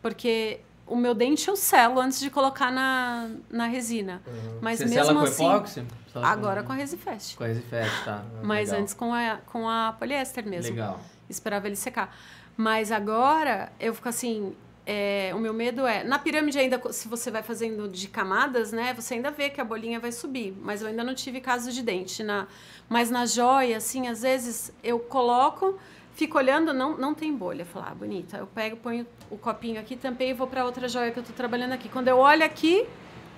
Porque 0.00 0.60
o 0.86 0.96
meu 0.96 1.12
dente 1.12 1.46
eu 1.46 1.54
selo 1.54 2.00
antes 2.00 2.18
de 2.18 2.30
colocar 2.30 2.72
na, 2.72 3.28
na 3.50 3.66
resina. 3.66 4.22
Mas 4.62 4.78
Você 4.78 4.86
mesmo 4.86 5.04
sela 5.04 5.20
com 5.20 5.26
assim. 5.26 5.46
epóxi? 5.46 5.82
Agora 6.14 6.62
com 6.62 6.72
a 6.72 6.74
Resifest. 6.74 7.36
com 7.36 7.44
a 7.44 7.46
Resifest, 7.46 8.04
tá. 8.06 8.22
Mas 8.42 8.68
Legal. 8.70 8.82
antes 8.82 8.94
com 8.94 9.12
a, 9.12 9.36
com 9.46 9.68
a 9.68 9.94
poliéster 9.98 10.46
mesmo. 10.48 10.70
Legal. 10.70 10.98
Esperava 11.28 11.66
ele 11.66 11.76
secar. 11.76 12.14
Mas 12.56 12.92
agora 12.92 13.72
eu 13.80 13.94
fico 13.94 14.08
assim. 14.08 14.54
é, 14.86 15.32
o 15.34 15.38
meu 15.38 15.54
medo 15.54 15.86
é. 15.86 16.04
Na 16.04 16.18
pirâmide, 16.18 16.58
ainda, 16.58 16.80
se 16.92 17.08
você 17.08 17.30
vai 17.30 17.42
fazendo 17.42 17.88
de 17.88 18.08
camadas, 18.08 18.72
né? 18.72 18.92
Você 18.94 19.14
ainda 19.14 19.30
vê 19.30 19.48
que 19.48 19.60
a 19.60 19.64
bolinha 19.64 19.98
vai 20.00 20.12
subir. 20.12 20.54
Mas 20.60 20.82
eu 20.82 20.88
ainda 20.88 21.04
não 21.04 21.14
tive 21.14 21.40
caso 21.40 21.72
de 21.72 21.82
dente. 21.82 22.22
Na, 22.22 22.46
mas 22.88 23.10
na 23.10 23.24
joia, 23.26 23.76
assim, 23.76 24.08
às 24.08 24.22
vezes 24.22 24.72
eu 24.82 24.98
coloco, 24.98 25.78
fico 26.14 26.36
olhando, 26.36 26.72
não, 26.72 26.96
não 26.96 27.14
tem 27.14 27.34
bolha. 27.34 27.64
Falo, 27.64 27.86
ah, 27.88 27.94
bonita. 27.94 28.36
Eu 28.36 28.46
pego, 28.46 28.76
ponho 28.76 29.06
o 29.30 29.38
copinho 29.38 29.80
aqui, 29.80 29.96
tampei 29.96 30.30
e 30.30 30.34
vou 30.34 30.46
para 30.46 30.64
outra 30.64 30.88
joia 30.88 31.10
que 31.10 31.18
eu 31.18 31.24
tô 31.24 31.32
trabalhando 31.32 31.72
aqui. 31.72 31.88
Quando 31.88 32.08
eu 32.08 32.18
olho 32.18 32.44
aqui. 32.44 32.86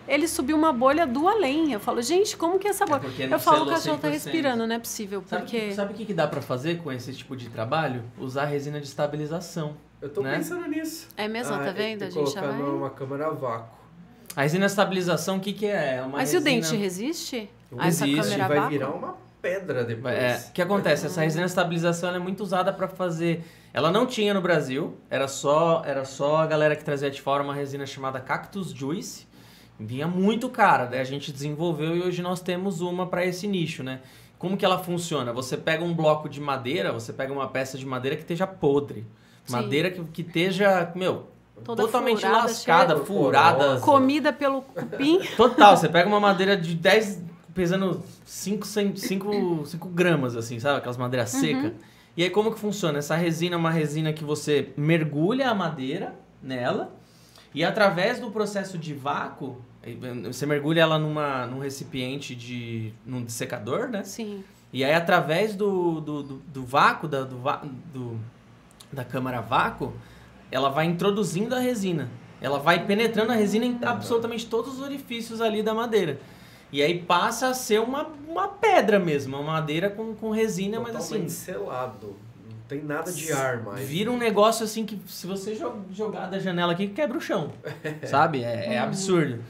Ele 0.06 0.28
subiu 0.28 0.56
uma 0.56 0.72
bolha 0.72 1.06
do 1.06 1.26
além. 1.28 1.72
Eu 1.72 1.80
falo, 1.80 2.02
gente, 2.02 2.36
como 2.36 2.58
que 2.58 2.66
é 2.66 2.70
essa 2.70 2.84
bolha? 2.84 3.00
porque 3.00 3.26
não 3.26 3.32
eu 3.36 3.38
falo, 3.40 3.64
o 3.64 3.68
cachorro 3.70 3.98
tá 3.98 4.08
100%. 4.08 4.12
respirando, 4.12 4.66
não 4.66 4.74
é 4.74 4.78
possível. 4.78 5.22
Sabe 5.26 5.42
o 5.42 5.44
Porque. 5.46 5.60
que, 5.68 5.74
sabe 5.74 5.92
o 5.92 5.96
que 5.96 6.04
que 6.06 6.14
dá 6.14 6.26
pra 6.26 6.40
fazer 6.42 6.78
com 6.82 6.92
esse 6.92 7.12
tipo 7.14 7.36
de 7.36 7.48
trabalho? 7.48 8.02
Usar 8.18 8.44
resina 8.46 8.80
de 8.80 8.86
estabilização. 8.86 9.76
Eu 10.02 10.08
tô 10.10 10.20
né? 10.22 10.36
pensando 10.36 10.66
nisso. 10.68 11.08
É 11.16 11.26
mesmo, 11.28 11.54
Ah, 11.54 11.58
tá 11.64 11.72
vendo? 11.72 12.02
A 12.02 12.10
gente 12.10 12.30
já 12.32 12.40
colocar 12.40 12.52
vai. 12.58 12.58
numa 12.58 12.90
câmera 12.90 13.26
a 13.28 13.30
vácuo. 13.30 13.78
A 14.36 14.42
resina 14.42 14.66
estabilização, 14.66 15.36
o 15.36 15.40
que, 15.40 15.52
que 15.52 15.66
é? 15.66 15.96
É 15.96 16.02
uma 16.02 16.18
Mas 16.18 16.32
e 16.32 16.36
o 16.36 16.40
resina- 16.40 16.60
dente 16.62 16.76
resiste? 16.76 17.50
A 17.78 17.88
essa 17.88 18.06
Existe, 18.06 18.22
câmera 18.22 18.48
vai 18.48 18.56
vácuo? 18.58 18.70
virar 18.72 18.90
uma 18.90 19.16
pedra 19.40 19.84
depois. 19.84 20.14
É, 20.14 20.46
o 20.48 20.52
que 20.52 20.60
acontece? 20.62 21.06
Essa 21.06 21.20
resina 21.22 21.46
estabilização 21.46 22.08
ela 22.08 22.18
é 22.18 22.20
muito 22.20 22.42
usada 22.42 22.72
para 22.72 22.88
fazer. 22.88 23.44
Ela 23.72 23.90
não 23.90 24.06
tinha 24.06 24.32
no 24.34 24.40
Brasil, 24.40 24.96
era 25.10 25.26
só, 25.28 25.82
era 25.84 26.04
só 26.04 26.36
a 26.36 26.46
galera 26.46 26.76
que 26.76 26.84
trazia 26.84 27.10
de 27.10 27.20
fora 27.20 27.42
uma 27.42 27.54
resina 27.54 27.86
chamada 27.86 28.20
Cactus 28.20 28.70
Juice. 28.70 29.26
Vinha 29.78 30.06
muito 30.06 30.48
cara, 30.48 30.86
daí 30.86 31.00
a 31.00 31.04
gente 31.04 31.32
desenvolveu 31.32 31.96
e 31.96 32.00
hoje 32.02 32.22
nós 32.22 32.40
temos 32.40 32.80
uma 32.80 33.06
para 33.06 33.24
esse 33.26 33.46
nicho, 33.46 33.82
né? 33.82 34.00
Como 34.38 34.56
que 34.56 34.64
ela 34.64 34.78
funciona? 34.78 35.32
Você 35.32 35.56
pega 35.56 35.82
um 35.84 35.94
bloco 35.94 36.28
de 36.28 36.40
madeira, 36.40 36.92
você 36.92 37.12
pega 37.12 37.32
uma 37.32 37.48
peça 37.48 37.76
de 37.78 37.84
madeira 37.86 38.16
que 38.16 38.22
esteja 38.22 38.46
podre. 38.46 39.04
Sim. 39.44 39.52
Madeira 39.52 39.90
que, 39.90 40.02
que 40.04 40.22
esteja, 40.22 40.92
meu, 40.94 41.26
Toda 41.64 41.82
totalmente 41.82 42.20
furada, 42.20 42.36
lascada, 42.38 42.94
cheia- 42.94 43.06
furada. 43.06 43.80
Comida 43.80 44.32
pelo 44.32 44.62
cupim. 44.62 45.20
Total, 45.36 45.76
você 45.76 45.88
pega 45.88 46.08
uma 46.08 46.20
madeira 46.20 46.56
de 46.56 46.74
10, 46.74 47.22
pesando 47.54 48.02
5, 48.24 48.66
5, 48.66 49.66
5 49.66 49.88
gramas, 49.88 50.36
assim, 50.36 50.58
sabe? 50.58 50.78
Aquelas 50.78 50.96
madeiras 50.96 51.30
secas. 51.30 51.72
E 52.16 52.22
aí, 52.22 52.30
como 52.30 52.52
que 52.52 52.58
funciona? 52.58 52.98
Essa 52.98 53.16
resina 53.16 53.54
é 53.54 53.58
uma 53.58 53.70
resina 53.70 54.12
que 54.12 54.22
você 54.24 54.72
mergulha 54.76 55.50
a 55.50 55.54
madeira 55.54 56.14
nela 56.42 56.92
e 57.54 57.64
através 57.64 58.18
do 58.18 58.30
processo 58.30 58.76
de 58.76 58.92
vácuo, 58.92 59.60
aí, 59.82 59.96
você 60.24 60.44
mergulha 60.44 60.80
ela 60.80 60.98
numa, 60.98 61.46
num 61.46 61.60
recipiente 61.60 62.34
de... 62.34 62.92
num 63.06 63.22
dessecador, 63.22 63.88
né? 63.88 64.02
Sim. 64.04 64.42
E 64.72 64.82
aí, 64.84 64.92
através 64.92 65.54
do, 65.54 66.00
do, 66.00 66.22
do, 66.22 66.34
do 66.48 66.64
vácuo, 66.66 67.08
da, 67.08 67.22
do, 67.22 67.36
do- 67.92 68.18
da 68.92 69.04
câmara 69.04 69.40
vácuo, 69.40 69.92
ela 70.50 70.68
vai 70.68 70.86
introduzindo 70.86 71.54
a 71.54 71.58
resina. 71.60 72.10
Ela 72.40 72.58
vai 72.58 72.84
penetrando 72.84 73.32
a 73.32 73.34
resina 73.34 73.64
em 73.64 73.78
absolutamente 73.82 74.46
todos 74.46 74.74
os 74.74 74.80
orifícios 74.80 75.40
ali 75.40 75.62
da 75.62 75.72
madeira. 75.74 76.18
E 76.72 76.82
aí 76.82 76.98
passa 77.00 77.48
a 77.48 77.54
ser 77.54 77.80
uma, 77.80 78.08
uma 78.28 78.48
pedra 78.48 78.98
mesmo, 78.98 79.36
uma 79.36 79.44
madeira 79.52 79.88
com, 79.88 80.12
com 80.14 80.30
resina, 80.30 80.80
mas 80.80 80.96
assim, 80.96 81.04
Totalmente 81.08 81.32
selado. 81.32 82.16
Não 82.64 82.68
tem 82.68 82.82
nada 82.82 83.12
de 83.12 83.30
ar 83.30 83.62
mais. 83.62 83.86
vira 83.86 84.10
um 84.10 84.16
negócio 84.16 84.64
assim 84.64 84.86
que 84.86 84.98
se 85.06 85.26
você 85.26 85.54
jo- 85.54 85.84
jogar 85.92 86.26
da 86.28 86.38
janela 86.38 86.72
aqui, 86.72 86.88
quebra 86.88 87.18
o 87.18 87.20
chão. 87.20 87.52
sabe? 88.08 88.42
É, 88.42 88.74
é 88.74 88.78
absurdo. 88.78 89.42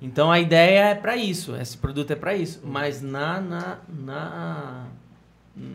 Então 0.00 0.32
a 0.32 0.40
ideia 0.40 0.86
é 0.88 0.94
pra 0.94 1.14
isso, 1.16 1.54
esse 1.54 1.76
produto 1.76 2.10
é 2.12 2.16
pra 2.16 2.34
isso. 2.34 2.60
Mas 2.64 3.00
na, 3.02 3.40
na, 3.40 3.78
na, 3.88 4.86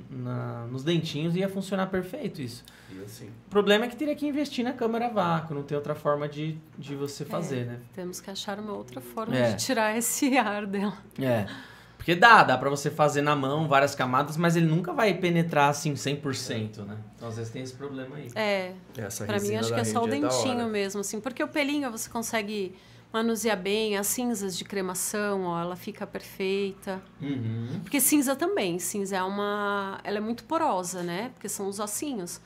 na- 0.10 0.66
nos 0.72 0.84
dentinhos 0.84 1.36
ia 1.36 1.48
funcionar 1.48 1.88
perfeito 1.88 2.42
isso. 2.42 2.64
E 2.92 3.00
assim. 3.04 3.28
O 3.28 3.50
problema 3.50 3.86
é 3.86 3.88
que 3.88 3.96
teria 3.96 4.16
que 4.16 4.26
investir 4.26 4.64
na 4.66 4.74
câmera 4.74 5.08
vácuo, 5.10 5.54
não 5.54 5.62
tem 5.64 5.78
outra 5.78 5.94
forma 5.94 6.28
de, 6.28 6.58
de 6.78 6.96
você 6.96 7.24
fazer, 7.24 7.66
né? 7.68 7.78
Temos 7.94 8.20
que 8.20 8.30
achar 8.32 8.60
uma 8.60 8.74
outra 8.74 9.00
forma 9.02 9.38
É. 9.38 9.52
de 9.54 9.64
tirar 9.64 9.96
esse 9.96 10.36
ar 10.38 10.66
dela. 10.66 10.98
É. 11.22 11.46
Porque 11.98 12.16
dá, 12.16 12.44
dá 12.44 12.58
pra 12.58 12.70
você 12.70 12.90
fazer 12.90 13.22
na 13.22 13.36
mão 13.36 13.68
várias 13.68 13.94
camadas, 13.96 14.38
mas 14.38 14.56
ele 14.56 14.66
nunca 14.68 14.94
vai 14.94 15.14
penetrar 15.14 15.70
assim 15.70 15.94
100%, 15.94 16.86
né? 16.86 16.98
Então 17.16 17.28
às 17.28 17.36
vezes 17.36 17.52
tem 17.52 17.62
esse 17.64 17.74
problema 17.74 18.16
aí. 18.16 18.30
É, 18.36 18.74
Essa 18.98 19.26
pra 19.26 19.40
mim 19.40 19.56
acho 19.56 19.74
que 19.74 19.80
é 19.80 19.84
só 19.84 20.04
o 20.04 20.08
da 20.08 20.12
dentinho 20.12 20.56
hora. 20.60 20.68
mesmo, 20.68 21.02
assim. 21.02 21.20
Porque 21.20 21.44
o 21.44 21.48
pelinho 21.48 21.92
você 21.92 22.10
consegue 22.10 22.74
manusear 23.12 23.58
bem, 23.58 23.98
as 23.98 24.08
cinzas 24.08 24.58
de 24.58 24.64
cremação, 24.64 25.44
ó, 25.46 25.60
ela 25.62 25.76
fica 25.76 26.06
perfeita. 26.06 27.02
Uhum. 27.22 27.80
Porque 27.82 28.00
cinza 28.00 28.36
também, 28.36 28.80
cinza 28.80 29.18
é 29.18 29.24
uma... 29.24 30.00
Ela 30.04 30.18
é 30.18 30.22
muito 30.22 30.44
porosa, 30.44 31.02
né? 31.04 31.32
Porque 31.34 31.50
são 31.50 31.68
os 31.68 31.80
ossinhos. 31.80 32.40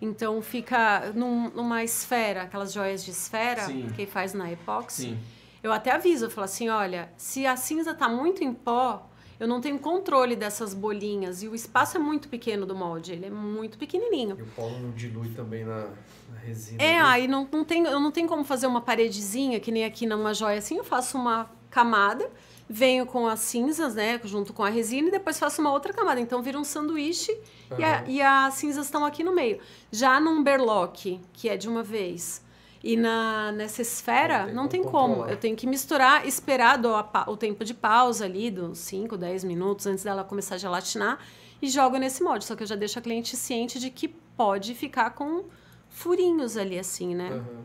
Então 0.00 0.40
fica 0.42 1.12
num- 1.14 1.50
numa 1.50 1.82
esfera, 1.82 2.42
aquelas 2.42 2.72
joias 2.72 3.04
de 3.04 3.10
esfera 3.10 3.62
Sim. 3.62 3.88
que 3.96 4.06
faz 4.06 4.32
na 4.32 4.50
epóxi. 4.50 5.02
Sim. 5.02 5.18
Eu 5.62 5.72
até 5.72 5.90
aviso, 5.92 6.26
eu 6.26 6.30
falo 6.30 6.44
assim, 6.44 6.68
olha, 6.68 7.10
se 7.16 7.46
a 7.46 7.56
cinza 7.56 7.94
tá 7.94 8.08
muito 8.08 8.42
em 8.44 8.52
pó, 8.52 9.08
eu 9.40 9.46
não 9.46 9.60
tenho 9.60 9.78
controle 9.78 10.34
dessas 10.36 10.74
bolinhas 10.74 11.42
e 11.42 11.48
o 11.48 11.54
espaço 11.54 11.96
é 11.96 12.00
muito 12.00 12.28
pequeno 12.28 12.66
do 12.66 12.74
molde, 12.74 13.12
ele 13.12 13.26
é 13.26 13.30
muito 13.30 13.78
pequenininho. 13.78 14.36
E 14.38 14.42
o 14.42 14.46
polo 14.46 14.78
não 14.78 14.90
dilui 14.92 15.28
também 15.30 15.64
na, 15.64 15.84
na 16.28 16.38
resina. 16.44 16.82
É, 16.82 16.94
né? 16.94 17.00
aí 17.02 17.28
não, 17.28 17.48
não 17.50 17.64
tem, 17.64 17.84
eu 17.84 18.00
não 18.00 18.10
tenho 18.10 18.28
como 18.28 18.44
fazer 18.44 18.66
uma 18.66 18.80
paredezinha, 18.80 19.60
que 19.60 19.70
nem 19.70 19.84
aqui 19.84 20.06
numa 20.06 20.32
joia 20.34 20.58
assim, 20.58 20.76
eu 20.76 20.84
faço 20.84 21.16
uma 21.18 21.50
camada, 21.70 22.28
venho 22.68 23.06
com 23.06 23.26
as 23.26 23.40
cinzas, 23.40 23.94
né, 23.94 24.20
junto 24.24 24.52
com 24.52 24.62
a 24.64 24.68
resina, 24.68 25.08
e 25.08 25.10
depois 25.10 25.38
faço 25.38 25.60
uma 25.60 25.72
outra 25.72 25.92
camada. 25.92 26.20
Então 26.20 26.42
vira 26.42 26.58
um 26.58 26.64
sanduíche 26.64 27.36
e, 27.76 27.84
a- 27.84 28.04
e 28.06 28.20
as 28.20 28.54
cinzas 28.54 28.86
estão 28.86 29.04
aqui 29.04 29.22
no 29.22 29.34
meio. 29.34 29.58
Já 29.92 30.18
num 30.20 30.42
berlock, 30.42 31.20
que 31.32 31.48
é 31.48 31.56
de 31.56 31.68
uma 31.68 31.82
vez, 31.82 32.42
e 32.82 32.96
na, 32.96 33.50
nessa 33.52 33.82
esfera, 33.82 34.38
Não 34.40 34.46
tem 34.46 34.54
não 34.54 34.68
tem 34.68 34.82
como 34.82 35.08
controlar. 35.14 35.30
Eu 35.32 35.36
tenho 35.36 35.56
que 35.56 35.66
misturar, 35.66 36.26
esperar 36.26 36.80
o 37.26 37.36
tempo 37.36 37.64
de 37.64 37.74
pausa 37.74 38.24
ali, 38.24 38.50
dos 38.50 38.78
5, 38.78 39.16
10 39.16 39.44
minutos 39.44 39.86
antes 39.86 40.04
dela 40.04 40.22
começar 40.24 40.54
a 40.54 40.58
gelatinar, 40.58 41.18
e 41.60 41.68
jogo 41.68 41.96
nesse 41.96 42.22
molde. 42.22 42.44
Só 42.44 42.54
que 42.54 42.62
eu 42.62 42.66
já 42.66 42.76
deixo 42.76 42.98
a 42.98 43.02
cliente 43.02 43.36
ciente 43.36 43.80
de 43.80 43.90
que 43.90 44.06
pode 44.08 44.74
ficar 44.74 45.10
com 45.10 45.44
furinhos 45.88 46.56
ali, 46.56 46.78
assim, 46.78 47.14
né? 47.14 47.30
Aham. 47.32 47.64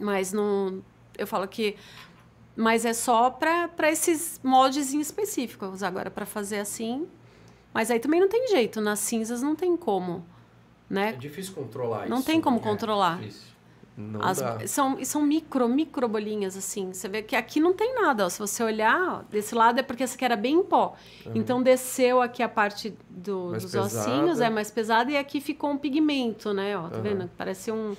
Mas 0.00 0.32
não. 0.32 0.82
Eu 1.16 1.26
falo 1.26 1.46
que. 1.48 1.76
Mas 2.56 2.84
é 2.84 2.92
só 2.92 3.30
para 3.30 3.90
esses 3.90 4.38
moldes 4.44 4.92
em 4.92 5.00
específicos. 5.00 5.82
Agora, 5.82 6.10
para 6.10 6.26
fazer 6.26 6.58
assim. 6.58 7.08
Mas 7.72 7.90
aí 7.90 7.98
também 7.98 8.20
não 8.20 8.28
tem 8.28 8.46
jeito. 8.48 8.80
Nas 8.80 8.98
cinzas 9.00 9.40
não 9.42 9.56
tem 9.56 9.76
como. 9.76 10.24
É 10.90 10.94
Né? 10.94 11.12
difícil 11.12 11.54
controlar 11.54 12.08
Não 12.08 12.18
isso. 12.18 12.26
tem 12.26 12.40
como 12.40 12.58
né? 12.58 12.62
controlar. 12.62 13.18
Difícil. 13.18 13.53
As- 14.20 14.70
são, 14.70 14.98
e 14.98 15.06
são 15.06 15.22
micro, 15.22 15.68
micro 15.68 16.08
bolinhas, 16.08 16.56
assim. 16.56 16.92
Você 16.92 17.08
vê 17.08 17.22
que 17.22 17.36
aqui 17.36 17.60
não 17.60 17.72
tem 17.72 17.94
nada. 17.94 18.26
Ó. 18.26 18.28
Se 18.28 18.38
você 18.40 18.62
olhar, 18.64 19.20
ó, 19.20 19.22
desse 19.30 19.54
lado 19.54 19.78
é 19.78 19.82
porque 19.82 20.02
essa 20.02 20.16
aqui 20.16 20.24
era 20.24 20.36
bem 20.36 20.56
em 20.56 20.62
pó. 20.64 20.96
Então 21.34 21.62
desceu 21.62 22.20
aqui 22.20 22.42
a 22.42 22.48
parte 22.48 22.92
do- 23.08 23.52
dos 23.52 23.64
pesada. 23.64 23.86
ossinhos, 23.86 24.40
é 24.40 24.50
mais 24.50 24.70
pesada, 24.70 25.10
e 25.12 25.16
aqui 25.16 25.40
ficou 25.40 25.70
um 25.70 25.78
pigmento, 25.78 26.52
né? 26.52 26.76
Ó, 26.76 26.88
tá 26.88 26.94
Aham. 26.96 27.02
vendo? 27.02 27.30
Parece 27.36 27.70
um. 27.70 27.96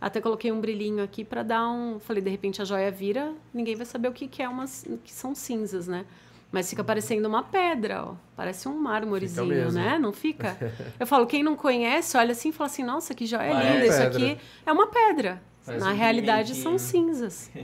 Até 0.00 0.20
coloquei 0.20 0.50
um 0.50 0.60
brilhinho 0.60 1.02
aqui 1.02 1.24
para 1.24 1.42
dar 1.42 1.68
um. 1.70 1.98
Falei, 2.00 2.22
de 2.22 2.30
repente 2.30 2.60
a 2.62 2.64
joia 2.64 2.90
vira, 2.90 3.32
ninguém 3.52 3.76
vai 3.76 3.84
saber 3.86 4.08
o 4.08 4.12
que, 4.12 4.26
que 4.28 4.42
é 4.42 4.48
umas. 4.48 4.86
que 5.04 5.12
são 5.12 5.34
cinzas, 5.34 5.86
né? 5.88 6.04
Mas 6.52 6.68
fica 6.68 6.82
parecendo 6.82 7.28
uma 7.28 7.42
pedra, 7.44 8.04
ó. 8.04 8.14
Parece 8.36 8.68
um 8.68 8.76
mármorezinho, 8.76 9.70
né? 9.70 9.98
Não 9.98 10.12
fica? 10.12 10.56
Eu 10.98 11.06
falo, 11.06 11.26
quem 11.26 11.42
não 11.42 11.54
conhece, 11.54 12.16
olha 12.16 12.32
assim 12.32 12.48
e 12.48 12.52
fala 12.52 12.68
assim, 12.68 12.82
nossa, 12.82 13.14
que 13.14 13.24
joia 13.24 13.52
Parece 13.52 13.72
linda. 13.72 13.86
Isso 13.86 14.02
aqui 14.02 14.38
é 14.66 14.72
uma 14.72 14.88
pedra. 14.88 15.40
Na 15.66 15.90
um 15.90 15.94
realidade 15.94 16.54
são 16.56 16.76
cinzas. 16.78 17.50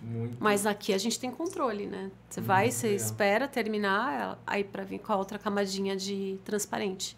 Muito. 0.00 0.36
Mas 0.40 0.64
aqui 0.64 0.94
a 0.94 0.98
gente 0.98 1.20
tem 1.20 1.30
controle, 1.30 1.86
né? 1.86 2.10
Você 2.30 2.40
vai, 2.40 2.70
você 2.70 2.88
legal. 2.88 3.04
espera 3.06 3.48
terminar, 3.48 4.38
aí 4.46 4.64
para 4.64 4.82
vir 4.84 5.00
com 5.00 5.12
a 5.12 5.16
outra 5.16 5.38
camadinha 5.38 5.96
de 5.96 6.38
transparente. 6.44 7.16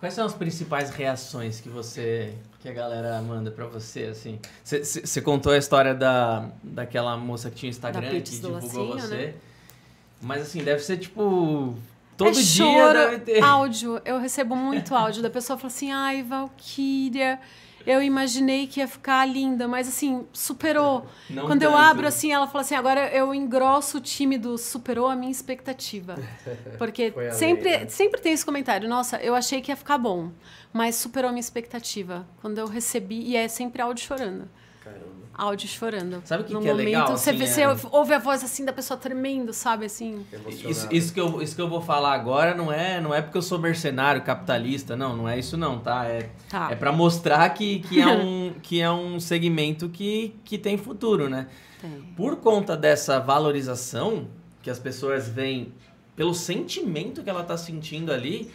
Quais 0.00 0.14
são 0.14 0.24
as 0.24 0.32
principais 0.32 0.90
reações 0.90 1.60
que 1.60 1.68
você 1.68 2.34
que 2.60 2.68
a 2.68 2.72
galera 2.72 3.20
manda 3.22 3.50
pra 3.50 3.66
você 3.66 4.04
assim? 4.04 4.38
Você 4.64 5.20
contou 5.20 5.52
a 5.52 5.58
história 5.58 5.94
da 5.94 6.48
daquela 6.62 7.16
moça 7.16 7.50
que 7.50 7.56
tinha 7.56 7.70
Instagram 7.70 8.00
Da 8.00 8.10
que 8.10 8.20
divulgou 8.22 8.60
Lacinho, 8.60 9.00
você. 9.00 9.14
né? 9.14 9.34
Mas 10.22 10.42
assim, 10.42 10.62
deve 10.62 10.80
ser 10.82 10.96
tipo 10.98 11.76
todo 12.16 12.30
é 12.30 12.32
dia 12.32 12.42
choro, 12.42 12.98
deve 12.98 13.18
ter. 13.18 13.42
áudio. 13.42 14.00
Eu 14.04 14.18
recebo 14.18 14.54
muito 14.54 14.94
áudio 14.94 15.22
da 15.22 15.28
pessoa 15.28 15.58
falando 15.58 15.74
assim: 15.74 15.90
ai, 15.90 16.22
Valkyria, 16.22 17.40
eu 17.84 18.00
imaginei 18.02 18.66
que 18.66 18.80
ia 18.80 18.86
ficar 18.86 19.26
linda, 19.26 19.66
mas 19.66 19.88
assim, 19.88 20.24
superou. 20.32 21.06
Não 21.28 21.46
Quando 21.46 21.62
eu 21.62 21.72
tanto. 21.72 21.82
abro 21.82 22.06
assim, 22.06 22.32
ela 22.32 22.46
fala 22.46 22.62
assim: 22.62 22.74
agora 22.74 23.08
eu 23.12 23.34
engrosso 23.34 23.98
o 23.98 24.00
time 24.00 24.38
do 24.38 24.56
superou 24.56 25.08
a 25.08 25.16
minha 25.16 25.32
expectativa. 25.32 26.16
Porque 26.78 27.12
sempre, 27.32 27.78
né? 27.78 27.88
sempre 27.88 28.20
tem 28.20 28.32
esse 28.32 28.44
comentário: 28.44 28.88
nossa, 28.88 29.16
eu 29.16 29.34
achei 29.34 29.60
que 29.60 29.72
ia 29.72 29.76
ficar 29.76 29.98
bom, 29.98 30.30
mas 30.72 30.94
superou 30.94 31.28
a 31.28 31.32
minha 31.32 31.40
expectativa. 31.40 32.26
Quando 32.40 32.58
eu 32.58 32.66
recebi, 32.66 33.20
e 33.22 33.36
é 33.36 33.48
sempre 33.48 33.82
áudio 33.82 34.04
chorando. 34.04 34.48
Caramba. 34.84 35.21
Áudio 35.34 35.66
chorando. 35.68 36.22
Sabe 36.24 36.42
o 36.42 36.46
que 36.46 36.52
no 36.52 36.60
que 36.60 36.68
é 36.68 36.70
momento, 36.72 36.84
legal, 36.86 37.08
Você, 37.16 37.30
assim, 37.30 37.42
é- 37.62 37.74
você 37.74 37.86
ouve 37.90 38.12
a 38.14 38.18
voz 38.18 38.44
assim 38.44 38.64
da 38.64 38.72
pessoa 38.72 38.98
tremendo, 38.98 39.52
sabe? 39.52 39.86
Assim. 39.86 40.24
Isso, 40.68 40.86
isso, 40.90 41.12
que 41.14 41.20
eu, 41.20 41.40
isso 41.42 41.56
que 41.56 41.62
eu 41.62 41.68
vou 41.68 41.80
falar 41.80 42.12
agora 42.14 42.54
não 42.54 42.70
é, 42.72 43.00
não 43.00 43.14
é 43.14 43.22
porque 43.22 43.38
eu 43.38 43.42
sou 43.42 43.58
mercenário, 43.58 44.22
capitalista, 44.22 44.94
não, 44.96 45.16
não 45.16 45.28
é 45.28 45.38
isso 45.38 45.56
não, 45.56 45.78
tá? 45.78 46.04
É, 46.06 46.30
Tá. 46.50 46.68
é 46.70 46.74
para 46.76 46.92
mostrar 46.92 47.48
que, 47.50 47.80
que, 47.80 48.00
é 48.00 48.06
um, 48.08 48.52
que 48.62 48.80
é 48.80 48.90
um 48.90 49.18
segmento 49.18 49.88
que, 49.88 50.34
que 50.44 50.58
tem 50.58 50.76
futuro, 50.76 51.28
né? 51.28 51.46
Tem. 51.80 51.90
Por 52.16 52.36
conta 52.36 52.76
dessa 52.76 53.18
valorização 53.18 54.28
que 54.62 54.70
as 54.70 54.78
pessoas 54.78 55.28
veem 55.28 55.72
pelo 56.14 56.34
sentimento 56.34 57.22
que 57.22 57.30
ela 57.30 57.42
tá 57.42 57.56
sentindo 57.56 58.12
ali, 58.12 58.50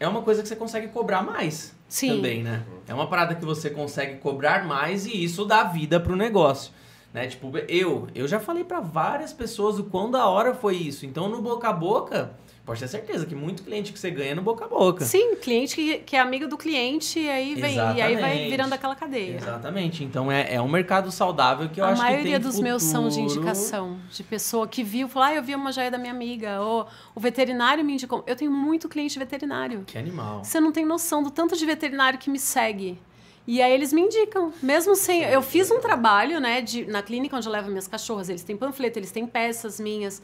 é 0.00 0.06
uma 0.06 0.22
coisa 0.22 0.42
que 0.42 0.48
você 0.48 0.56
consegue 0.56 0.88
cobrar 0.88 1.22
mais 1.22 1.74
Sim. 1.88 2.16
também, 2.16 2.42
né? 2.42 2.64
É 2.86 2.94
uma 2.94 3.08
parada 3.08 3.34
que 3.34 3.44
você 3.44 3.70
consegue 3.70 4.18
cobrar 4.18 4.66
mais 4.66 5.06
e 5.06 5.24
isso 5.24 5.44
dá 5.44 5.64
vida 5.64 5.98
pro 5.98 6.14
negócio. 6.16 6.72
Né? 7.12 7.26
Tipo, 7.26 7.50
eu, 7.68 8.06
eu 8.14 8.28
já 8.28 8.38
falei 8.38 8.64
pra 8.64 8.80
várias 8.80 9.32
pessoas 9.32 9.78
o 9.78 9.84
quão 9.84 10.10
da 10.10 10.26
hora 10.26 10.54
foi 10.54 10.76
isso. 10.76 11.06
Então, 11.06 11.28
no 11.28 11.40
boca 11.40 11.68
a 11.68 11.72
boca, 11.72 12.32
pode 12.68 12.80
ter 12.80 12.88
certeza 12.88 13.24
que 13.24 13.34
muito 13.34 13.62
cliente 13.62 13.94
que 13.94 13.98
você 13.98 14.10
ganha 14.10 14.32
é 14.32 14.34
no 14.34 14.42
boca 14.42 14.66
a 14.66 14.68
boca. 14.68 15.02
Sim, 15.02 15.36
cliente 15.36 15.74
que, 15.74 15.98
que 16.00 16.14
é 16.14 16.20
amigo 16.20 16.46
do 16.46 16.58
cliente 16.58 17.18
e 17.18 17.26
aí 17.26 17.54
vem. 17.54 17.76
E 17.76 17.80
aí 17.80 17.96
vai 17.96 18.12
Exatamente. 18.12 18.50
virando 18.50 18.72
aquela 18.74 18.94
cadeia. 18.94 19.36
Exatamente. 19.36 20.04
Então, 20.04 20.30
é, 20.30 20.54
é 20.54 20.60
um 20.60 20.68
mercado 20.68 21.10
saudável 21.10 21.70
que 21.70 21.80
eu 21.80 21.84
a 21.86 21.88
acho 21.88 22.02
que 22.02 22.06
tem 22.06 22.16
maioria 22.16 22.38
dos 22.38 22.60
meus 22.60 22.82
são 22.82 23.08
de 23.08 23.14
futuro. 23.14 23.36
indicação. 23.36 23.96
De 24.10 24.22
pessoa 24.22 24.68
que 24.68 24.82
viu, 24.84 25.08
falou, 25.08 25.28
ah, 25.28 25.34
eu 25.34 25.42
vi 25.42 25.54
uma 25.54 25.72
joia 25.72 25.90
da 25.90 25.96
minha 25.96 26.12
amiga. 26.12 26.60
Ou 26.60 26.86
o 27.14 27.20
veterinário 27.20 27.82
me 27.82 27.94
indicou. 27.94 28.22
Eu 28.26 28.36
tenho 28.36 28.50
muito 28.50 28.86
cliente 28.86 29.18
veterinário. 29.18 29.84
Que 29.86 29.96
animal. 29.96 30.44
Você 30.44 30.60
não 30.60 30.70
tem 30.70 30.84
noção 30.84 31.22
do 31.22 31.30
tanto 31.30 31.56
de 31.56 31.64
veterinário 31.64 32.18
que 32.18 32.28
me 32.28 32.38
segue. 32.38 33.00
E 33.46 33.62
aí 33.62 33.72
eles 33.72 33.94
me 33.94 34.02
indicam, 34.02 34.52
mesmo 34.62 34.94
sem. 34.94 35.22
Eu 35.22 35.40
fiz 35.40 35.70
um 35.70 35.80
trabalho, 35.80 36.38
né, 36.38 36.60
de, 36.60 36.84
na 36.84 37.02
clínica 37.02 37.34
onde 37.34 37.48
eu 37.48 37.52
levo 37.52 37.70
minhas 37.70 37.88
cachorras. 37.88 38.28
Eles 38.28 38.42
têm 38.42 38.58
panfleto, 38.58 38.98
eles 38.98 39.10
têm 39.10 39.26
peças 39.26 39.80
minhas. 39.80 40.20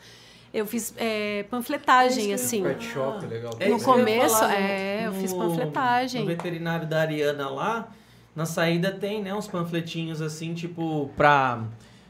Eu 0.55 0.65
fiz 0.67 0.95
é, 0.97 1.45
panfletagem, 1.51 2.33
assim. 2.33 2.63
Pet 2.63 2.85
shop, 2.85 3.27
legal. 3.27 3.53
É 3.59 3.69
No 3.69 3.83
começo, 3.83 4.39
falar, 4.39 4.55
é, 4.55 5.07
eu 5.09 5.13
fiz 5.13 5.33
panfletagem. 5.33 6.21
No 6.21 6.27
veterinário 6.29 6.87
da 6.87 7.01
Ariana 7.01 7.49
lá, 7.51 7.89
na 8.37 8.47
saída 8.47 8.93
tem, 8.93 9.21
né, 9.21 9.35
uns 9.35 9.49
panfletinhos 9.49 10.23
assim, 10.23 10.55
tipo, 10.55 11.11
pra. 11.17 11.61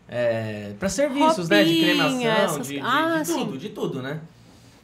É, 0.07 0.75
pra 0.79 0.91
serviços, 0.91 1.49
né? 1.49 1.65
De 1.65 1.81
cremação, 1.81 2.21
essas- 2.31 2.67
de, 2.69 2.75
de, 2.75 2.81
Ah, 2.81 3.23
de 3.23 3.33
tudo, 3.33 3.53
sim. 3.53 3.59
de 3.59 3.69
tudo, 3.71 4.03
né? 4.03 4.21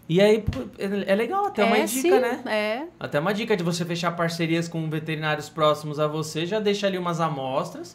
E 0.08 0.20
aí, 0.20 0.42
é 0.78 1.12
é 1.12 1.14
legal, 1.14 1.44
até 1.44 1.62
uma 1.62 1.76
é, 1.76 1.84
dica, 1.84 2.00
sim, 2.00 2.18
né? 2.18 2.40
É. 2.46 2.82
Até 2.98 3.20
uma 3.20 3.32
dica 3.34 3.54
de 3.54 3.62
você 3.62 3.84
fechar 3.84 4.10
parcerias 4.16 4.66
com 4.68 4.88
veterinários 4.88 5.50
próximos 5.50 6.00
a 6.00 6.06
você, 6.08 6.46
já 6.46 6.58
deixa 6.58 6.86
ali 6.86 6.96
umas 6.96 7.20
amostras. 7.20 7.94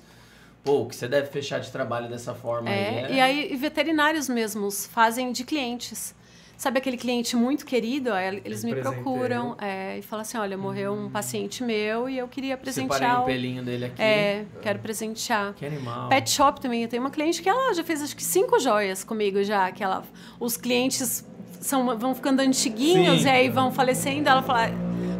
Pô, 0.65 0.81
o 0.81 0.85
que 0.87 0.95
você 0.95 1.07
deve 1.07 1.27
fechar 1.27 1.59
de 1.59 1.71
trabalho 1.71 2.09
dessa 2.09 2.33
forma 2.33 2.69
É, 2.69 3.05
aí. 3.05 3.15
e 3.15 3.21
aí 3.21 3.53
e 3.53 3.55
veterinários 3.55 4.27
mesmos 4.27 4.87
fazem 4.87 5.31
de 5.31 5.43
clientes. 5.43 6.13
Sabe 6.57 6.79
aquele 6.79 6.95
cliente 6.97 7.35
muito 7.35 7.65
querido? 7.65 8.11
Aí 8.13 8.41
Eles 8.43 8.63
me 8.63 8.73
procuram 8.73 9.55
é, 9.61 9.99
e 9.99 10.01
falam 10.01 10.21
assim: 10.21 10.37
olha, 10.37 10.57
morreu 10.57 10.93
um 10.93 11.09
paciente 11.09 11.61
meu 11.63 12.09
e 12.09 12.17
eu 12.17 12.27
queria 12.29 12.55
Separei 12.55 12.63
presentear. 12.87 13.19
um 13.19 13.23
o- 13.23 13.25
pelinho 13.25 13.63
dele 13.63 13.85
aqui. 13.85 14.01
É, 14.01 14.45
quero 14.61 14.79
presentear. 14.79 15.53
Que 15.53 15.65
animal. 15.65 16.09
Pet 16.09 16.29
shop 16.29 16.59
também, 16.61 16.81
eu 16.81 16.87
tenho 16.89 17.03
uma 17.03 17.11
cliente 17.11 17.41
que 17.43 17.49
ela 17.49 17.73
já 17.73 17.83
fez 17.83 18.01
acho 18.01 18.15
que 18.15 18.23
cinco 18.23 18.57
joias 18.59 19.03
comigo 19.03 19.43
já, 19.43 19.71
que 19.71 19.83
ela, 19.83 20.01
os 20.39 20.55
clientes 20.57 21.27
são, 21.59 21.95
vão 21.99 22.15
ficando 22.15 22.39
antiguinhos 22.41 23.21
Sim. 23.21 23.27
e 23.27 23.29
aí 23.29 23.49
vão 23.49 23.69
falecendo, 23.71 24.29
ela 24.29 24.41
fala, 24.41 24.69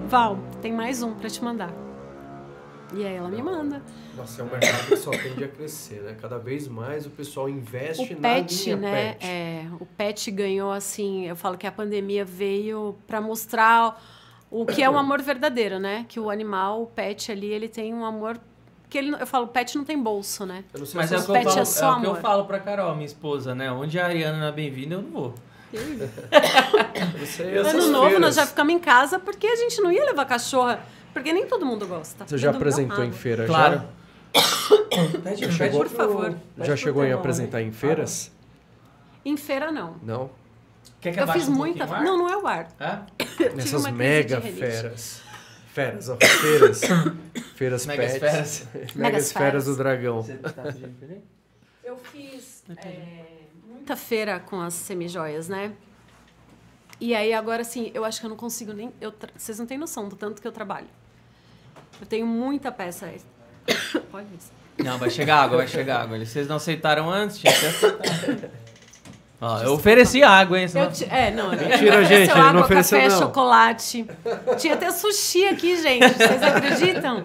Val, 0.08 0.40
tem 0.62 0.72
mais 0.72 1.04
um 1.04 1.14
pra 1.16 1.30
te 1.30 1.44
mandar. 1.44 1.72
E 2.96 3.06
aí 3.06 3.14
ela 3.14 3.30
me 3.30 3.42
manda. 3.44 3.84
Nossa, 4.16 4.42
é 4.42 4.46
um 4.46 4.50
mercado 4.50 4.88
que 4.88 4.96
só 4.98 5.12
tende 5.12 5.44
a 5.44 5.48
crescer, 5.48 6.02
né? 6.02 6.16
Cada 6.22 6.38
vez 6.38 6.68
mais 6.68 7.06
o 7.06 7.10
pessoal 7.10 7.50
investe 7.50 8.14
O 8.14 8.22
na 8.22 8.30
pet, 8.36 8.64
linha 8.64 8.78
né? 8.78 9.14
pet. 9.14 9.26
É, 9.26 9.66
o 9.80 9.86
pet 9.86 10.32
ganhou 10.32 10.72
assim. 10.72 11.26
Eu 11.28 11.36
falo 11.36 11.58
que 11.58 11.68
a 11.68 11.72
pandemia 11.72 12.24
veio 12.24 12.96
para 13.06 13.20
mostrar 13.20 14.02
o 14.50 14.66
que 14.66 14.82
é 14.82 14.90
um 14.90 14.98
amor 14.98 15.22
verdadeiro, 15.22 15.80
né? 15.80 16.06
Que 16.08 16.20
o 16.20 16.30
animal, 16.30 16.84
o 16.84 16.88
pet 16.88 17.32
ali, 17.32 17.48
ele 17.48 17.68
tem 17.68 17.94
um 17.94 18.06
amor 18.06 18.40
que 18.90 18.98
ele, 18.98 19.14
eu 19.20 19.28
falo, 19.28 19.46
o 19.46 19.48
pet 19.50 19.76
não 19.78 19.84
tem 19.84 20.02
bolso, 20.02 20.46
né? 20.46 20.64
Eu 20.74 20.80
não 20.80 20.86
sei 20.86 20.98
Mas 20.98 21.10
se 21.10 21.16
é 21.16 21.18
o 21.18 21.22
falo, 21.22 21.38
é 21.38 21.42
é 21.60 21.66
só 21.66 21.98
o 21.98 22.02
que 22.02 22.08
eu 22.08 22.16
falo 22.16 22.46
pra 22.46 22.60
Carol, 22.60 22.94
minha 22.94 23.06
esposa, 23.06 23.54
né? 23.54 23.72
Onde 23.72 24.00
a 24.00 24.06
Ariana 24.06 24.38
não 24.40 24.48
é 24.48 24.52
bem-vinda, 24.52 24.96
eu 24.96 25.02
não 25.02 25.10
vou. 25.12 25.34
eu 25.74 25.82
Ano 27.68 27.88
novo, 27.88 28.04
nós 28.06 28.12
feiras. 28.12 28.36
já 28.36 28.46
ficamos 28.46 28.74
em 28.74 28.80
casa 28.80 29.20
porque 29.20 29.48
a 29.48 29.56
gente 29.56 29.82
não 29.82 29.92
ia 29.92 30.06
levar 30.06 30.26
cachorra, 30.26 30.80
porque 31.12 31.34
nem 31.34 31.46
todo 31.48 31.66
mundo 31.66 31.86
gosta. 31.88 32.26
Você 32.26 32.38
já 32.38 32.52
apresentou 32.52 33.04
em 33.04 33.08
ama. 33.08 33.14
feira? 33.14 33.46
Claro. 33.46 33.76
Já? 33.80 34.05
Pede, 35.24 35.46
Já 35.46 35.52
chegou, 35.52 35.80
por 35.82 35.90
favor. 35.90 36.36
Já 36.58 36.76
chegou 36.76 37.06
em 37.06 37.12
apresentar 37.12 37.62
em 37.62 37.72
feiras? 37.72 38.32
Em 39.24 39.36
feira, 39.38 39.72
não. 39.72 39.96
Não. 40.04 40.30
Quer 41.02 41.14
que 41.14 41.20
Eu 41.20 41.28
fiz 41.28 41.48
um 41.48 41.54
muita. 41.54 41.86
Não, 41.86 42.18
não 42.18 42.30
é 42.30 42.38
o 42.38 42.48
ar. 42.48 42.68
É? 42.80 43.50
Nessas 43.56 43.88
mega 43.92 44.42
feras. 44.42 45.22
Feras, 45.68 46.10
ó. 46.10 46.18
Feiras. 46.18 46.82
feiras 47.56 47.86
Megas 47.86 48.18
pets. 48.18 48.20
feras. 48.20 48.68
Megas 48.74 48.96
Megas 48.96 49.32
feras 49.32 49.34
feras. 49.34 49.66
do 49.66 49.76
dragão. 49.76 50.22
Você 50.22 50.34
tá 50.38 50.50
pedindo? 50.64 51.22
Eu 51.84 51.98
fiz 51.98 52.64
é, 52.78 53.26
muita 53.68 53.96
feira 53.96 54.40
com 54.40 54.60
as 54.62 54.74
semijoias, 54.74 55.48
né? 55.50 55.74
E 57.00 57.14
aí 57.14 57.34
agora 57.34 57.62
assim, 57.62 57.92
eu 57.94 58.06
acho 58.06 58.20
que 58.20 58.26
eu 58.26 58.30
não 58.30 58.38
consigo 58.38 58.72
nem. 58.74 58.92
Eu 59.02 59.12
tra- 59.12 59.32
Vocês 59.38 59.60
não 59.60 59.66
têm 59.66 59.78
noção 59.78 60.08
do 60.08 60.16
tanto 60.16 60.42
que 60.42 60.48
eu 60.48 60.52
trabalho. 60.52 60.88
Eu 62.00 62.08
tenho 62.08 62.26
muita 62.26 62.72
peça. 62.72 63.14
Olha 64.14 64.26
isso. 64.38 64.52
Não, 64.78 64.98
vai 64.98 65.10
chegar 65.10 65.38
água, 65.44 65.58
vai 65.58 65.68
chegar 65.68 66.02
água. 66.02 66.18
Eles- 66.18 66.30
Vocês 66.30 66.48
não 66.48 66.58
aceitaram 66.58 67.10
antes? 67.10 67.38
Tinha 67.38 67.54
que 67.54 67.66
aceitar. 67.66 68.50
Ó, 69.42 69.62
eu 69.62 69.74
ofereci 69.74 70.24
água, 70.24 70.60
hein? 70.60 70.68
senão- 70.68 70.86
Eu 70.86 70.92
ti- 70.92 71.06
é, 71.10 71.30
não, 71.32 71.52
ele 71.54 71.66
Mentira, 71.66 71.76
ofereceu 72.02 72.06
gente, 72.06 72.30
ele 72.32 72.40
água, 72.40 72.54
não 72.54 72.62
ofereceu, 72.62 72.98
café, 73.00 73.10
não. 73.14 73.20
chocolate. 73.20 74.08
Tinha 74.58 74.74
até 74.74 74.92
sushi 74.92 75.46
aqui, 75.48 75.82
gente. 75.82 76.08
Vocês 76.14 76.42
acreditam? 76.44 77.24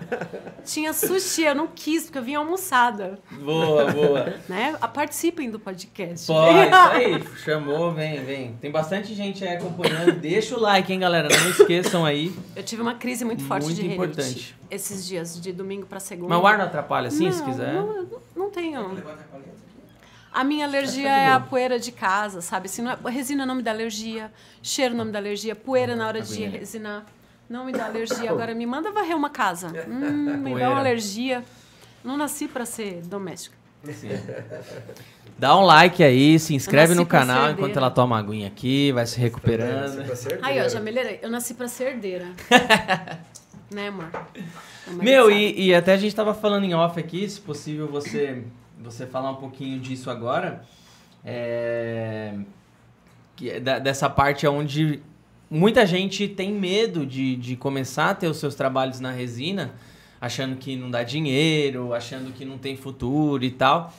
Tinha 0.64 0.92
sushi, 0.92 1.42
eu 1.44 1.54
não 1.54 1.66
quis, 1.68 2.04
porque 2.04 2.18
eu 2.18 2.22
vim 2.22 2.34
almoçada. 2.34 3.18
Boa, 3.30 3.90
boa. 3.92 4.34
Né? 4.48 4.76
Ah, 4.80 4.88
Participem 4.88 5.50
do 5.50 5.58
podcast. 5.58 6.26
Pô, 6.26 6.34
isso 6.50 6.74
aí. 6.92 7.24
Chamou, 7.44 7.92
vem, 7.92 8.22
vem. 8.24 8.54
Tem 8.60 8.70
bastante 8.70 9.14
gente 9.14 9.44
aí 9.44 9.56
acompanhando. 9.56 10.12
Deixa 10.12 10.56
o 10.56 10.60
like, 10.60 10.92
hein, 10.92 10.98
galera? 11.00 11.28
Não 11.28 11.50
esqueçam 11.50 12.04
aí. 12.04 12.34
Eu 12.56 12.62
tive 12.62 12.82
uma 12.82 12.94
crise 12.94 13.24
muito 13.24 13.44
forte 13.44 13.64
Muito 13.64 13.80
de 13.80 13.86
importante. 13.86 14.56
esses 14.70 15.06
dias, 15.06 15.40
de 15.40 15.52
domingo 15.52 15.86
pra 15.86 16.00
segunda. 16.00 16.34
Mas 16.34 16.42
o 16.42 16.46
ar 16.46 16.58
não 16.58 16.64
atrapalha 16.66 17.08
assim, 17.08 17.26
não, 17.26 17.32
se 17.32 17.42
quiser? 17.44 17.72
Não, 17.72 17.86
não, 17.86 18.06
não 18.36 18.50
tenho. 18.50 18.80
Levanta 18.88 19.24
a 20.32 20.44
minha 20.44 20.66
alergia 20.66 21.08
Tá 21.08 21.14
de 21.14 21.24
é 21.24 21.28
a 21.28 21.40
poeira 21.40 21.78
de 21.78 21.92
casa, 21.92 22.40
sabe? 22.40 22.66
Assim, 22.66 22.82
não 22.82 22.92
é, 22.92 23.10
resina 23.10 23.44
não 23.44 23.54
me 23.54 23.62
dá 23.62 23.70
alergia, 23.70 24.32
cheiro 24.62 24.94
não 24.94 25.04
me 25.04 25.12
dá 25.12 25.18
alergia, 25.18 25.54
poeira 25.54 25.96
na 25.96 26.06
hora 26.06 26.20
de 26.20 26.44
resinar 26.44 27.04
não 27.50 27.64
me 27.64 27.72
dá 27.72 27.86
alergia. 27.86 28.30
Agora 28.30 28.54
me 28.54 28.64
manda 28.64 28.92
varrer 28.92 29.16
uma 29.16 29.28
casa. 29.28 29.72
Hum, 29.90 30.36
me 30.36 30.54
dá 30.54 30.70
uma 30.70 30.78
alergia. 30.78 31.42
Não 32.04 32.16
nasci 32.16 32.46
pra 32.46 32.64
ser 32.64 33.02
doméstica. 33.02 33.56
Sim. 33.92 34.08
Dá 35.38 35.56
um 35.56 35.62
like 35.62 36.02
aí, 36.02 36.38
se 36.38 36.54
inscreve 36.54 36.94
no 36.94 37.04
canal 37.04 37.50
enquanto 37.50 37.76
ela 37.76 37.90
toma 37.90 38.14
uma 38.14 38.18
aguinha 38.18 38.46
aqui, 38.46 38.92
vai 38.92 39.06
se 39.06 39.18
recuperando. 39.18 40.04
Aí, 40.42 40.60
ó, 40.62 40.68
já 40.68 40.80
melhorei. 40.80 41.18
Eu 41.22 41.30
nasci 41.30 41.54
pra 41.54 41.66
ser 41.66 41.94
herdeira. 41.94 42.26
né, 43.70 43.88
amor? 43.88 44.10
Meu, 44.86 45.24
sabe. 45.24 45.36
e, 45.36 45.68
e 45.68 45.74
até 45.74 45.94
a 45.94 45.96
gente 45.96 46.14
tava 46.14 46.34
falando 46.34 46.64
em 46.64 46.74
off 46.74 47.00
aqui, 47.00 47.28
se 47.28 47.40
possível 47.40 47.88
você, 47.88 48.44
você 48.82 49.06
falar 49.06 49.30
um 49.32 49.36
pouquinho 49.36 49.78
disso 49.78 50.10
agora. 50.10 50.64
É, 51.24 52.34
que 53.36 53.50
é 53.50 53.60
da- 53.60 53.78
dessa 53.78 54.08
parte 54.08 54.46
onde 54.46 55.00
muita 55.50 55.84
gente 55.86 56.26
tem 56.28 56.52
medo 56.52 57.04
de, 57.04 57.36
de 57.36 57.56
começar 57.56 58.10
a 58.10 58.14
ter 58.14 58.26
os 58.28 58.38
seus 58.38 58.54
trabalhos 58.54 59.00
na 59.00 59.10
resina, 59.10 59.72
achando 60.20 60.56
que 60.56 60.76
não 60.76 60.90
dá 60.90 61.02
dinheiro, 61.02 61.92
achando 61.92 62.32
que 62.32 62.44
não 62.44 62.56
tem 62.58 62.76
futuro 62.76 63.44
e 63.44 63.50
tal. 63.50 63.92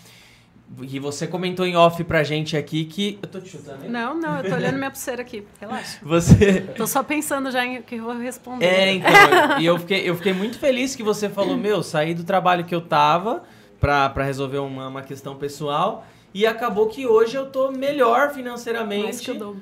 E 0.83 0.99
você 0.99 1.27
comentou 1.27 1.65
em 1.65 1.75
off 1.75 2.01
pra 2.05 2.23
gente 2.23 2.55
aqui 2.55 2.85
que. 2.85 3.19
Eu 3.21 3.27
tô 3.27 3.41
te 3.41 3.49
chutando, 3.49 3.83
hein? 3.83 3.89
Não, 3.91 4.17
não, 4.17 4.37
eu 4.37 4.49
tô 4.49 4.55
olhando 4.55 4.77
minha 4.77 4.89
pulseira 4.89 5.21
aqui. 5.21 5.45
Relaxa. 5.59 5.99
Você. 6.05 6.61
Tô 6.77 6.87
só 6.87 7.03
pensando 7.03 7.51
já 7.51 7.65
em 7.65 7.79
o 7.79 7.83
que 7.83 7.95
eu 7.95 8.03
vou 8.05 8.17
responder. 8.17 8.65
É, 8.65 8.93
então, 8.93 9.11
e 9.59 9.65
eu 9.65 9.77
fiquei, 9.77 10.09
eu 10.09 10.15
fiquei 10.15 10.31
muito 10.31 10.57
feliz 10.57 10.95
que 10.95 11.03
você 11.03 11.27
falou, 11.27 11.57
meu, 11.57 11.83
saí 11.83 12.13
do 12.13 12.23
trabalho 12.23 12.63
que 12.63 12.73
eu 12.73 12.79
tava 12.79 13.43
pra 13.81 14.23
resolver 14.23 14.59
uma, 14.59 14.87
uma 14.87 15.01
questão 15.01 15.35
pessoal 15.35 16.05
e 16.33 16.45
acabou 16.45 16.87
que 16.87 17.05
hoje 17.05 17.35
eu 17.35 17.49
tô 17.49 17.71
melhor 17.71 18.31
financeiramente. 18.31 19.03
Mais 19.03 19.19
que 19.19 19.31
eu 19.31 19.35
dou. 19.35 19.57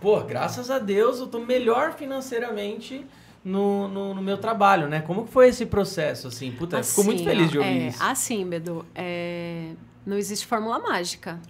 Pô, 0.00 0.20
graças 0.20 0.70
a 0.70 0.78
Deus 0.78 1.20
eu 1.20 1.28
tô 1.28 1.38
melhor 1.38 1.92
financeiramente 1.92 3.06
no, 3.44 3.88
no, 3.88 4.14
no 4.14 4.20
meu 4.20 4.36
trabalho, 4.36 4.88
né? 4.88 5.00
Como 5.00 5.24
que 5.24 5.32
foi 5.32 5.48
esse 5.48 5.64
processo, 5.66 6.28
assim? 6.28 6.50
Puta, 6.50 6.82
fico 6.82 7.04
muito 7.04 7.20
Assim, 7.20 7.24
feliz 7.24 7.50
de 7.50 7.58
ouvir 7.58 7.70
é, 7.70 7.88
isso. 7.88 8.02
Assim, 8.02 8.44
Bedu, 8.44 8.84
é, 8.94 9.70
não 10.04 10.18
existe 10.18 10.46
fórmula 10.46 10.78
mágica. 10.78 11.40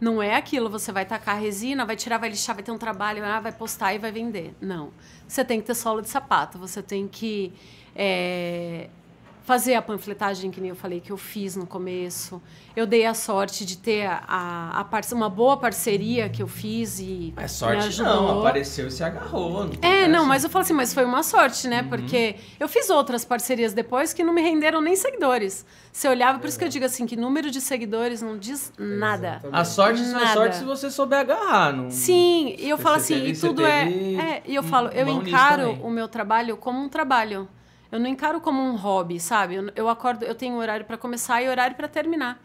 Não 0.00 0.22
é 0.22 0.36
aquilo, 0.36 0.68
você 0.68 0.92
vai 0.92 1.06
tacar 1.06 1.40
resina, 1.40 1.86
vai 1.86 1.96
tirar, 1.96 2.18
vai 2.18 2.28
lixar, 2.28 2.54
vai 2.54 2.62
ter 2.62 2.72
um 2.72 2.78
trabalho, 2.78 3.24
ah, 3.24 3.40
vai 3.40 3.52
postar 3.52 3.94
e 3.94 3.98
vai 3.98 4.12
vender. 4.12 4.54
Não. 4.60 4.90
Você 5.26 5.44
tem 5.44 5.60
que 5.60 5.66
ter 5.66 5.74
solo 5.74 6.02
de 6.02 6.10
sapato, 6.10 6.58
você 6.58 6.82
tem 6.82 7.08
que 7.08 7.52
é, 7.96 8.90
fazer 9.44 9.74
a 9.74 9.82
panfletagem, 9.82 10.50
que 10.50 10.58
nem 10.58 10.70
eu 10.70 10.74
falei 10.76 11.00
que 11.00 11.12
eu 11.12 11.18
fiz 11.18 11.54
no 11.54 11.66
começo. 11.66 12.40
Eu 12.74 12.86
dei 12.86 13.04
a 13.04 13.12
sorte 13.12 13.64
de 13.66 13.76
ter 13.76 14.06
a, 14.06 14.70
a, 14.80 14.84
parce- 14.84 15.14
uma 15.14 15.28
boa 15.28 15.58
parceria 15.58 16.30
que 16.30 16.42
eu 16.42 16.48
fiz 16.48 16.98
e 16.98 17.32
É 17.36 17.46
sorte 17.46 18.00
não, 18.02 18.40
apareceu 18.40 18.88
e 18.88 18.90
se 18.90 19.04
agarrou. 19.04 19.64
Não 19.66 19.72
É, 19.74 19.78
parece- 19.80 20.08
não, 20.08 20.24
mas 20.24 20.44
eu 20.44 20.50
falo 20.50 20.62
assim, 20.62 20.72
mas 20.72 20.94
foi 20.94 21.04
uma 21.04 21.22
sorte, 21.22 21.64
Uhum. 21.66 21.70
né? 21.70 21.82
Porque 21.82 22.36
eu 22.58 22.66
fiz 22.66 22.88
outras 22.88 23.22
parcerias 23.24 23.74
depois 23.74 24.14
que 24.14 24.24
não 24.24 24.32
me 24.32 24.40
renderam 24.40 24.80
nem 24.80 24.96
seguidores. 24.96 25.64
Você 25.92 26.08
olhava, 26.08 26.38
por 26.38 26.48
isso 26.48 26.58
que 26.58 26.64
eu 26.64 26.68
digo 26.70 26.86
assim, 26.86 27.04
que 27.04 27.14
número 27.14 27.50
de 27.50 27.60
seguidores 27.60 28.22
não 28.22 28.38
diz 28.38 28.72
nada. 28.78 29.42
A 29.52 29.62
sorte 29.64 30.02
só 30.06 30.18
é 30.20 30.26
sorte 30.32 30.56
se 30.56 30.64
você 30.64 30.90
souber 30.90 31.20
agarrar. 31.20 31.70
Não... 31.70 31.90
Sim, 31.90 32.56
e 32.58 32.68
eu 32.68 32.78
falo 32.78 32.96
assim, 32.96 33.14
teve- 33.20 33.30
e 33.32 33.36
tudo 33.36 33.64
é, 33.64 33.82
é. 34.14 34.42
E 34.46 34.54
eu 34.54 34.62
falo, 34.62 34.88
eu 34.88 35.06
encaro 35.06 35.72
o 35.82 35.90
meu 35.90 36.08
trabalho 36.08 36.56
como 36.56 36.80
um 36.80 36.88
trabalho. 36.88 37.46
Eu 37.94 38.00
não 38.00 38.08
encaro 38.08 38.40
como 38.40 38.60
um 38.60 38.74
hobby, 38.74 39.20
sabe? 39.20 39.54
Eu, 39.54 39.70
eu 39.76 39.88
acordo, 39.88 40.24
eu 40.24 40.34
tenho 40.34 40.56
horário 40.56 40.84
para 40.84 40.98
começar 40.98 41.40
e 41.40 41.48
horário 41.48 41.76
para 41.76 41.86
terminar. 41.86 42.42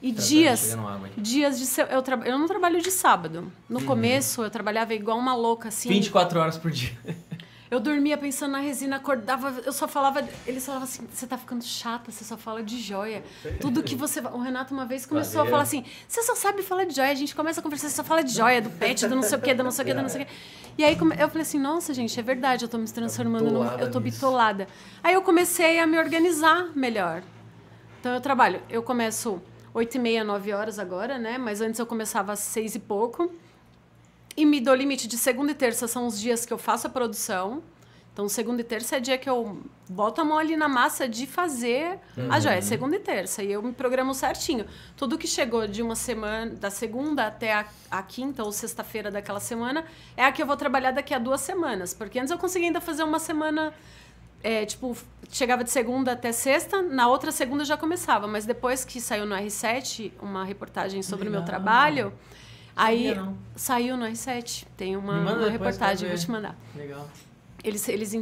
E 0.00 0.14
Tá 0.14 0.22
dias, 0.22 0.72
água 0.74 1.10
dias 1.14 1.58
de 1.58 1.80
eu, 1.90 2.00
tra- 2.00 2.22
eu 2.24 2.38
não 2.38 2.46
trabalho 2.46 2.80
de 2.80 2.90
sábado. 2.90 3.40
Uhum. 3.40 3.50
No 3.68 3.82
começo 3.84 4.42
eu 4.42 4.48
trabalhava 4.48 4.94
igual 4.94 5.18
uma 5.18 5.34
louca 5.34 5.68
assim. 5.68 5.90
24 5.90 6.40
horas 6.40 6.56
por 6.56 6.70
dia. 6.70 6.96
Eu 7.70 7.80
dormia 7.80 8.16
pensando 8.16 8.52
na 8.52 8.60
resina, 8.60 8.96
acordava, 8.96 9.60
eu 9.64 9.72
só 9.72 9.86
falava, 9.86 10.26
eles 10.46 10.64
falavam 10.64 10.84
assim, 10.84 11.06
você 11.12 11.26
tá 11.26 11.36
ficando 11.36 11.62
chata, 11.62 12.10
você 12.10 12.24
só 12.24 12.36
fala 12.36 12.62
de 12.62 12.80
joia. 12.80 13.22
Tudo 13.60 13.82
que 13.82 13.94
você, 13.94 14.20
o 14.20 14.38
Renato 14.38 14.72
uma 14.72 14.86
vez 14.86 15.04
começou 15.04 15.42
a 15.42 15.46
falar 15.46 15.62
assim, 15.62 15.84
você 16.06 16.22
só 16.22 16.34
sabe 16.34 16.62
falar 16.62 16.84
de 16.84 16.94
joia, 16.94 17.10
a 17.10 17.14
gente 17.14 17.34
começa 17.34 17.60
a 17.60 17.62
conversar, 17.62 17.88
você 17.88 17.96
só 17.96 18.04
fala 18.04 18.22
de 18.22 18.32
joia, 18.32 18.62
do 18.62 18.70
pet, 18.70 19.06
do 19.06 19.14
não 19.14 19.22
sei 19.22 19.38
o 19.38 19.40
quê, 19.40 19.54
do 19.54 19.62
não 19.62 19.70
sei 19.70 19.82
o 19.82 19.86
quê, 19.86 19.94
do 19.94 20.02
não 20.02 20.08
sei 20.08 20.22
o 20.22 20.26
quê. 20.26 20.32
E 20.78 20.84
aí 20.84 20.96
eu 21.18 21.28
falei 21.28 21.42
assim, 21.42 21.58
nossa, 21.58 21.92
gente, 21.92 22.18
é 22.18 22.22
verdade, 22.22 22.64
eu 22.64 22.68
tô 22.68 22.78
me 22.78 22.88
transformando 22.88 23.44
bitolada 23.44 23.82
eu 23.82 23.90
tô 23.90 24.00
nisso. 24.00 24.16
bitolada. 24.16 24.68
Aí 25.02 25.14
eu 25.14 25.22
comecei 25.22 25.78
a 25.78 25.86
me 25.86 25.98
organizar 25.98 26.70
melhor. 26.74 27.22
Então 28.00 28.14
eu 28.14 28.20
trabalho, 28.20 28.62
eu 28.70 28.82
começo 28.82 29.42
8 29.74 29.96
e 29.96 29.98
meia, 29.98 30.24
9 30.24 30.52
horas 30.52 30.78
agora, 30.78 31.18
né? 31.18 31.36
Mas 31.36 31.60
antes 31.60 31.78
eu 31.78 31.86
começava 31.86 32.32
às 32.32 32.38
6 32.38 32.76
e 32.76 32.78
pouco. 32.78 33.30
E 34.38 34.46
me 34.46 34.60
dou 34.60 34.72
limite 34.72 35.08
de 35.08 35.18
segunda 35.18 35.50
e 35.50 35.54
terça 35.54 35.88
são 35.88 36.06
os 36.06 36.20
dias 36.20 36.46
que 36.46 36.52
eu 36.52 36.58
faço 36.58 36.86
a 36.86 36.90
produção. 36.90 37.60
Então, 38.12 38.28
segunda 38.28 38.60
e 38.60 38.64
terça 38.64 38.96
é 38.96 39.00
dia 39.00 39.18
que 39.18 39.28
eu 39.28 39.60
boto 39.88 40.20
a 40.20 40.24
mão 40.24 40.38
ali 40.38 40.56
na 40.56 40.68
massa 40.68 41.08
de 41.08 41.26
fazer 41.26 41.98
a 42.30 42.38
joia. 42.38 42.54
É 42.54 42.60
segunda 42.60 42.94
e 42.94 43.00
terça. 43.00 43.42
E 43.42 43.50
eu 43.50 43.60
me 43.60 43.72
programo 43.72 44.14
certinho. 44.14 44.64
Tudo 44.96 45.18
que 45.18 45.26
chegou 45.26 45.66
de 45.66 45.82
uma 45.82 45.96
semana, 45.96 46.52
da 46.52 46.70
segunda 46.70 47.26
até 47.26 47.52
a, 47.52 47.66
a 47.90 48.00
quinta 48.00 48.44
ou 48.44 48.52
sexta-feira 48.52 49.10
daquela 49.10 49.40
semana, 49.40 49.84
é 50.16 50.24
a 50.24 50.30
que 50.30 50.40
eu 50.40 50.46
vou 50.46 50.56
trabalhar 50.56 50.92
daqui 50.92 51.12
a 51.12 51.18
duas 51.18 51.40
semanas. 51.40 51.92
Porque 51.92 52.16
antes 52.20 52.30
eu 52.30 52.38
conseguia 52.38 52.68
ainda 52.68 52.80
fazer 52.80 53.02
uma 53.02 53.18
semana 53.18 53.74
é, 54.40 54.64
tipo, 54.64 54.96
chegava 55.32 55.64
de 55.64 55.70
segunda 55.72 56.12
até 56.12 56.30
sexta, 56.30 56.80
na 56.80 57.08
outra 57.08 57.32
segunda 57.32 57.64
já 57.64 57.76
começava, 57.76 58.28
mas 58.28 58.46
depois 58.46 58.84
que 58.84 59.00
saiu 59.00 59.26
no 59.26 59.34
R7 59.34 60.12
uma 60.22 60.44
reportagem 60.44 61.02
sobre 61.02 61.28
o 61.28 61.30
meu 61.32 61.44
trabalho, 61.44 62.12
aí 62.78 63.14
não. 63.14 63.36
saiu 63.56 63.96
no 63.96 64.04
R7, 64.06 64.66
tem 64.76 64.96
uma, 64.96 65.20
uma 65.20 65.50
reportagem, 65.50 66.08
vou 66.08 66.18
te 66.18 66.30
mandar. 66.30 66.56
Legal. 66.76 67.08
Eles, 67.64 67.88
eles 67.88 68.14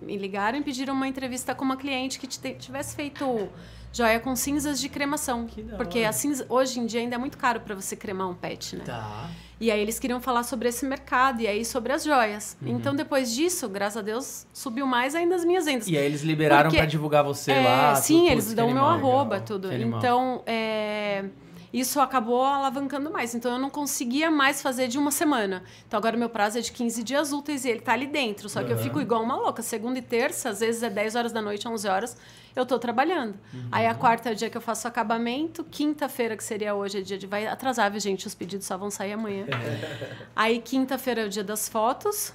me 0.00 0.16
ligaram 0.16 0.58
e 0.58 0.62
pediram 0.62 0.94
uma 0.94 1.08
entrevista 1.08 1.54
com 1.54 1.64
uma 1.64 1.76
cliente 1.76 2.18
que 2.20 2.26
tivesse 2.26 2.94
feito 2.94 3.48
joia 3.92 4.20
com 4.20 4.34
cinzas 4.36 4.80
de 4.80 4.88
cremação. 4.88 5.46
Porque 5.76 6.00
a 6.04 6.12
cinza, 6.12 6.46
hoje 6.48 6.78
em 6.78 6.86
dia 6.86 7.00
ainda 7.00 7.16
é 7.16 7.18
muito 7.18 7.36
caro 7.36 7.60
para 7.60 7.74
você 7.74 7.96
cremar 7.96 8.28
um 8.28 8.34
pet, 8.34 8.76
né? 8.76 8.84
Tá. 8.84 9.28
E 9.60 9.70
aí 9.70 9.80
eles 9.80 9.98
queriam 9.98 10.20
falar 10.20 10.42
sobre 10.42 10.68
esse 10.70 10.86
mercado 10.86 11.42
e 11.42 11.46
aí 11.46 11.64
sobre 11.66 11.92
as 11.92 12.02
joias. 12.02 12.56
Uhum. 12.62 12.76
Então 12.76 12.94
depois 12.94 13.34
disso, 13.34 13.68
graças 13.68 13.98
a 13.98 14.02
Deus, 14.02 14.46
subiu 14.54 14.86
mais 14.86 15.14
ainda 15.14 15.34
as 15.34 15.44
minhas 15.44 15.66
vendas. 15.66 15.86
E 15.86 15.98
aí 15.98 16.06
eles 16.06 16.22
liberaram 16.22 16.70
pra 16.70 16.86
divulgar 16.86 17.22
você 17.22 17.52
É, 17.52 17.60
lá. 17.60 17.94
sim, 17.94 18.20
tudo, 18.20 18.30
eles 18.32 18.54
dão 18.54 18.72
meu 18.72 18.84
arroba, 18.84 19.34
Legal. 19.34 19.46
tudo. 19.46 19.70
Então, 19.72 20.42
é, 20.46 21.24
isso 21.72 22.00
acabou 22.00 22.42
alavancando 22.42 23.10
mais. 23.10 23.34
Então, 23.34 23.52
eu 23.52 23.58
não 23.58 23.70
conseguia 23.70 24.30
mais 24.30 24.60
fazer 24.60 24.88
de 24.88 24.98
uma 24.98 25.10
semana. 25.10 25.62
Então, 25.86 25.98
agora 25.98 26.16
meu 26.16 26.28
prazo 26.28 26.58
é 26.58 26.60
de 26.60 26.72
15 26.72 27.02
dias 27.02 27.32
úteis 27.32 27.64
e 27.64 27.68
ele 27.70 27.80
tá 27.80 27.92
ali 27.92 28.06
dentro. 28.06 28.48
Só 28.48 28.62
que 28.64 28.72
eu 28.72 28.78
fico 28.78 29.00
igual 29.00 29.22
uma 29.22 29.36
louca. 29.36 29.62
Segunda 29.62 29.98
e 29.98 30.02
terça, 30.02 30.50
às 30.50 30.60
vezes 30.60 30.82
é 30.82 30.90
10 30.90 31.14
horas 31.14 31.32
da 31.32 31.40
noite, 31.40 31.68
11 31.68 31.88
horas, 31.88 32.16
eu 32.56 32.66
tô 32.66 32.78
trabalhando. 32.78 33.34
Uhum. 33.54 33.68
Aí, 33.70 33.86
a 33.86 33.94
quarta 33.94 34.30
é 34.30 34.32
o 34.32 34.36
dia 34.36 34.50
que 34.50 34.56
eu 34.56 34.60
faço 34.60 34.88
acabamento. 34.88 35.62
Quinta-feira, 35.64 36.36
que 36.36 36.42
seria 36.42 36.74
hoje, 36.74 36.98
é 36.98 37.00
dia 37.02 37.16
de... 37.16 37.26
Vai 37.26 37.46
atrasar, 37.46 37.90
viu, 37.90 38.00
gente? 38.00 38.26
Os 38.26 38.34
pedidos 38.34 38.66
só 38.66 38.76
vão 38.76 38.90
sair 38.90 39.12
amanhã. 39.12 39.46
Aí, 40.34 40.60
quinta-feira 40.60 41.22
é 41.22 41.26
o 41.26 41.28
dia 41.28 41.44
das 41.44 41.68
fotos. 41.68 42.32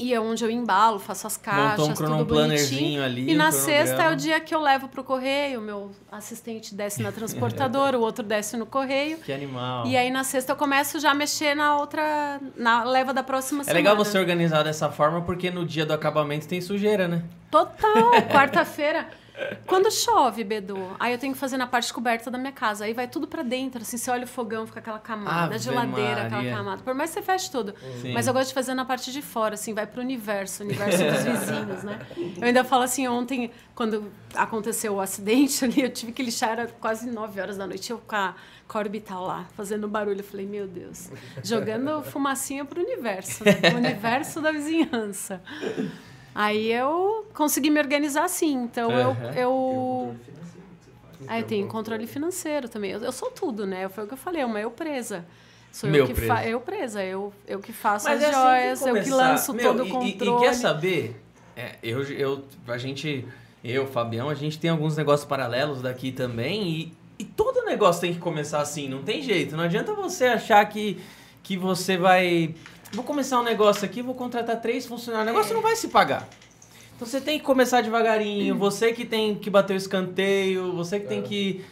E 0.00 0.14
é 0.14 0.20
onde 0.20 0.44
eu 0.44 0.50
embalo, 0.50 1.00
faço 1.00 1.26
as 1.26 1.36
caixas, 1.36 1.88
um 1.88 1.92
tudo 1.92 2.24
bonitinho. 2.24 3.02
ali, 3.02 3.28
E 3.30 3.34
na 3.34 3.50
sexta 3.50 4.04
é 4.04 4.12
o 4.12 4.14
dia 4.16 4.38
que 4.38 4.54
eu 4.54 4.60
levo 4.60 4.86
pro 4.86 5.02
correio, 5.02 5.58
o 5.58 5.62
meu 5.62 5.90
assistente 6.12 6.72
desce 6.72 7.02
na 7.02 7.10
transportadora, 7.10 7.98
o 7.98 8.00
outro 8.00 8.24
desce 8.24 8.56
no 8.56 8.64
correio. 8.64 9.16
Que 9.18 9.32
animal. 9.32 9.84
E 9.86 9.96
aí 9.96 10.08
na 10.10 10.22
sexta 10.22 10.52
eu 10.52 10.56
começo 10.56 11.00
já 11.00 11.10
a 11.10 11.14
mexer 11.14 11.56
na 11.56 11.76
outra, 11.76 12.40
na 12.56 12.84
leva 12.84 13.12
da 13.12 13.24
próxima 13.24 13.62
É 13.62 13.64
semana. 13.64 13.78
legal 13.78 13.96
você 13.96 14.16
organizar 14.18 14.62
dessa 14.62 14.88
forma 14.88 15.20
porque 15.22 15.50
no 15.50 15.64
dia 15.66 15.84
do 15.84 15.92
acabamento 15.92 16.46
tem 16.46 16.60
sujeira, 16.60 17.08
né? 17.08 17.24
Total, 17.50 18.12
quarta-feira. 18.30 19.08
Quando 19.66 19.90
chove, 19.90 20.42
Bedu, 20.44 20.76
aí 20.98 21.12
eu 21.12 21.18
tenho 21.18 21.32
que 21.32 21.38
fazer 21.38 21.56
na 21.56 21.66
parte 21.66 21.92
coberta 21.92 22.30
da 22.30 22.38
minha 22.38 22.52
casa. 22.52 22.84
Aí 22.84 22.92
vai 22.92 23.06
tudo 23.06 23.26
pra 23.26 23.42
dentro, 23.42 23.82
assim, 23.82 23.96
você 23.96 24.10
olha 24.10 24.24
o 24.24 24.26
fogão, 24.26 24.66
fica 24.66 24.80
aquela 24.80 24.98
camada, 24.98 25.46
Ave 25.46 25.54
a 25.54 25.58
geladeira, 25.58 26.22
aquela 26.22 26.36
Maria. 26.42 26.56
camada. 26.56 26.82
Por 26.82 26.94
mais 26.94 27.10
que 27.10 27.20
você 27.20 27.22
feche 27.22 27.50
tudo. 27.50 27.74
Sim. 28.00 28.12
Mas 28.12 28.26
eu 28.26 28.32
gosto 28.32 28.48
de 28.48 28.54
fazer 28.54 28.74
na 28.74 28.84
parte 28.84 29.12
de 29.12 29.22
fora, 29.22 29.54
assim, 29.54 29.74
vai 29.74 29.86
pro 29.86 30.00
universo, 30.00 30.62
universo 30.62 30.98
dos 31.04 31.22
vizinhos, 31.24 31.82
né? 31.84 31.98
Eu 32.38 32.44
ainda 32.46 32.64
falo 32.64 32.82
assim, 32.82 33.06
ontem, 33.06 33.50
quando 33.74 34.10
aconteceu 34.34 34.94
o 34.94 35.00
acidente 35.00 35.64
ali, 35.64 35.82
eu 35.82 35.90
tive 35.90 36.12
que 36.12 36.22
lixar, 36.22 36.50
era 36.50 36.66
quase 36.66 37.10
9 37.10 37.40
horas 37.40 37.56
da 37.56 37.66
noite, 37.66 37.90
eu 37.90 37.98
com 37.98 38.16
a, 38.16 38.34
com 38.66 38.78
a 38.78 38.80
orbital 38.80 39.24
lá, 39.26 39.46
fazendo 39.56 39.86
barulho. 39.88 40.20
Eu 40.20 40.24
falei, 40.24 40.46
meu 40.46 40.66
Deus, 40.66 41.10
jogando 41.44 42.02
fumacinha 42.02 42.64
pro 42.64 42.80
universo, 42.82 43.44
né? 43.44 43.72
O 43.72 43.76
universo 43.76 44.40
da 44.40 44.50
vizinhança. 44.50 45.40
Aí 46.40 46.72
eu 46.72 47.26
consegui 47.34 47.68
me 47.68 47.80
organizar 47.80 48.22
assim. 48.24 48.54
Então 48.54 48.92
eu. 48.92 49.10
Aham. 49.10 49.32
eu... 49.34 50.16
Aí 51.26 51.42
tem 51.42 51.66
controle 51.66 52.06
financeiro 52.06 52.68
também. 52.68 52.92
Eu, 52.92 53.00
eu 53.00 53.10
sou 53.10 53.28
tudo, 53.28 53.66
né? 53.66 53.88
Foi 53.88 54.04
o 54.04 54.06
que 54.06 54.14
eu 54.14 54.18
falei, 54.18 54.44
uma 54.44 54.60
eu 54.60 54.70
presa. 54.70 55.24
Sou 55.72 55.90
Meu 55.90 56.04
eu 56.04 56.06
que 56.06 56.14
presa. 56.14 56.34
fa... 56.36 56.46
eu 56.46 56.60
presa, 56.60 57.04
eu, 57.04 57.32
eu 57.44 57.58
que 57.58 57.72
faço 57.72 58.06
Mas 58.06 58.22
as 58.22 58.22
é 58.22 58.30
assim 58.30 58.40
joias, 58.40 58.86
eu 58.86 59.02
que 59.02 59.10
lanço 59.10 59.52
Meu, 59.52 59.64
todo 59.64 59.82
o 59.82 59.86
e- 59.86 59.90
controle. 59.90 60.30
E, 60.30 60.36
e 60.36 60.38
quer 60.38 60.54
saber? 60.54 61.20
É, 61.56 61.74
eu, 61.82 62.04
eu, 62.04 62.44
a 62.68 62.78
gente, 62.78 63.26
eu, 63.64 63.84
Fabião, 63.88 64.28
a 64.28 64.34
gente 64.34 64.60
tem 64.60 64.70
alguns 64.70 64.96
negócios 64.96 65.28
paralelos 65.28 65.82
daqui 65.82 66.12
também 66.12 66.68
e, 66.68 66.92
e 67.18 67.24
todo 67.24 67.64
negócio 67.64 68.00
tem 68.00 68.14
que 68.14 68.20
começar 68.20 68.60
assim, 68.60 68.88
não 68.88 69.02
tem 69.02 69.20
jeito. 69.22 69.56
Não 69.56 69.64
adianta 69.64 69.92
você 69.92 70.26
achar 70.26 70.64
que, 70.66 71.00
que 71.42 71.56
você 71.56 71.96
vai. 71.96 72.54
Vou 72.92 73.04
começar 73.04 73.38
um 73.40 73.42
negócio 73.42 73.84
aqui, 73.84 74.00
vou 74.02 74.14
contratar 74.14 74.60
três 74.60 74.86
funcionários. 74.86 75.30
O 75.30 75.34
negócio 75.34 75.54
não 75.54 75.62
vai 75.62 75.76
se 75.76 75.88
pagar. 75.88 76.28
Então 76.96 77.06
você 77.06 77.20
tem 77.20 77.38
que 77.38 77.44
começar 77.44 77.80
devagarinho, 77.80 78.56
você 78.56 78.92
que 78.92 79.04
tem 79.04 79.34
que 79.34 79.48
bater 79.48 79.74
o 79.74 79.76
escanteio, 79.76 80.72
você 80.72 80.98
que 80.98 81.06
tem 81.06 81.22
que 81.22 81.64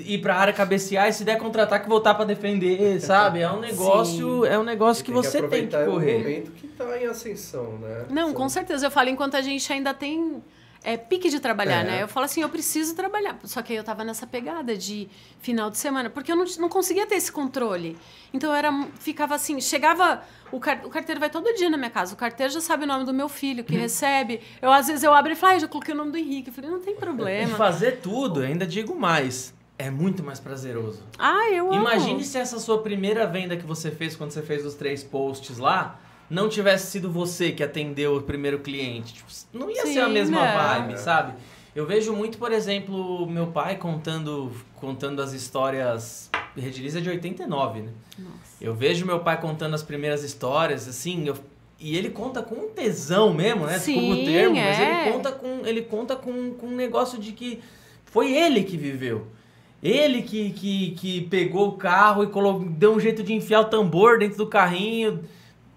ir 0.00 0.18
pra 0.18 0.36
área 0.36 0.52
cabecear 0.52 1.08
e 1.08 1.12
se 1.12 1.24
der 1.24 1.36
contratar 1.38 1.82
que 1.82 1.88
voltar 1.88 2.14
pra 2.14 2.24
defender, 2.24 3.00
sabe? 3.02 3.40
É 3.40 3.50
um 3.50 3.58
negócio, 3.58 4.44
é 4.44 4.58
um 4.58 4.62
negócio 4.62 5.02
que 5.04 5.10
você 5.10 5.42
tem 5.48 5.66
que 5.66 5.84
correr. 5.84 6.16
o 6.16 6.18
momento 6.20 6.50
que 6.52 6.68
tá 6.68 6.96
em 7.00 7.06
ascensão, 7.06 7.78
né? 7.78 8.04
Não, 8.10 8.26
São- 8.26 8.34
com 8.34 8.48
certeza. 8.48 8.86
Eu 8.86 8.90
falo, 8.90 9.08
enquanto 9.08 9.34
a 9.36 9.42
gente 9.42 9.72
ainda 9.72 9.92
tem 9.94 10.42
é, 10.84 10.96
pique 10.96 11.28
de 11.30 11.38
trabalhar, 11.40 11.80
É. 11.80 11.84
né? 11.84 12.02
Eu 12.02 12.08
falo 12.08 12.24
assim, 12.26 12.42
eu 12.42 12.48
preciso 12.48 12.94
trabalhar. 12.94 13.38
Só 13.44 13.62
que 13.62 13.72
aí 13.72 13.76
eu 13.78 13.84
tava 13.84 14.02
nessa 14.04 14.26
pegada 14.26 14.76
de 14.76 15.08
final 15.40 15.70
de 15.70 15.78
semana, 15.78 16.10
porque 16.10 16.32
eu 16.32 16.36
não, 16.36 16.44
não 16.58 16.68
conseguia 16.68 17.06
ter 17.06 17.14
esse 17.16 17.30
controle. 17.30 17.96
Então 18.34 18.54
era, 18.54 18.70
ficava 18.98 19.34
assim, 19.34 19.60
chegava. 19.60 20.22
O, 20.50 20.60
car- 20.60 20.82
o 20.84 20.90
carteiro 20.90 21.18
vai 21.20 21.30
todo 21.30 21.52
dia 21.54 21.70
na 21.70 21.76
minha 21.76 21.90
casa. 21.90 22.14
O 22.14 22.16
carteiro 22.16 22.52
já 22.52 22.60
sabe 22.60 22.84
o 22.84 22.86
nome 22.86 23.04
do 23.04 23.12
meu 23.14 23.28
filho 23.28 23.64
que 23.64 23.74
recebe. 23.74 24.40
Eu, 24.60 24.70
às 24.72 24.86
vezes, 24.86 25.02
eu 25.02 25.12
abro 25.14 25.32
e 25.32 25.36
falo, 25.36 25.54
ah, 25.54 25.58
já 25.60 25.68
coloquei 25.68 25.94
o 25.94 25.96
nome 25.96 26.10
do 26.10 26.18
Henrique. 26.18 26.48
Eu 26.50 26.54
falei, 26.54 26.70
não 26.70 26.80
tem 26.80 26.94
E 26.94 26.96
problema. 26.96 27.56
fazer 27.56 28.00
tudo, 28.02 28.40
ainda 28.40 28.66
digo 28.66 28.94
mais, 28.94 29.54
é 29.78 29.88
muito 29.90 30.22
mais 30.22 30.38
prazeroso. 30.40 31.02
Ah, 31.18 31.48
eu 31.50 31.70
amo. 31.72 31.80
Imagine 31.80 32.22
se 32.24 32.36
essa 32.38 32.58
sua 32.58 32.82
primeira 32.82 33.26
venda 33.26 33.56
que 33.56 33.64
você 33.64 33.90
fez 33.90 34.14
quando 34.14 34.30
você 34.32 34.42
fez 34.42 34.66
os 34.66 34.74
três 34.74 35.02
posts 35.02 35.56
lá, 35.58 35.98
não 36.32 36.48
tivesse 36.48 36.90
sido 36.90 37.10
você 37.10 37.52
que 37.52 37.62
atendeu 37.62 38.16
o 38.16 38.22
primeiro 38.22 38.58
cliente. 38.60 39.14
Tipo, 39.14 39.28
não 39.52 39.70
ia 39.70 39.82
ser 39.86 40.00
a 40.00 40.06
Sim, 40.06 40.12
mesma 40.12 40.44
não. 40.44 40.54
vibe, 40.54 40.98
sabe? 40.98 41.34
Eu 41.76 41.86
vejo 41.86 42.12
muito, 42.14 42.38
por 42.38 42.52
exemplo, 42.52 43.26
meu 43.26 43.48
pai 43.48 43.76
contando, 43.76 44.50
contando 44.76 45.20
as 45.22 45.32
histórias. 45.32 46.30
Rediliza 46.56 46.98
é 46.98 47.02
de 47.02 47.08
89, 47.10 47.80
né? 47.82 47.90
Nossa. 48.18 48.32
Eu 48.60 48.74
vejo 48.74 49.06
meu 49.06 49.20
pai 49.20 49.40
contando 49.40 49.74
as 49.74 49.82
primeiras 49.82 50.22
histórias, 50.22 50.86
assim, 50.88 51.26
eu- 51.26 51.36
e 51.80 51.96
ele 51.96 52.10
conta 52.10 52.42
com 52.42 52.68
tesão 52.68 53.32
mesmo, 53.34 53.66
né? 53.66 53.74
Desculpa 53.74 54.00
o 54.00 54.16
Sim, 54.16 54.24
termo, 54.24 54.54
mas 54.56 54.78
é. 54.78 55.02
ele 55.04 55.12
conta 55.12 55.32
com 55.32 55.66
ele 55.66 55.82
conta 55.82 56.16
com, 56.16 56.54
com 56.54 56.66
um 56.66 56.76
negócio 56.76 57.18
de 57.18 57.32
que 57.32 57.58
foi 58.04 58.32
ele 58.34 58.62
que 58.64 58.76
viveu. 58.76 59.26
Ele 59.82 60.22
que, 60.22 60.50
que, 60.50 60.90
que 60.92 61.20
pegou 61.22 61.68
o 61.68 61.72
carro 61.72 62.22
e 62.22 62.28
colocou, 62.28 62.68
deu 62.68 62.94
um 62.94 63.00
jeito 63.00 63.22
de 63.22 63.32
enfiar 63.34 63.60
o 63.62 63.64
tambor 63.64 64.18
dentro 64.18 64.36
do 64.38 64.46
carrinho. 64.46 65.24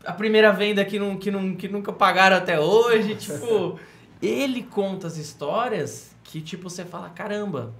A 0.05 0.13
primeira 0.13 0.51
venda 0.51 0.83
que, 0.85 0.99
não, 0.99 1.17
que, 1.17 1.31
não, 1.31 1.55
que 1.55 1.67
nunca 1.67 1.91
pagaram 1.91 2.37
até 2.37 2.59
hoje. 2.59 3.15
Tipo, 3.15 3.79
ele 4.21 4.63
conta 4.63 5.07
as 5.07 5.17
histórias 5.17 6.15
que, 6.23 6.41
tipo, 6.41 6.69
você 6.69 6.85
fala, 6.85 7.09
caramba, 7.09 7.73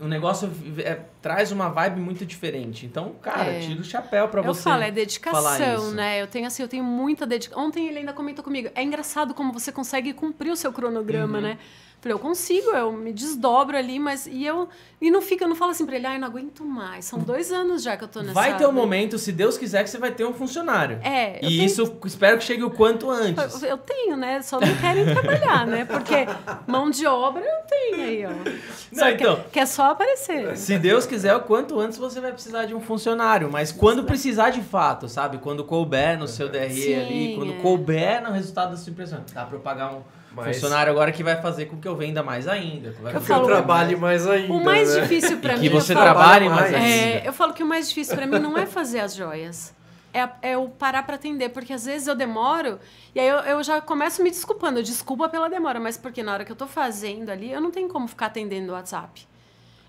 o 0.00 0.06
negócio 0.06 0.50
é- 0.78 1.00
traz 1.20 1.52
uma 1.52 1.68
vibe 1.68 2.00
muito 2.00 2.26
diferente. 2.26 2.84
Então, 2.86 3.12
cara, 3.22 3.52
É. 3.52 3.60
tira 3.60 3.80
o 3.80 3.84
chapéu 3.84 4.28
pra 4.28 4.40
eu 4.40 4.44
você. 4.44 4.62
falo, 4.62 4.82
é 4.82 4.90
dedicação, 4.90 5.92
né? 5.92 6.20
Eu 6.20 6.26
tenho 6.26 6.46
assim, 6.46 6.62
eu 6.62 6.68
tenho 6.68 6.82
muita 6.84 7.24
dedicação. 7.26 7.64
Ontem 7.66 7.86
ele 7.88 7.98
ainda 8.00 8.12
comentou 8.12 8.42
comigo. 8.44 8.68
É 8.74 8.82
engraçado 8.82 9.32
como 9.34 9.52
você 9.52 9.70
consegue 9.70 10.12
cumprir 10.12 10.50
o 10.50 10.56
seu 10.56 10.72
cronograma, 10.72 11.36
Uhum. 11.38 11.42
né? 11.44 11.58
Falei, 12.02 12.14
eu 12.16 12.18
consigo, 12.18 12.70
eu 12.70 12.90
me 12.90 13.12
desdobro 13.12 13.76
ali, 13.76 13.96
mas. 14.00 14.26
E 14.26 14.44
eu. 14.44 14.68
E 15.00 15.08
não 15.08 15.22
fica, 15.22 15.44
eu 15.44 15.48
não 15.48 15.54
falo 15.54 15.70
assim 15.70 15.86
pra 15.86 15.94
ele, 15.94 16.04
ai, 16.06 16.18
não 16.18 16.26
aguento 16.26 16.64
mais. 16.64 17.04
São 17.04 17.20
dois 17.20 17.52
anos 17.52 17.80
já 17.80 17.96
que 17.96 18.02
eu 18.02 18.08
tô 18.08 18.20
nessa. 18.20 18.34
Vai 18.34 18.56
ter 18.56 18.66
um 18.66 18.72
momento, 18.72 19.18
se 19.18 19.30
Deus 19.30 19.56
quiser, 19.56 19.84
que 19.84 19.90
você 19.90 19.98
vai 19.98 20.10
ter 20.10 20.24
um 20.24 20.32
funcionário. 20.34 20.98
É, 21.00 21.36
E 21.36 21.40
tenho- 21.48 21.64
isso 21.64 21.96
espero 22.04 22.38
que 22.38 22.42
chegue 22.44 22.64
o 22.64 22.70
quanto 22.70 23.08
antes. 23.08 23.62
Eu, 23.62 23.68
eu 23.70 23.78
tenho, 23.78 24.16
né? 24.16 24.42
Só 24.42 24.58
não 24.60 24.76
querem 24.78 25.04
trabalhar, 25.14 25.64
né? 25.64 25.84
Porque 25.84 26.26
mão 26.66 26.90
de 26.90 27.06
obra 27.06 27.40
eu 27.44 27.66
tenho 27.68 28.02
aí, 28.04 28.26
ó. 28.26 28.30
Não, 28.30 29.06
que, 29.06 29.22
então. 29.22 29.44
que 29.52 29.60
é 29.60 29.66
só 29.66 29.92
aparecer. 29.92 30.56
Se 30.56 30.76
Deus 30.80 31.06
quiser, 31.06 31.36
o 31.36 31.42
quanto 31.42 31.78
antes 31.78 31.98
você 31.98 32.20
vai 32.20 32.32
precisar 32.32 32.64
de 32.64 32.74
um 32.74 32.80
funcionário. 32.80 33.48
Mas 33.50 33.70
quando 33.70 34.02
precisar 34.02 34.50
de 34.50 34.60
fato, 34.60 35.08
sabe? 35.08 35.38
Quando 35.38 35.62
couber 35.62 36.18
no 36.18 36.26
seu 36.26 36.48
DRE 36.48 36.68
Sim, 36.74 36.94
ali, 36.94 37.34
quando 37.36 37.52
é. 37.52 37.56
couber 37.60 38.22
no 38.24 38.32
resultado 38.32 38.70
da 38.72 38.76
sua 38.76 38.90
impressão. 38.90 39.22
Dá 39.32 39.44
pra 39.44 39.56
eu 39.56 39.60
pagar 39.60 39.92
um 39.94 40.02
Mas- 40.34 40.56
funcionário 40.56 40.90
agora 40.92 41.12
que 41.12 41.22
vai 41.22 41.40
fazer 41.40 41.66
com 41.66 41.76
que 41.78 41.86
eu 41.86 41.94
venda 41.96 42.22
mais 42.22 42.48
ainda. 42.48 42.90
que 42.92 43.02
vai 43.02 43.14
Eu 43.14 43.20
eu 43.20 43.44
trabalhe 43.44 43.96
mais 43.96 44.26
ainda. 44.26 44.52
O 44.52 44.64
mais 44.64 44.94
né? 44.94 45.00
difícil 45.02 45.38
pra 45.38 45.54
E 45.54 45.56
mim. 45.56 45.62
que 45.62 45.68
você 45.68 45.92
eu 45.92 45.96
falo, 45.96 46.10
trabalhe 46.10 46.48
mais. 46.48 46.60
mais 46.70 46.74
ainda. 46.74 46.86
É, 46.86 47.22
eu 47.28 47.32
falo 47.32 47.52
que 47.52 47.62
o 47.62 47.66
mais 47.66 47.88
difícil 47.88 48.16
pra 48.16 48.26
mim 48.26 48.38
não 48.38 48.56
é 48.56 48.66
fazer 48.66 49.00
as 49.00 49.14
joias. 49.14 49.74
É, 50.14 50.28
é 50.42 50.58
o 50.58 50.68
parar 50.68 51.04
pra 51.04 51.14
atender, 51.14 51.48
porque 51.50 51.72
às 51.72 51.86
vezes 51.86 52.06
eu 52.06 52.14
demoro 52.14 52.78
e 53.14 53.20
aí 53.20 53.26
eu, 53.26 53.36
eu 53.38 53.62
já 53.62 53.80
começo 53.80 54.22
me 54.22 54.30
desculpando. 54.30 54.82
Desculpa 54.82 55.28
pela 55.28 55.48
demora, 55.48 55.80
mas 55.80 55.96
porque 55.96 56.22
na 56.22 56.34
hora 56.34 56.44
que 56.44 56.52
eu 56.52 56.56
tô 56.56 56.66
fazendo 56.66 57.30
ali, 57.30 57.50
eu 57.50 57.60
não 57.62 57.70
tenho 57.70 57.88
como 57.88 58.06
ficar 58.06 58.26
atendendo 58.26 58.72
o 58.72 58.74
WhatsApp. 58.74 59.26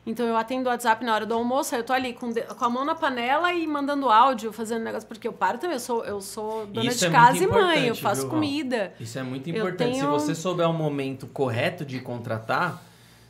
Então 0.05 0.25
eu 0.25 0.35
atendo 0.35 0.67
o 0.67 0.71
WhatsApp 0.71 1.05
na 1.05 1.15
hora 1.15 1.25
do 1.25 1.33
almoço, 1.33 1.73
aí 1.73 1.79
eu 1.81 1.85
tô 1.85 1.93
ali 1.93 2.13
com, 2.13 2.33
com 2.33 2.65
a 2.65 2.69
mão 2.69 2.83
na 2.83 2.93
panela 2.93 3.53
e 3.53 3.65
mandando 3.65 4.09
áudio, 4.09 4.51
fazendo 4.51 4.83
negócio, 4.83 5.07
porque 5.07 5.25
eu 5.27 5.31
paro 5.31 5.57
também, 5.57 5.75
eu 5.75 5.79
sou, 5.79 6.03
eu 6.03 6.19
sou 6.19 6.65
dona 6.67 6.89
Isso 6.89 6.99
de 6.99 7.05
é 7.05 7.09
casa 7.09 7.41
e 7.41 7.47
mãe, 7.47 7.87
eu 7.87 7.95
faço 7.95 8.21
viu, 8.21 8.29
comida. 8.29 8.93
Isso 8.99 9.17
é 9.17 9.23
muito 9.23 9.49
importante. 9.49 9.93
Se 9.95 9.99
tenho- 10.01 10.11
você 10.11 10.35
souber 10.35 10.69
o 10.69 10.73
momento 10.73 11.25
correto 11.27 11.85
de 11.85 12.01
contratar, 12.01 12.83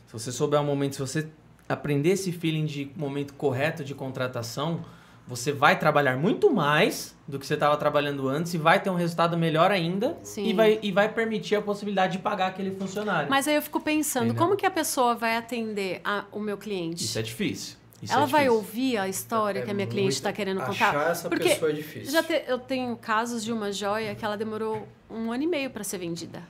se 0.07 0.13
você 0.13 0.31
souber 0.31 0.59
o 0.59 0.63
momento, 0.63 0.95
se 0.95 0.99
você 1.01 1.29
aprender 1.69 2.09
esse 2.09 2.31
feeling 2.31 2.65
de 2.65 2.91
momento 2.95 3.35
correto 3.35 3.83
de 3.83 3.93
contratação, 3.93 4.83
você 5.27 5.51
vai 5.51 5.77
trabalhar 5.77 6.17
muito 6.17 6.51
mais 6.51 7.12
do 7.27 7.39
que 7.39 7.47
você 7.47 7.53
estava 7.53 7.77
trabalhando 7.77 8.27
antes 8.27 8.53
e 8.53 8.57
vai 8.57 8.81
ter 8.81 8.89
um 8.89 8.95
resultado 8.95 9.37
melhor 9.37 9.71
ainda 9.71 10.17
Sim. 10.23 10.45
e 10.45 10.53
vai, 10.53 10.79
e 10.83 10.91
vai 10.91 11.07
permitir 11.07 11.55
a 11.55 11.61
possibilidade 11.61 12.13
de 12.17 12.19
pagar 12.19 12.47
aquele 12.47 12.71
funcionário. 12.71 13.29
Mas 13.29 13.47
aí 13.47 13.55
eu 13.55 13.61
fico 13.61 13.79
pensando, 13.79 14.25
Entendeu? 14.25 14.43
como 14.43 14.57
que 14.57 14.65
a 14.65 14.71
pessoa 14.71 15.15
vai 15.15 15.37
atender 15.37 16.01
a- 16.03 16.25
o 16.31 16.39
meu 16.39 16.57
cliente? 16.57 17.03
Isso 17.05 17.17
é 17.17 17.21
difícil. 17.21 17.77
Isso 18.01 18.11
Ela 18.13 18.23
é 18.23 18.27
vai 18.27 18.49
ouvir 18.49 18.97
a 18.97 19.07
história 19.07 19.61
que 19.61 19.71
a 19.71 19.73
minha 19.73 19.87
cliente 19.87 20.15
está 20.15 20.33
querendo 20.33 20.61
Achar 20.61 20.91
contar? 20.93 21.11
essa 21.11 21.29
Porque 21.29 21.47
pessoa 21.47 21.71
é 21.71 21.73
difícil. 21.73 22.11
Já 22.11 22.21
te- 22.21 22.43
eu 22.45 22.59
tenho 22.59 22.97
casos 22.97 23.41
de 23.41 23.53
uma 23.53 23.71
joia 23.71 24.13
que 24.13 24.25
ela 24.25 24.35
demorou 24.35 24.85
um 25.09 25.31
ano 25.31 25.43
e 25.43 25.47
meio 25.47 25.69
para 25.69 25.85
ser 25.85 25.99
vendida. 25.99 26.43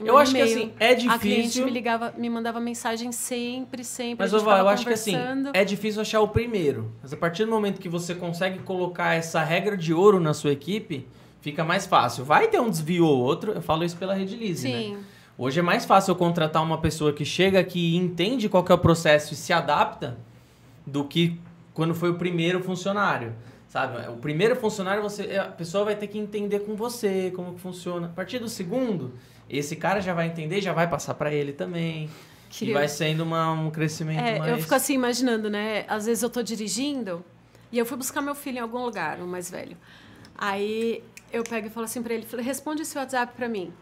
Um 0.00 0.06
Eu 0.06 0.18
acho 0.18 0.34
que 0.34 0.40
assim, 0.40 0.72
é 0.80 0.90
A 0.90 1.18
cliente 1.18 1.42
difícil. 1.42 1.64
me 1.64 1.70
ligava, 1.70 2.12
me 2.16 2.28
mandava 2.28 2.60
mensagem 2.60 3.12
sempre, 3.12 3.84
sempre. 3.84 4.16
Mas 4.24 4.34
Oval, 4.34 4.58
eu 4.58 4.68
acho 4.68 4.84
que 4.84 4.92
assim, 4.92 5.16
é 5.52 5.64
difícil 5.64 6.02
achar 6.02 6.20
o 6.20 6.28
primeiro. 6.28 6.90
Mas 7.02 7.12
a 7.12 7.16
partir 7.16 7.44
do 7.44 7.50
momento 7.50 7.80
que 7.80 7.88
você 7.88 8.14
consegue 8.14 8.58
colocar 8.60 9.14
essa 9.14 9.42
regra 9.42 9.76
de 9.76 9.94
ouro 9.94 10.18
na 10.18 10.34
sua 10.34 10.52
equipe, 10.52 11.06
fica 11.40 11.62
mais 11.62 11.86
fácil. 11.86 12.24
Vai 12.24 12.48
ter 12.48 12.60
um 12.60 12.70
desvio 12.70 13.06
ou 13.06 13.18
outro, 13.18 13.52
eu 13.52 13.62
falo 13.62 13.84
isso 13.84 13.96
pela 13.96 14.14
Rede 14.14 14.36
Lise, 14.36 14.68
né? 14.68 14.78
Sim. 14.78 14.98
Hoje 15.36 15.60
é 15.60 15.62
mais 15.62 15.84
fácil 15.84 16.12
eu 16.12 16.16
contratar 16.16 16.62
uma 16.62 16.78
pessoa 16.78 17.12
que 17.12 17.24
chega 17.24 17.58
aqui 17.58 17.94
e 17.94 17.96
entende 17.96 18.48
qual 18.48 18.62
que 18.62 18.70
é 18.70 18.74
o 18.74 18.78
processo 18.78 19.34
e 19.34 19.36
se 19.36 19.52
adapta 19.52 20.16
do 20.86 21.04
que 21.04 21.38
quando 21.72 21.94
foi 21.94 22.10
o 22.10 22.14
primeiro 22.14 22.62
funcionário. 22.62 23.34
Sabe? 23.74 24.08
O 24.08 24.18
primeiro 24.18 24.54
funcionário, 24.54 25.02
você, 25.02 25.36
a 25.36 25.46
pessoa 25.46 25.84
vai 25.84 25.96
ter 25.96 26.06
que 26.06 26.16
entender 26.16 26.60
com 26.60 26.76
você 26.76 27.32
como 27.34 27.54
que 27.54 27.60
funciona. 27.60 28.06
A 28.06 28.10
partir 28.10 28.38
do 28.38 28.48
segundo, 28.48 29.14
esse 29.50 29.74
cara 29.74 30.00
já 30.00 30.14
vai 30.14 30.28
entender, 30.28 30.60
já 30.60 30.72
vai 30.72 30.88
passar 30.88 31.14
para 31.14 31.34
ele 31.34 31.52
também. 31.52 32.08
Que 32.48 32.66
e 32.66 32.72
vai 32.72 32.86
sendo 32.86 33.24
uma, 33.24 33.50
um 33.50 33.72
crescimento 33.72 34.20
É, 34.20 34.38
mais... 34.38 34.52
eu 34.52 34.58
fico 34.58 34.76
assim 34.76 34.94
imaginando, 34.94 35.50
né? 35.50 35.84
Às 35.88 36.06
vezes 36.06 36.22
eu 36.22 36.30
tô 36.30 36.40
dirigindo 36.40 37.24
e 37.72 37.76
eu 37.76 37.84
fui 37.84 37.96
buscar 37.96 38.22
meu 38.22 38.36
filho 38.36 38.58
em 38.58 38.60
algum 38.60 38.78
lugar, 38.78 39.18
o 39.18 39.26
mais 39.26 39.50
velho. 39.50 39.76
Aí 40.38 41.02
eu 41.32 41.42
pego 41.42 41.66
e 41.66 41.70
falo 41.70 41.86
assim 41.86 42.00
pra 42.00 42.14
ele, 42.14 42.28
responde 42.42 42.82
esse 42.82 42.96
WhatsApp 42.96 43.32
pra 43.34 43.48
mim. 43.48 43.72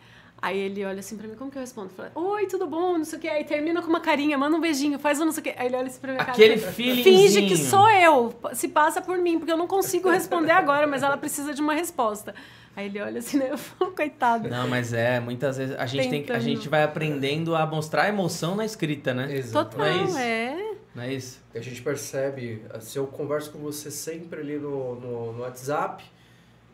Aí 0.42 0.58
ele 0.58 0.84
olha 0.84 0.98
assim 0.98 1.16
pra 1.16 1.28
mim, 1.28 1.36
como 1.36 1.52
que 1.52 1.56
eu 1.56 1.60
respondo? 1.60 1.90
Fala, 1.90 2.10
Oi, 2.16 2.46
tudo 2.46 2.66
bom? 2.66 2.98
Não 2.98 3.04
sei 3.04 3.16
o 3.16 3.22
quê. 3.22 3.28
Aí 3.28 3.44
termina 3.44 3.80
com 3.80 3.88
uma 3.88 4.00
carinha, 4.00 4.36
manda 4.36 4.56
um 4.56 4.60
beijinho, 4.60 4.98
faz 4.98 5.20
um 5.20 5.24
não 5.24 5.30
sei 5.30 5.40
o 5.40 5.44
quê. 5.44 5.54
Aí 5.56 5.66
ele 5.68 5.76
olha 5.76 5.86
assim 5.86 6.00
pra 6.00 6.12
minha 6.12 6.24
Aquele 6.24 6.58
cara. 6.58 6.72
feelingzinho. 6.72 7.16
Finge 7.18 7.42
que 7.46 7.56
sou 7.56 7.88
eu, 7.88 8.34
se 8.52 8.66
passa 8.66 9.00
por 9.00 9.16
mim, 9.18 9.38
porque 9.38 9.52
eu 9.52 9.56
não 9.56 9.68
consigo 9.68 10.10
responder 10.10 10.50
agora, 10.50 10.84
mas 10.84 11.04
ela 11.04 11.16
precisa 11.16 11.54
de 11.54 11.62
uma 11.62 11.74
resposta. 11.74 12.34
Aí 12.74 12.86
ele 12.86 13.00
olha 13.00 13.20
assim, 13.20 13.36
né? 13.38 13.48
Eu 13.52 13.58
falo, 13.58 13.92
coitado. 13.92 14.48
Não, 14.48 14.66
mas 14.66 14.92
é, 14.92 15.20
muitas 15.20 15.58
vezes 15.58 15.76
a 15.78 15.86
gente, 15.86 16.08
tem, 16.08 16.34
a 16.34 16.40
gente 16.40 16.68
vai 16.68 16.82
aprendendo 16.82 17.54
a 17.54 17.64
mostrar 17.64 18.08
emoção 18.08 18.56
na 18.56 18.64
escrita, 18.64 19.14
né? 19.14 19.32
Exato. 19.36 19.76
Não 19.78 19.84
é 19.84 19.90
Total, 19.92 20.06
isso? 20.08 20.18
é. 20.18 20.72
Não 20.94 21.02
é 21.04 21.14
isso? 21.14 21.40
A 21.54 21.60
gente 21.60 21.80
percebe, 21.82 22.62
se 22.80 22.98
eu 22.98 23.06
converso 23.06 23.52
com 23.52 23.58
você 23.58 23.90
sempre 23.90 24.40
ali 24.40 24.58
no, 24.58 24.96
no, 24.96 25.32
no 25.34 25.42
WhatsApp 25.42 26.02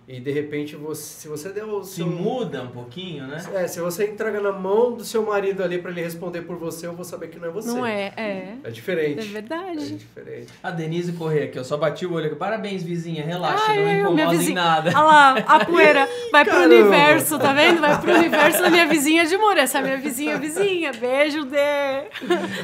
e 0.09 0.19
de 0.21 0.31
repente 0.33 0.75
você, 0.75 1.03
se 1.21 1.29
você 1.29 1.51
der 1.51 1.65
o 1.67 1.85
Se 1.85 1.97
seu... 1.97 2.07
muda 2.07 2.63
um 2.63 2.69
pouquinho, 2.69 3.27
né? 3.27 3.45
É, 3.55 3.69
se 3.69 3.79
você 3.79 4.07
entrega 4.11 4.41
na 4.41 4.51
mão 4.53 4.93
do 4.93 5.05
seu 5.05 5.23
marido 5.23 5.63
ali 5.63 5.77
pra 5.77 5.91
ele 5.91 6.01
responder 6.03 6.41
por 6.41 6.57
você, 6.57 6.87
eu 6.87 6.95
vou 6.95 7.05
saber 7.05 7.29
que 7.29 7.39
não 7.39 7.47
é 7.49 7.51
você. 7.51 7.69
Não 7.69 7.85
é, 7.85 8.13
é. 8.17 8.55
É 8.65 8.71
diferente. 8.71 9.21
É 9.21 9.23
É 9.23 9.27
verdade. 9.27 9.97
diferente. 9.99 10.47
A 10.63 10.71
Denise 10.71 11.13
Corrêa 11.13 11.45
aqui, 11.45 11.59
eu 11.59 11.65
só 11.65 11.77
bati 11.77 12.07
o 12.07 12.15
olho 12.15 12.25
aqui. 12.29 12.37
Parabéns, 12.37 12.83
vizinha, 12.83 13.23
relaxa, 13.23 13.63
Ai, 13.69 13.77
não 13.79 13.87
ai, 13.87 14.01
incomoda 14.01 14.35
em 14.43 14.55
nada. 14.55 14.89
Olha 14.91 15.01
lá, 15.03 15.35
a 15.47 15.65
poeira 15.67 16.09
vai 16.33 16.43
pro 16.43 16.55
caramba. 16.55 16.75
universo, 16.75 17.39
tá 17.39 17.53
vendo? 17.53 17.81
Vai 17.81 18.01
pro 18.01 18.15
universo 18.15 18.63
da 18.63 18.71
minha 18.71 18.87
vizinha 18.87 19.27
de 19.27 19.37
muro. 19.37 19.59
Essa 19.61 19.77
é 19.77 19.81
a 19.83 19.85
minha 19.85 19.99
vizinha, 19.99 20.39
vizinha. 20.39 20.91
Beijo, 20.93 21.45
Dê. 21.45 22.09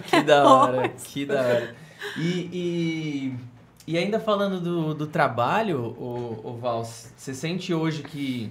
Que 0.07 0.23
da 0.23 0.49
hora, 0.49 0.89
que 1.05 1.27
da 1.27 1.41
hora. 1.43 1.75
E, 2.17 2.49
e, 2.53 3.35
e 3.87 3.99
ainda 3.99 4.19
falando 4.19 4.61
do, 4.61 4.95
do 4.95 5.07
trabalho, 5.07 5.95
o, 5.99 6.41
o 6.43 6.57
Val, 6.57 6.85
você 6.85 7.35
sente 7.35 7.75
hoje 7.75 8.03
que, 8.03 8.51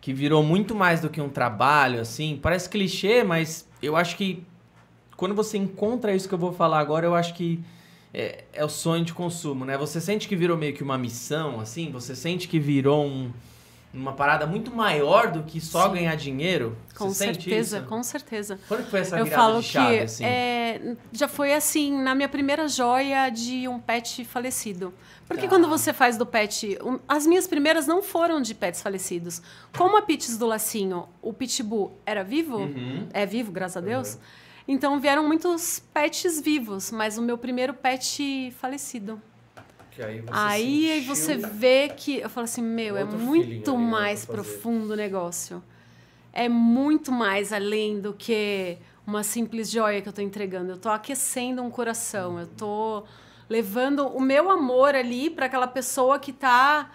que 0.00 0.12
virou 0.12 0.42
muito 0.42 0.74
mais 0.74 1.00
do 1.00 1.08
que 1.08 1.20
um 1.20 1.28
trabalho, 1.28 2.00
assim? 2.00 2.38
Parece 2.42 2.68
clichê, 2.68 3.22
mas 3.22 3.68
eu 3.80 3.94
acho 3.96 4.16
que 4.16 4.44
quando 5.16 5.34
você 5.34 5.56
encontra 5.56 6.14
isso 6.14 6.28
que 6.28 6.34
eu 6.34 6.38
vou 6.38 6.52
falar 6.52 6.80
agora, 6.80 7.06
eu 7.06 7.14
acho 7.14 7.34
que 7.34 7.60
é, 8.12 8.44
é 8.52 8.64
o 8.64 8.68
sonho 8.68 9.04
de 9.04 9.14
consumo, 9.14 9.64
né? 9.64 9.78
Você 9.78 10.00
sente 10.00 10.26
que 10.26 10.34
virou 10.34 10.56
meio 10.56 10.74
que 10.74 10.82
uma 10.82 10.98
missão, 10.98 11.60
assim? 11.60 11.90
Você 11.92 12.16
sente 12.16 12.48
que 12.48 12.58
virou 12.58 13.04
um, 13.04 13.32
uma 13.94 14.12
parada 14.12 14.46
muito 14.46 14.74
maior 14.74 15.30
do 15.30 15.44
que 15.44 15.60
só 15.60 15.86
Sim. 15.86 15.94
ganhar 15.94 16.14
dinheiro? 16.16 16.76
Com 16.96 17.08
você 17.08 17.26
certeza, 17.26 17.80
com 17.82 18.02
certeza. 18.02 18.58
Quando 18.66 18.84
foi 18.90 19.00
essa 19.00 19.18
Eu 19.18 19.24
virada 19.24 19.42
falo 19.42 19.60
de 19.60 19.66
chave, 19.68 19.96
que 19.98 20.02
assim? 20.02 20.24
é, 20.24 20.96
já 21.12 21.28
foi 21.28 21.54
assim, 21.54 22.02
na 22.02 22.14
minha 22.14 22.28
primeira 22.28 22.66
joia 22.68 23.30
de 23.30 23.68
um 23.68 23.78
pet 23.78 24.24
falecido. 24.24 24.92
Porque 25.28 25.42
Tá. 25.44 25.48
quando 25.48 25.68
você 25.68 25.92
faz 25.92 26.16
do 26.18 26.26
pet. 26.26 26.76
um- 26.84 26.98
as 27.08 27.26
minhas 27.26 27.46
primeiras 27.46 27.86
não 27.86 28.02
foram 28.02 28.40
de 28.42 28.54
pets 28.54 28.82
falecidos. 28.82 29.40
Como 29.76 29.96
a 29.96 30.02
Pits 30.02 30.36
do 30.36 30.46
Lacinho, 30.46 31.08
o 31.22 31.32
Pitbull 31.32 31.96
era 32.04 32.22
vivo, 32.22 32.58
Uhum. 32.58 33.08
é 33.12 33.24
vivo, 33.24 33.50
graças 33.52 33.76
a 33.78 33.80
Deus. 33.80 34.18
Então 34.66 34.98
vieram 34.98 35.26
muitos 35.26 35.82
pets 35.92 36.40
vivos, 36.40 36.90
mas 36.90 37.16
o 37.16 37.22
meu 37.22 37.38
primeiro 37.38 37.72
pet 37.74 38.52
falecido. 38.58 39.20
Que 39.94 40.02
aí 40.02 40.20
você 40.20 40.32
Aí 40.32 40.90
aí 40.92 41.00
você 41.02 41.36
vê 41.36 41.88
que. 41.88 42.18
Eu 42.18 42.28
falo 42.28 42.44
assim, 42.44 42.62
meu, 42.62 42.96
é 42.96 43.04
muito 43.04 43.72
né, 43.72 43.78
mais 43.78 44.24
profundo 44.24 44.92
o 44.92 44.96
negócio. 44.96 45.62
É 46.32 46.48
muito 46.48 47.12
mais 47.12 47.52
além 47.52 48.00
do 48.00 48.12
que 48.12 48.76
uma 49.06 49.22
simples 49.22 49.70
joia 49.70 50.02
que 50.02 50.08
eu 50.08 50.12
tô 50.12 50.20
entregando. 50.20 50.72
Eu 50.72 50.78
tô 50.78 50.88
aquecendo 50.88 51.62
um 51.62 51.70
coração. 51.70 52.40
Eu 52.40 52.46
tô 52.48 53.04
levando 53.48 54.06
o 54.08 54.20
meu 54.20 54.50
amor 54.50 54.94
ali 54.94 55.30
para 55.30 55.46
aquela 55.46 55.68
pessoa 55.68 56.18
que 56.18 56.32
tá 56.32 56.90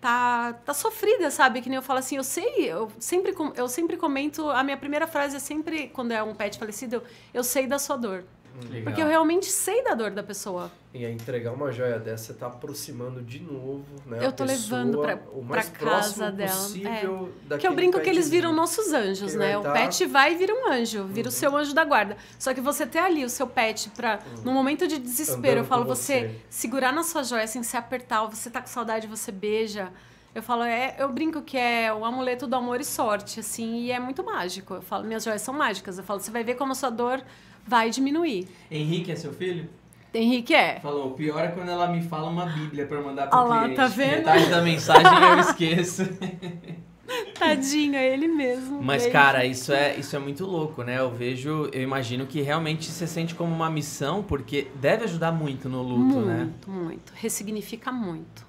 tá 0.00 0.54
tá 0.64 0.72
sofrida, 0.72 1.30
sabe? 1.30 1.60
Que 1.60 1.68
nem 1.68 1.76
eu 1.76 1.82
falo 1.82 1.98
assim, 1.98 2.16
eu 2.16 2.24
sei, 2.24 2.70
eu 2.70 2.90
sempre 2.98 3.34
eu 3.56 3.68
sempre 3.68 3.96
comento, 3.96 4.48
a 4.48 4.62
minha 4.62 4.76
primeira 4.76 5.06
frase 5.06 5.36
é 5.36 5.38
sempre 5.40 5.88
quando 5.88 6.12
é 6.12 6.22
um 6.22 6.34
pet 6.34 6.58
falecido, 6.58 6.96
eu, 6.96 7.02
eu 7.34 7.44
sei 7.44 7.66
da 7.66 7.78
sua 7.78 7.96
dor. 7.96 8.24
Legal. 8.68 8.82
Porque 8.84 9.00
eu 9.02 9.06
realmente 9.06 9.46
sei 9.46 9.82
da 9.84 9.94
dor 9.94 10.10
da 10.10 10.22
pessoa. 10.22 10.70
E 10.92 11.04
a 11.04 11.10
entregar 11.10 11.52
uma 11.52 11.70
joia 11.70 11.98
dessa, 11.98 12.32
você 12.32 12.34
tá 12.34 12.46
aproximando 12.46 13.22
de 13.22 13.40
novo, 13.40 13.84
né? 14.06 14.18
Eu 14.20 14.32
tô 14.32 14.44
pessoa 14.44 14.80
levando 14.80 14.98
pra- 15.00 15.18
o 15.32 15.42
mais 15.42 15.68
pra 15.68 15.86
casa 15.86 16.30
dela, 16.32 16.50
possível 16.50 17.30
Que 17.58 17.66
eu 17.66 17.74
brinco 17.74 18.00
que 18.00 18.08
eles 18.08 18.28
viram 18.28 18.52
nossos 18.54 18.92
anjos, 18.92 19.34
né? 19.34 19.56
O 19.58 19.62
dar- 19.62 19.72
pet 19.74 20.06
vai 20.06 20.32
e 20.32 20.36
vira 20.36 20.54
um 20.54 20.72
anjo, 20.72 21.04
vira 21.04 21.28
o 21.28 21.32
seu 21.32 21.54
anjo 21.56 21.74
da 21.74 21.84
guarda. 21.84 22.16
Só 22.38 22.52
que 22.54 22.60
você 22.60 22.86
ter 22.86 22.98
ali 23.00 23.24
o 23.24 23.28
seu 23.30 23.46
pet 23.46 23.90
pra, 23.90 24.18
no 24.44 24.52
momento 24.52 24.86
de 24.88 24.98
desespero, 24.98 25.38
Andando 25.38 25.58
eu 25.58 25.64
falo, 25.64 25.84
você, 25.84 26.20
você. 26.20 26.34
segurar 26.50 26.92
na 26.92 27.02
sua 27.02 27.22
joia, 27.22 27.44
assim, 27.44 27.62
se 27.62 27.76
apertar, 27.76 28.22
ou 28.22 28.30
você 28.30 28.50
tá 28.50 28.60
com 28.60 28.66
saudade, 28.68 29.06
você 29.06 29.30
beija. 29.30 29.92
Eu 30.34 30.42
falo, 30.42 30.62
é, 30.62 30.94
eu 30.98 31.08
brinco 31.08 31.42
que 31.42 31.56
é 31.56 31.92
o 31.92 32.04
amuleto 32.04 32.46
do 32.46 32.54
amor 32.54 32.80
e 32.80 32.84
sorte, 32.84 33.40
assim, 33.40 33.80
e 33.80 33.90
é 33.90 33.98
muito 33.98 34.22
mágico. 34.24 34.74
Eu 34.74 34.82
falo, 34.82 35.04
minhas 35.04 35.24
joias 35.24 35.42
são 35.42 35.52
mágicas. 35.54 35.98
Eu 35.98 36.04
falo, 36.04 36.20
você 36.20 36.30
vai 36.30 36.44
ver 36.44 36.54
como 36.54 36.72
a 36.72 36.74
sua 36.74 36.90
dor 36.90 37.22
vai 37.68 37.90
diminuir. 37.90 38.48
Henrique 38.70 39.12
é 39.12 39.16
seu 39.16 39.32
filho? 39.32 39.68
Henrique 40.12 40.54
é. 40.54 40.80
Falou, 40.80 41.08
o 41.08 41.10
pior 41.14 41.44
é 41.44 41.48
quando 41.48 41.68
ela 41.68 41.86
me 41.88 42.00
fala 42.02 42.28
uma 42.30 42.46
bíblia 42.46 42.86
pra 42.86 43.00
mandar 43.00 43.28
pro 43.28 43.38
Ah 43.38 43.42
lá, 43.44 43.58
cliente. 43.60 43.76
tá 43.76 43.86
vendo? 43.88 44.16
Metade 44.16 44.46
da 44.50 44.62
mensagem 44.62 45.22
eu 45.32 45.38
esqueço. 45.40 46.02
Tadinho, 47.38 47.94
é 47.94 48.12
ele 48.12 48.28
mesmo. 48.28 48.82
Mas, 48.82 49.02
Beijo. 49.02 49.12
cara, 49.12 49.44
isso 49.44 49.72
é, 49.72 49.96
isso 49.96 50.14
é 50.14 50.18
muito 50.18 50.44
louco, 50.44 50.82
né? 50.82 50.98
Eu 50.98 51.10
vejo, 51.10 51.68
eu 51.72 51.82
imagino 51.82 52.26
que 52.26 52.40
realmente 52.42 52.90
você 52.90 53.06
sente 53.06 53.34
como 53.34 53.54
uma 53.54 53.70
missão, 53.70 54.22
porque 54.22 54.68
deve 54.74 55.04
ajudar 55.04 55.32
muito 55.32 55.68
no 55.68 55.82
luto, 55.82 56.00
muito, 56.00 56.26
né? 56.26 56.50
muito. 56.66 57.12
Ressignifica 57.14 57.90
muito. 57.90 58.46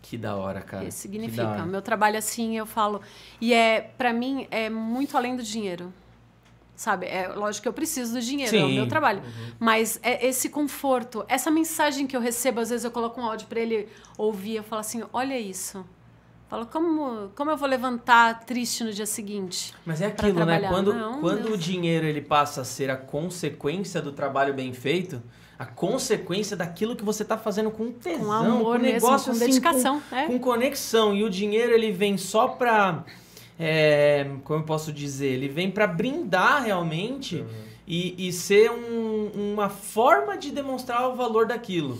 Que 0.00 0.16
da 0.16 0.36
hora, 0.36 0.62
cara. 0.62 0.84
Ressignifica. 0.84 1.48
hora. 1.48 1.66
Meu 1.66 1.82
trabalho 1.82 2.16
assim, 2.16 2.56
eu 2.56 2.64
falo. 2.64 3.02
E 3.40 3.52
é, 3.52 3.80
para 3.98 4.10
mim, 4.12 4.46
é 4.50 4.70
muito 4.70 5.16
além 5.16 5.36
do 5.36 5.42
dinheiro. 5.42 5.92
Sabe? 6.78 7.06
É 7.06 7.26
lógico 7.26 7.62
que 7.64 7.68
eu 7.68 7.72
preciso 7.72 8.12
do 8.14 8.20
dinheiro, 8.20 8.56
é 8.56 8.64
o 8.64 8.68
Sim. 8.68 8.74
meu 8.76 8.86
trabalho. 8.86 9.20
Mas 9.58 9.98
é 10.00 10.24
esse 10.24 10.48
conforto, 10.48 11.24
essa 11.26 11.50
mensagem 11.50 12.06
que 12.06 12.16
eu 12.16 12.20
recebo, 12.20 12.60
às 12.60 12.70
vezes 12.70 12.84
eu 12.84 12.92
coloco 12.92 13.20
um 13.20 13.24
áudio 13.24 13.48
para 13.48 13.58
ele 13.58 13.88
ouvir, 14.16 14.54
eu 14.54 14.62
falo 14.62 14.78
assim: 14.78 15.02
olha 15.12 15.36
isso. 15.36 15.84
Falo, 16.48 16.66
como, 16.66 17.30
como 17.34 17.50
eu 17.50 17.56
vou 17.56 17.68
levantar 17.68 18.44
triste 18.46 18.84
no 18.84 18.92
dia 18.92 19.06
seguinte? 19.06 19.74
Mas 19.84 20.00
é 20.00 20.06
aquilo, 20.06 20.44
né? 20.46 20.68
Quando, 20.68 20.94
Não, 20.94 21.20
quando 21.20 21.42
Deus. 21.42 21.54
o 21.56 21.58
dinheiro 21.58 22.06
ele 22.06 22.22
passa 22.22 22.60
a 22.60 22.64
ser 22.64 22.90
a 22.90 22.96
consequência 22.96 24.00
do 24.00 24.12
trabalho 24.12 24.54
bem 24.54 24.72
feito, 24.72 25.20
a 25.58 25.66
consequência 25.66 26.56
daquilo 26.56 26.94
que 26.94 27.04
você 27.04 27.24
tá 27.24 27.36
fazendo 27.36 27.72
com 27.72 27.90
tesão, 27.90 28.24
Com 28.24 28.32
amor 28.32 28.76
com 28.76 28.82
mesmo, 28.82 28.94
negócio 28.94 29.32
com 29.32 29.36
assim, 29.36 29.46
dedicação. 29.46 30.00
com, 30.08 30.16
é. 30.16 30.26
com 30.26 30.38
conexão. 30.38 31.12
E 31.12 31.24
o 31.24 31.28
dinheiro 31.28 31.72
ele 31.72 31.90
vem 31.90 32.16
só 32.16 32.46
pra. 32.46 33.04
É, 33.58 34.26
como 34.44 34.60
eu 34.60 34.64
posso 34.64 34.92
dizer? 34.92 35.28
Ele 35.32 35.48
vem 35.48 35.70
pra 35.70 35.86
brindar 35.86 36.62
realmente 36.64 37.44
e, 37.86 38.28
e 38.28 38.32
ser 38.32 38.70
um- 38.70 39.52
uma 39.52 39.68
forma 39.68 40.36
de 40.36 40.50
demonstrar 40.50 41.08
o 41.08 41.14
valor 41.16 41.46
daquilo. 41.46 41.98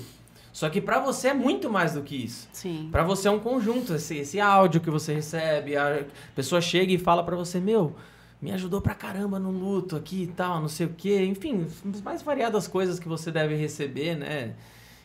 Só 0.53 0.69
que 0.69 0.81
pra 0.81 0.99
você 0.99 1.29
é 1.29 1.35
muito 1.35 1.71
mais 1.71 1.93
do 1.95 2.03
que 2.03 2.17
isso. 2.25 2.49
Sim. 2.53 2.89
Pra 2.91 3.03
você 3.05 3.29
é 3.29 3.31
um 3.31 3.39
conjunto, 3.39 3.95
esse, 3.95 4.17
esse 4.17 4.41
áudio 4.41 4.81
que 4.81 4.91
você 4.91 5.15
recebe, 5.15 5.77
a 5.77 6.05
pessoa 6.35 6.61
chega 6.61 6.93
e 6.93 6.99
fala 6.99 7.23
pra 7.23 7.37
você, 7.37 7.61
meu, 7.61 7.95
me 8.43 8.51
ajudou 8.53 8.81
pra 8.81 8.95
caramba 8.95 9.39
no 9.39 9.51
luto 9.51 9.95
aqui 9.97 10.23
e 10.25 10.27
tal, 10.29 10.61
não 10.61 10.69
sei 10.69 10.87
o 10.87 10.95
quê. 10.97 11.25
Enfim, 11.25 11.67
as 11.93 12.01
mais 12.03 12.23
variadas 12.23 12.67
coisas 12.67 12.99
que 12.99 13.07
você 13.09 13.31
deve 13.31 13.55
receber, 13.55 14.17
né? 14.17 14.53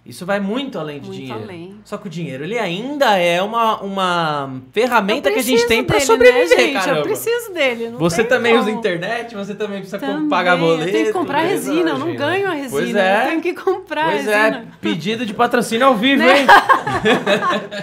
Isso 0.05 0.25
vai 0.25 0.37
muito 0.37 0.77
além 0.77 0.99
de 0.99 1.07
Muito 1.07 1.21
dinheiro. 1.21 1.43
além. 1.43 1.79
Só 1.85 1.97
que 1.97 2.07
o 2.07 2.09
dinheiro, 2.09 2.43
ele 2.43 2.59
ainda 2.59 3.17
é 3.17 3.41
uma, 3.41 3.81
uma 3.81 4.61
ferramenta 4.73 5.31
que 5.31 5.39
a 5.39 5.41
gente 5.41 5.65
tem 5.65 5.81
pra 5.81 5.95
dele, 5.95 6.05
sobreviver, 6.05 6.57
né, 6.57 6.63
gente? 6.63 6.73
caramba. 6.73 6.99
Eu 6.99 7.03
preciso 7.03 7.53
dele. 7.53 7.89
Você 7.97 8.17
tem 8.17 8.25
também 8.27 8.51
como. 8.51 8.63
usa 8.63 8.71
internet, 8.71 9.33
você 9.33 9.55
também 9.55 9.77
precisa 9.79 9.99
Também, 9.99 10.27
pagar 10.27 10.57
boleto. 10.57 10.89
Eu 10.89 10.91
tenho 10.91 11.05
que 11.05 11.13
comprar 11.13 11.43
né? 11.43 11.47
resina, 11.49 11.91
eu 11.91 11.97
não 11.99 12.13
ganho 12.15 12.47
a 12.49 12.53
resina. 12.53 12.69
Pois 12.81 12.95
é. 12.95 13.23
Eu 13.23 13.27
tenho 13.29 13.41
que 13.41 13.53
comprar 13.53 14.05
Pois 14.11 14.25
resina. 14.25 14.57
é, 14.57 14.65
pedido 14.81 15.25
de 15.25 15.33
patrocínio 15.33 15.87
ao 15.87 15.95
vivo, 15.95 16.21
Né? 16.21 16.41
hein? 16.41 16.47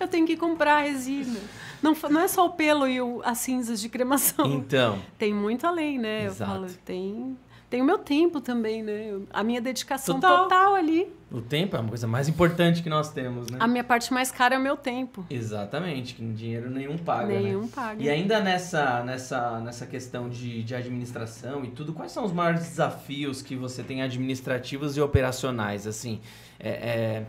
Eu 0.00 0.08
tenho 0.08 0.26
que 0.26 0.36
comprar 0.36 0.78
a 0.78 0.80
resina. 0.80 1.38
Não, 1.82 1.94
não 2.10 2.20
é 2.22 2.28
só 2.28 2.46
o 2.46 2.50
pelo 2.50 2.86
e 2.88 3.00
o- 3.00 3.20
as 3.24 3.38
cinzas 3.38 3.80
de 3.80 3.88
cremação. 3.88 4.46
Então, 4.46 4.98
Tem 5.18 5.32
muito 5.32 5.66
além, 5.66 5.98
né? 5.98 6.24
Exato. 6.24 6.50
Eu 6.50 6.54
falo, 6.56 6.66
tem, 6.84 7.36
tem 7.70 7.80
o 7.80 7.84
meu 7.84 7.98
tempo 7.98 8.40
também, 8.40 8.82
né? 8.82 9.20
A 9.32 9.44
minha 9.44 9.60
dedicação 9.60 10.18
Total. 10.18 10.42
total, 10.42 10.74
ali. 10.74 11.06
o 11.30 11.40
tempo 11.40 11.76
é 11.76 11.78
uma 11.78 11.88
coisa 11.88 12.04
mais 12.04 12.28
importante 12.28 12.82
que 12.82 12.90
nós 12.90 13.12
temos, 13.12 13.48
né? 13.48 13.58
A 13.60 13.68
minha 13.68 13.84
parte 13.84 14.12
mais 14.12 14.32
cara 14.32 14.56
é 14.56 14.58
o 14.58 14.60
meu 14.60 14.76
tempo. 14.76 15.24
Exatamente, 15.30 16.14
que 16.14 16.24
dinheiro 16.32 16.68
nenhum 16.68 16.98
paga, 16.98 17.28
né? 17.28 17.40
Nenhum 17.40 17.68
paga. 17.68 18.02
E 18.02 18.10
ainda 18.10 18.40
nessa, 18.40 19.04
nessa, 19.04 19.60
nessa 19.60 19.86
questão 19.86 20.28
de, 20.28 20.64
de 20.64 20.74
administração 20.74 21.64
e 21.64 21.68
tudo, 21.68 21.92
quais 21.92 22.10
são 22.10 22.24
os 22.24 22.32
maiores 22.32 22.62
desafios 22.62 23.40
que 23.40 23.54
você 23.54 23.84
tem 23.84 24.02
administrativos 24.02 24.96
e 24.96 25.00
operacionais? 25.00 25.86
Assim, 25.86 26.20
é, 26.58 26.70
é, 26.70 27.26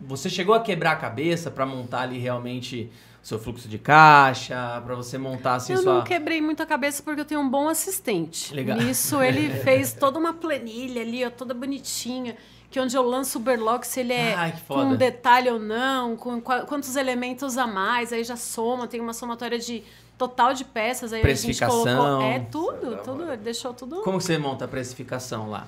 você 0.00 0.28
chegou 0.28 0.56
a 0.56 0.60
quebrar 0.60 0.92
a 0.92 0.96
cabeça 0.96 1.52
para 1.52 1.64
montar 1.64 2.00
ali 2.00 2.18
realmente 2.18 2.90
seu 3.22 3.38
fluxo 3.38 3.68
de 3.68 3.78
caixa, 3.78 4.80
para 4.84 4.94
você 4.94 5.18
montar 5.18 5.56
assim 5.56 5.74
eu 5.74 5.82
sua... 5.82 5.94
não 5.94 6.04
quebrei 6.04 6.40
muito 6.40 6.62
a 6.62 6.66
cabeça 6.66 7.02
porque 7.02 7.20
eu 7.20 7.24
tenho 7.24 7.40
um 7.40 7.48
bom 7.48 7.68
assistente. 7.68 8.54
Legal. 8.54 8.78
Nisso 8.78 9.22
ele 9.22 9.50
fez 9.62 9.92
toda 9.92 10.18
uma 10.18 10.32
planilha 10.32 11.02
ali, 11.02 11.24
ó, 11.24 11.30
toda 11.30 11.52
bonitinha, 11.52 12.36
que 12.70 12.78
onde 12.80 12.96
eu 12.96 13.02
lanço 13.02 13.38
o 13.38 13.40
berlock, 13.40 13.86
se 13.86 14.00
ele 14.00 14.12
é 14.12 14.34
Ai, 14.34 14.54
com 14.66 14.78
um 14.80 14.96
detalhe 14.96 15.50
ou 15.50 15.58
não, 15.58 16.16
com 16.16 16.40
qua- 16.40 16.62
quantos 16.62 16.96
elementos 16.96 17.58
a 17.58 17.66
mais, 17.66 18.12
aí 18.12 18.24
já 18.24 18.36
soma, 18.36 18.86
tem 18.86 19.00
uma 19.00 19.12
somatória 19.12 19.58
de 19.58 19.82
total 20.16 20.52
de 20.52 20.64
peças, 20.64 21.12
aí 21.12 21.22
a 21.22 21.34
gente 21.34 21.64
colocou. 21.64 22.22
É 22.22 22.40
tudo, 22.40 22.96
tudo, 23.04 23.36
deixou 23.36 23.72
tudo. 23.72 24.02
Como 24.02 24.20
você 24.20 24.36
monta 24.36 24.64
a 24.64 24.68
precificação 24.68 25.48
lá? 25.48 25.66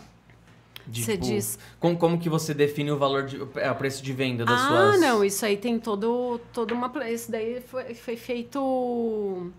Você 0.92 1.12
tipo, 1.12 1.24
diz- 1.24 1.58
Como, 1.78 1.96
como 1.96 2.18
que 2.18 2.28
você 2.28 2.52
define 2.52 2.90
o 2.90 2.98
valor, 2.98 3.24
de, 3.24 3.40
é, 3.56 3.70
o 3.70 3.74
preço 3.74 4.02
de 4.02 4.12
venda 4.12 4.44
das 4.44 4.60
ah, 4.60 4.68
suas... 4.68 5.00
não, 5.00 5.24
isso 5.24 5.44
aí 5.44 5.56
tem 5.56 5.78
todo, 5.78 6.40
toda 6.52 6.74
uma. 6.74 6.90
Isso 7.08 7.30
daí 7.30 7.60
foi, 7.60 7.94
foi 7.94 8.16
feito 8.16 9.50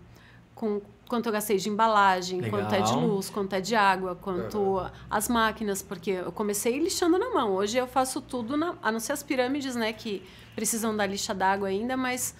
com 0.54 0.80
quanto 1.08 1.26
eu 1.26 1.32
gastei 1.32 1.58
de 1.58 1.68
embalagem, 1.68 2.40
quanto 2.40 2.74
é 2.74 2.80
de 2.80 2.94
Legal. 2.94 3.06
luz, 3.06 3.28
quanto 3.28 3.52
é 3.52 3.60
de 3.60 3.74
água, 3.74 4.14
quanto 4.14 4.82
as 5.10 5.28
máquinas, 5.28 5.82
porque 5.82 6.10
eu 6.12 6.32
comecei 6.32 6.78
lixando 6.78 7.18
na 7.18 7.28
mão. 7.28 7.52
Hoje 7.52 7.76
eu 7.76 7.86
faço 7.86 8.22
tudo, 8.22 8.56
na, 8.56 8.76
a 8.82 8.90
não 8.90 8.98
ser 8.98 9.12
as 9.12 9.22
pirâmides, 9.22 9.76
né, 9.76 9.92
que 9.92 10.22
precisam 10.54 10.96
da 10.96 11.04
lixa 11.04 11.34
d'água 11.34 11.68
ainda, 11.68 11.98
mas 11.98 12.34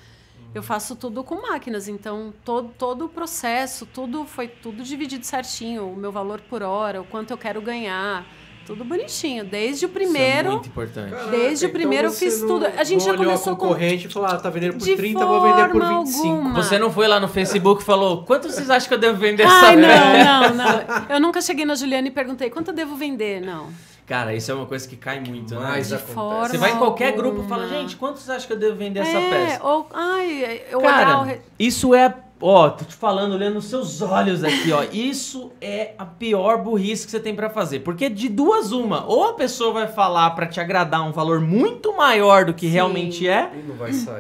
eu 0.55 0.63
faço 0.63 0.97
tudo 0.97 1.23
com 1.23 1.43
máquinas. 1.43 1.87
Então, 1.87 2.33
todo, 2.45 2.71
todo 2.79 3.05
o 3.05 3.09
processo, 3.11 3.85
tudo 3.85 4.25
foi 4.25 4.49
tudo 4.49 4.83
dividido 4.83 5.27
certinho, 5.27 5.91
o 5.91 5.97
meu 5.97 6.11
valor 6.11 6.41
por 6.41 6.63
hora, 6.63 7.03
o 7.03 7.05
quanto 7.05 7.31
eu 7.31 7.37
quero 7.37 7.61
ganhar. 7.61 8.27
Tudo 8.67 8.85
bonitinho, 8.85 9.45
desde 9.45 9.85
o 9.85 9.89
Isso 9.89 9.97
é 9.97 10.01
primeiro. 10.01 10.53
muito 10.53 10.69
importante. 10.69 11.15
Desde 11.31 11.67
o 11.67 11.71
primeiro 11.71 12.07
eu 12.09 12.11
você 12.13 12.25
fiz 12.27 12.41
não- 12.41 12.47
tudo. 12.49 12.67
A 12.67 12.85
gente 12.85 13.01
não 13.01 13.07
já 13.07 13.13
olhou 13.13 13.25
começou 13.25 13.53
a 13.53 13.57
com- 13.57 13.63
concorrente 13.67 14.07
e 14.07 14.11
falou, 14.11 14.29
ah, 14.29 14.37
tá 14.37 14.49
vendendo 14.51 14.75
por 14.79 14.85
De 14.85 14.97
30, 14.97 15.27
vou 15.27 15.41
vender 15.43 15.69
por 15.71 15.81
forma 15.83 15.99
25. 16.05 16.29
alguma. 16.29 16.55
Você 16.63 16.79
não 16.79 16.91
foi 16.93 17.09
lá 17.09 17.19
no 17.19 17.29
Facebook 17.29 17.83
e 17.83 17.85
falou, 17.85 18.23
quanto 18.25 18.49
vocês 18.51 18.71
acham 18.71 18.89
que 18.89 18.95
eu 18.95 18.99
devo 18.99 19.19
vender 19.19 19.43
essa 19.43 19.67
Ai, 19.67 19.77
peça?" 19.77 20.25
não, 20.25 20.55
não, 20.55 20.55
não. 20.55 21.07
Eu 21.09 21.21
nunca 21.21 21.41
cheguei 21.41 21.65
na 21.65 21.75
Juliana 21.75 22.07
e 22.09 22.11
perguntei 22.11 22.51
quanto 22.51 22.69
eu 22.69 22.75
devo 22.75 22.95
vender, 22.97 23.41
não. 23.41 23.69
Cara, 24.07 24.35
isso 24.35 24.51
é 24.51 24.55
uma 24.55 24.67
coisa 24.67 24.87
que 24.87 24.97
cai 24.97 25.21
muito, 25.21 25.55
né? 25.55 25.61
Mas 25.61 25.89
Você 25.89 26.59
vai 26.59 26.73
em 26.73 26.77
qualquer 26.77 27.11
alguma. 27.11 27.31
grupo 27.31 27.45
e 27.47 27.49
fala, 27.49 27.69
gente, 27.69 27.97
quanto 27.97 28.19
vocês 28.19 28.31
acham 28.31 28.47
que 28.47 28.53
eu 28.53 28.59
devo 28.59 28.77
vender 28.77 29.01
essa 29.01 29.17
é, 29.17 29.31
peça? 29.31 29.65
ou, 29.65 29.87
ai, 29.93 30.63
eu 30.71 30.79
olhar 30.81 30.89
o... 30.91 30.93
Cara, 30.93 31.23
re- 31.23 31.41
isso 31.59 31.95
é. 31.95 32.13
Ó, 32.43 32.71
tô 32.71 32.85
te 32.85 32.95
falando, 32.95 33.35
olhando 33.35 33.55
nos 33.55 33.67
seus 33.67 34.03
olhos 34.03 34.43
aqui, 34.43 34.73
ó. 34.73 34.83
Isso 34.93 35.53
é 35.61 35.95
a 35.97 36.05
pior 36.05 36.59
burrice 36.59 37.05
que 37.05 37.13
você 37.13 37.21
tem 37.21 37.37
pra 37.37 37.49
fazer. 37.49 37.81
Porque 37.81 38.09
de 38.09 38.29
duas, 38.29 38.73
uma. 38.73 39.07
Ou 39.07 39.29
a 39.29 39.35
pessoa 39.35 39.73
vai 39.73 39.87
falar 39.87 40.31
pra 40.31 40.47
te 40.47 40.59
agradar 40.59 41.07
um 41.07 41.13
valor 41.13 41.41
muito 41.41 41.97
maior 41.97 42.45
do 42.45 42.53
que 42.53 42.67
Sim. 42.67 42.73
realmente 42.73 43.29
é. 43.29 43.49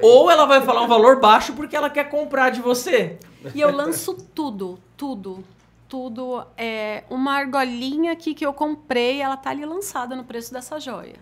Ou 0.01 0.31
ela 0.31 0.47
vai 0.47 0.61
falar 0.61 0.83
um 0.83 0.89
valor 0.89 1.19
baixo 1.19 1.53
porque 1.55 1.75
ela 1.75 1.91
quer 1.91 2.05
comprar 2.05 2.51
de 2.51 2.61
você. 2.61 3.19
E 3.53 3.61
eu 3.61 3.75
lanço 3.75 4.15
tudo, 4.33 4.79
tudo, 4.97 5.43
tudo. 5.89 6.45
É 6.57 7.03
uma 7.11 7.33
argolinha 7.33 8.13
aqui 8.13 8.35
que 8.35 8.47
eu 8.47 8.53
comprei, 8.53 9.21
ela 9.21 9.37
tá 9.37 9.51
ali 9.51 9.67
lançada 9.67 10.15
no 10.15 10.23
preço 10.23 10.53
dessa 10.53 10.79
joia. 10.79 11.17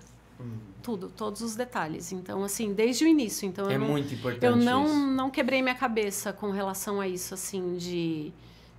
Tudo, 0.83 1.09
todos 1.09 1.43
os 1.43 1.55
detalhes. 1.57 2.13
Então, 2.13 2.43
assim, 2.45 2.73
desde 2.73 3.05
o 3.05 3.09
início. 3.09 3.47
Então, 3.47 3.71
É 3.71 3.77
não, 3.79 3.87
muito 3.89 4.15
importante 4.15 4.45
Eu 4.45 4.57
não, 4.57 4.85
isso. 4.87 4.95
não 4.97 5.31
quebrei 5.31 5.61
minha 5.63 5.75
cabeça 5.75 6.33
com 6.33 6.51
relação 6.51 7.01
a 7.01 7.07
isso, 7.09 7.35
assim, 7.35 7.77
de, 7.77 8.33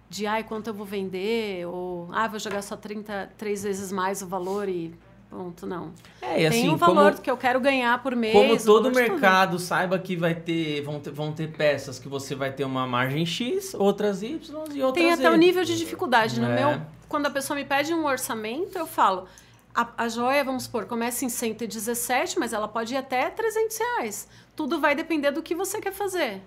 de 0.10 0.26
ai, 0.26 0.44
quanto 0.44 0.68
eu 0.68 0.74
vou 0.74 0.86
vender, 0.86 1.66
ou 1.68 2.10
ah, 2.12 2.28
vou 2.28 2.40
jogar 2.40 2.62
só 2.62 2.76
30, 2.76 3.32
três 3.38 3.64
vezes 3.64 3.92
mais 3.92 4.22
o 4.22 4.28
valor 4.28 4.68
e 4.68 4.94
pronto, 5.30 5.66
não. 5.66 5.92
É, 6.22 6.42
e 6.42 6.46
assim, 6.48 6.62
Tem 6.64 6.70
um 6.70 6.76
valor 6.76 7.12
como, 7.12 7.24
que 7.24 7.32
eu 7.32 7.38
quero 7.38 7.60
ganhar 7.62 8.02
por 8.04 8.16
mês. 8.16 8.34
como 8.34 8.54
o 8.54 8.58
todo 8.58 8.86
tudo. 8.92 8.96
mercado 8.96 9.58
saiba 9.60 9.98
que 9.98 10.16
vai 10.18 10.36
ter 10.36 10.82
vão, 10.82 11.00
ter. 11.00 11.12
vão 11.12 11.32
ter 11.32 11.52
peças 11.52 11.98
que 12.00 12.10
você 12.10 12.36
vai 12.36 12.52
ter 12.52 12.66
uma 12.66 12.86
margem 12.86 13.26
X, 13.26 13.74
outras 13.74 14.22
Y 14.24 14.38
e 14.74 14.82
outras 14.84 14.94
Tem 14.94 15.14
até 15.14 15.30
o 15.32 15.36
nível 15.38 15.64
de 15.64 15.78
dificuldade. 15.78 16.40
No 16.42 16.48
É. 16.48 16.56
meu, 16.56 16.82
quando 17.08 17.28
a 17.28 17.30
pessoa 17.30 17.56
me 17.56 17.64
pede 17.64 17.94
um 17.94 18.06
orçamento, 18.06 18.78
eu 18.78 18.86
falo, 18.86 19.26
a, 19.74 19.88
a 19.98 20.08
joia, 20.10 20.44
vamos 20.44 20.64
supor, 20.64 20.86
começa 20.86 21.24
em 21.26 21.30
117, 21.30 22.38
mas 22.40 22.54
ela 22.54 22.68
pode 22.68 22.94
ir 22.94 22.98
até 22.98 23.30
300 23.30 23.78
reais. 23.78 24.28
Tudo 24.56 24.80
vai 24.80 24.96
depender 24.96 25.32
do 25.32 25.42
que 25.42 25.56
você 25.56 25.80
quer 25.80 25.94
fazer. 25.94 26.42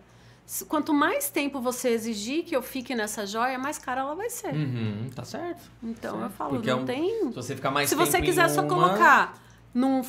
Quanto 0.69 0.93
mais 0.93 1.31
tempo 1.31 1.59
você 1.61 1.89
exigir 1.89 2.45
que 2.45 2.55
eu 2.55 2.61
fique 2.63 2.95
nessa 2.95 3.27
joia, 3.27 3.59
mais 3.59 3.79
cara 3.79 4.03
ela 4.03 4.15
vai 4.15 4.29
ser. 4.29 4.53
Uhum, 4.55 5.09
tá 5.15 5.25
certo. 5.25 5.71
Então 5.83 6.17
eu 6.17 6.21
Certo. 6.21 6.33
falo, 6.35 6.51
Porque 6.51 6.69
é 6.69 6.75
não 6.75 6.83
um- 6.83 6.85
tem. 6.85 7.29
Se 7.29 7.35
você 7.35 7.57
ficar 7.57 7.71
mais 7.71 7.89
Se 7.89 7.95
você 7.95 8.21
quiser 8.21 8.49
só 8.51 8.61
uma- 8.61 8.69
colocar 8.69 9.39
num 9.73 10.03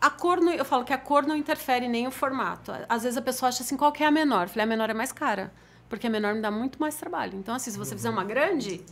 a 0.00 0.08
cor 0.10 0.40
não, 0.40 0.50
eu 0.52 0.64
falo 0.64 0.82
que 0.84 0.94
a 0.94 0.98
cor 0.98 1.26
não 1.26 1.36
interfere 1.36 1.86
nem 1.88 2.06
o 2.06 2.10
formato. 2.10 2.72
Às 2.88 3.02
vezes 3.02 3.18
a 3.18 3.22
pessoa 3.22 3.50
acha 3.50 3.62
assim, 3.62 3.76
qual 3.76 3.92
que 3.92 4.02
é 4.02 4.06
a 4.06 4.10
menor? 4.10 4.44
Eu 4.44 4.48
falei, 4.48 4.64
a 4.64 4.66
menor 4.66 4.88
é 4.88 4.94
mais 4.94 5.12
cara, 5.12 5.52
porque 5.90 6.06
a 6.06 6.10
menor 6.10 6.34
me 6.34 6.40
dá 6.40 6.50
muito 6.50 6.80
mais 6.80 6.94
trabalho. 6.94 7.36
Então 7.38 7.54
assim, 7.54 7.70
se 7.70 7.76
você 7.76 7.94
fizer 7.94 8.08
uma 8.08 8.24
grande, 8.24 8.82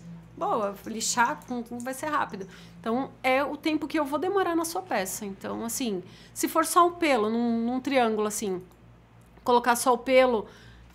boa, 0.41 0.75
lixar 0.87 1.39
com- 1.47 1.63
vai 1.79 1.95
ser 1.95 2.07
rápido. 2.07 2.47
Então 2.81 3.11
é 3.23 3.45
o 3.45 3.57
tempo 3.57 3.87
que 3.87 3.99
eu 3.99 4.05
vou 4.05 4.19
demorar 4.19 4.57
na 4.57 4.65
sua 4.65 4.83
peça. 4.83 5.25
Então 5.25 5.65
assim, 5.65 6.03
se 6.35 6.49
for 6.49 6.65
só 6.67 6.87
um 6.89 6.93
pelo 6.93 7.29
num, 7.31 7.65
num 7.67 7.79
triângulo 7.81 8.27
assim, 8.27 8.61
colocar 9.45 9.77
só 9.77 9.93
o 9.95 9.99
pelo 9.99 10.47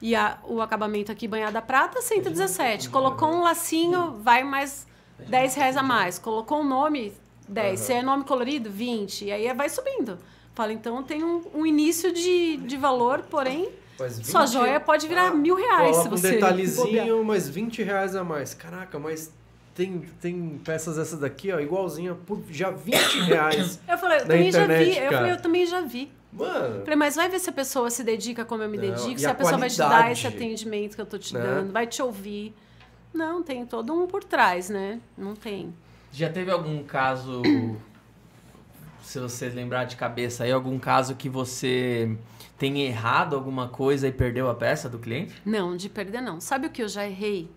e 0.01 0.15
a- 0.15 0.37
o 0.43 0.61
acabamento 0.61 1.11
aqui 1.11 1.27
banhado 1.27 1.57
a 1.57 1.61
prata, 1.61 2.01
117. 2.01 2.89
Colocou 2.89 3.29
um 3.29 3.41
lacinho, 3.41 4.13
vai 4.21 4.43
mais 4.43 4.85
10 5.29 5.55
reais 5.55 5.77
a 5.77 5.83
mais. 5.83 6.19
Colocou 6.19 6.59
um 6.59 6.67
nome, 6.67 7.13
10. 7.47 7.79
Se 7.79 7.93
é 7.93 8.01
nome 8.01 8.23
colorido, 8.25 8.69
20. 8.69 9.25
E 9.25 9.31
aí 9.31 9.53
vai 9.53 9.69
subindo. 9.69 10.17
Fala, 10.53 10.71
então 10.73 11.01
tem 11.03 11.23
um, 11.23 11.41
um 11.53 11.65
início 11.65 12.11
de, 12.13 12.57
de 12.57 12.77
valor, 12.77 13.23
porém 13.29 13.69
Sua 14.23 14.45
20 14.45 14.53
joia 14.53 14.79
pode 14.79 15.07
virar 15.07 15.27
Ah, 15.27 15.33
mil 15.33 15.55
reais 15.55 15.95
se 15.95 16.03
Coloca 16.03 16.15
um 16.15 16.17
você 16.17 16.31
detalhezinho, 16.31 17.23
mas 17.23 17.47
20 17.49 17.83
reais 17.83 18.15
a 18.15 18.23
mais. 18.23 18.53
Caraca, 18.53 18.99
mas 18.99 19.31
tem, 19.73 20.01
tem 20.21 20.59
peças 20.63 20.97
essa 20.97 21.17
daqui, 21.17 21.51
ó, 21.51 21.59
igualzinha, 21.59 22.15
por 22.15 22.41
já 22.49 22.71
20 22.71 22.95
reais. 23.27 23.79
Eu 23.87 23.97
falei, 23.97 24.17
eu 24.17 24.21
também 24.21 24.51
já 24.51 24.63
internet, 24.63 24.85
vi. 24.85 24.97
Eu 24.97 25.03
cara. 25.03 25.17
falei, 25.17 25.31
eu 25.31 25.41
também 25.41 25.65
já 25.65 25.81
vi. 25.81 26.11
Mano, 26.31 26.81
Falei, 26.81 26.95
mas 26.97 27.15
vai 27.15 27.29
ver 27.29 27.39
se 27.39 27.49
a 27.49 27.53
pessoa 27.53 27.89
se 27.89 28.03
dedica 28.03 28.43
como 28.43 28.61
eu 28.61 28.67
me 28.69 28.77
Não, 28.77 28.89
dedico, 28.89 29.17
se 29.17 29.25
a 29.25 29.31
a, 29.31 29.35
pessoa 29.35 29.57
vai 29.57 29.69
te 29.69 29.77
dar 29.77 30.11
esse 30.11 30.27
atendimento 30.27 30.95
que 30.95 31.01
eu 31.01 31.05
tô 31.05 31.17
te 31.17 31.33
né? 31.33 31.41
dando, 31.41 31.71
vai 31.71 31.87
te 31.87 32.01
ouvir. 32.01 32.53
Não, 33.13 33.41
tem 33.41 33.65
todo 33.65 33.93
um 33.93 34.05
por 34.05 34.21
trás, 34.21 34.69
né? 34.69 34.99
Não 35.17 35.33
tem. 35.33 35.73
Já 36.11 36.29
teve 36.29 36.51
algum 36.51 36.83
caso, 36.83 37.41
se 39.05 39.19
você 39.19 39.49
lembrar 39.49 39.85
de 39.85 39.95
cabeça 39.95 40.43
aí, 40.43 40.51
algum 40.51 40.79
caso 40.79 41.15
que 41.15 41.29
você 41.29 42.17
tenha 42.57 42.85
errado 42.85 43.35
alguma 43.35 43.67
coisa 43.67 44.07
e 44.07 44.11
perdeu 44.11 44.49
a 44.49 44.55
peça 44.55 44.89
do 44.89 44.97
cliente? 44.97 45.33
Não, 45.45 45.77
de 45.77 45.87
perder 45.89 46.21
não. 46.21 46.41
Sabe 46.41 46.67
o 46.67 46.69
que 46.69 46.81
eu 46.81 46.87
já 46.87 47.05
errei? 47.05 47.49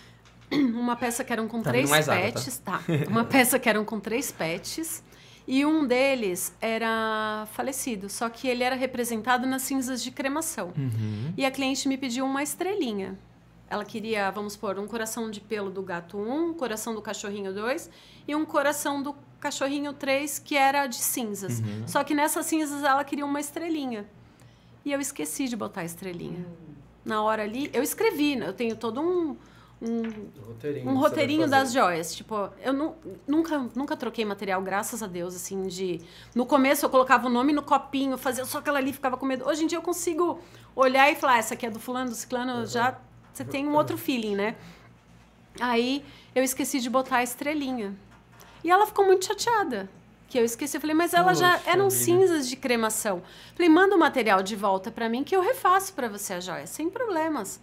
Uma 0.50 0.96
peça 0.96 1.22
que 1.24 1.32
eram 1.32 1.48
com 1.48 1.62
Tá 1.62 1.70
três 1.70 1.90
mais 1.90 2.08
água, 2.08 2.22
tá? 2.26 2.32
pets, 2.32 2.58
tá? 2.58 2.80
Uma 3.08 3.24
peça 3.26 3.58
que 3.58 3.68
eram 3.68 3.84
com 3.84 4.00
três 4.00 4.32
pets 4.32 5.02
e 5.46 5.64
um 5.66 5.86
deles 5.86 6.54
era 6.60 7.46
falecido, 7.52 8.08
só 8.08 8.28
que 8.28 8.48
ele 8.48 8.62
era 8.64 8.74
representado 8.74 9.46
nas 9.46 9.62
cinzas 9.62 10.02
de 10.02 10.10
cremação. 10.10 10.72
Uhum. 10.76 11.32
E 11.36 11.44
a 11.44 11.50
cliente 11.50 11.88
me 11.88 11.96
pediu 11.98 12.24
uma 12.24 12.42
estrelinha. 12.42 13.18
Ela 13.68 13.84
queria, 13.84 14.30
vamos 14.30 14.52
supor, 14.52 14.78
um 14.78 14.86
coração 14.86 15.28
de 15.30 15.40
pelo 15.40 15.70
do 15.70 15.82
gato 15.82 16.16
1, 16.16 16.50
um 16.50 16.54
coração 16.54 16.94
do 16.94 17.02
cachorrinho 17.02 17.52
2 17.52 17.90
e 18.28 18.34
um 18.34 18.44
coração 18.44 19.02
do 19.02 19.14
cachorrinho 19.40 19.92
3 19.92 20.38
que 20.38 20.56
era 20.56 20.86
de 20.86 20.96
cinzas. 20.96 21.58
Uhum. 21.60 21.86
Só 21.86 22.04
que 22.04 22.14
nessas 22.14 22.46
cinzas 22.46 22.84
ela 22.84 23.02
queria 23.04 23.26
uma 23.26 23.40
estrelinha. 23.40 24.06
E 24.84 24.92
eu 24.92 25.00
esqueci 25.00 25.48
de 25.48 25.56
botar 25.56 25.80
a 25.80 25.84
estrelinha. 25.84 26.46
Na 27.04 27.22
hora 27.22 27.42
ali, 27.42 27.68
eu 27.72 27.82
escrevi, 27.82 28.36
né? 28.36 28.46
eu 28.48 28.52
tenho 28.52 28.76
todo 28.76 29.00
um, 29.00 29.36
um, 29.82 30.02
roteirinho. 30.46 30.88
um 30.88 30.94
roteirinho 30.98 31.48
das 31.48 31.72
joias. 31.72 32.14
Tipo, 32.14 32.48
eu 32.62 32.72
nu- 32.72 32.94
nunca, 33.26 33.58
nunca 33.74 33.96
troquei 33.96 34.24
material, 34.24 34.62
graças 34.62 35.02
a 35.02 35.08
Deus, 35.08 35.34
assim, 35.34 35.66
de... 35.66 36.00
No 36.36 36.46
começo 36.46 36.86
eu 36.86 36.90
colocava 36.90 37.26
o 37.26 37.30
nome 37.30 37.52
no 37.52 37.62
copinho, 37.62 38.16
fazia 38.16 38.44
só 38.44 38.58
aquela 38.58 38.78
ali, 38.78 38.92
ficava 38.92 39.16
com 39.16 39.26
medo. 39.26 39.44
Hoje 39.44 39.64
em 39.64 39.66
dia 39.66 39.78
eu 39.78 39.82
consigo 39.82 40.38
olhar 40.74 41.10
e 41.10 41.16
falar, 41.16 41.34
"Ah, 41.34 41.38
essa 41.38 41.54
aqui 41.54 41.66
é 41.66 41.70
do 41.70 41.80
fulano, 41.80 42.10
do 42.10 42.14
ciclano, 42.16 42.64
já... 42.64 42.96
Você 43.36 43.44
tem 43.44 43.66
um 43.68 43.74
outro 43.74 43.98
feeling, 43.98 44.34
né? 44.34 44.56
Aí 45.60 46.02
eu 46.34 46.42
esqueci 46.42 46.80
de 46.80 46.88
botar 46.88 47.18
a 47.18 47.22
estrelinha. 47.22 47.94
E 48.64 48.70
ela 48.70 48.86
ficou 48.86 49.04
muito 49.04 49.26
chateada. 49.26 49.90
Que 50.28 50.38
eu 50.38 50.44
esqueci. 50.44 50.76
Eu 50.78 50.80
falei, 50.80 50.96
mas 50.96 51.12
ela 51.12 51.34
já 51.34 51.60
eram 51.66 51.90
cinzas 51.90 52.48
de 52.48 52.56
cremação. 52.56 53.22
Falei, 53.54 53.68
manda 53.68 53.94
o 53.94 53.98
material 53.98 54.42
de 54.42 54.56
volta 54.56 54.90
pra 54.90 55.06
mim 55.08 55.22
que 55.22 55.36
eu 55.36 55.42
refaço 55.42 55.92
pra 55.92 56.08
você 56.08 56.32
a 56.32 56.40
joia, 56.40 56.66
sem 56.66 56.88
problemas. 56.88 57.60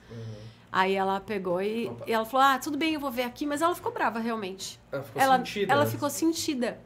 Aí 0.72 0.94
ela 0.94 1.20
pegou 1.20 1.60
e, 1.60 1.91
e 2.06 2.14
ela 2.14 2.24
falou: 2.26 2.45
Ah, 2.45 2.60
tudo 2.60 2.78
bem, 2.78 2.94
eu 2.94 3.00
vou 3.00 3.12
ver 3.12 3.24
aqui, 3.24 3.45
mas 3.45 3.62
ela 3.64 3.74
ficou 3.74 3.91
brava 3.91 4.20
realmente. 4.20 4.80
Ela 4.91 5.04
ficou 5.04 5.22
ela 5.22 5.38
sentida, 5.38 5.74
ela 5.74 5.86
né? 5.86 5.90
ficou 5.90 6.10
sentida. 6.10 6.80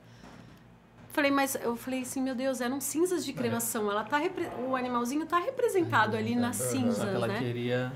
Falei, 1.11 1.31
mas 1.31 1.55
eu 1.55 1.75
falei 1.75 2.01
assim, 2.03 2.21
meu 2.21 2.35
Deus, 2.35 2.61
eram 2.61 2.79
cinzas 2.79 3.25
de 3.25 3.33
cremação. 3.33 3.89
Ela 3.91 4.03
tá 4.03 4.17
repre- 4.17 4.49
o 4.67 4.75
animalzinho 4.75 5.25
tá 5.25 5.39
representado 5.39 6.15
ali 6.15 6.35
nas 6.35 6.61
Aham. 6.61 6.69
cinzas, 6.69 6.97
Só 6.97 7.05
que 7.05 7.15
ela 7.15 7.27
né? 7.27 7.39
queria. 7.39 7.91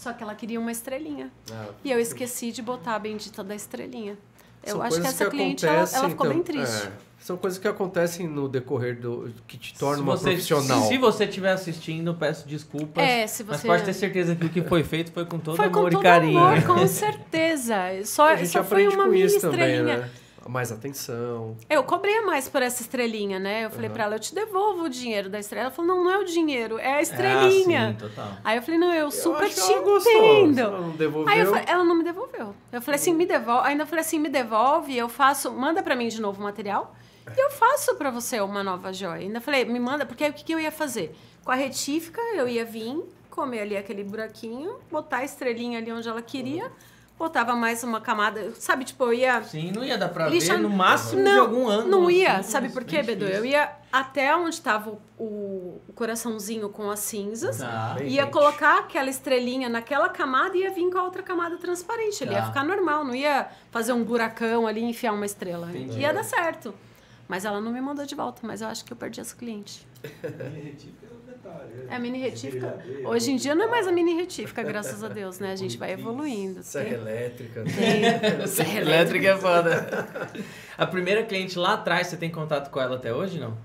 Só 0.00 0.14
que 0.14 0.22
ela 0.22 0.34
queria 0.34 0.58
uma 0.58 0.72
estrelinha. 0.72 1.30
Ah, 1.52 1.66
E 1.84 1.90
eu 1.92 2.00
esqueci 2.00 2.50
de 2.52 2.62
botar 2.62 2.94
a 2.94 2.98
bendita 2.98 3.44
da 3.44 3.54
estrelinha. 3.54 4.16
Eu 4.64 4.80
acho 4.80 4.98
que 4.98 5.06
essa 5.06 5.26
cliente, 5.28 5.66
ela, 5.66 5.86
ela 5.92 6.08
ficou 6.08 6.26
bem 6.26 6.38
então, 6.38 6.54
triste. 6.54 6.86
é, 6.86 6.90
são 7.18 7.36
coisas 7.36 7.58
que 7.58 7.68
acontecem 7.68 8.26
no 8.26 8.48
decorrer 8.48 8.98
do. 8.98 9.30
que 9.46 9.58
te 9.58 9.74
tornam 9.78 9.96
Se 9.98 10.02
uma 10.02 10.16
você- 10.16 10.30
profissional. 10.30 10.82
Se 10.88 10.96
você 10.96 11.24
estiver 11.24 11.52
assistindo, 11.52 12.14
peço 12.14 12.48
desculpas. 12.48 13.04
É, 13.04 13.26
se 13.26 13.44
Mas 13.44 13.60
você... 13.60 13.66
pode 13.66 13.84
ter 13.84 13.92
certeza 13.92 14.34
que 14.34 14.46
o 14.46 14.48
que 14.48 14.62
foi 14.62 14.82
feito 14.82 15.12
foi 15.12 15.26
com 15.26 15.38
todo 15.38 15.56
Foi 15.56 15.66
amor 15.66 15.84
com 15.84 15.90
todo 15.90 16.00
e 16.00 16.02
carinho. 16.02 16.38
amor, 16.38 16.62
com 16.64 16.86
certeza. 16.88 17.76
Só, 18.06 18.28
a 18.28 18.36
gente 18.36 18.48
só 18.48 18.64
foi 18.64 18.78
aprende 18.84 18.94
uma 18.96 19.04
com 19.04 19.10
mini 19.10 19.26
isso 19.26 19.40
também, 19.40 19.68
estrelinha. 19.70 19.96
né? 19.98 20.10
Mais 20.48 20.72
atenção. 20.72 21.56
Eu 21.68 21.84
cobrei 21.84 22.22
mais 22.22 22.48
por 22.48 22.60
essa 22.62 22.82
estrelinha, 22.82 23.38
né? 23.38 23.66
Eu 23.66 23.70
falei 23.70 23.88
Uhum. 23.88 23.94
pra 23.94 24.04
ela, 24.04 24.16
eu 24.16 24.20
te 24.20 24.34
devolvo 24.34 24.84
o 24.84 24.88
dinheiro 24.88 25.28
da 25.28 25.38
estrela. 25.38 25.66
Ela 25.66 25.70
falou, 25.74 25.94
não, 25.94 26.04
não 26.04 26.10
é 26.10 26.18
o 26.18 26.24
dinheiro, 26.24 26.78
é 26.78 26.94
a 26.94 26.98
É, 26.98 27.02
estrelinha. 27.02 27.90
sim, 27.92 28.06
total. 28.08 28.28
Aí 28.42 28.56
eu 28.56 28.62
falei, 28.62 28.80
não, 28.80 28.92
eu 28.92 29.04
Eu 29.04 29.10
super 29.10 29.48
te 29.48 29.60
ela 29.60 30.00
entendo. 30.00 30.58
ela 30.60 30.80
não 30.80 30.90
devolveu. 30.90 31.32
Aí 31.32 31.40
eu 31.40 31.46
falei, 31.46 31.64
ela 31.68 31.84
não 31.84 31.94
me 31.94 32.02
devolveu. 32.04 32.54
Eu 32.72 32.82
falei 32.82 32.98
assim, 32.98 33.12
me 33.14 33.26
devolve. 33.26 33.68
Ainda 33.68 33.86
falei 33.86 34.00
assim, 34.00 34.18
me 34.18 34.28
devolve, 34.28 34.96
eu 34.96 35.08
faço, 35.08 35.52
manda 35.52 35.82
pra 35.82 35.94
mim 35.94 36.08
de 36.08 36.20
novo 36.20 36.40
o 36.40 36.44
material 36.44 36.94
e 37.36 37.40
eu 37.40 37.50
faço 37.50 37.94
pra 37.94 38.10
você 38.10 38.40
uma 38.40 38.64
nova 38.64 38.92
joia. 38.92 39.20
Ainda 39.22 39.40
falei, 39.40 39.64
me 39.64 39.78
manda, 39.78 40.04
porque 40.06 40.24
aí 40.24 40.30
o 40.30 40.32
que, 40.34 40.42
que 40.44 40.52
eu 40.54 40.58
ia 40.58 40.72
fazer? 40.72 41.14
Com 41.44 41.52
a 41.52 41.54
retífica, 41.54 42.20
eu 42.34 42.48
ia 42.48 42.64
vir, 42.64 42.98
comer 43.28 43.60
ali 43.60 43.76
aquele 43.76 44.02
buraquinho, 44.02 44.76
botar 44.90 45.18
a 45.18 45.24
estrelinha 45.24 45.78
ali 45.78 45.92
onde 45.92 46.08
ela 46.08 46.20
queria, 46.22 46.70
botava 47.20 47.54
mais 47.54 47.84
uma 47.84 48.00
camada, 48.00 48.50
sabe, 48.58 48.82
tipo, 48.86 49.04
eu 49.04 49.12
ia 49.12 49.42
Sim, 49.42 49.72
não 49.76 49.84
ia 49.84 49.98
dar 49.98 50.08
pra 50.08 50.26
Lixa- 50.28 50.54
ver 50.56 50.62
no 50.62 50.70
máximo 50.70 51.18
de 51.22 51.30
não, 51.30 51.40
algum 51.42 51.68
ano. 51.68 51.86
Não 51.86 52.10
ia, 52.10 52.38
assim, 52.38 52.50
sabe 52.50 52.70
por 52.70 52.82
quê, 52.82 53.02
Bedu? 53.02 53.26
Eu 53.26 53.44
ia 53.44 53.70
até 53.92 54.34
onde 54.34 54.54
estava 54.54 54.90
o, 54.90 54.98
o- 55.22 55.80
coraçãozinho 55.94 56.70
com 56.70 56.90
as 56.90 57.00
cinzas, 57.00 57.58
Tá. 57.58 57.96
Ia 58.00 58.22
gente. 58.22 58.32
colocar 58.32 58.78
aquela 58.78 59.10
estrelinha 59.10 59.68
naquela 59.68 60.08
camada 60.08 60.56
e 60.56 60.60
ia 60.62 60.70
vir 60.70 60.90
com 60.90 60.96
a 60.98 61.02
outra 61.04 61.22
camada 61.22 61.58
transparente. 61.58 62.24
Ele 62.24 62.32
ia 62.32 62.40
Tá. 62.40 62.46
ficar 62.46 62.64
normal, 62.64 63.04
não 63.04 63.14
ia 63.14 63.48
fazer 63.70 63.92
um 63.92 64.02
buracão 64.02 64.66
ali 64.66 64.80
e 64.80 64.84
enfiar 64.84 65.12
uma 65.12 65.26
estrela. 65.26 65.68
Entendi. 65.70 66.00
Ia 66.00 66.14
dar 66.14 66.24
certo. 66.24 66.74
Mas 67.30 67.44
ela 67.44 67.60
não 67.60 67.70
me 67.70 67.80
mandou 67.80 68.04
de 68.04 68.14
volta, 68.16 68.40
mas 68.44 68.60
eu 68.60 68.66
acho 68.66 68.84
que 68.84 68.92
eu 68.92 68.96
perdi 68.96 69.20
essa 69.20 69.36
cliente. 69.36 69.86
É 71.88 71.94
a 71.94 71.98
mini 72.00 72.18
retífica. 72.18 72.76
Hoje 73.04 73.30
em 73.30 73.36
dia 73.36 73.54
não 73.54 73.66
é 73.66 73.68
mais 73.68 73.86
a 73.86 73.92
mini 73.92 74.14
retífica, 74.14 74.64
graças 74.64 75.04
a 75.04 75.06
Deus, 75.06 75.38
né? 75.38 75.52
A 75.52 75.56
gente 75.56 75.78
vai 75.78 75.92
evoluindo. 75.92 76.60
Serra 76.64 76.86
Tem- 76.86 76.94
elétrica. 76.94 77.62
tem- 77.62 78.46
Serra 78.48 78.80
elétrica 78.80 79.28
é 79.28 79.36
foda. 79.38 80.08
A 80.76 80.84
primeira 80.88 81.22
cliente 81.22 81.56
lá 81.56 81.74
atrás, 81.74 82.08
você 82.08 82.16
tem 82.16 82.32
contato 82.32 82.68
com 82.68 82.80
ela 82.80 82.96
até 82.96 83.14
hoje, 83.14 83.38
não? 83.38 83.56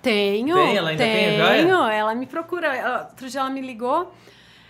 Tenho. 0.00 0.54
Tem? 0.54 0.76
Ela 0.76 0.90
ainda 0.90 1.02
tem 1.02 1.40
a 1.42 1.48
tenho. 1.48 1.74
Ela 1.88 2.14
me 2.14 2.26
procura. 2.26 2.76
Ela- 2.76 3.08
outro 3.10 3.28
dia 3.28 3.40
ela 3.40 3.50
me 3.50 3.60
ligou. 3.60 4.14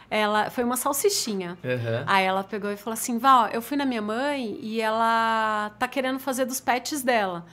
Ela 0.09 0.49
foi 0.49 0.65
uma 0.65 0.79
salsichinha. 0.79 1.59
Aham. 1.63 2.05
Aí 2.07 2.25
ela 2.25 2.43
pegou 2.43 2.73
e 2.73 2.77
falou 2.79 2.95
assim: 2.95 3.19
Val, 3.19 3.49
eu 3.49 3.61
fui 3.61 3.77
na 3.77 3.85
minha 3.85 4.01
mãe 4.01 4.59
e 4.63 4.81
ela 4.81 5.73
tá 5.79 5.87
querendo 5.87 6.19
fazer 6.19 6.47
dos 6.47 6.59
pets 6.59 7.03
dela. 7.03 7.45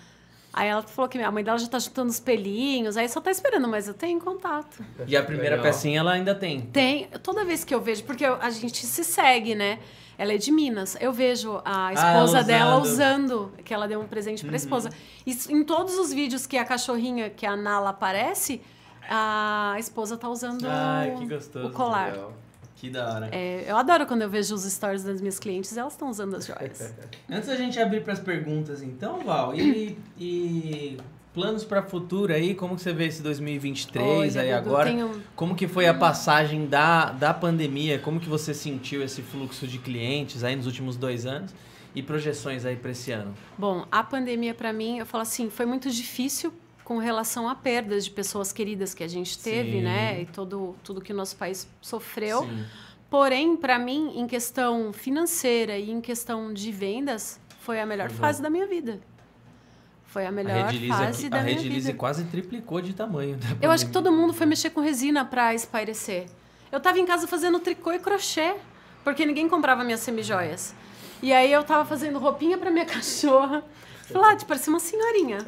Aí 0.54 0.68
ela 0.68 0.82
falou 0.82 1.08
que 1.08 1.18
a 1.18 1.32
mãe 1.32 1.44
dela 1.44 1.58
já 1.58 1.68
tá 1.68 1.80
juntando 1.80 2.10
os 2.10 2.20
pelinhos, 2.20 2.98
aí 2.98 3.08
só 3.08 3.22
tá 3.22 3.32
esperando, 3.32 3.68
mas 3.70 3.88
eu 3.88 3.94
tenho 3.94 4.20
contato. 4.20 4.84
E 5.08 5.16
a 5.16 5.24
primeira 5.24 5.56
Legal. 5.56 5.64
pecinha 5.72 6.00
ela 6.02 6.12
ainda 6.12 6.36
tem. 6.36 6.62
Tem, 6.62 7.08
toda 7.24 7.46
vez 7.46 7.64
que 7.64 7.74
eu 7.74 7.80
vejo, 7.80 8.04
porque 8.04 8.26
eu- 8.26 8.36
a 8.42 8.50
gente 8.50 8.86
se 8.86 9.04
segue, 9.04 9.56
né? 9.56 9.80
Ela 10.18 10.34
é 10.34 10.38
de 10.38 10.52
Minas. 10.52 10.98
Eu 11.00 11.14
vejo 11.14 11.62
a 11.64 11.94
esposa 11.94 12.38
ela 12.40 12.44
dela 12.44 12.78
usando. 12.80 13.54
que 13.64 13.74
ela 13.74 13.88
deu 13.88 14.02
um 14.02 14.08
presente 14.08 14.44
Uhum. 14.44 14.50
pra 14.50 14.58
esposa. 14.58 14.90
E 15.26 15.32
em 15.50 15.64
todos 15.64 15.98
os 15.98 16.12
vídeos 16.14 16.46
que 16.46 16.58
a 16.58 16.66
cachorrinha, 16.66 17.30
que 17.30 17.46
a 17.46 17.56
Nala 17.56 17.90
aparece, 17.92 18.62
a 19.10 19.76
esposa 19.80 20.18
tá 20.18 20.30
usando 20.30 20.66
Ai, 20.68 21.16
que 21.18 21.26
gostoso. 21.28 21.68
o 21.68 21.72
colar. 21.72 22.12
Legal. 22.12 22.34
Que 22.82 22.90
da 22.90 23.14
hora. 23.14 23.30
É, 23.32 23.64
eu 23.70 23.78
adoro 23.78 24.08
quando 24.08 24.24
eu 24.24 24.30
vejo 24.30 24.56
os 24.56 24.64
stories 24.64 25.04
das 25.04 25.22
minhas 25.22 25.38
clientes, 25.38 25.78
elas 25.78 25.94
estão 25.94 26.10
usando 26.10 26.36
as 26.36 26.48
joias. 26.48 26.92
Antes 27.30 27.48
da 27.48 27.56
gente 27.56 27.80
abrir 27.80 28.02
para 28.02 28.14
as 28.14 28.20
perguntas, 28.20 28.82
então, 28.82 29.20
Val, 29.20 29.54
e, 29.54 29.96
e 30.20 30.98
planos 31.32 31.64
para 31.64 31.84
futuro 31.84 32.34
aí? 32.34 32.56
Como 32.56 32.76
que 32.76 32.82
você 32.82 32.92
vê 32.92 33.06
esse 33.06 33.22
2023 33.22 34.36
Olha, 34.36 34.42
aí 34.42 34.52
agora? 34.52 34.90
tenho- 34.90 35.12
Como 35.36 35.54
que 35.54 35.68
foi 35.68 35.86
a 35.88 35.94
passagem 35.94 36.66
da, 36.66 37.12
da 37.12 37.32
pandemia? 37.36 38.00
Como 38.00 38.20
que 38.20 38.28
você 38.28 38.52
sentiu 38.52 39.04
esse 39.04 39.22
fluxo 39.22 39.68
de 39.68 39.78
clientes 39.78 40.44
aí 40.44 40.56
nos 40.56 40.66
últimos 40.66 40.98
dois 40.98 41.28
anos? 41.28 41.54
E 41.94 42.02
projeções 42.02 42.66
aí 42.66 42.78
para 42.78 42.90
esse 42.90 43.12
ano? 43.12 43.36
Bom, 43.60 43.86
a 43.92 44.02
pandemia 44.02 44.56
pra 44.56 44.74
mim, 44.74 44.98
eu 44.98 45.06
falo 45.06 45.22
assim, 45.22 45.52
foi 45.52 45.68
muito 45.68 45.92
difícil 45.92 46.52
com 46.92 46.98
relação 46.98 47.48
a 47.48 47.56
perdas 47.56 48.04
de 48.04 48.12
pessoas 48.12 48.52
queridas 48.52 48.94
que 48.94 49.02
a 49.02 49.08
gente 49.08 49.40
teve, 49.40 49.78
Sim. 49.78 49.82
né? 49.84 50.22
E 50.24 50.26
todo, 50.26 50.76
tudo 50.84 51.00
que 51.00 51.14
o 51.14 51.16
nosso 51.16 51.38
país 51.38 51.66
sofreu. 51.80 52.42
Sim. 52.42 52.66
Porém, 53.10 53.56
para 53.56 53.80
mim, 53.80 54.12
em 54.20 54.28
questão 54.28 54.92
financeira 54.92 55.78
e 55.78 55.90
em 55.90 56.02
questão 56.02 56.54
de 56.54 56.70
vendas, 56.70 57.40
foi 57.62 57.80
a 57.80 57.86
melhor 57.86 58.10
bom. 58.10 58.16
fase 58.16 58.42
da 58.42 58.50
minha 58.50 58.68
vida. 58.68 59.00
Foi 60.06 60.26
a 60.26 60.28
A 60.28 60.32
melhor 60.34 60.66
Redilize, 60.66 60.90
fase 60.98 61.20
aqui, 61.22 61.30
da 61.30 61.40
a 61.40 61.44
minha 61.44 61.58
vida. 61.60 61.94
quase 61.94 62.26
triplicou 62.26 62.82
de 62.82 62.92
tamanho. 62.92 63.38
da 63.38 63.48
Eu 63.66 63.72
acho 63.72 63.86
que 63.86 63.92
todo 63.94 64.12
mundo 64.12 64.34
foi 64.34 64.46
mexer 64.46 64.72
com 64.72 64.82
resina 64.82 65.24
para 65.24 65.56
espairecer. 65.56 66.26
Eu 66.74 66.82
tava 66.82 67.00
em 67.00 67.06
casa 67.06 67.26
fazendo 67.26 67.58
tricô 67.60 67.94
e 67.94 68.00
crochê, 68.00 68.54
porque 69.02 69.26
ninguém 69.26 69.48
comprava 69.48 69.82
minhas 69.86 70.02
semijoias. 70.02 70.76
E 71.24 71.32
aí 71.32 71.54
eu 71.54 71.64
tava 71.64 71.86
fazendo 71.86 72.20
roupinha 72.20 72.58
para 72.58 72.70
minha 72.70 72.84
cachorra. 72.86 73.64
Falei, 74.12 74.38
ah, 74.38 74.46
parecia 74.46 74.72
uma 74.72 74.80
senhorinha. 74.80 75.40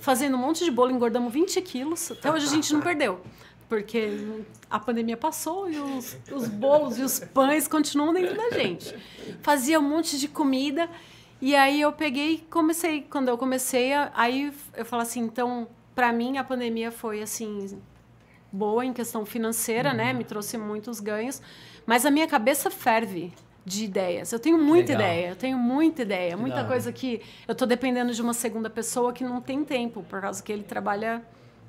Fazendo 0.00 0.36
um 0.36 0.40
monte 0.40 0.64
de 0.64 0.70
bolo, 0.70 0.90
engordamos 0.90 1.32
20 1.32 1.60
quilos. 1.62 2.10
Até 2.10 2.30
hoje 2.30 2.46
a 2.46 2.48
gente 2.48 2.72
não 2.72 2.80
perdeu. 2.80 3.20
Porque 3.68 4.44
a 4.68 4.78
pandemia 4.78 5.16
passou 5.16 5.70
e 5.70 5.78
os, 5.78 6.16
os 6.30 6.46
bolos 6.46 6.98
e 6.98 7.02
os 7.02 7.20
pães 7.20 7.66
continuam 7.66 8.12
dentro 8.12 8.36
da 8.36 8.50
gente. 8.50 8.94
Fazia 9.40 9.80
um 9.80 9.88
monte 9.88 10.18
de 10.18 10.28
comida. 10.28 10.88
E 11.40 11.56
aí 11.56 11.80
eu 11.80 11.92
peguei 11.92 12.34
e 12.34 12.38
comecei. 12.38 13.02
Quando 13.02 13.28
eu 13.28 13.38
comecei, 13.38 13.92
aí 14.14 14.52
eu 14.76 14.84
falo 14.84 15.02
assim, 15.02 15.20
então, 15.20 15.66
pra 15.94 16.12
mim 16.12 16.36
a 16.36 16.44
pandemia 16.44 16.90
foi 16.90 17.22
assim 17.22 17.80
boa 18.52 18.84
em 18.84 18.92
questão 18.92 19.24
financeira, 19.24 19.94
né? 19.94 20.12
Me 20.12 20.24
trouxe 20.24 20.58
muitos 20.58 21.00
ganhos. 21.00 21.40
Mas 21.86 22.04
a 22.04 22.10
minha 22.10 22.26
cabeça 22.26 22.70
ferve 22.70 23.32
de 23.64 23.84
ideias. 23.84 24.32
Eu 24.32 24.38
tenho 24.40 24.58
muita 24.58 24.92
Legal. 24.92 25.06
ideia, 25.12 25.28
eu 25.30 25.36
tenho 25.36 25.56
muita 25.58 26.02
ideia. 26.02 26.36
muita 26.36 26.64
coisa 26.64 26.92
que 26.92 27.20
eu 27.46 27.54
tô 27.54 27.64
dependendo 27.66 28.12
de 28.12 28.20
uma 28.20 28.34
segunda 28.34 28.68
pessoa 28.68 29.12
que 29.12 29.22
não 29.24 29.40
tem 29.40 29.64
tempo, 29.64 30.02
por 30.02 30.20
causa 30.20 30.42
que 30.42 30.52
ele 30.52 30.62
trabalha 30.64 31.22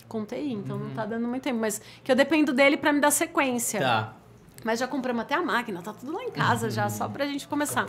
com 0.07 0.25
TI, 0.25 0.53
então 0.53 0.77
não 0.77 0.89
tá 0.91 1.05
dando 1.05 1.27
muito 1.27 1.43
tempo. 1.43 1.59
Mas 1.59 1.81
que 2.03 2.11
eu 2.11 2.15
dependo 2.15 2.53
dele 2.53 2.77
para 2.77 2.91
me 2.91 2.99
dar 2.99 3.11
sequência. 3.11 3.79
Tá. 3.79 4.13
Mas 4.63 4.79
já 4.79 4.87
compramos 4.87 5.23
até 5.23 5.35
a 5.35 5.41
máquina, 5.41 5.81
tá 5.81 5.93
tudo 5.93 6.13
lá 6.13 6.23
em 6.23 6.31
casa 6.31 6.69
já, 6.69 6.89
só 6.89 7.07
pra 7.09 7.25
gente 7.25 7.47
começar. 7.47 7.87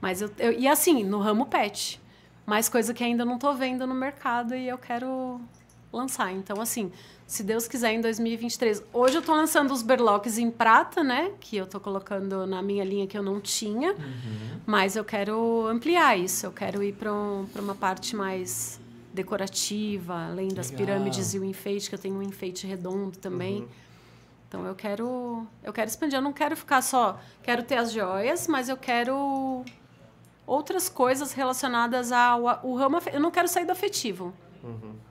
Mas 0.00 0.20
eu, 0.22 0.30
eu- 0.38 0.52
e 0.52 0.66
assim, 0.66 1.04
no 1.04 1.18
ramo 1.20 1.46
pet. 1.46 2.00
Mais 2.46 2.68
coisa 2.68 2.92
que 2.92 3.02
ainda 3.04 3.24
não 3.24 3.38
tô 3.38 3.52
vendo 3.54 3.86
no 3.86 3.94
mercado 3.94 4.54
e 4.54 4.68
eu 4.68 4.76
quero 4.78 5.40
lançar. 5.92 6.32
Então, 6.32 6.60
assim, 6.60 6.90
se 7.26 7.42
Deus 7.42 7.66
quiser, 7.66 7.92
em 7.92 8.00
2023. 8.00 8.82
Hoje 8.92 9.16
eu 9.16 9.22
tô 9.22 9.34
lançando 9.34 9.72
os 9.72 9.82
berlocks 9.82 10.38
em 10.38 10.50
prata, 10.50 11.02
né? 11.02 11.32
Que 11.40 11.56
eu 11.56 11.66
tô 11.66 11.80
colocando 11.80 12.46
na 12.46 12.62
minha 12.62 12.84
linha 12.84 13.06
que 13.06 13.16
eu 13.16 13.22
não 13.22 13.40
tinha. 13.40 13.94
Mas 14.66 14.94
eu 14.94 15.04
quero 15.04 15.66
ampliar 15.66 16.18
isso. 16.18 16.46
Eu 16.46 16.52
quero 16.52 16.82
ir 16.82 16.92
pra, 16.94 17.12
um, 17.12 17.46
uma 17.56 17.74
parte 17.74 18.14
mais 18.14 18.80
decorativa, 19.12 20.26
além 20.26 20.48
das 20.48 20.70
Legal. 20.70 20.86
pirâmides 20.86 21.34
e 21.34 21.38
o 21.38 21.44
enfeite, 21.44 21.88
que 21.88 21.94
eu 21.94 21.98
tenho 21.98 22.16
um 22.16 22.22
enfeite 22.22 22.66
redondo 22.66 23.16
também. 23.18 23.66
Então 24.48 24.66
eu 24.66 24.74
quero, 24.74 25.46
eu 25.62 25.72
quero 25.72 25.88
expandir. 25.88 26.18
Eu 26.18 26.22
não 26.22 26.32
quero 26.32 26.56
ficar 26.56 26.82
só, 26.82 27.18
quero 27.42 27.62
ter 27.62 27.76
as 27.76 27.90
joias, 27.90 28.46
mas 28.46 28.68
eu 28.68 28.76
quero 28.76 29.64
outras 30.46 30.88
coisas 30.88 31.32
relacionadas 31.32 32.12
ao 32.12 32.48
ao 32.48 32.74
ramo. 32.74 32.98
Eu 33.12 33.20
não 33.20 33.30
quero 33.30 33.48
sair 33.48 33.64
do 33.64 33.72
afetivo. 33.72 34.32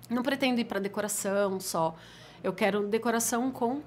Não 0.10 0.24
pretendo 0.24 0.60
ir 0.60 0.66
para 0.66 0.80
decoração 0.80 1.60
só. 1.60 1.96
Eu 2.44 2.54
quero 2.54 2.88
decoração 2.88 3.52
com 3.52 3.82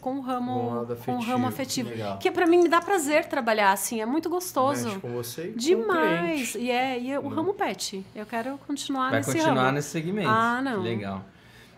com 0.00 0.18
o 0.18 0.20
ramo, 0.20 0.52
Com 0.52 0.66
o 0.66 0.74
lado 0.76 0.96
com 1.04 1.16
o 1.16 1.20
ramo 1.20 1.48
afetivo. 1.48 1.88
afetivo, 1.88 1.90
Legal. 1.90 2.18
que 2.18 2.30
para 2.30 2.46
mim 2.46 2.58
me 2.58 2.68
dá 2.68 2.80
prazer 2.80 3.24
trabalhar 3.26 3.72
assim, 3.72 4.00
é 4.00 4.06
muito 4.06 4.30
gostoso. 4.30 4.86
Mexe 4.86 5.00
com 5.00 5.08
você 5.10 5.42
e 5.42 5.48
com 5.48 5.54
o 5.54 5.58
Demais. 5.58 6.54
E 6.54 6.70
é, 6.70 7.00
e 7.00 7.10
é 7.10 7.18
o 7.18 7.26
ramo 7.26 7.52
pet. 7.52 8.06
Eu 8.14 8.24
quero 8.24 8.56
continuar 8.64 9.10
Vai 9.10 9.18
nesse 9.18 9.32
continuar 9.32 9.54
ramo. 9.64 9.72
nesse 9.72 9.88
segmento. 9.88 10.28
Ah, 10.28 10.60
não. 10.62 10.82
Legal. 10.82 11.24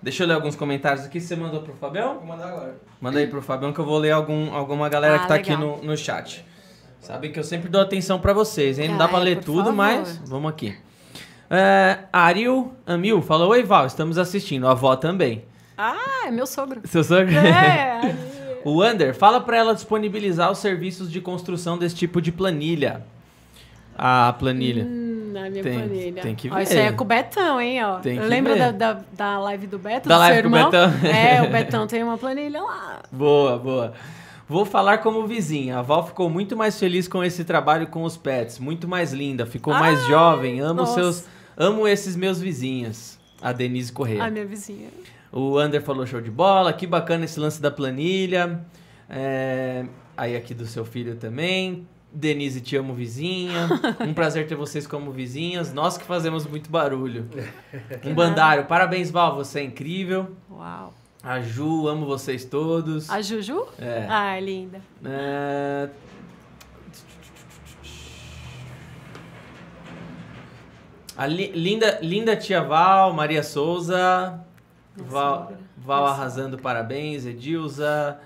Deixa 0.03 0.23
eu 0.23 0.27
ler 0.29 0.35
alguns 0.35 0.55
comentários 0.55 1.07
aqui. 1.07 1.19
Você 1.19 1.35
mandou 1.35 1.63
pro 1.63 1.73
Fabião? 1.73 2.17
Vou 2.19 2.27
mandar 2.27 2.49
agora. 2.49 2.79
Manda 3.01 3.19
aí 3.19 3.27
pro 3.27 3.41
Fabião 3.41 3.73
que 3.73 3.79
eu 3.79 3.87
vou 3.87 3.97
ler 3.99 4.11
algum, 4.11 4.53
alguma 4.55 4.89
galera 4.91 5.17
Ah, 5.17 5.19
que 5.21 5.29
tá 5.29 5.35
aqui 5.37 5.51
legal. 5.57 5.79
no, 5.79 5.85
no 5.85 5.97
chat. 5.97 6.45
Sabem 7.01 7.33
que 7.33 7.39
eu 7.39 7.45
sempre 7.45 7.71
dou 7.71 7.81
atenção 7.81 8.21
pra 8.21 8.35
vocês, 8.35 8.79
hein? 8.79 8.91
Não 8.91 8.99
dá 8.99 9.07
Ah, 9.07 9.09
pra 9.09 9.21
é, 9.21 9.23
ler 9.23 9.41
tudo, 9.43 9.59
favor. 9.65 9.73
mas 9.73 10.19
vamos 10.27 10.51
aqui. 10.51 10.77
É, 11.51 11.99
Ariel 12.13 12.73
Amil 12.87 13.21
falou: 13.21 13.51
Oi, 13.51 13.63
Val, 13.65 13.87
estamos 13.87 14.17
assistindo. 14.19 14.67
A 14.69 14.71
avó 14.71 14.95
também. 14.97 15.43
Ah, 15.77 16.27
é 16.27 16.31
meu 16.31 16.47
sogro. 16.47 16.81
Seu 16.85 17.03
sogro? 17.03 17.35
É, 17.37 18.15
O 18.65 18.85
Under, 18.85 19.15
fala 19.15 19.41
pra 19.41 19.57
ela 19.57 19.75
disponibilizar 19.75 20.51
os 20.53 20.59
serviços 20.59 21.11
de 21.11 21.19
construção 21.21 21.79
desse 21.79 21.95
tipo 21.97 22.21
de 22.21 22.31
planilha. 22.31 23.03
A 23.97 24.35
planilha. 24.39 24.85
Hum, 24.85 25.31
na 25.33 25.49
minha 25.49 25.63
Tem- 25.63 25.79
planilha. 25.79 26.23
tem 26.23 26.35
que 26.35 26.51
Ó, 26.51 26.55
ver. 26.55 26.63
isso 26.65 26.73
aí 26.75 26.79
é 26.81 26.93
com 26.93 27.05
o 27.05 27.07
Betão, 27.07 27.59
hein? 27.61 27.83
Ó. 27.85 27.99
Tem 28.01 28.19
que 28.19 28.25
lembro 28.27 28.53
ver. 28.53 28.73
da, 28.73 28.93
da, 28.93 29.01
da 29.13 29.39
live 29.41 29.67
do 29.67 29.79
Beto, 29.79 30.09
Da 30.09 30.17
do 30.17 30.19
live 30.21 30.41
seu 30.43 30.51
com 30.51 30.55
o 30.55 30.59
irmão. 30.59 30.71
Betão. 30.71 30.93
É, 31.11 31.43
o 31.43 31.49
Betão 31.51 31.87
tem 31.87 32.03
uma 32.03 32.19
planilha 32.19 32.63
lá. 32.63 33.01
Boa, 33.11 33.59
boa. 33.59 33.93
Vou 34.49 34.65
falar 34.67 34.99
como 34.99 35.27
vizinha. 35.27 35.79
A 35.79 35.83
Val 35.83 36.07
ficou 36.07 36.29
muito 36.29 36.55
mais 36.57 36.79
feliz 36.79 37.09
com 37.09 37.25
esse 37.25 37.45
trabalho 37.45 37.87
com 37.87 38.03
os 38.05 38.17
pets. 38.17 38.59
Muito 38.59 38.87
mais 38.89 39.13
linda. 39.13 39.47
Ficou 39.47 39.73
mais 39.73 40.05
jovem. 40.07 40.61
Amo 40.61 40.81
nossa. 40.83 40.95
seus. 40.95 41.25
Amo 41.57 41.87
esses 41.87 42.17
meus 42.17 42.41
vizinhos. 42.41 43.19
A 43.41 43.53
Denise 43.53 43.93
Corrêa. 43.93 44.25
A 44.25 44.31
minha 44.31 44.45
vizinha. 44.47 44.89
O 45.33 45.57
Ander 45.59 45.83
falou 45.83 46.07
show 46.07 46.21
de 46.21 46.31
bola. 46.31 46.73
Que 46.73 46.87
bacana 46.87 47.25
esse 47.25 47.39
lance 47.39 47.61
da 47.61 47.71
planilha. 47.71 48.61
É, 49.09 49.85
Aí 50.17 50.37
aqui 50.37 50.53
do 50.53 50.67
seu 50.67 50.85
filho 50.85 51.17
também. 51.17 51.87
Denise, 52.13 52.61
te 52.61 52.77
amo, 52.77 52.93
vizinha. 52.93 53.69
Um 54.07 54.13
prazer 54.13 54.47
ter 54.47 54.55
vocês 54.55 54.87
como 54.87 55.11
vizinhas. 55.13 55.73
Nós 55.73 55.97
que 55.97 56.05
fazemos 56.05 56.45
muito 56.47 56.69
barulho. 56.69 57.27
Um 58.05 58.15
bandário. 58.15 58.67
Parabéns, 58.67 59.11
Val. 59.11 59.37
Você 59.37 59.61
é 59.61 59.63
incrível. 59.63 60.31
Uau. 60.51 60.93
A 61.23 61.41
Ju, 61.41 61.87
amo 61.87 62.07
vocês 62.07 62.45
todos. 62.45 63.09
A 63.11 63.21
Juju? 63.21 63.67
É. 63.79 64.07
Ah, 64.09 64.41
linda. 64.41 64.81
É, 65.05 65.89
A 71.21 71.27
li- 71.27 71.53
linda, 71.53 71.99
linda 72.01 72.35
tia 72.35 72.63
Val, 72.63 73.13
Maria 73.13 73.43
Souza, 73.43 74.41
Val. 74.97 75.53
Val 75.77 76.07
arrasando 76.07 76.57
parabéns, 76.57 77.27
Edilza. 77.27 78.19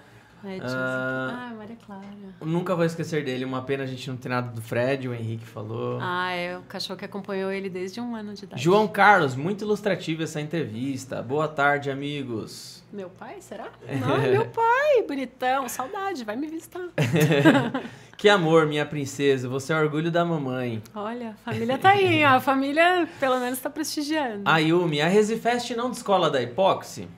É, 0.44 0.58
Ah. 0.62 1.48
ah, 1.50 1.54
Maria 1.56 1.76
Clara. 1.86 2.04
Nunca 2.42 2.76
vou 2.76 2.84
esquecer 2.84 3.24
dele, 3.24 3.44
uma 3.44 3.62
pena 3.62 3.82
a 3.84 3.86
gente 3.86 4.08
não 4.10 4.16
ter 4.16 4.28
nada 4.28 4.48
do 4.52 4.60
Fred, 4.60 5.08
o 5.08 5.14
Henrique 5.14 5.44
falou. 5.46 5.98
Ah, 6.02 6.32
é 6.32 6.56
o 6.58 6.62
cachorro 6.62 6.98
que 6.98 7.04
acompanhou 7.04 7.50
ele 7.50 7.68
desde 7.70 7.98
um 8.00 8.14
ano 8.14 8.34
de 8.34 8.44
idade. 8.44 8.62
João 8.62 8.86
Carlos, 8.86 9.34
muito 9.34 9.64
ilustrativa 9.64 10.22
essa 10.24 10.40
entrevista. 10.40 11.22
Boa 11.22 11.48
tarde, 11.48 11.90
amigos. 11.90 12.73
Meu 12.94 13.10
pai, 13.10 13.38
será? 13.40 13.66
Não, 14.00 14.14
é 14.14 14.30
meu 14.30 14.46
pai, 14.46 15.02
bonitão, 15.08 15.68
saudade, 15.68 16.22
vai 16.24 16.36
me 16.36 16.46
visitar. 16.46 16.80
Que 18.16 18.28
amor, 18.28 18.66
minha 18.66 18.86
princesa, 18.86 19.48
você 19.48 19.72
é 19.72 19.76
orgulho 19.76 20.08
da 20.10 20.24
mamãe. 20.24 20.80
Olha, 20.94 21.30
a 21.30 21.50
família 21.50 21.76
tá 21.76 21.90
aí, 21.90 22.24
ó, 22.24 22.28
a 22.28 22.40
família 22.40 23.08
pelo 23.18 23.38
menos 23.40 23.58
tá 23.58 23.68
prestigiando. 23.68 24.42
Ayumi, 24.44 25.00
a 25.02 25.08
Resifest 25.08 25.74
não 25.74 25.90
descola 25.90 26.30
da 26.30 26.40
epóxi? 26.40 27.08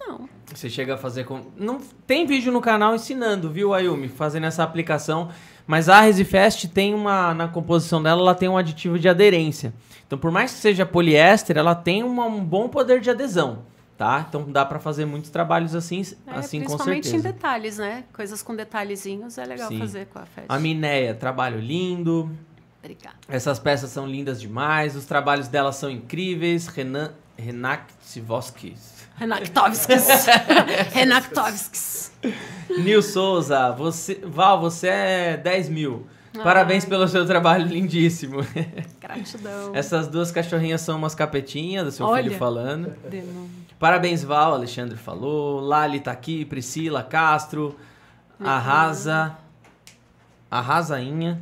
Não, 0.00 0.26
Você 0.52 0.70
chega 0.70 0.94
a 0.94 0.96
fazer 0.96 1.24
com. 1.24 1.42
Não 1.56 1.78
tem 2.06 2.26
vídeo 2.26 2.50
no 2.50 2.60
canal 2.62 2.94
ensinando, 2.94 3.50
viu, 3.50 3.74
Ayumi, 3.74 4.08
fazendo 4.08 4.46
essa 4.46 4.64
aplicação. 4.64 5.28
Mas 5.66 5.88
a 5.90 6.00
Resifest 6.00 6.66
tem 6.68 6.94
uma. 6.94 7.34
Na 7.34 7.46
composição 7.46 8.02
dela, 8.02 8.20
ela 8.22 8.34
tem 8.34 8.48
um 8.48 8.56
aditivo 8.56 8.98
de 8.98 9.08
aderência. 9.08 9.72
Então, 10.06 10.18
por 10.18 10.30
mais 10.30 10.50
que 10.52 10.58
seja 10.58 10.84
poliéster, 10.86 11.56
ela 11.58 11.74
tem 11.74 12.02
uma- 12.02 12.24
um 12.26 12.42
bom 12.42 12.68
poder 12.68 13.00
de 13.00 13.10
adesão. 13.10 13.58
Tá? 13.96 14.26
Então 14.28 14.50
dá 14.50 14.64
pra 14.64 14.80
fazer 14.80 15.04
muitos 15.04 15.30
trabalhos 15.30 15.74
assim, 15.74 16.00
é, 16.26 16.32
assim 16.34 16.60
com 16.60 16.66
principalmente 16.66 17.06
em 17.06 17.10
certeza. 17.12 17.32
detalhes, 17.32 17.78
né? 17.78 18.04
Coisas 18.12 18.42
com 18.42 18.56
detalhezinhos 18.56 19.38
é 19.38 19.44
legal 19.44 19.68
Sim. 19.68 19.78
fazer 19.78 20.06
com 20.06 20.18
a 20.18 20.26
Fed. 20.26 20.46
A 20.48 20.58
Minéia, 20.58 21.14
trabalho 21.14 21.60
lindo. 21.60 22.30
Obrigada. 22.80 23.16
Essas 23.28 23.58
peças 23.58 23.90
são 23.90 24.06
lindas 24.06 24.40
demais. 24.40 24.96
Os 24.96 25.04
trabalhos 25.04 25.46
dela 25.46 25.72
são 25.72 25.88
incríveis. 25.88 26.66
Renan 26.66 27.12
Renaktivosky. 27.36 28.76
Renaktovskis. 29.16 30.26
Renaktovskis. 30.92 32.12
Nil 32.78 33.02
Souza, 33.02 33.70
você, 33.72 34.20
Val, 34.24 34.60
você 34.60 34.88
é 34.88 35.36
10 35.36 35.68
mil. 35.68 36.06
Ai. 36.36 36.42
Parabéns 36.42 36.84
pelo 36.84 37.06
seu 37.06 37.24
trabalho 37.24 37.66
lindíssimo. 37.66 38.38
Gratidão. 39.00 39.74
Essas 39.74 40.08
duas 40.08 40.32
cachorrinhas 40.32 40.80
são 40.80 40.98
umas 40.98 41.14
capetinhas 41.14 41.84
do 41.84 41.92
seu 41.92 42.06
Olha. 42.06 42.24
filho 42.24 42.36
falando. 42.36 42.92
Demo. 43.08 43.48
Parabéns, 43.78 44.22
Val, 44.24 44.54
Alexandre 44.54 44.96
falou. 44.96 45.60
Lali 45.60 46.00
tá 46.00 46.10
aqui, 46.12 46.44
Priscila, 46.44 47.02
Castro. 47.02 47.76
Arrasa. 48.42 49.36
Arrasainha. 50.50 51.40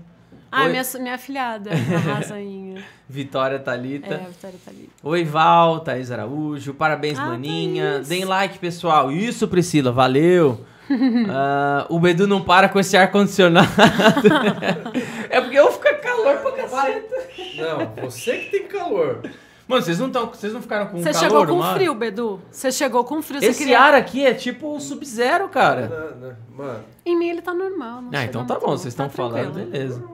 Ah, 0.50 0.64
Oi. 0.64 0.70
minha, 0.70 0.82
minha 1.00 1.14
afilhada, 1.14 1.70
a 1.70 1.98
rasainha. 2.14 2.82
Vitória 3.08 3.56
É, 3.56 3.58
Talita. 3.58 4.14
a 4.14 4.18
Vitória 4.28 4.58
ali. 4.66 4.90
Oi, 5.02 5.24
Val, 5.24 5.80
Thaís 5.80 6.10
Araújo. 6.10 6.74
Parabéns, 6.74 7.18
Ah, 7.18 7.26
maninha. 7.26 7.92
Thaís. 7.94 8.08
Deem 8.08 8.24
like, 8.26 8.58
pessoal. 8.58 9.10
Isso, 9.10 9.48
Priscila, 9.48 9.90
valeu. 9.92 10.64
Ah, 11.30 11.86
o 11.88 11.98
Bedu 11.98 12.26
não 12.26 12.42
para 12.42 12.68
com 12.68 12.78
esse 12.78 12.96
ar-condicionado. 12.98 13.66
é 15.30 15.40
porque 15.40 15.56
eu 15.58 15.72
fico 15.72 15.84
calor 16.02 16.36
pra 16.38 16.52
caceta. 16.52 17.16
Não, 17.56 18.04
você 18.10 18.36
que 18.38 18.50
tem 18.50 18.66
calor. 18.66 19.22
Mano, 19.68 19.82
vocês 19.82 19.98
não, 19.98 20.10
tão, 20.10 20.26
vocês 20.26 20.52
não 20.52 20.60
ficaram 20.60 20.86
com 20.88 20.98
Você 21.02 21.12
calor 21.12 21.20
chegou 21.20 21.46
com 21.46 21.62
hora? 21.62 21.74
frio, 21.76 21.94
Bedu. 21.94 22.40
Você 22.50 22.72
chegou 22.72 23.04
com 23.04 23.22
frio. 23.22 23.38
Esse 23.38 23.52
você 23.54 23.58
queria... 23.58 23.80
ar 23.80 23.94
aqui 23.94 24.24
é 24.26 24.34
tipo 24.34 24.74
o 24.74 24.80
Sub-Zero, 24.80 25.48
cara. 25.48 25.88
Não, 26.20 26.28
não, 26.28 26.36
Mano, 26.66 26.84
Em 27.06 27.16
mim 27.18 27.28
ele 27.28 27.40
tá 27.42 27.54
normal. 27.54 28.02
Não 28.02 28.10
Ah, 28.12 28.24
então 28.24 28.44
tá 28.44 28.58
bom, 28.58 28.76
vocês 28.76 28.92
Tá 28.94 29.06
estão 29.06 29.10
falando, 29.10 29.52
tranquilo. 29.54 29.70
beleza. 29.70 30.04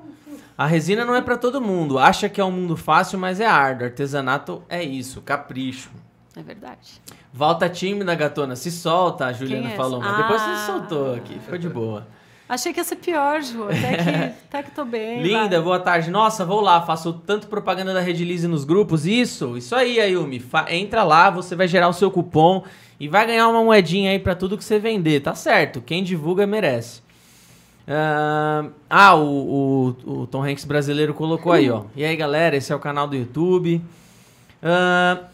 A 0.57 0.67
resina 0.67 1.05
não 1.05 1.15
é 1.15 1.21
pra 1.23 1.37
todo 1.37 1.61
mundo. 1.61 1.99
Acha 1.99 2.29
que 2.29 2.41
é 2.41 2.45
um 2.45 2.51
mundo 2.51 2.77
fácil, 2.77 3.19
mas 3.19 3.41
é 3.41 3.47
árduo. 3.47 3.87
Artesanato 3.87 4.63
é 4.69 4.83
isso, 4.83 5.21
capricho. 5.23 5.91
É 6.37 6.43
verdade. 6.43 7.01
Volta 7.33 7.69
tímida, 7.69 8.15
gatona. 8.15 8.55
Se 8.57 8.71
solta, 8.71 9.27
a 9.27 9.33
Juliana 9.33 9.71
é 9.71 9.77
falou. 9.77 10.01
Mas 10.01 10.17
depois 10.17 10.41
você 10.43 10.51
Ah. 10.51 10.67
soltou 10.67 11.15
aqui, 11.15 11.39
ficou 11.39 11.59
de 11.59 11.69
boa. 11.69 12.07
Achei 12.49 12.73
que 12.73 12.81
ia 12.81 12.85
ser 12.85 12.97
pior, 12.97 13.43
Ju. 13.43 13.65
Até 13.65 13.97
que, 13.97 14.11
até 14.49 14.63
que 14.63 14.71
tô 14.71 14.85
bem. 14.85 15.23
Linda, 15.23 15.57
vai. 15.57 15.61
boa 15.61 15.79
tarde. 15.81 16.11
Nossa, 16.11 16.45
vou 16.45 16.61
lá, 16.63 16.81
faço 16.81 17.13
tanto 17.27 17.47
propaganda 17.47 17.93
da 17.93 18.01
Redilize 18.01 18.49
nos 18.49 18.65
grupos. 18.65 19.07
Isso, 19.07 19.57
isso 19.59 19.75
aí, 19.77 20.01
Ayumi. 20.01 20.39
Fa- 20.41 20.67
entra 20.73 21.03
lá, 21.05 21.29
você 21.29 21.55
vai 21.55 21.69
gerar 21.69 21.89
o 21.89 21.93
seu 21.93 22.11
cupom 22.11 22.65
e 22.99 23.07
vai 23.07 23.27
ganhar 23.27 23.49
uma 23.49 23.63
moedinha 23.63 24.11
aí 24.13 24.19
pra 24.19 24.35
tudo 24.35 24.57
que 24.57 24.65
você 24.65 24.79
vender. 24.79 25.21
Tá 25.21 25.35
certo, 25.35 25.83
quem 25.83 26.03
divulga 26.03 26.47
merece. 26.47 27.03
Ah, 27.87 28.67
ah, 28.89 29.15
o, 29.15 29.95
o, 30.07 30.11
o 30.23 30.27
Tom 30.27 30.43
Hanks 30.45 30.65
brasileiro 30.65 31.13
colocou 31.15 31.53
aí, 31.53 31.71
ó. 31.71 31.85
E 31.97 32.05
aí, 32.05 32.17
galera, 32.17 32.57
esse 32.57 32.73
é 32.73 32.77
o 32.77 32.79
canal 32.79 33.07
do 33.07 33.17
YouTube. 33.17 33.81
Ah, 34.63 35.25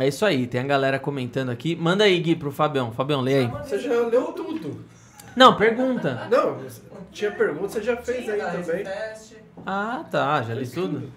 É 0.00 0.08
isso 0.08 0.24
aí, 0.24 0.46
tem 0.46 0.60
a 0.60 0.64
galera 0.64 0.98
comentando 0.98 1.50
aqui. 1.50 1.76
Manda 1.76 2.04
aí, 2.04 2.18
Gui, 2.20 2.34
pro 2.34 2.50
Fabião. 2.50 2.92
Fabião, 2.92 3.20
lê 3.20 3.34
aí. 3.40 3.46
Você 3.46 3.78
já 3.78 3.90
leu 4.08 4.24
tudo. 4.32 4.84
Não, 5.36 5.56
pergunta. 5.56 6.28
Não, 6.30 6.58
tinha 7.10 7.30
pergunta, 7.32 7.68
você 7.68 7.82
já 7.82 7.96
fez 7.96 8.28
aí 8.28 8.40
também. 8.40 8.84
teste. 8.84 9.36
Ah, 9.66 10.04
tá, 10.10 10.42
já 10.42 10.54
li 10.54 10.66
tudo. 10.66 11.10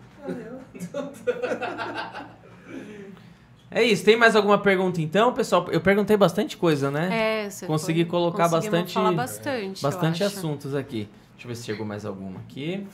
É 3.72 3.84
isso, 3.84 4.06
tem 4.06 4.16
mais 4.16 4.36
alguma 4.36 4.58
pergunta 4.58 5.02
então, 5.02 5.34
pessoal? 5.34 5.66
Eu 5.70 5.82
perguntei 5.82 6.16
bastante 6.16 6.56
coisa, 6.56 6.90
né? 6.90 7.44
É, 7.46 7.50
você 7.50 7.66
Consegui 7.66 8.04
foi- 8.04 8.12
colocar 8.12 8.48
bastante- 8.48 8.94
falar 8.94 9.12
bastante, 9.12 9.82
Bastante 9.82 10.24
assuntos 10.24 10.74
aqui. 10.76 11.10
Deixa 11.34 11.46
eu 11.46 11.48
ver 11.50 11.56
se 11.56 11.66
chegou 11.66 11.86
mais 11.86 12.06
alguma 12.06 12.40
aqui. 12.42 12.88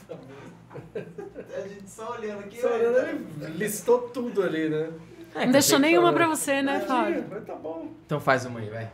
A 1.54 1.60
gente 1.68 1.88
só 1.88 2.12
olhando 2.12 2.40
aqui. 2.40 2.60
Só 2.60 2.68
olhando, 2.74 2.98
ele 2.98 3.54
listou 3.58 4.00
tudo 4.08 4.42
ali, 4.42 4.68
né? 4.68 4.88
É, 5.34 5.44
Não 5.44 5.52
deixou 5.52 5.78
nenhuma 5.78 6.08
falar. 6.12 6.16
pra 6.26 6.26
você, 6.36 6.62
né, 6.62 6.80
Fábio? 6.80 7.24
Mas 7.30 7.44
tá 7.44 7.54
bom. 7.54 7.88
Então 8.04 8.20
faz 8.20 8.44
uma 8.44 8.58
aí, 8.60 8.68
vai. 8.68 8.90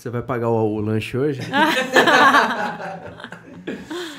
Você 0.00 0.08
vai 0.08 0.22
pagar 0.22 0.48
o, 0.48 0.76
o 0.76 0.80
lanche 0.80 1.14
hoje? 1.18 1.40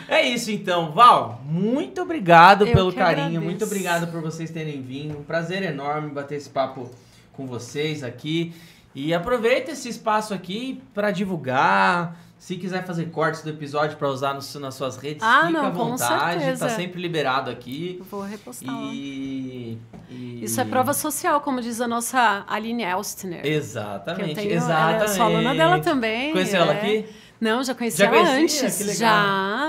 É 0.08 0.28
isso 0.28 0.52
então, 0.52 0.91
Val. 0.91 1.41
Muito 1.45 2.02
obrigado 2.02 2.68
Eu 2.68 2.74
pelo 2.74 2.94
carinho, 2.94 3.26
agradeço. 3.28 3.45
muito 3.45 3.64
obrigado 3.64 4.12
por 4.12 4.22
vocês 4.22 4.52
terem 4.52 4.82
vindo. 4.82 5.18
Um 5.18 5.24
prazer 5.24 5.64
enorme 5.64 6.12
bater 6.12 6.36
esse 6.36 6.49
papo 6.49 6.91
com 7.32 7.48
vocês 7.48 8.03
aqui. 8.03 8.53
E 8.94 9.14
aproveita 9.14 9.72
esse 9.72 9.88
espaço 9.88 10.34
aqui 10.34 10.82
para 10.94 11.12
divulgar. 11.12 12.16
Se 12.41 12.57
quiser 12.57 12.84
fazer 12.84 13.05
cortes 13.11 13.43
do 13.43 13.51
episódio 13.51 13.97
para 13.97 14.07
usar 14.09 14.34
no- 14.34 14.59
nas 14.61 14.73
suas 14.73 14.97
redes, 14.97 15.22
Ah, 15.22 15.45
fica 15.45 15.51
não, 15.61 15.65
à 15.68 15.69
vontade. 15.69 16.39
certeza. 16.39 16.68
Tá 16.68 16.76
sempre 16.76 16.99
liberado 16.99 17.51
aqui. 17.51 17.97
Eu 17.99 18.05
Vou 18.05 18.23
repostar. 18.23 18.73
E, 18.91 19.77
e- 20.09 20.43
Isso 20.43 20.59
é 20.59 20.65
prova 20.65 20.91
social, 20.91 21.39
como 21.41 21.61
diz 21.61 21.80
a 21.80 21.88
nossa 21.88 22.43
Aline 22.47 22.81
Elstner. 22.84 23.45
Exatamente, 23.45 24.23
Que 24.26 24.31
eu 24.31 24.35
tenho, 24.35 24.53
exatamente. 24.55 24.95
Ela, 24.95 25.03
eu 25.03 25.07
sou 25.09 25.23
aluna 25.27 25.53
dela 25.53 25.80
também. 25.81 26.31
Conheceu 26.31 26.61
ela 26.61 26.73
é. 26.73 26.77
aqui? 26.77 27.05
Não, 27.39 27.63
já 27.63 27.76
conheci 27.76 27.97
Já 27.99 28.05
ela 28.07 28.15
conhecia? 28.26 28.63
antes. 28.68 28.77
Que 28.77 28.84
legal. 28.85 28.95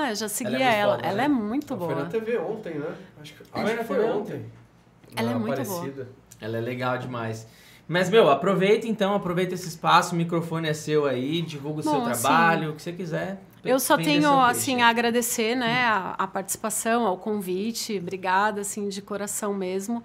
Já, 0.00 0.06
eu 0.08 0.14
já 0.16 0.28
seguia 0.30 0.56
Ela 0.56 0.64
é 0.74 0.78
ela. 0.78 0.94
foda, 0.96 1.08
ela 1.08 1.16
né? 1.18 1.24
é 1.24 1.28
muito 1.28 1.76
Foi 1.76 1.88
na 1.88 1.94
boa. 1.94 2.06
TV 2.06 2.38
ontem, 2.38 2.74
né? 2.78 2.86
Acho 3.20 3.34
que, 3.34 3.44
Foi 3.44 3.60
acho 3.62 3.70
na 3.72 3.78
que 3.78 3.84
foi 3.84 3.96
TV 3.98 4.08
ontem. 4.10 4.46
Ela 5.14 5.30
é 5.30 5.34
Uma 5.34 5.40
muito 5.46 5.62
boa. 5.62 5.78
parecida. 5.78 6.08
Ela 6.40 6.56
é 6.56 6.60
legal 6.62 6.96
demais. 6.96 7.46
Mas, 7.88 8.08
meu, 8.08 8.30
aproveita 8.30 8.86
então, 8.86 9.14
aproveita 9.14 9.54
esse 9.54 9.68
espaço, 9.68 10.14
o 10.14 10.18
microfone 10.18 10.68
é 10.68 10.74
seu 10.74 11.04
aí, 11.04 11.42
divulga 11.42 11.80
o 11.80 11.82
seu 11.82 11.92
Bom, 11.92 12.06
assim, 12.06 12.22
trabalho, 12.22 12.70
o 12.70 12.74
que 12.74 12.82
você 12.82 12.92
quiser. 12.92 13.42
Eu 13.64 13.78
só 13.78 13.96
tenho, 13.96 14.22
seu 14.22 14.40
assim, 14.40 14.82
a 14.82 14.88
agradecer, 14.88 15.54
né, 15.54 15.84
a, 15.84 16.14
a 16.18 16.26
participação, 16.26 17.06
ao 17.06 17.16
convite. 17.16 17.98
Obrigada, 17.98 18.62
assim, 18.62 18.88
de 18.88 19.00
coração 19.00 19.54
mesmo. 19.54 20.02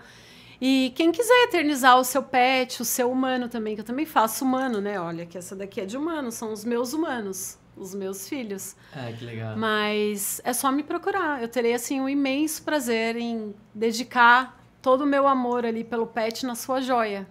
E 0.60 0.92
quem 0.96 1.12
quiser 1.12 1.44
eternizar 1.44 1.98
o 2.00 2.04
seu 2.04 2.24
pet, 2.24 2.82
o 2.82 2.86
seu 2.86 3.12
humano 3.12 3.48
também, 3.48 3.76
que 3.76 3.82
eu 3.82 3.86
também 3.86 4.06
faço 4.06 4.44
humano, 4.44 4.82
né? 4.82 5.00
Olha, 5.00 5.26
que 5.26 5.38
essa 5.38 5.56
daqui 5.56 5.82
é 5.82 5.86
de 5.86 5.96
humano, 5.96 6.32
são 6.32 6.52
os 6.52 6.66
meus 6.66 6.94
humanos, 6.94 7.60
os 7.76 7.94
meus 7.94 8.28
filhos. 8.28 8.76
É, 8.96 9.12
que 9.12 9.24
legal. 9.24 9.56
Mas 9.56 10.42
é 10.44 10.54
só 10.54 10.72
me 10.72 10.82
procurar. 10.82 11.42
Eu 11.42 11.48
terei, 11.48 11.74
assim, 11.74 12.02
um 12.02 12.10
imenso 12.10 12.64
prazer 12.64 13.16
em 13.16 13.54
dedicar 13.74 14.60
todo 14.82 15.02
o 15.02 15.08
meu 15.08 15.28
amor 15.28 15.64
ali 15.64 15.84
pelo 15.84 16.08
pet 16.08 16.44
na 16.46 16.56
sua 16.56 16.82
joia. 16.82 17.28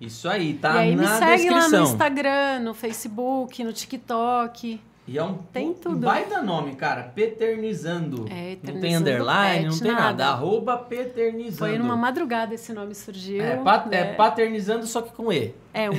Isso 0.00 0.28
aí, 0.28 0.54
tá 0.54 0.76
e 0.76 0.78
aí 0.78 0.96
me 0.96 1.02
na 1.02 1.18
segue 1.18 1.50
lá 1.50 1.56
descrição. 1.58 1.80
no 1.84 1.86
Instagram, 1.90 2.60
no 2.60 2.72
Facebook, 2.74 3.62
no 3.62 3.72
TikTok. 3.72 4.80
E 5.08 5.18
é 5.18 5.24
um, 5.24 5.34
Tem 5.52 5.70
um 5.70 5.74
tudo. 5.74 6.06
baita 6.06 6.40
nome, 6.40 6.76
cara. 6.76 7.02
Peternizando. 7.02 8.26
É, 8.30 8.30
não 8.30 8.30
tem 8.30 8.52
Eternizando 8.52 9.00
underline, 9.10 9.64
Pet, 9.64 9.70
não 9.72 9.78
tem 9.80 9.90
nada. 9.92 10.02
nada. 10.04 10.26
Arroba 10.28 10.76
Peternizando. 10.78 11.56
Foi 11.56 11.78
numa 11.78 11.96
madrugada 11.96 12.54
esse 12.54 12.72
nome 12.72 12.94
surgiu. 12.94 13.42
é, 13.42 13.56
pa- 13.56 13.84
é 13.90 14.04
né? 14.04 14.12
paternizando, 14.14 14.86
só 14.86 15.02
que 15.02 15.12
com 15.12 15.32
E. 15.32 15.52
É 15.74 15.90
um 15.90 15.94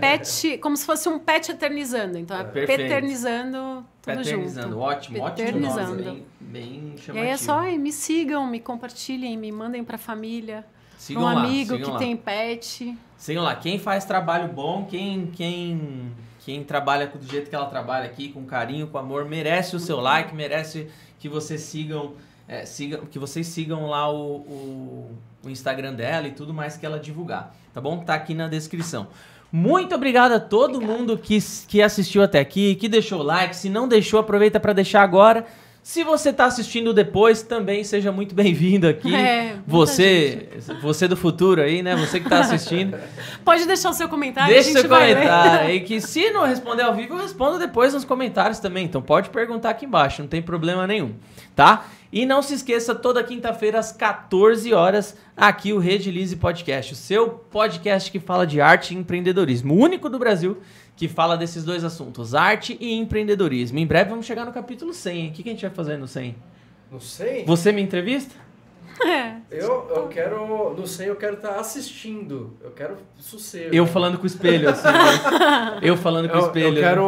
pet, 0.00 0.58
como 0.62 0.76
se 0.76 0.84
fosse 0.84 1.08
um 1.08 1.18
pet 1.18 1.50
eternizando. 1.52 2.18
Então 2.18 2.36
é 2.38 2.44
Perfeito. 2.44 2.82
peternizando 2.82 3.84
tudo 4.02 4.16
Peternizando. 4.18 4.68
junto. 4.70 4.78
Ótimo, 4.80 5.20
ótimo 5.22 5.48
nome. 5.60 5.62
Peternizando. 5.66 6.02
Bem, 6.02 6.26
bem 6.40 6.92
E 6.96 6.98
chamativo. 7.00 7.18
aí 7.18 7.28
é 7.28 7.36
só, 7.36 7.58
"Ai, 7.60 7.78
me 7.78 7.92
sigam, 7.92 8.46
me 8.48 8.58
compartilhem, 8.58 9.36
me 9.36 9.52
mandem 9.52 9.84
pra 9.84 9.96
família, 9.98 10.64
Sigam 10.96 11.22
um 11.22 11.26
lá, 11.26 11.44
amigo 11.44 11.76
que 11.76 11.90
lá. 11.90 11.98
tem 11.98 12.16
pet. 12.16 12.96
Sigam 13.16 13.42
lá, 13.42 13.54
quem 13.54 13.78
faz 13.78 14.04
trabalho 14.04 14.52
bom, 14.52 14.86
quem, 14.88 15.26
quem, 15.26 16.12
quem 16.44 16.62
trabalha 16.62 17.06
do 17.06 17.26
jeito 17.26 17.48
que 17.48 17.56
ela 17.56 17.66
trabalha 17.66 18.06
aqui, 18.06 18.28
com 18.28 18.44
carinho, 18.44 18.86
com 18.86 18.98
amor, 18.98 19.24
merece 19.24 19.76
o 19.76 19.80
seu 19.80 20.00
like, 20.00 20.34
merece 20.34 20.88
que 21.18 21.28
vocês 21.28 21.62
sigam, 21.62 22.12
é, 22.46 22.64
sigam 22.64 23.06
que 23.06 23.18
vocês 23.18 23.46
sigam 23.46 23.86
lá 23.86 24.10
o, 24.10 24.36
o, 24.36 25.10
o 25.44 25.50
Instagram 25.50 25.94
dela 25.94 26.28
e 26.28 26.32
tudo 26.32 26.52
mais 26.52 26.76
que 26.76 26.84
ela 26.84 26.98
divulgar, 26.98 27.54
tá 27.72 27.80
bom? 27.80 27.98
Tá 27.98 28.14
aqui 28.14 28.34
na 28.34 28.48
descrição. 28.48 29.08
Muito 29.50 29.94
obrigado 29.94 30.32
a 30.32 30.40
todo 30.40 30.80
mundo 30.80 31.16
que, 31.16 31.38
que 31.68 31.80
assistiu 31.80 32.22
até 32.22 32.40
aqui, 32.40 32.74
que 32.74 32.88
deixou 32.88 33.22
like. 33.22 33.54
Se 33.54 33.70
não 33.70 33.86
deixou, 33.86 34.18
aproveita 34.18 34.58
para 34.58 34.72
deixar 34.72 35.02
agora. 35.02 35.46
Se 35.86 36.02
você 36.02 36.32
tá 36.32 36.46
assistindo 36.46 36.92
depois, 36.92 37.42
também 37.42 37.84
seja 37.84 38.10
muito 38.10 38.34
bem-vindo 38.34 38.88
aqui. 38.88 39.14
É, 39.14 39.54
você, 39.64 40.48
você 40.82 41.06
do 41.06 41.16
futuro 41.16 41.62
aí, 41.62 41.80
né? 41.80 41.94
Você 41.94 42.18
que 42.18 42.28
tá 42.28 42.40
assistindo. 42.40 42.98
Pode 43.44 43.64
deixar 43.66 43.90
o 43.90 43.92
seu 43.92 44.08
comentário, 44.08 44.52
Deixa 44.52 44.70
gente 44.70 44.80
seu 44.80 44.88
comentário 44.88 45.68
aí, 45.68 45.80
que 45.80 46.00
se 46.02 46.28
não 46.30 46.44
responder 46.44 46.82
ao 46.82 46.92
vivo, 46.92 47.14
eu 47.14 47.22
respondo 47.22 47.56
depois 47.56 47.94
nos 47.94 48.04
comentários 48.04 48.58
também. 48.58 48.84
Então 48.84 49.00
pode 49.00 49.30
perguntar 49.30 49.70
aqui 49.70 49.86
embaixo, 49.86 50.22
não 50.22 50.28
tem 50.28 50.42
problema 50.42 50.88
nenhum, 50.88 51.14
tá? 51.54 51.86
E 52.12 52.26
não 52.26 52.42
se 52.42 52.54
esqueça, 52.54 52.94
toda 52.94 53.22
quinta-feira 53.22 53.78
às 53.78 53.92
14 53.92 54.72
horas, 54.74 55.16
aqui 55.36 55.72
o 55.72 55.78
Rede 55.78 56.10
Lise 56.10 56.36
Podcast, 56.36 56.94
o 56.94 56.96
seu 56.96 57.28
podcast 57.30 58.10
que 58.10 58.18
fala 58.18 58.46
de 58.46 58.60
arte 58.60 58.92
e 58.92 58.96
empreendedorismo, 58.96 59.74
o 59.74 59.78
único 59.78 60.08
do 60.08 60.18
Brasil 60.18 60.58
que 60.96 61.06
fala 61.08 61.36
desses 61.36 61.62
dois 61.64 61.84
assuntos, 61.84 62.34
arte 62.34 62.76
e 62.80 62.94
empreendedorismo. 62.94 63.78
Em 63.78 63.86
breve 63.86 64.10
vamos 64.10 64.24
chegar 64.26 64.44
no 64.46 64.52
capítulo 64.52 64.94
100, 64.94 65.18
hein? 65.20 65.28
O 65.28 65.32
que 65.32 65.42
que 65.42 65.48
a 65.50 65.52
gente 65.52 65.62
vai 65.62 65.70
fazer 65.70 65.96
no 65.98 66.08
100? 66.08 66.34
Não 66.90 67.00
sei. 67.00 67.44
Você 67.44 67.70
me 67.70 67.82
entrevista? 67.82 68.34
É. 69.04 69.34
Eu, 69.50 69.90
eu 69.94 70.08
quero. 70.08 70.74
Não 70.74 70.86
sei, 70.86 71.10
eu 71.10 71.16
quero 71.16 71.34
estar 71.34 71.56
assistindo. 71.60 72.56
Eu 72.62 72.70
quero 72.70 72.96
sossego. 73.18 73.74
Eu 73.74 73.86
falando 73.86 74.16
com 74.16 74.24
o 74.24 74.26
espelho, 74.26 74.70
assim. 74.70 74.86
né? 74.86 75.78
Eu 75.82 75.98
falando 75.98 76.30
com 76.30 76.38
o 76.38 76.40
espelho. 76.40 76.68
eu 76.68 76.72
né? 76.72 76.80
quero 76.80 77.04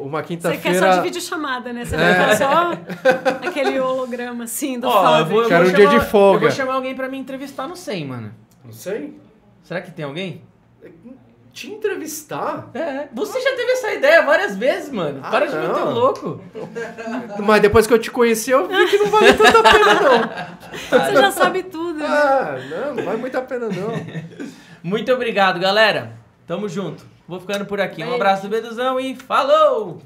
uma 0.00 0.20
Você 0.20 0.26
quer 0.26 0.26
quinta-feira. 0.26 0.78
só 0.80 0.96
de 0.96 1.02
videochamada, 1.04 1.72
né? 1.72 1.84
Você 1.84 1.96
vai 1.96 2.12
ficar 2.12 2.36
só 2.36 2.72
aquele 3.46 3.78
holograma 3.78 4.42
assim 4.44 4.80
do 4.80 4.88
Ó, 4.88 5.18
eu 5.20 5.26
vou, 5.26 5.42
eu 5.44 5.48
Quero 5.48 5.64
vou 5.64 5.72
um 5.72 5.76
dia 5.76 5.86
chamar- 5.86 6.00
de 6.00 6.10
folga. 6.10 6.36
Eu 6.38 6.40
vou 6.40 6.50
chamar 6.50 6.74
alguém 6.74 6.94
pra 6.96 7.08
me 7.08 7.18
entrevistar 7.18 7.68
no 7.68 7.76
100, 7.76 8.04
mano. 8.04 8.34
Não 8.64 8.72
sei. 8.72 9.16
Será 9.62 9.80
que 9.80 9.92
tem 9.92 10.04
alguém? 10.04 10.42
Te 11.52 11.70
entrevistar? 11.70 12.70
É, 12.72 13.08
você 13.12 13.38
já 13.40 13.50
teve 13.54 13.72
essa 13.72 13.92
ideia 13.92 14.22
várias 14.22 14.56
vezes, 14.56 14.90
mano. 14.90 15.20
Ah, 15.22 15.30
Para 15.30 15.46
de 15.46 15.54
meter 15.54 15.68
não. 15.68 15.88
o 15.88 15.94
louco. 15.94 16.40
Mas 17.44 17.60
depois 17.60 17.86
que 17.86 17.92
eu 17.92 17.98
te 17.98 18.10
conheci, 18.10 18.50
eu 18.50 18.66
vi 18.66 18.88
que 18.88 18.96
não 18.98 19.06
vale 19.10 19.34
tanta 19.34 19.62
pena, 19.62 19.94
não. 20.00 20.98
Você 20.98 21.14
já 21.14 21.30
sabe 21.30 21.62
tudo. 21.64 21.98
né? 21.98 22.06
Ah, 22.08 22.56
não, 22.70 22.94
não 22.94 23.04
vale 23.04 23.18
muito 23.18 23.36
a 23.36 23.42
pena, 23.42 23.68
não. 23.68 23.92
Muito 24.82 25.12
obrigado, 25.12 25.60
galera. 25.60 26.12
Tamo 26.46 26.68
junto. 26.68 27.04
Vou 27.28 27.38
ficando 27.38 27.64
por 27.66 27.80
aqui. 27.80 28.02
Um 28.02 28.14
abraço 28.14 28.42
do 28.42 28.48
Beduzão 28.48 28.98
e 28.98 29.14
falou! 29.14 30.02